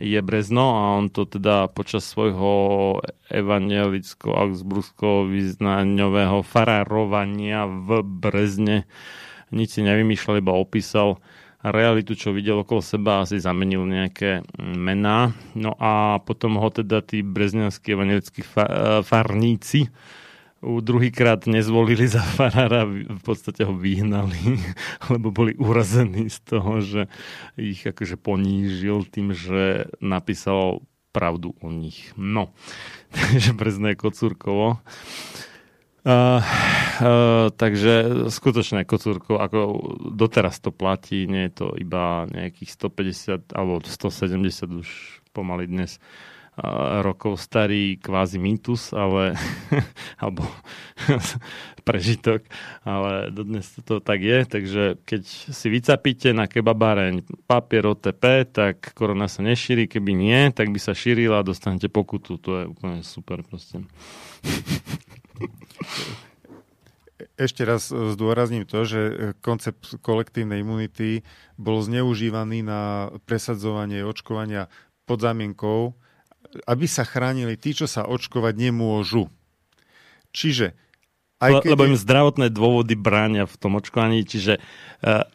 [0.00, 3.00] je Brezno a on to teda počas svojho
[3.30, 8.84] evangelicko-augsburského vyznaňového farárovania v Brezne
[9.54, 11.22] nič si nevymýšľal, iba opísal
[11.64, 15.32] realitu, čo videl okolo seba, asi zamenil nejaké mená.
[15.56, 19.88] No a potom ho teda tí brezňanskí evangelickí fa- farníci
[20.80, 24.58] druhýkrát nezvolili za farára, v podstate ho vyhnali,
[25.12, 27.06] lebo boli urazení z toho, že
[27.60, 30.80] ich akože ponížil tým, že napísal
[31.14, 32.10] pravdu o nich.
[32.18, 32.50] No,
[33.14, 34.82] takže Brezné Kocúrkovo.
[36.04, 36.36] Uh,
[37.00, 39.60] uh, takže skutočné kocúrko, ako
[40.12, 42.76] doteraz to platí, nie je to iba nejakých
[43.48, 44.88] 150 alebo 170 už
[45.32, 45.96] pomaly dnes
[47.02, 49.34] rokov starý kvázi mýtus, ale
[50.22, 50.46] alebo
[51.88, 52.46] prežitok,
[52.86, 59.26] ale dodnes to tak je, takže keď si vycapíte na kebabáreň papier OTP, tak korona
[59.26, 63.42] sa nešíri, keby nie, tak by sa šírila a dostanete pokutu, to je úplne super
[63.42, 63.82] proste.
[67.34, 69.00] Ešte raz zdôrazním to, že
[69.42, 71.26] koncept kolektívnej imunity
[71.58, 74.70] bol zneužívaný na presadzovanie očkovania
[75.02, 75.98] pod zámienkou,
[76.62, 79.26] aby sa chránili tí, čo sa očkovať nemôžu.
[80.34, 80.74] Čiže
[81.42, 85.26] aj keď lebo im zdravotné dôvody bránia v tom očkovaní, čiže uh,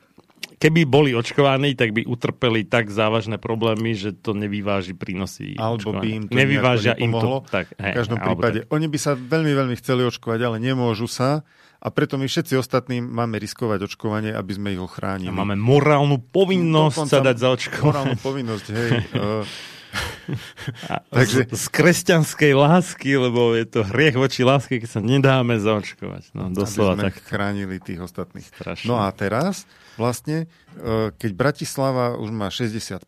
[0.60, 6.00] keby boli očkovaní, tak by utrpeli tak závažné problémy, že to nevyváži prínosy alebo by
[6.04, 6.16] očkovania.
[6.16, 7.30] im to Nevyvážia im to.
[7.48, 8.60] Tak, v každom prípade.
[8.70, 11.48] Oni by sa veľmi, veľmi chceli očkovať, ale nemôžu sa
[11.80, 15.32] a preto my všetci ostatní máme riskovať očkovanie, aby sme ich ochránili.
[15.32, 17.88] A máme morálnu povinnosť Dokonca sa dať zaočkovať.
[17.88, 18.92] Morálnu povinnosť, hej.
[21.14, 26.34] Takže- z, z kresťanskej lásky, lebo je to hriech voči láske, keď sa nedáme zaočkovať.
[26.38, 27.26] No, doslova aby sme tak.
[27.26, 28.46] chránili tých ostatných.
[28.46, 28.88] Strašne.
[28.90, 29.66] No a teraz
[29.98, 30.46] vlastne,
[30.78, 33.02] e, keď Bratislava už má 60%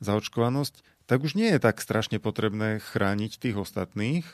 [0.00, 4.24] zaočkovanosť, tak už nie je tak strašne potrebné chrániť tých ostatných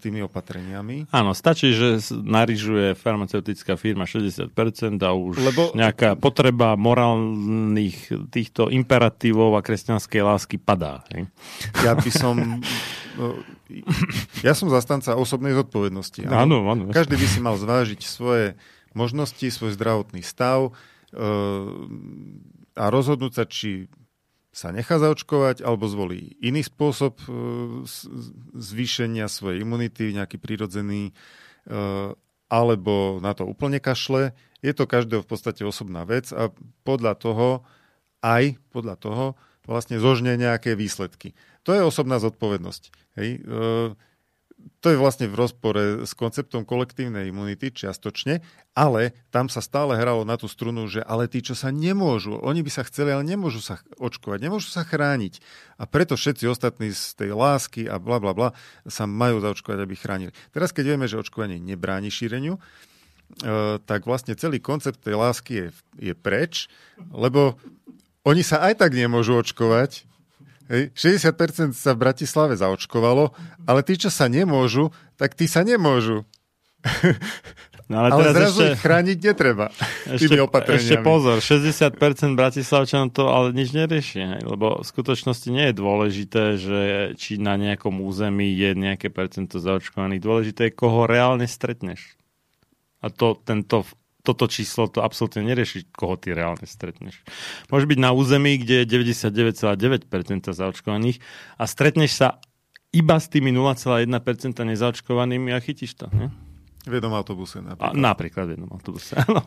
[0.00, 1.12] tými opatreniami.
[1.12, 4.50] Áno, stačí, že narižuje farmaceutická firma 60%
[5.04, 11.04] a už Lebo- nejaká potreba morálnych týchto imperatívov a kresťanskej lásky padá.
[11.12, 11.28] Hej?
[11.84, 12.34] Ja by som...
[13.20, 13.36] no,
[14.42, 16.26] Ja som zastanca osobnej zodpovednosti.
[16.26, 16.90] Áno, áno.
[16.90, 18.58] Každý by si mal zvážiť svoje
[18.96, 20.74] možnosti, svoj zdravotný stav
[21.14, 21.20] e,
[22.74, 23.86] a rozhodnúť sa, či
[24.50, 27.30] sa nechá zaočkovať alebo zvolí iný spôsob e,
[28.58, 31.12] zvýšenia svojej imunity, nejaký prirodzený, e,
[32.50, 34.34] alebo na to úplne kašle.
[34.60, 36.50] Je to každého v podstate osobná vec a
[36.82, 37.48] podľa toho
[38.20, 39.24] aj podľa toho
[39.64, 41.32] vlastne zožne nejaké výsledky.
[41.64, 42.82] To je osobná zodpovednosť.
[43.16, 43.46] Hej?
[44.80, 48.40] To je vlastne v rozpore s konceptom kolektívnej imunity čiastočne,
[48.72, 52.64] ale tam sa stále hralo na tú strunu, že ale tí, čo sa nemôžu, oni
[52.64, 55.36] by sa chceli, ale nemôžu sa očkovať, nemôžu sa chrániť.
[55.76, 58.48] A preto všetci ostatní z tej lásky a bla bla bla
[58.88, 60.32] sa majú zaočkovať, aby chránili.
[60.48, 62.60] Teraz, keď vieme, že očkovanie nebráni šíreniu, e,
[63.84, 65.66] tak vlastne celý koncept tej lásky je,
[66.00, 66.72] je preč,
[67.12, 67.60] lebo
[68.24, 70.08] oni sa aj tak nemôžu očkovať,
[70.70, 70.94] Hej.
[70.94, 73.34] 60% sa v Bratislave zaočkovalo,
[73.66, 76.22] ale tí, čo sa nemôžu, tak tí sa nemôžu.
[77.90, 79.66] No, ale, Ale, teraz zrazu ešte, ich chrániť netreba
[80.14, 80.80] ešte, tými opatreniami.
[80.80, 86.44] ešte pozor, 60% Bratislavčanov to ale nič nerieši, hej, lebo v skutočnosti nie je dôležité,
[86.54, 86.80] že
[87.18, 90.22] či na nejakom území je nejaké percento zaočkovaných.
[90.22, 92.14] Dôležité je, koho reálne stretneš.
[93.02, 93.82] A to, tento,
[94.30, 97.26] toto číslo to absolútne nerieši, koho ty reálne stretneš.
[97.66, 100.06] Môže byť na území, kde je 99,9%
[100.54, 101.18] zaočkovaných
[101.58, 102.38] a stretneš sa
[102.94, 104.06] iba s tými 0,1%
[104.62, 106.06] nezaočkovanými a chytíš to.
[106.14, 106.30] Ne?
[106.86, 107.92] V jednom autobuse A, napríklad.
[107.92, 109.42] napríklad v jednom autobuse, áno.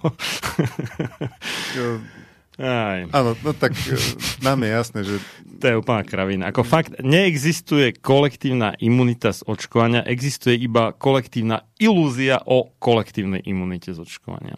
[2.62, 3.98] Aj, Áno, no tak e,
[4.46, 5.16] nám je jasné, že
[5.58, 6.54] to je úplná kravina.
[6.54, 14.06] Ako fakt, neexistuje kolektívna imunita z očkovania, existuje iba kolektívna ilúzia o kolektívnej imunite z
[14.06, 14.54] očkovania.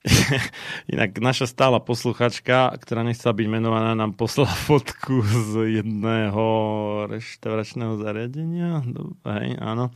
[0.92, 6.44] Inak naša stála posluchačka, ktorá nechcela byť menovaná, nám poslala fotku z jedného
[7.08, 8.84] reštauračného zariadenia.
[9.24, 9.88] Hej, áno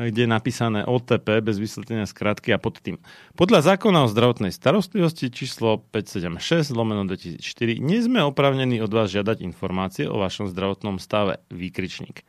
[0.00, 2.96] kde je napísané OTP bez vysvetlenia skratky a pod tým.
[3.36, 9.44] Podľa zákona o zdravotnej starostlivosti číslo 576 lomeno 2004 nie sme opravnení od vás žiadať
[9.44, 11.44] informácie o vašom zdravotnom stave.
[11.52, 12.24] Výkričník.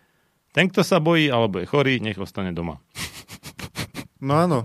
[0.53, 2.83] Ten, kto sa bojí alebo je chorý, nech ostane doma.
[4.23, 4.63] No áno,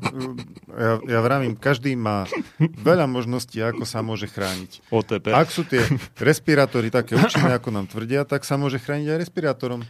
[0.70, 2.30] ja, ja vravím, každý má
[2.62, 4.86] veľa možností, ako sa môže chrániť.
[4.86, 5.34] OTP.
[5.34, 5.82] Ak sú tie
[6.14, 9.82] respirátory také účinné, ako nám tvrdia, tak sa môže chrániť aj respirátorom.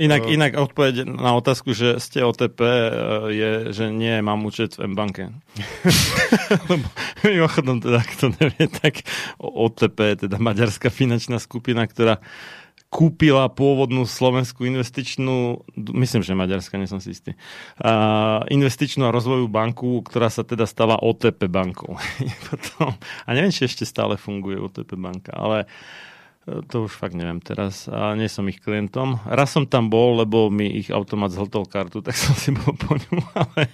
[0.00, 0.32] Inak, No.
[0.32, 2.56] inak odpoveď na otázku, že ste OTP,
[3.28, 5.28] je, že nie, mám účet v M-banke.
[6.72, 6.88] Lebo
[7.20, 9.04] mimochodom, teda, kto nevie, tak
[9.36, 12.24] OTP je teda maďarská finančná skupina, ktorá
[12.90, 17.38] kúpila pôvodnú slovenskú investičnú, myslím, že maďarská, nie som si istý,
[17.78, 21.94] a, investičnú a rozvojovú banku, ktorá sa teda stala OTP bankou.
[22.50, 25.66] Potom, a neviem, či ešte stále funguje OTP banka, ale e,
[26.48, 29.20] to už fakt neviem teraz a nie som ich klientom.
[29.28, 32.96] Raz som tam bol, lebo mi ich automat zhltol kartu, tak som si bol po
[32.96, 33.68] ňu, ale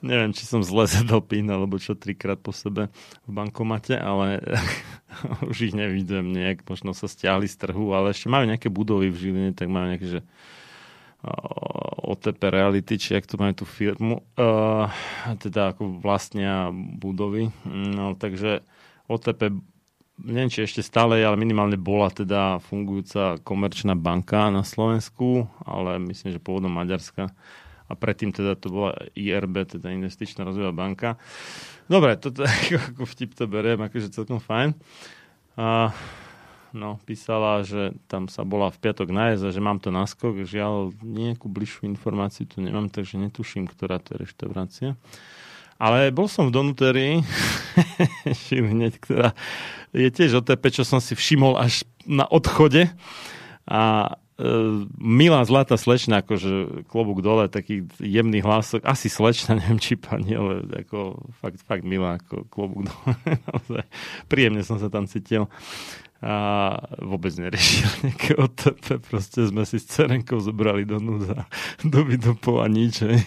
[0.00, 2.88] neviem, či som zle zadal PIN alebo čo trikrát po sebe
[3.28, 4.40] v bankomate, ale
[5.50, 9.20] už ich nevidím nejak, možno sa stiahli z trhu, ale ešte majú nejaké budovy v
[9.28, 10.20] Žiline, tak majú nejaké, že
[12.06, 14.86] OTP Reality, či jak to majú tú firmu, uh,
[15.42, 17.50] teda ako vlastnia budovy.
[17.66, 18.62] No, takže
[19.10, 19.58] OTP
[20.20, 26.32] neviem, či ešte stále ale minimálne bola teda fungujúca komerčná banka na Slovensku, ale myslím,
[26.32, 27.32] že pôvodom Maďarska.
[27.86, 31.08] A predtým teda to bola IRB, teda Investičná rozvojová banka.
[31.86, 32.42] Dobre, toto
[32.94, 34.74] ako vtip to beriem, akože celkom fajn.
[35.54, 35.94] A,
[36.74, 40.42] no, písala, že tam sa bola v piatok nájsť a že mám to naskok.
[40.42, 44.90] Žiaľ, nejakú bližšiu informáciu tu nemám, takže netuším, ktorá to je reštaurácia.
[45.76, 47.14] Ale bol som v Donuterii,
[48.72, 49.36] hneď, ktorá
[49.92, 52.88] je tiež OTP, čo som si všimol až na odchode.
[53.66, 54.52] A e,
[54.96, 60.64] milá zlatá slečna, akože klobúk dole, taký jemný hlások, asi slečna, neviem či pani, ale
[60.86, 63.12] ako fakt, fakt milá, ako klobúk dole.
[64.32, 65.44] Príjemne som sa tam cítil
[66.24, 66.34] a
[67.04, 71.44] vôbec neriešil nejaké OTP, proste sme si s cerenkou zobrali do núdza,
[71.92, 73.04] do vidopov a nič.
[73.04, 73.20] hej.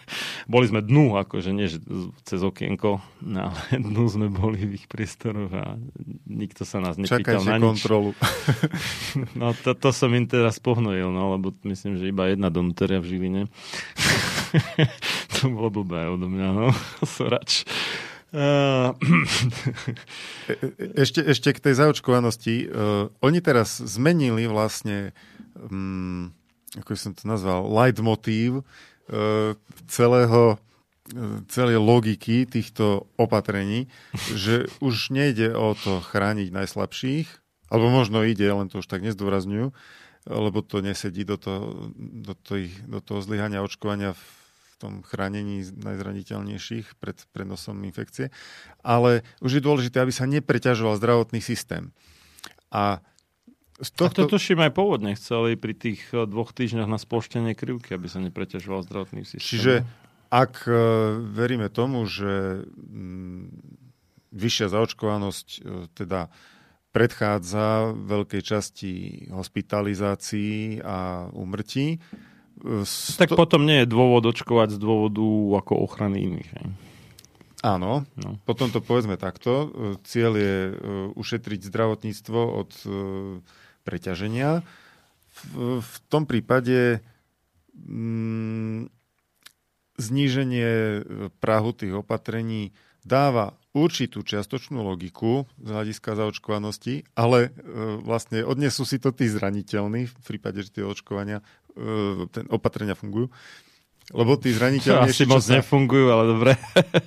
[0.52, 1.66] boli sme dnu, akože nie
[2.22, 5.74] cez okienko, no, ale dnu sme boli v ich priestoroch a
[6.30, 7.66] nikto sa nás nepýtal Čakajte na nič.
[7.66, 8.10] kontrolu.
[9.34, 13.10] No to, to som im teraz pohnojil, no, lebo myslím, že iba jedna donuteria v
[13.10, 13.42] Žiline.
[15.34, 16.70] to bolo blbé odo mňa, no.
[17.02, 17.66] Sorač.
[18.36, 18.92] Uh,
[20.46, 22.68] E- e- Ešte, ešte k tej zaočkovanosti.
[22.68, 25.16] Uh, oni teraz zmenili vlastne,
[25.56, 26.30] um,
[26.76, 29.56] ako som to nazval, leitmotív uh,
[29.88, 30.60] celého
[31.46, 33.86] celej logiky týchto opatrení,
[34.34, 37.28] že už nejde o to chrániť najslabších,
[37.70, 39.70] alebo možno ide, len to už tak nezdôrazňujú,
[40.26, 44.22] lebo to nesedí do toho, do, tých, do toho zlyhania očkovania v
[44.76, 48.28] tom chránení najzraniteľnejších pred prenosom infekcie.
[48.84, 51.96] Ale už je dôležité, aby sa nepreťažoval zdravotný systém.
[52.68, 53.00] A
[53.76, 54.24] z Tohto...
[54.24, 58.08] A to tuším aj pôvodne chceli pri tých eh, dvoch týždňoch na sploštenie krivky, aby
[58.08, 59.44] sa nepreťažoval zdravotný systém.
[59.44, 59.74] Čiže
[60.26, 60.74] ak e,
[61.22, 63.46] veríme tomu, že mm,
[64.34, 65.60] vyššia zaočkovanosť e,
[65.94, 66.34] teda
[66.90, 68.92] predchádza veľkej časti
[69.30, 72.00] hospitalizácií a umrtí,
[72.82, 75.22] e, Tak potom nie je dôvod očkovať z dôvodu
[75.62, 76.50] ako ochrany iných.
[76.58, 76.66] Hej.
[77.64, 78.38] Áno, No.
[78.46, 79.72] potom to povedzme takto.
[80.06, 80.72] Cieľ je e,
[81.16, 82.88] ušetriť zdravotníctvo od e,
[83.82, 84.60] preťaženia.
[85.36, 87.00] V, v tom prípade
[87.74, 88.92] mm,
[89.96, 91.00] zníženie e,
[91.40, 97.60] prahu tých opatrení dáva určitú čiastočnú logiku z hľadiska zaočkovanosti, ale e,
[98.00, 101.44] vlastne odnesú si to tí zraniteľní v prípade, že tie očkovania,
[102.28, 103.28] ten opatrenia fungujú.
[104.08, 106.52] Lebo tí zraniteľnejší, asi moc sa- nefungujú, ale dobre.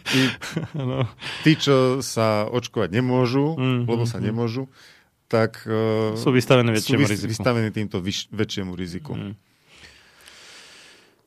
[0.06, 0.22] tí,
[0.78, 1.08] no.
[1.42, 4.26] tí, čo sa očkovať nemôžu, Mm, lebo mm, sa mm.
[4.26, 4.68] nemôžu,
[5.26, 7.30] tak uh, Sú vystavení väčšiemu vys- riziku.
[7.32, 9.14] vystavení týmto vyš- väčšiemu riziku.
[9.14, 9.34] Mm.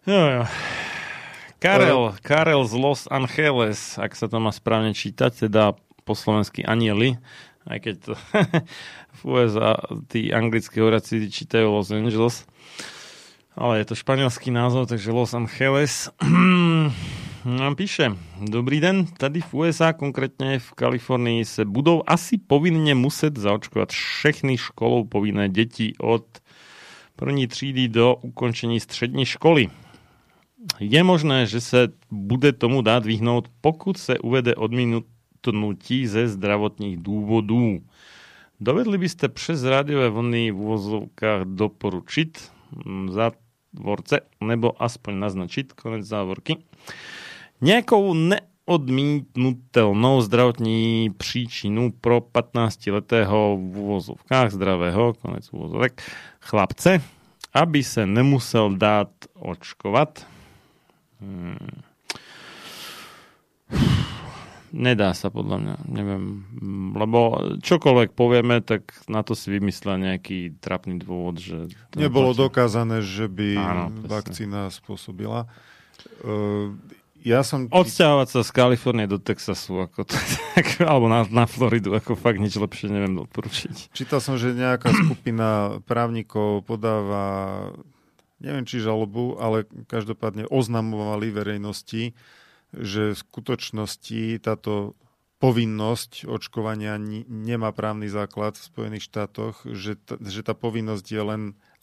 [0.05, 0.45] Jo, jo.
[1.57, 5.73] Karel, Karel z Los Angeles, ak sa to má správne čítať, teda
[6.03, 7.23] po slovensky anieli,
[7.65, 8.13] aj keď to
[9.17, 12.43] v USA tí anglickí hovoráci čítajú Los Angeles,
[13.57, 16.11] ale je to španielský názov, takže Los Angeles.
[17.45, 23.39] Nám píše, dobrý den, tady v USA, konkrétně v Kalifornii, se budou asi povinně muset
[23.39, 26.27] zaočkovat všechny školou povinné děti od
[27.17, 29.69] první třídy do ukončení střední školy.
[30.81, 37.79] Je možné, že se bude tomu dát vyhnout, pokud se uvede odminutnutí ze zdravotních důvodů.
[38.61, 42.51] Dovedli byste přes rádiové vlny v uvozovkách doporučit
[42.87, 43.11] mm,
[43.73, 46.57] zátvorce nebo aspoň naznačit, konec závorky,
[47.61, 56.03] nějakou neodmítnutelnou zdravotní příčinu pro 15-letého v uvozovkách zdravého, konec uvozovek,
[56.41, 57.03] chlapce,
[57.55, 60.27] aby se nemusel dát očkovat.
[61.21, 61.57] Hmm.
[64.73, 66.25] Nedá sa podľa mňa, neviem,
[66.97, 71.69] lebo čokoľvek povieme, tak na to si vymyslia nejaký trapný dôvod, že...
[71.93, 72.43] Nebolo neplatí.
[72.49, 74.09] dokázané, že by Áno, presne.
[74.09, 75.45] vakcína spôsobila.
[76.25, 76.73] Uh,
[77.23, 77.71] ja som...
[77.71, 80.17] Odsťahovať sa z Kalifornie do Texasu, ako to,
[80.57, 83.95] tak, alebo na, na Floridu, ako fakt nič lepšie neviem doporučiť.
[83.95, 87.71] Čítal som, že nejaká skupina právnikov podáva,
[88.43, 92.17] neviem či žalobu, ale každopádne oznamovali verejnosti,
[92.73, 94.97] že v skutočnosti táto
[95.43, 101.23] povinnosť očkovania ni- nemá právny základ v Spojených štátoch, že, t- že tá povinnosť je
[101.23, 101.43] len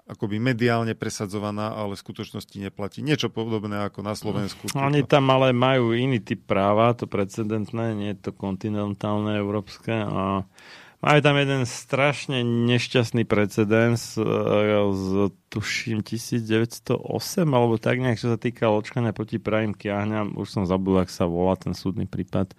[0.10, 3.06] akoby mediálne presadzovaná, ale v skutočnosti neplatí.
[3.06, 4.74] Niečo podobné ako na Slovensku.
[4.74, 10.50] Oni tam ale majú iný typ práva, to precedentné, nie je to kontinentálne, európske a
[11.00, 14.24] majú tam jeden strašne nešťastný precedens e,
[14.92, 17.00] z tuším 1908
[17.48, 20.36] alebo tak nejak, čo sa týka očkania proti pravým kiahňam.
[20.36, 22.52] Už som zabudol, ak sa volá ten súdny prípad.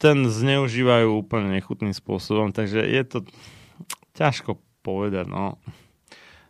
[0.00, 3.18] Ten zneužívajú úplne nechutným spôsobom, takže je to
[4.14, 5.58] ťažko povedať, no.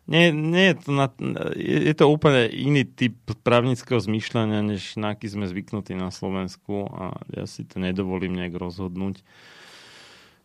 [0.05, 1.09] Nie, nie je, to na,
[1.57, 7.17] je, to úplne iný typ právnického zmýšľania, než na aký sme zvyknutí na Slovensku a
[7.33, 9.25] ja si to nedovolím nejak rozhodnúť.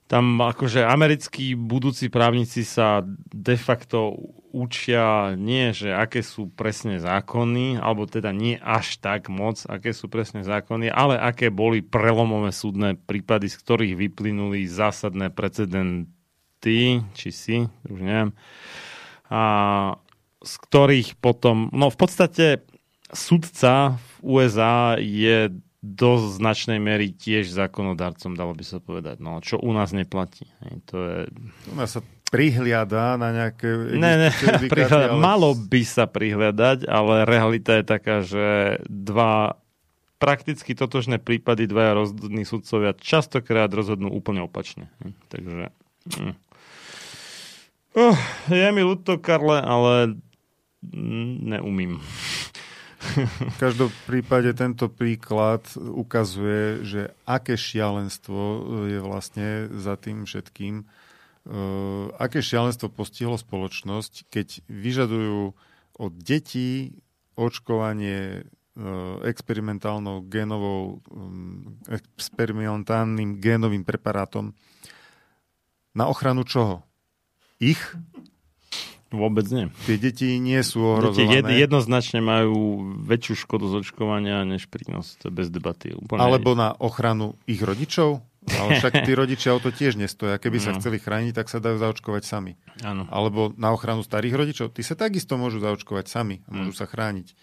[0.09, 4.17] Tam akože americkí budúci právnici sa de facto
[4.49, 10.09] učia nie, že aké sú presne zákony, alebo teda nie až tak moc, aké sú
[10.09, 17.57] presne zákony, ale aké boli prelomové súdne prípady, z ktorých vyplynuli zásadné precedenty, či si,
[17.85, 18.33] už neviem,
[19.29, 19.41] a
[20.41, 22.45] z ktorých potom, no v podstate
[23.13, 29.55] sudca v USA je do značnej miery tiež zákonodarcom, dalo by sa povedať, no, čo
[29.55, 30.43] u nás neplatí.
[30.91, 31.19] To je...
[31.71, 33.95] U nás sa prihliada na nejaké...
[33.95, 34.29] Ne, ne,
[34.91, 39.55] ale- malo by sa prihľadať, ale realita je taká, že dva
[40.19, 44.91] prakticky totožné prípady dvaja rozhodní sudcovia častokrát rozhodnú úplne opačne.
[45.31, 45.71] Takže...
[46.11, 46.35] Hm.
[47.97, 48.13] Uh,
[48.53, 50.21] je mi ľúto, Karle, ale
[50.85, 51.97] mm, neumím.
[53.55, 58.41] V každom prípade tento príklad ukazuje, že aké šialenstvo
[58.91, 60.83] je vlastne za tým všetkým.
[61.49, 65.55] Uh, aké šialenstvo postihlo spoločnosť, keď vyžadujú
[65.97, 66.99] od detí
[67.39, 74.51] očkovanie uh, experimentálnou génovou, um, experimentálnym génovým preparátom
[75.95, 76.88] na ochranu čoho?
[77.59, 77.79] Ich?
[79.09, 79.73] Vôbec nie.
[79.83, 80.89] Tie deti nie sú Deti
[81.25, 81.33] ohrozované.
[81.33, 82.55] jed, jednoznačne majú
[83.03, 85.17] väčšiu škodu z očkovania než prínos.
[85.19, 85.91] To je bez debaty.
[85.91, 86.21] Úplne.
[86.21, 88.21] Alebo na ochranu ich rodičov?
[88.49, 90.37] Ale však tí rodičia o to tiež nestoja.
[90.37, 90.77] Keby sa No.
[90.77, 92.53] chceli chrániť, tak sa dajú zaočkovať sami.
[92.79, 93.09] Áno.
[93.09, 94.71] Alebo na ochranu starých rodičov.
[94.71, 97.33] Tí sa takisto môžu zaočkovať sami a môžu sa chrániť.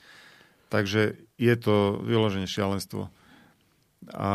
[0.68, 1.02] Takže
[1.36, 3.10] je to vyloženie šialenstvo.
[4.08, 4.30] A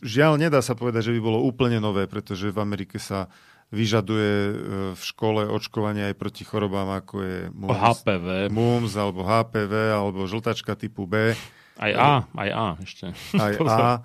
[0.00, 3.26] žiaľ, nedá sa povedať, že by bolo úplne nové, pretože v Amerike sa
[3.72, 4.54] vyžaduje e,
[4.92, 8.26] v škole očkovanie aj proti chorobám, ako je O mumps, HPV.
[8.48, 11.32] mumps alebo HPV, alebo žltačka typu B,
[11.74, 13.16] Aj A, aj A ešte.
[13.42, 13.52] aj.
[13.64, 14.04] A.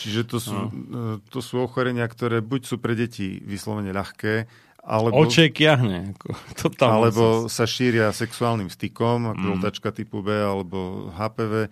[0.00, 4.48] Čiže to sú, e, to sú ochorenia, ktoré buď sú pre deti vyslovene ľahké,
[4.82, 6.10] alebo, Oček jahne.
[6.12, 6.34] Ako,
[6.66, 9.50] totálne alebo sa šíria sexuálnym stykom, ako Mm.
[9.54, 11.70] žltačka typu B alebo HPV,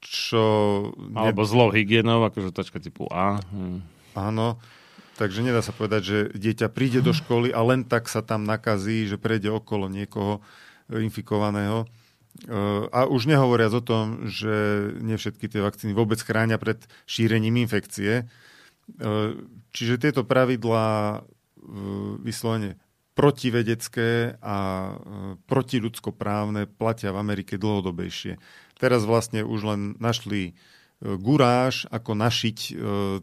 [0.00, 0.42] čo...
[1.14, 3.38] Alebo zlou hygienou, ako žltačka typu A.
[3.50, 3.78] Hm.
[4.14, 4.58] Áno,
[5.18, 9.10] takže nedá sa povedať, že dieťa príde do školy a len tak sa tam nakazí,
[9.10, 10.38] že prejde okolo niekoho
[10.86, 11.82] e, infikovaného.
[11.82, 11.86] E,
[12.94, 14.54] A už nehovoriac o tom, že
[15.02, 16.78] nie všetky tie vakcíny vôbec chránia pred
[17.10, 18.22] šírením infekcie.
[18.22, 18.24] E,
[19.74, 21.20] Čiže tieto pravidlá
[22.24, 22.80] vyslovene
[23.18, 24.92] protivedecké a e,
[25.50, 28.38] protiľudskoprávne platia v Amerike dlhodobejšie.
[28.78, 30.54] Teraz vlastne už len našli
[30.98, 32.72] guráž, ako našiť e,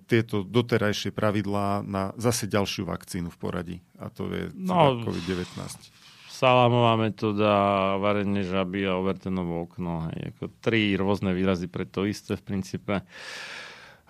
[0.07, 3.77] tieto doterajšie pravidlá na zase ďalšiu vakcínu v poradí.
[3.99, 5.59] A to je No, no, COVID-19.
[6.31, 7.51] Salámová metóda,
[7.99, 10.07] varenie žaby a overtenovo okno.
[10.11, 10.35] Hej.
[10.35, 13.03] Ako tri rôzne výrazy pre to isté v princípe.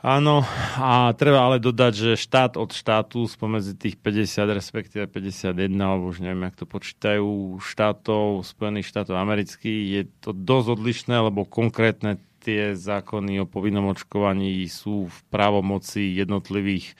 [0.05, 0.45] Áno,
[0.77, 6.21] a treba ale dodať, že štát od štátu spomedzi tých 50, respektíve 51, alebo už
[6.21, 12.77] neviem, jak to počítajú, štátov, Spojených štátov amerických, je to dosť odlišné, lebo konkrétne tie
[12.77, 16.93] zákony o povinnom očkovaní sú v právomoci jednotlivých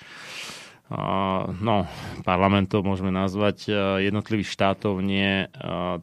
[1.62, 1.90] no,
[2.26, 3.70] parlamentov môžeme nazvať
[4.02, 5.50] jednotlivých štátov, nie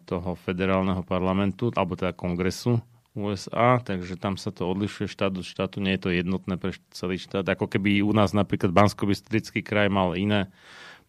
[0.07, 2.79] toho federálneho parlamentu, alebo teda kongresu
[3.13, 7.21] USA, takže tam sa to odlišuje štát od štátu, nie je to jednotné pre celý
[7.21, 7.45] štát.
[7.45, 9.05] Ako keby u nás napríklad bansko
[9.63, 10.49] kraj mal iné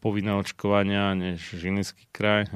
[0.04, 2.52] povinné očkovania než Žilinský kraj.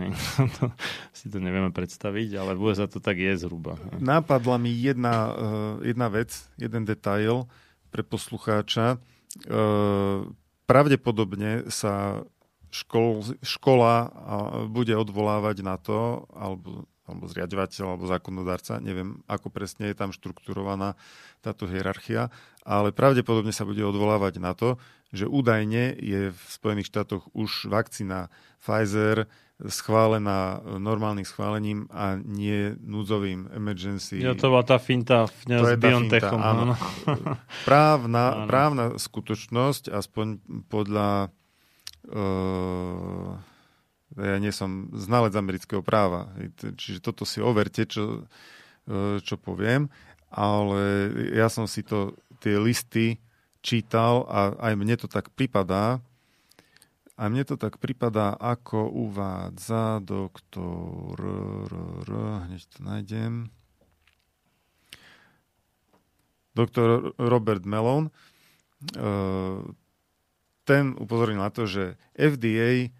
[1.17, 3.80] si to nevieme predstaviť, ale v USA to tak je zhruba.
[4.03, 7.48] Nápadla mi jedna, eh, jedna vec, jeden detail
[7.88, 9.00] pre poslucháča.
[9.48, 10.27] Eh,
[10.67, 12.27] Pravdepodobne sa
[12.67, 14.11] škol, škola
[14.67, 21.00] bude odvolávať na to, alebo, alebo zriadovateľ, alebo zákonodárca, neviem, ako presne je tam štrukturovaná
[21.40, 22.27] táto hierarchia,
[22.67, 24.76] ale pravdepodobne sa bude odvolávať na to,
[25.16, 28.27] že údajne je v Spojených štátoch už vakcína
[28.60, 29.27] Pfizer
[29.58, 34.22] schválená normálnym schválením a nie núdzovým emergency.
[34.22, 36.42] Ja, to bola tá finta v To s tá finta, Biontechom.
[36.42, 36.77] áno.
[37.66, 38.45] Právna, Áno.
[38.45, 40.27] právna skutočnosť, aspoň
[40.69, 41.34] podľa
[42.14, 43.34] uh,
[44.14, 46.30] ja nie som znalec amerického práva,
[46.77, 49.90] čiže toto si overte, čo, uh, čo poviem,
[50.30, 52.14] ale ja som si to,
[52.45, 53.18] tie listy
[53.68, 56.00] čítal a aj mne to tak pripadá,
[57.18, 61.18] a mne to tak pripadá, ako uvádza doktor...
[61.18, 61.74] R,
[62.06, 62.12] r,
[62.46, 63.34] hneď to nájdem.
[66.54, 68.14] Doktor Robert Melon.
[68.94, 69.66] eh,
[70.62, 72.94] Ten upozornil na to, že FDA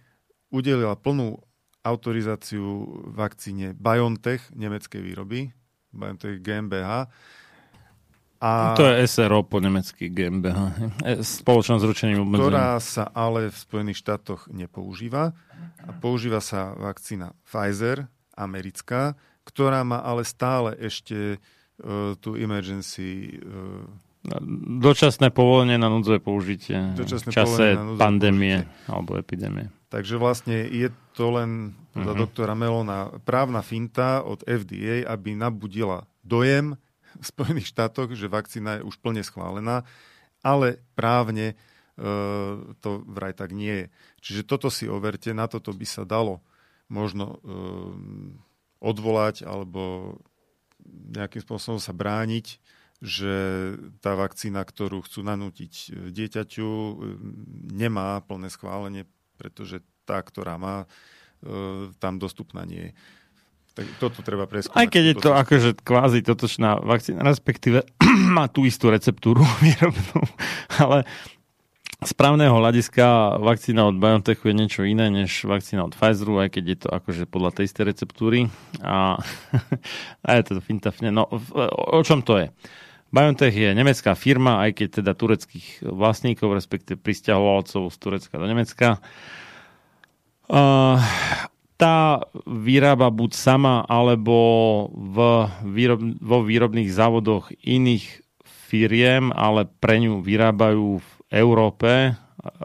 [0.50, 1.38] udelila plnú
[1.86, 5.54] autorizáciu vakcíne BioNTech nemeckej výroby,
[5.94, 7.06] BioNTech GmbH.
[8.38, 10.78] A To je SRO po nemecky GmbH.
[11.22, 12.54] Spoločnosť s ručením obmedzením.
[12.54, 15.34] ktorá sa ale v Spojených štátoch nepoužíva.
[15.84, 18.06] A používa sa vakcína Pfizer,
[18.38, 21.42] americká, ktorá má ale stále ešte
[21.82, 23.86] uh, tú emergency uh,
[24.84, 29.72] Dočasné povolenie na núdzové použitie Dočasné v čase pandémie alebo epidémie.
[29.88, 32.20] Takže vlastne je to len podľa Mhm.
[32.20, 36.76] doktora Melona právna finta od FDA, aby nabudila dojem
[37.32, 39.84] Spojených štátoch, že vakcína je už plne schválená,
[40.46, 41.56] ale právne e,
[42.80, 43.88] to vraj tak nie je.
[44.22, 46.46] Čiže toto si overte, na toto by sa dalo
[46.88, 47.38] možno e,
[48.80, 50.16] odvolať alebo
[50.88, 52.62] nejakým spôsobom sa brániť,
[52.98, 53.34] že
[54.02, 56.94] tá vakcína, ktorú chcú nanútiť e, dieťaťu, e,
[57.78, 59.06] nemá plné schválenie,
[59.38, 60.90] pretože tá, ktorá má,
[61.46, 62.92] e, tam dostupná nie je.
[63.78, 64.74] Tak toto treba preskúmať.
[64.74, 67.86] Aj keď je to akože kvázi totočná vakcína, respektíve
[68.36, 70.26] má tú istú receptúru výrobnú,
[70.82, 71.06] ale
[71.98, 76.64] z právneho hľadiska vakcína od BioNTechu je niečo iné než vakcína od Pfizeru, aj keď
[76.66, 78.40] je to akože podľa tej istej receptúry.
[78.82, 79.22] A,
[80.26, 80.90] a je to finta.
[81.14, 81.30] No,
[81.94, 82.50] o čom to je?
[83.14, 89.02] BioNTech je nemecká firma, aj keď teda tureckých vlastníkov, respektíve pristahovalcov z Turecka do Nemecka.
[90.48, 91.02] Uh,
[91.78, 94.36] tá vyrába buď sama, alebo
[94.90, 95.18] v
[95.62, 102.18] výrob, vo výrobných závodoch iných firiem, ale pre ňu vyrábajú v Európe,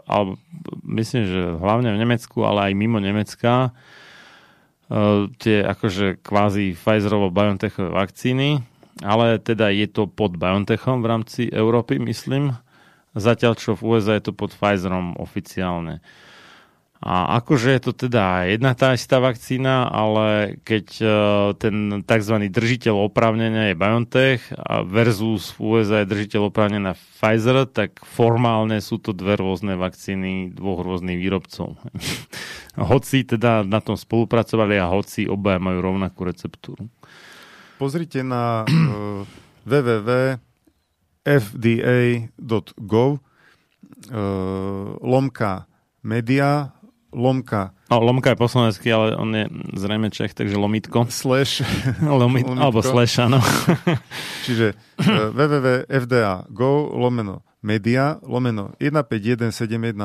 [0.09, 0.41] alebo
[0.89, 8.65] myslím, že hlavne v Nemecku, ale aj mimo Nemecka, uh, tie akože kvázi Pfizerovo-BioNTechové vakcíny,
[9.05, 12.57] ale teda je to pod BioNTechom v rámci Európy, myslím.
[13.13, 16.01] Zatiaľ, čo v USA je to pod Pfizerom oficiálne.
[17.03, 22.35] A akože je to teda jedna tá istá vakcína, ale keď uh, ten tzv.
[22.47, 29.03] držiteľ oprávnenia je BioNTech a versus v USA je držiteľ oprávnenia Pfizer, tak formálne sú
[29.03, 31.75] to dve rôzne vakcíny dvoch rôznych výrobcov.
[32.79, 36.87] hoci teda na tom spolupracovali a hoci obaja majú rovnakú receptúru.
[37.77, 39.27] Pozrite na uh,
[39.67, 40.39] www.fda.gov
[43.13, 43.19] uh,
[45.03, 45.67] lomka
[45.99, 46.71] media
[47.13, 47.71] lomka.
[47.87, 49.45] No, lomka je po slovensky, ale on je
[49.77, 51.05] zrejme Čech, takže lomitko.
[51.07, 51.61] Slash.
[52.01, 53.39] Lomit, alebo slash, áno.
[54.45, 59.95] Čiže uh, www.fda.go lomeno media lomeno 151710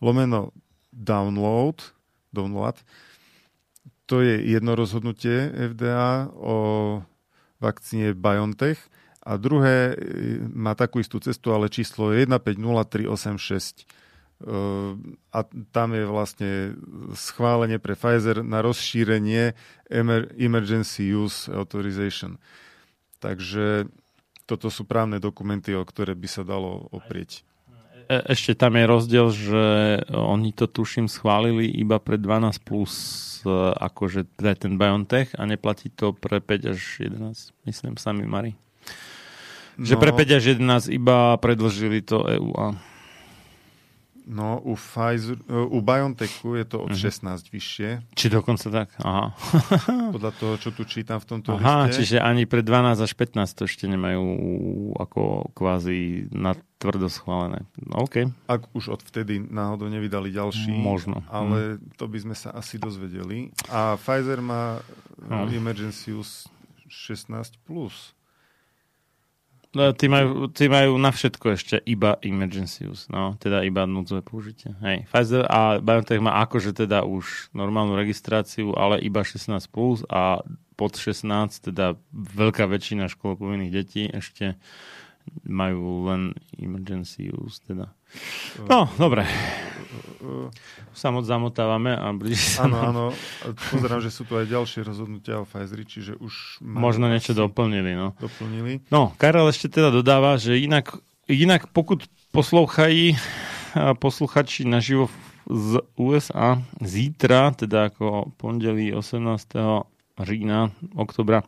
[0.00, 0.56] lomeno
[0.88, 1.92] download
[2.32, 2.80] download
[4.08, 6.56] to je jedno rozhodnutie FDA o
[7.60, 8.80] vakcíne BioNTech
[9.22, 13.86] a druhé e, má takú istú cestu, ale číslo je 150386
[15.32, 15.38] a
[15.70, 16.50] tam je vlastne
[17.14, 19.54] schválenie pre Pfizer na rozšírenie
[20.36, 22.42] Emergency Use Authorization.
[23.22, 23.86] Takže
[24.46, 27.46] toto sú právne dokumenty, o ktoré by sa dalo oprieť.
[28.10, 29.64] E, ešte tam je rozdiel, že
[30.10, 32.92] oni to tuším schválili iba pre 12 plus
[33.46, 33.48] e,
[33.78, 38.58] akože teda ten BioNTech a neplatí to pre 5 až 11, myslím, sami Mari.
[39.78, 40.00] Že No.
[40.02, 42.76] pre 5 až 11 iba predlžili to E EU a
[44.24, 47.00] No, u, Pfizer, u BioNTechu je to od Mhm.
[47.00, 48.88] 16 vyššie, či dokonca tak.
[48.98, 49.34] Aha.
[50.14, 51.98] podľa toho, čo tu čítam v tomto Aha, liste.
[51.98, 54.22] čiže ani pre 12 až 15 to ešte nemajú
[54.94, 57.66] ako kvázi na tvrdo schválené.
[57.78, 58.30] No, OK.
[58.46, 60.70] Ak už od vtedy náhodou nevydali ďalší.
[60.72, 61.22] Možno.
[61.26, 63.50] Ale to by sme sa asi dozvedeli.
[63.68, 64.82] A Pfizer má
[65.20, 65.46] no.
[65.46, 66.46] Emergency Use
[66.88, 67.30] 16+.
[67.62, 68.14] Plus.
[69.72, 74.20] No, tí, majú, tí majú na všetko ešte iba emergency use, no, teda iba núdzové
[74.20, 74.76] použitie.
[74.84, 75.08] Hej.
[75.08, 80.44] Pfizer a BioNTech má akože teda už normálnu registráciu, ale iba 16+, plus a
[80.76, 84.60] pod 16, teda veľká väčšina škôl povinných detí ešte
[85.44, 87.90] majú len emergency use, teda.
[88.68, 89.24] No, dobre.
[90.92, 93.04] Sa moc zamotávame a blíži sa Áno, áno.
[93.72, 96.62] Pozerám, že sú tu aj ďalšie rozhodnutia o Pfizeri, čiže už...
[96.62, 98.14] Možno niečo doplnili, no.
[98.20, 98.84] doplnili.
[98.92, 100.94] No, Karel ešte teda dodáva, že inak,
[101.26, 103.16] inak pokud poslouchají
[103.98, 105.08] posluchači naživo
[105.48, 109.58] z USA zítra, teda ako pondelí 18.
[110.22, 111.42] října, oktobra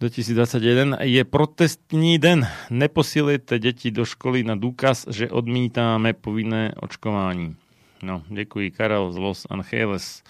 [0.00, 2.48] 2021, je protestní den.
[2.70, 7.56] Neposílejte děti do školy na důkaz, že odmítáme povinné očkování.
[8.02, 10.22] No, děkuji, Karel z Los Angeles.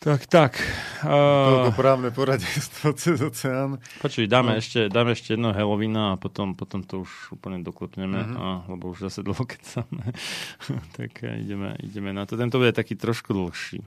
[0.00, 0.56] Tak, tak.
[1.04, 3.76] Toľko Uh, právne poradenstvo cez oceán.
[4.00, 4.56] Počuj, dáme, No.
[4.56, 8.36] ešte, dáme ešte jedno Halloweena a potom, potom to už úplne doklepneme, Mhm.
[8.40, 10.16] a, lebo už zase dlho kecáme.
[10.96, 12.40] tak eh, ideme, ideme na to.
[12.40, 13.84] Tento bude taký trošku dlhší.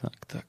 [0.00, 0.48] Tak, tak.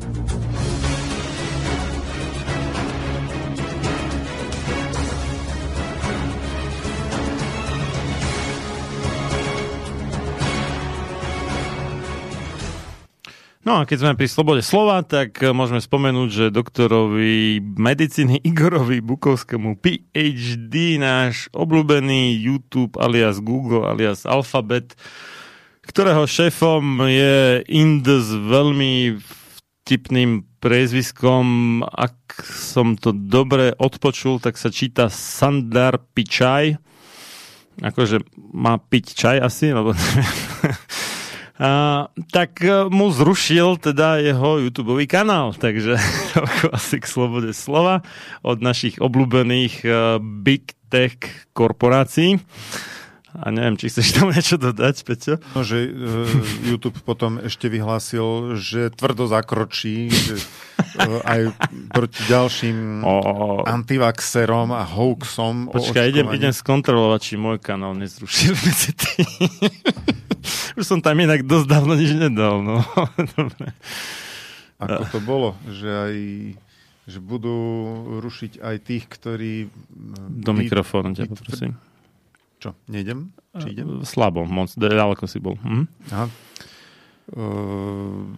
[13.71, 18.99] No a keď sme pri slobode slova, tak e, môžeme spomenúť, že doktorovi medicíny Igorovi
[18.99, 24.99] Bukovskému PhD, náš obľúbený YouTube alias Google alias Alphabet,
[25.87, 29.15] ktorého šéfom je Ind s veľmi
[29.87, 36.75] vtipným priezviskom, ak som to dobre odpočul, tak sa číta Sandar Pichai.
[37.79, 38.19] Akože
[38.51, 39.95] má piť čaj asi, lebo
[41.61, 45.93] a, tak e, mu zrušil teda jeho YouTube kanál, takže
[46.77, 48.01] asi k slobode slova
[48.41, 51.21] od našich obľúbených uh, big tech
[51.53, 52.41] korporácií.
[53.31, 55.37] A neviem, či chceš tomu niečo dodať, Peťo?
[55.53, 56.27] No, že uh,
[56.65, 60.41] YouTube potom ešte vyhlásil, že tvrdo zakročí že,
[60.99, 61.41] aj
[61.91, 63.13] proti ďalším O,
[63.63, 65.71] antivaxerom a hoaxom.
[65.71, 69.27] počkaj, idem, idem skontrolovať, či môj kanál nezrušil medzi tým.
[70.79, 72.81] Už som tam inak dosť dávno nič nedal, no.
[73.37, 73.75] Dobre.
[74.81, 76.15] Ako to bolo, že aj
[77.11, 77.57] že budú
[78.21, 79.67] rušiť aj tých, ktorí...
[80.31, 81.75] Do mikrofónu ťa poprosím.
[82.61, 83.33] Čo, nejdem?
[83.57, 84.05] Či idem?
[84.05, 85.57] Slabo, moc, ďaleko si bol.
[85.65, 85.85] Hm?
[86.13, 86.25] Aha.
[87.33, 88.29] Uh,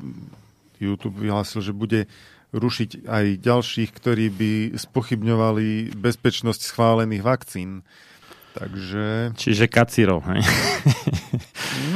[0.80, 2.07] YouTube vyhlásil, že bude
[2.53, 7.82] rušiť aj ďalších, ktorí by spochybňovali bezpečnosť schválených vakcín.
[8.53, 10.45] Takže, Čiže kacírov, hej?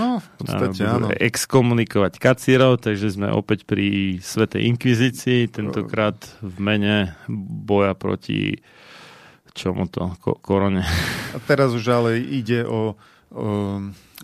[0.02, 1.14] no, v podstate áno.
[1.14, 8.58] Exkomunikovať kacírov, takže sme opäť pri Svetej Inkvizícii, tentokrát v mene boja proti
[9.54, 10.82] čomu to, ko- korone.
[11.34, 12.98] A teraz už ale ide o,
[13.30, 13.46] o,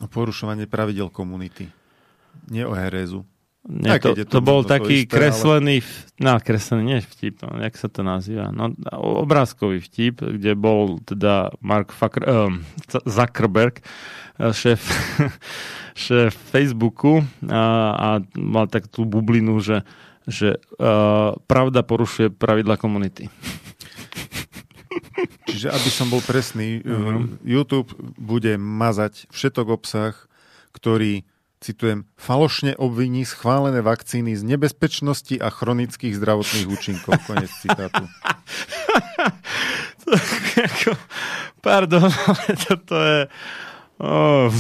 [0.02, 1.70] o porušovanie pravidel komunity.
[2.50, 3.30] Nie o herézu.
[3.64, 7.56] Nie, to, to, to bol taký isté, ale- kreslený, v- no kreslený, nie vtip, no,
[7.58, 12.60] jak sa to nazýva, no obrázkový vtip, kde bol teda Mark Fucker, um,
[13.08, 14.84] Zuckerberg, eh, šéf,
[15.96, 19.88] šéf Facebooku a, a mal tak tú bublinu, že,
[20.24, 23.32] že uh, pravda porušuje pravidla komunity.
[25.46, 27.40] Čiže aby som bol presný, Mhm.
[27.44, 30.14] YouTube bude mazať všetok obsah,
[30.72, 31.24] ktorý,
[31.64, 37.16] citujem, falošne obviní schválené vakcíny z nebezpečnosti a chronických zdravotných účinkov.
[37.24, 38.04] Konec citátu.
[40.68, 40.92] Ako,
[41.64, 43.20] Pardon, ale toto je...
[44.04, 44.52] Oh.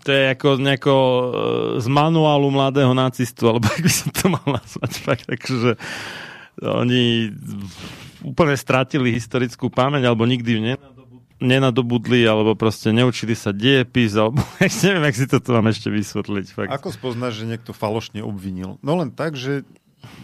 [0.00, 1.24] To je ako nejako e,
[1.82, 4.92] z manuálu mladého nacistu, alebo ak by som to mal nazvať.
[5.02, 5.76] Fakt, takže
[6.62, 7.34] oni
[8.24, 10.89] úplne stratili historickú pamäť, alebo nikdy ju nenadobu-
[11.40, 14.40] nenadobudli, alebo proste neučili sa diepis, alebo
[14.84, 16.46] neviem, jak si toto mám ešte vysvetliť.
[16.52, 16.70] Fakt.
[16.70, 18.76] Ako spoznáš, že niekto falošne obvinil?
[18.84, 19.64] No len tak, že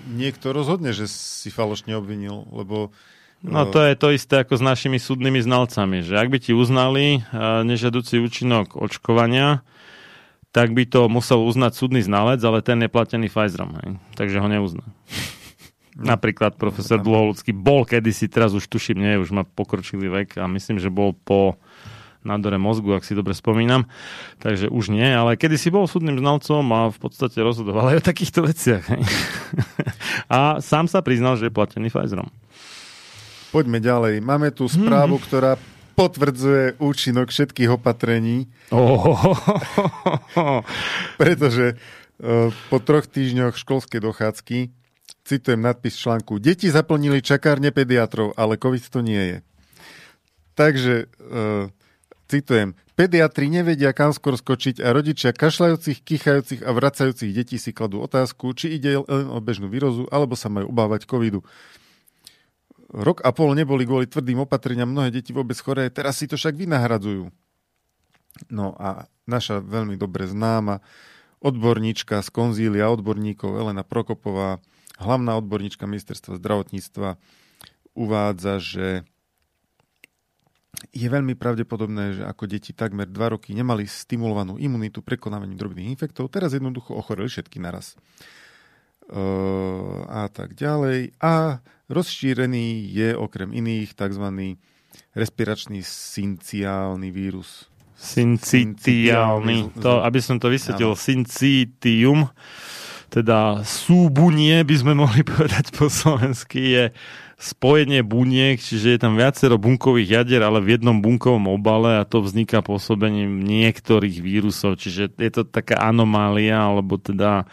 [0.09, 2.95] niekto rozhodne, že si falošne obvinil, lebo
[3.45, 7.21] No to je to isté ako s našimi súdnymi znalcami, že ak by ti uznali
[7.21, 9.61] uh, nežiaducí účinok očkovania,
[10.57, 14.01] tak by to musel uznať súdny znalec, ale ten je platený Pfizerom, hej.
[14.17, 14.89] takže ho neuzná.
[15.97, 20.77] Napríklad profesor Dlhoľudský bol kedysi, teraz už tuším, nie, už má pokročilý vek a myslím,
[20.77, 21.57] že bol po
[22.21, 23.87] nádore mozgu, ak si dobre spomínam.
[24.43, 28.45] Takže už nie, ale kedysi bol súdnym znalcom a v podstate rozhodoval aj o takýchto
[28.45, 28.85] veciach.
[28.93, 29.03] Hej.
[30.37, 32.29] a sám sa priznal, že je platený Pfizerom.
[33.55, 34.21] poďme ďalej.
[34.21, 35.57] Máme tu správu, ktorá
[35.97, 39.33] potvrdzuje účinok všetkých opatrení, Oh,
[41.21, 41.75] pretože e,
[42.69, 44.59] po troch týždňoch školskej dochádzky
[45.27, 49.39] citujem nadpis článku Deti zaplnili čakárne pediatrov, ale COVID to nie je.
[50.55, 51.07] Takže e,
[52.31, 58.01] citujem Pediatri nevedia, kam skôr skočiť a rodičia kašľajúcich, kichajúcich a vracajúcich detí si kladú
[58.01, 61.45] otázku, či ide len o bežnú výrozu, alebo sa majú obávať covidu.
[62.89, 66.57] Rok a pol neboli kvôli tvrdým opatreniam mnohé deti vôbec choré, teraz si to však
[66.57, 67.29] vynahradzujú.
[68.49, 70.81] No a naša veľmi dobre známa
[71.45, 74.65] odborníčka z konzília odborníkov Elena Prokopová,
[74.97, 77.21] hlavná odborníčka ministerstva zdravotníctva,
[77.97, 78.87] uvádza, že
[80.93, 86.29] je veľmi pravdepodobné, že ako deti takmer 2 roky nemali stimulovanú imunitu prekonávaním drobných infektov,
[86.29, 87.97] teraz jednoducho ochoreli všetky naraz.
[89.07, 91.15] Uh, a tak ďalej.
[91.23, 94.59] A rozšírený je okrem iných tzv.
[95.15, 97.71] respiračný synciálny vírus.
[97.97, 99.79] Syncitiálny.
[99.81, 102.29] To, aby som to vysvetlil, syncitium,
[103.11, 106.85] teda súbunie, by sme mohli povedať po slovensky, je
[107.37, 112.25] spojenie buniek, čiže je tam viacero bunkových jadier, ale v jednom bunkovom obale a to
[112.25, 117.45] vzniká pôsobením niektorých vírusov, čiže je to taká anomália, alebo teda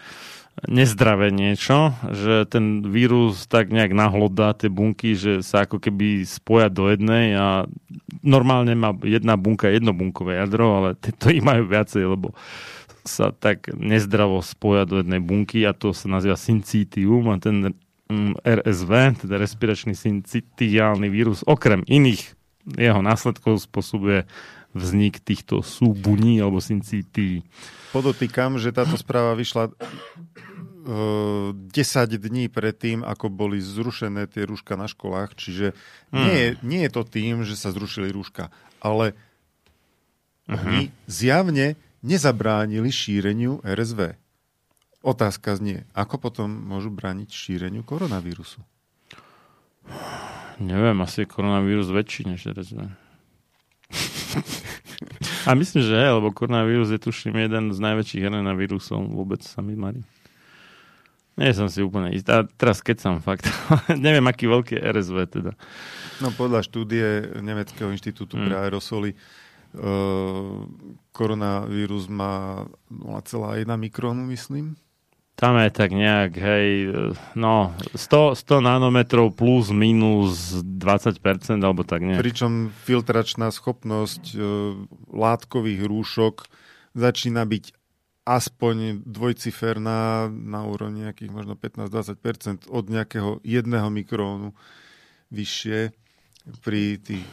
[0.64, 6.70] nezdravé niečo, že ten vírus tak nejak nahlodá tie bunky, že sa ako keby spoja
[6.70, 7.66] do jednej a
[8.22, 12.32] normálne má jedna bunka jednobunkové jadro, ale to ich majú viacej, lebo
[13.04, 17.76] sa tak nezdravo spoja do jednej bunky a to sa nazýva syncitium a ten
[18.08, 18.92] mm, RSV,
[19.28, 22.32] teda respiračný syncitiálny vírus, okrem iných
[22.64, 24.24] jeho následkov spôsobuje
[24.72, 27.44] vznik týchto súbuní alebo syncitií.
[27.92, 29.72] Podotýkam, že táto správa vyšla e,
[31.54, 31.70] 10
[32.08, 35.76] dní predtým, ako boli zrušené tie rúška na školách, čiže
[36.10, 36.24] Hmm.
[36.24, 38.48] nie, je, nie je to tým, že sa zrušili rúška,
[38.80, 39.12] ale
[40.44, 40.56] Mhm.
[40.60, 41.66] oni zjavne
[42.04, 44.20] nezabránili šíreniu RSV.
[45.00, 48.60] Otázka znie, ako potom môžu brániť šíreniu koronavírusu?
[50.60, 52.88] Neviem, asi je koronavírus väčší než RSV.
[55.44, 59.60] A myslím, že je, lebo koronavírus je tuším jeden z najväčších RNA vírusov vôbec sa
[59.60, 60.00] mi marí.
[61.34, 62.30] Nie som si úplne istý.
[62.30, 63.50] A teraz keď som fakt.
[63.90, 65.52] Neviem, aký veľký RSV teda.
[66.22, 68.46] No podľa štúdie Nemeckého inštitútu Hmm.
[68.46, 69.18] pre aerosoly
[71.10, 74.78] koronavírus má 0,1 mikrónu, myslím.
[75.34, 76.94] Tam je tak nejak, hej,
[77.34, 81.18] no, 100, 100 nanometrov plus minus 20%,
[81.58, 82.22] alebo tak nejak.
[82.22, 84.38] Pričom filtračná schopnosť e,
[85.10, 86.46] látkových rúšok
[86.94, 87.64] začína byť
[88.24, 94.54] aspoň dvojciferná na úrovni nejakých možno 15-20% od nejakého jedného mikrónu
[95.34, 95.92] vyššie
[96.60, 97.24] pri tých...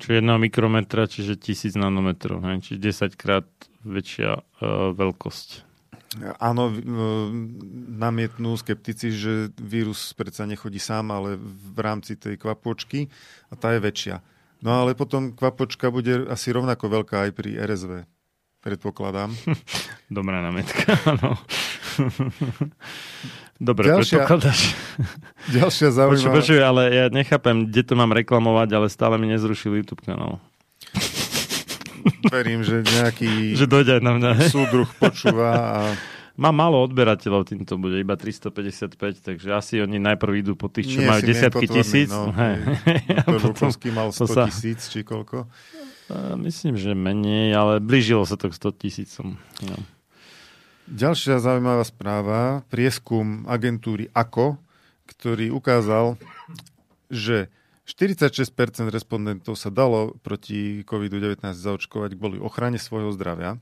[0.00, 3.48] Čiže 1 mikrometra, čiže 1000 nanometrov, hej, čiže 10 krát
[3.82, 5.72] väčšia uh, veľkosť.
[6.36, 6.76] Áno, e,
[7.96, 13.08] namietnú skeptici, že vírus predsa nechodí sám, ale v rámci tej kvapočky
[13.48, 14.20] a tá je väčšia.
[14.60, 18.04] No ale potom kvapočka bude asi rovnako veľká aj pri RSV,
[18.60, 19.32] predpokladám.
[20.12, 21.40] Dobrá námetka, áno.
[23.62, 24.60] Dobre, Ďalšia- predpokladáš.
[25.48, 26.34] Ďalšia Počuj, zaujímavá...
[26.34, 30.42] počuj, ale ja nechápem, kde to mám reklamovať, ale stále mi nezrušil YouTube kanál.
[32.34, 34.50] Verím, že nejaký Že dojde na mňa.
[34.50, 35.78] súdruh počúva a
[36.32, 40.98] Mám málo odberateľov, týmto bude iba 355, takže asi oni najprv idú po tých, čo
[40.98, 42.08] Nie majú si desiatky tisíc.
[42.08, 42.56] no, Hej.
[43.28, 45.44] Potom Lukovský mal to 100 sa- tisíc, či koľko.
[46.40, 49.36] Myslím, že menej, ale blížilo sa to k 100 tisícom.
[49.60, 49.76] No.
[50.92, 54.60] Ďalšia zaujímavá správa, prieskum agentúry AKO,
[55.08, 56.20] ktorý ukázal,
[57.08, 57.48] že
[57.88, 63.56] 46% respondentov sa dalo proti COVID-19 zaočkovať kvôli ochrane svojho zdravia.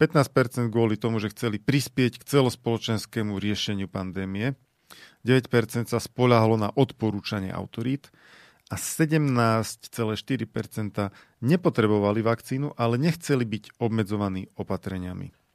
[0.00, 4.56] 15% kvôli tomu, že chceli prispieť k celospoločenskému riešeniu pandémie.
[5.28, 5.52] 9%
[5.84, 8.08] sa spoľahlo na odporúčanie autorít
[8.72, 9.92] a 17,4%
[11.44, 15.47] nepotrebovali vakcínu, ale nechceli byť obmedzovaní opatreniami.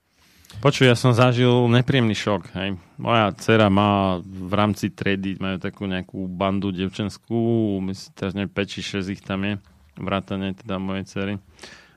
[0.59, 2.53] Počuj, ja som zažil nepríjemný šok.
[2.53, 2.77] Hej.
[3.01, 8.73] Moja dcera má v rámci tredy, majú takú nejakú bandu devčenskú, myslím, teraz neviem, 5
[8.73, 9.57] či 6 ich tam je,
[9.97, 11.33] vrátane teda mojej cery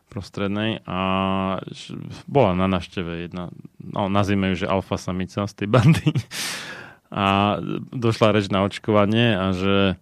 [0.07, 0.99] prostrednej a
[2.31, 3.51] bola na návšteve jedna,
[3.83, 6.09] no nazvime ju, že alfa samica z tej bandy
[7.11, 7.59] a
[7.91, 9.99] došla reč na očkovanie a že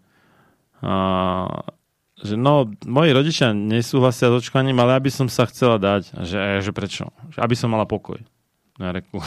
[0.85, 0.95] a,
[2.21, 6.13] že no, moji rodičia nesúhlasia s očkovaním, ale aby som sa chcela dať.
[6.13, 7.09] A že, a že prečo?
[7.33, 8.21] Že aby som mala pokoj.
[8.75, 9.23] Ja reku,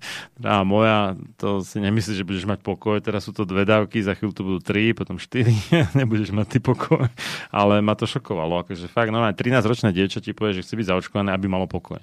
[0.46, 4.14] a moja, to si nemyslíš, že budeš mať pokoj, teraz sú to dve dávky, za
[4.14, 5.58] chvíľu to budú tri, potom štyri,
[5.98, 7.10] nebudeš mať ty pokoj.
[7.50, 11.34] Ale ma to šokovalo, akože fakt, no 13-ročné dievča ti povie, že chce byť zaočkované,
[11.34, 11.98] aby malo pokoj.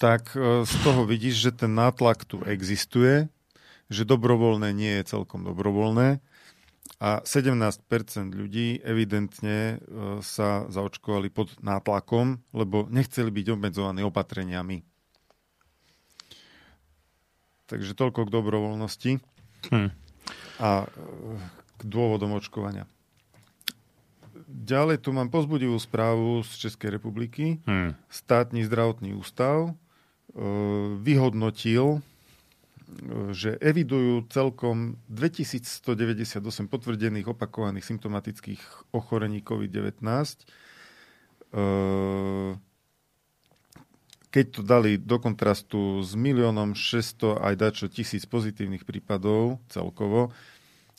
[0.00, 3.28] Tak e, z toho vidíš, že ten nátlak tu existuje,
[3.92, 6.24] že dobrovoľné nie je celkom dobrovoľné
[6.96, 7.84] a 17%
[8.32, 9.76] ľudí evidentne e,
[10.24, 14.91] sa zaočkovali pod nátlakom, lebo nechceli byť obmedzovaní opatreniami.
[17.72, 19.12] Takže toľko k dobrovoľnosti
[19.72, 19.88] Hm.
[20.60, 20.86] a e,
[21.80, 22.84] k dôvodom očkovania.
[24.52, 27.96] Ďalej tu mám pozbudivú správu z Českej republiky Hm.
[28.12, 29.72] státny zdravotný ústav e,
[31.00, 32.00] vyhodnotil, e,
[33.32, 40.04] že evidujú celkom 2198 potvrdených opakovaných symptomatických ochorení COVID-19.
[44.32, 50.32] E, Keď to dali do kontrastu s miliónom 600 aj dačo tisíc pozitívnych prípadov celkovo,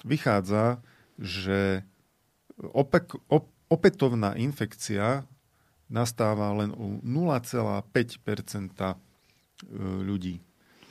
[0.05, 0.77] vychádza,
[1.17, 1.81] že
[2.61, 5.25] opek, op, opätovná infekcia
[5.89, 7.89] nastáva len u 0,5%
[10.05, 10.41] ľudí.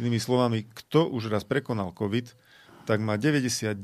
[0.03, 2.35] Inými slovami, kto už raz prekonal COVID,
[2.83, 3.79] tak má 99,5...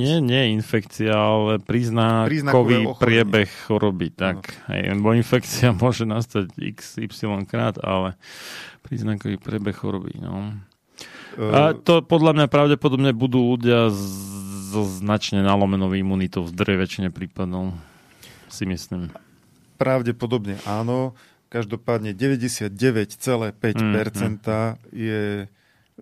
[0.00, 4.08] Nie, nie infekcia, ale príznakový priebeh choroby.
[4.10, 7.08] Tak, hej, lebo infekcia môže nastať x, y
[7.44, 8.16] krát, ale
[8.82, 10.16] príznakový priebeh choroby.
[10.18, 10.56] No.
[11.36, 13.92] e, A to podľa mňa pravdepodobne budú ľudia
[14.68, 17.72] so značne nalomenou imunitou v zdrej väčšine prípadov.
[18.48, 19.12] Si myslím.
[19.76, 21.12] Pravdepodobne áno.
[21.48, 23.56] Každopádne 99,5%
[24.92, 25.48] je...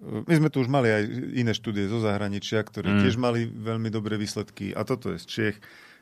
[0.03, 1.03] My sme tu už mali aj
[1.33, 3.01] iné štúdie zo zahraničia, ktoré Mm.
[3.01, 5.57] tiež mali veľmi dobré výsledky a toto je z Čech.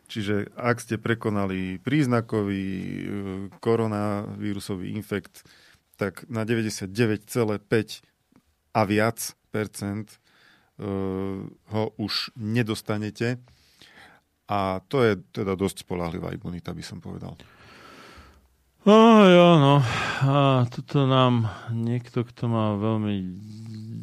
[0.04, 3.00] Čiže ak ste prekonali príznakový e,
[3.56, 5.48] koronavírusový infekt,
[5.96, 8.02] tak na 99,5
[8.74, 10.16] a viac percent e,
[11.70, 13.38] ho už nedostanete.
[14.44, 17.32] A to je teda dosť spolahlivá imunita, by som povedal.
[18.84, 19.80] O, jo, no.
[20.28, 23.16] A toto nám niekto, kto má veľmi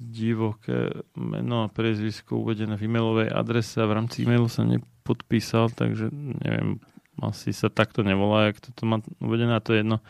[0.09, 6.09] divoké meno a priezvisko uvedené v e-mailovej adrese a v rámci e-mailu sa nepodpísal, takže
[6.13, 6.81] neviem,
[7.21, 10.01] asi sa takto nevolá, jak toto má uvedené, a to je jedno.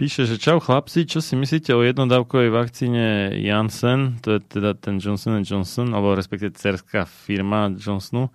[0.00, 4.96] Píše, že čau chlapci, čo si myslíte o jednodávkovej vakcíne Janssen, to je teda ten
[4.96, 8.32] Johnson Johnson, alebo respektíve cerská firma Johnsonu,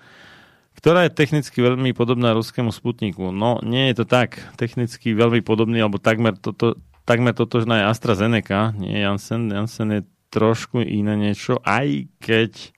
[0.77, 3.33] ktorá je technicky veľmi podobná ruskému Sputniku.
[3.33, 4.39] No, nie je to tak.
[4.55, 9.49] Technicky veľmi podobný, alebo takmer, toto, takmer totožná je AstraZeneca, nie Janssen.
[9.49, 12.71] Janssen je trošku iné niečo, aj keď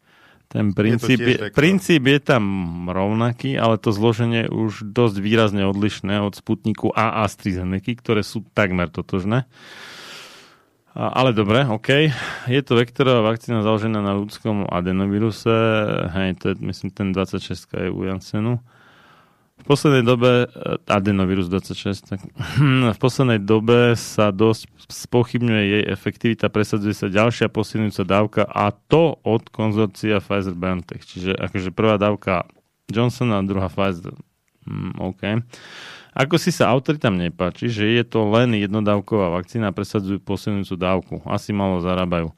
[0.52, 1.56] ten princíp je, vektor.
[1.56, 2.44] princíp je tam
[2.92, 8.44] rovnaký, ale to zloženie je už dosť výrazne odlišné od Sputniku a AstraZeneca, ktoré sú
[8.52, 9.48] takmer totožné.
[10.92, 12.12] Ale dobre, OK.
[12.52, 15.52] Je to vektorová vakcína založená na ľudskom adenovíruse.
[16.12, 18.60] Hej, to je, myslím, ten 26 je u Janssenu.
[19.62, 22.20] V poslednej dobe, eh, adenovírus 26, tak
[22.98, 29.22] v poslednej dobe sa dosť spochybňuje jej efektivita, presadzuje sa ďalšia posilňujúca dávka a to
[29.22, 31.06] od konzorcia Pfizer-BioNTech.
[31.06, 32.50] Čiže akože prvá dávka
[32.92, 34.18] Johnsona a druhá Pfizer.
[34.66, 35.22] Mm, OK.
[36.12, 40.76] Ako si sa autori tam nepáči, že je to len jednodávková vakcína a presadzujú posilňujúcu
[40.76, 41.16] dávku.
[41.24, 42.36] Asi malo zarábajú.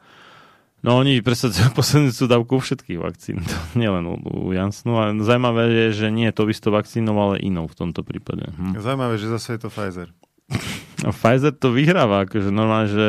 [0.84, 5.00] No oni presadzujú posilňujúcu dávku všetkých vakcín, to nielen u, u Janssenu.
[5.00, 8.46] A zaujímavé je, že nie je to istou vakcínou, ale inou v tomto prípade.
[8.54, 8.78] Hm.
[8.78, 10.14] Zaujímavé, že zase je to Pfizer.
[11.12, 13.08] Pfizer to vyhráva, akože normálne, že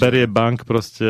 [0.00, 1.04] berie bank proste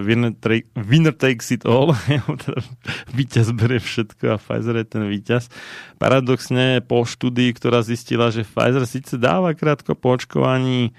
[0.00, 0.32] winner,
[0.72, 1.92] winner takes it all,
[2.46, 2.64] teda
[3.12, 5.52] víťaz berie všetko a Pfizer je ten víťaz.
[6.00, 10.96] Paradoxne po štúdii, ktorá zistila, že Pfizer síce dáva krátko po očkovaní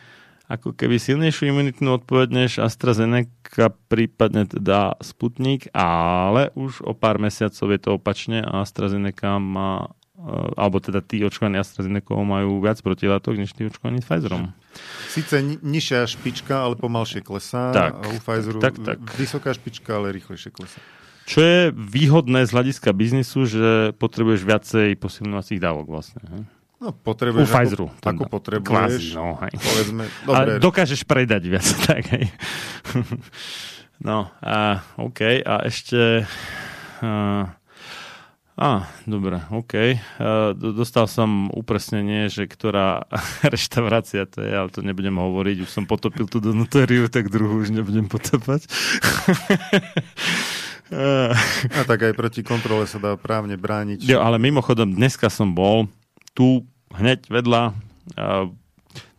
[0.52, 7.72] ako keby silnejšiu imunitnú odpoveď než AstraZeneca, prípadne teda Sputnik, ale už o pár mesiacov
[7.72, 9.96] je to opačne a AstraZeneca má
[10.54, 14.54] alebo teda tí očkovaní AstraZeneca majú viac protilátok, než tí očkovaní Pfizerom.
[15.10, 17.74] Sice ni- nižšia špička, ale pomalšie klesá.
[17.74, 19.02] Tak, a u Pfizeru tak, tak.
[19.18, 20.80] vysoká špička, ale rýchlejšie klesá.
[21.26, 26.22] Čo je výhodné z hľadiska biznisu, že potrebuješ viacej posilňovacích dávok vlastne.
[26.28, 26.40] He?
[26.82, 27.88] No, U potrebuješ, Pfizeru.
[27.94, 28.34] ako, teda.
[28.34, 28.66] potrebuješ.
[28.66, 29.54] Kvázi, no, hej.
[29.54, 32.26] Povedzme, A dobre, dokážeš predať viac, tak hej.
[34.02, 36.26] No, a OK, a ešte...
[37.06, 37.54] A,
[38.60, 40.00] a dobre, OK.
[40.56, 43.08] Dostal som upresnenie, že ktorá
[43.54, 45.64] reštaurácia to je, ale to nebudem hovoriť.
[45.66, 48.68] Už som potopil tú donotériu, tak druhú už nebudem potopať.
[50.92, 54.04] A tak aj proti kontrole sa dá právne brániť.
[54.04, 55.88] Jo, ale mimochodom, dneska som bol
[56.36, 57.72] tu hneď vedľa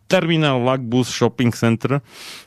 [0.07, 1.97] Terminal Lagbus Shopping Center,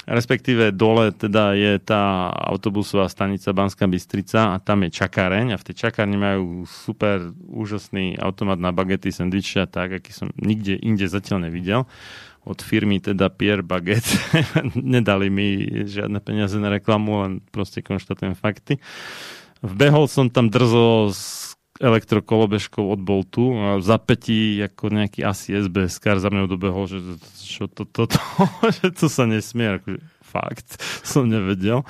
[0.06, 5.66] respektíve dole teda je tá autobusová stanica Banská Bystrica a tam je čakáreň a v
[5.66, 11.10] tej čakárni majú super úžasný automat na bagety, sendviče a tak, aký som nikde inde
[11.10, 11.84] zatiaľ nevidel
[12.46, 14.14] od firmy teda Pierre Baguette.
[14.78, 18.78] Nedali mi žiadne peniaze na reklamu, len proste konštatujem fakty.
[19.66, 21.45] Vbehol som tam drzo s
[21.80, 27.00] elektrokolobežkou od Boltu a v zapätí ako nejaký asi SBS kar za mňou dobehol, že
[27.40, 28.20] čo to, to, to,
[28.82, 30.80] že to sa nesmie, akože fakt,
[31.10, 31.84] som nevedel.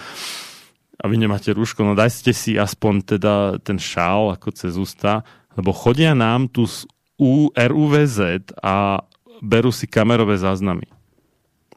[0.97, 5.73] A vy nemáte rúško, no dajte si aspoň teda ten šál ako cez ústa, lebo
[5.73, 9.01] chodia nám tu z U, RUVZ a
[9.41, 10.85] berú si kamerové záznamy.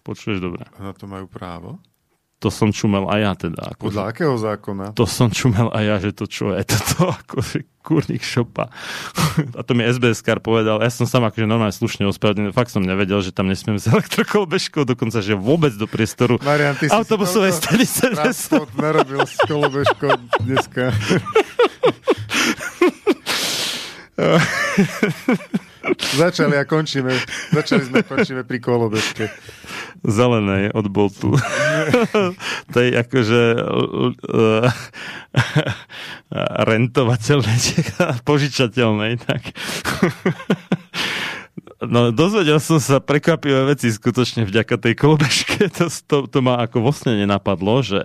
[0.04, 0.68] Počuješ dobre?
[0.80, 1.80] Na to majú právo.
[2.40, 3.62] To som čumel aj ja teda.
[3.76, 4.86] Ako Podľa akého zákona?
[4.96, 8.72] to som čumel aj ja, že to čo je toto, akože kurník šopa.
[9.58, 12.80] A to mi SBS kar povedal, ja som sám akože normálne slušne ospravedlnil, fakt som
[12.80, 18.08] nevedel, že tam nesmiem s elektrokolbežkou, dokonca, že vôbec do priestoru Marian, ty autobusovej stanice.
[18.80, 20.96] narobil s kolobežkou dneska.
[26.20, 27.16] Začali a končíme.
[27.56, 29.32] Začali sme končíme pri kolobežke.
[30.04, 31.36] Zelené od Boltu.
[32.76, 34.68] tej akože uh,
[36.68, 37.60] rentovateľnej,
[38.30, 39.42] požičateľnej, tak.
[41.80, 45.72] No, dozvedel som sa prekvapivé veci skutočne vďaka tej kolobežke.
[45.80, 48.04] To, to, to ma ako vlastne nenapadlo, že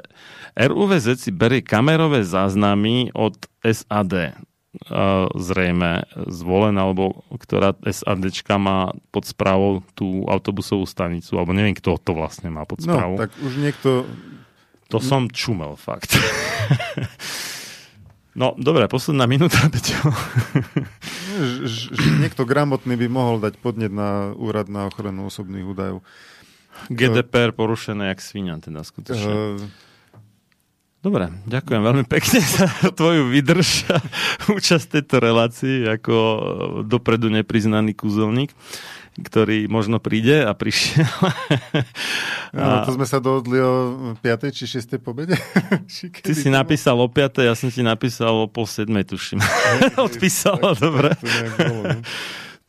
[0.55, 3.35] RUVZ si berie kamerové záznamy od
[3.67, 4.39] SAD.
[5.35, 12.13] Zrejme zvolená, alebo ktorá SADčka má pod správou tú autobusovú stanicu, alebo neviem, kto to
[12.13, 13.15] vlastne má pod správou.
[13.15, 14.03] No, tak už niekto...
[14.93, 16.13] To som čumel, fakt.
[18.41, 20.13] no, dobre, posledná minúta, Peťo.
[22.21, 26.05] niekto gramotný by mohol dať podnet na úrad na ochranu osobných údajov.
[26.91, 29.31] GDPR porušené jak svinia, teda skutočne.
[29.31, 29.63] Uh,
[31.05, 32.65] Dobre, ďakujem veľmi pekne za
[32.97, 34.01] tvoju vydrž a
[34.49, 36.17] účasť tejto relácii ako
[36.89, 38.49] dopredu nepriznaný kúzelník,
[39.21, 41.05] ktorý možno príde a prišiel.
[42.57, 42.89] A...
[42.89, 44.49] to sme sa dohodli o 5.
[44.49, 44.97] či 6.
[45.05, 45.37] pobede?
[46.25, 47.45] Ty si napísal o 5.
[47.45, 48.89] ja som ti napísal o pol 7.
[49.05, 49.45] tuším.
[50.01, 51.21] Odpísal, dobre.
[51.61, 52.01] no.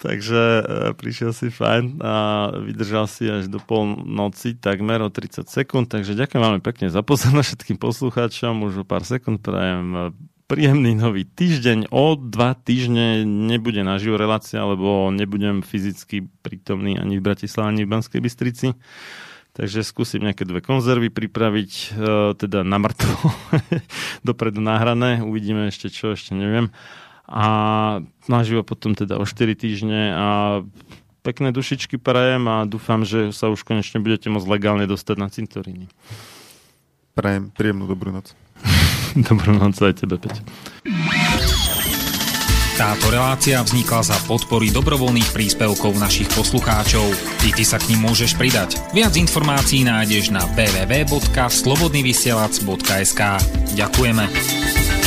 [0.05, 2.13] Takže e, prišiel si fajn a
[2.61, 5.89] vydržal si až do polnoci takmer o 30 sekúnd.
[5.89, 8.61] Takže ďakujem veľmi pekne za pozornosť všetkým poslucháčom.
[8.69, 10.01] Už o pár sekúnd prajem e,
[10.45, 11.89] príjemný nový týždeň.
[11.89, 17.97] O dva týždne nebude naživo relácia, lebo nebudem fyzicky prítomný ani v Bratislave, ani v
[17.97, 18.77] Banskej Bystrici.
[19.57, 21.85] Takže skúsim nejaké dve konzervy pripraviť, e,
[22.37, 23.33] teda na mŕtvo,
[24.27, 25.25] dopredu nahrané.
[25.25, 26.69] Uvidíme ešte čo, ešte neviem
[27.25, 27.45] a
[28.29, 30.27] naživo potom teda o 4 týždne a
[31.25, 35.89] pekné dušičky prajem a dúfam, že sa už konečne budete môcť legálne dostať na cintoríny.
[37.17, 38.37] Prajem príjemnú dobrú noc.
[39.29, 40.45] dobrú noc aj tebe, Peť.
[42.75, 47.07] Táto relácia vznikla za podpory dobrovoľných príspevkov našich poslucháčov.
[47.39, 48.75] Ty, ty sa k ním môžeš pridať.
[48.91, 53.21] Viac informácií nájdeš na www.slobodnyvysielac.sk
[53.79, 55.04] Ďakujeme.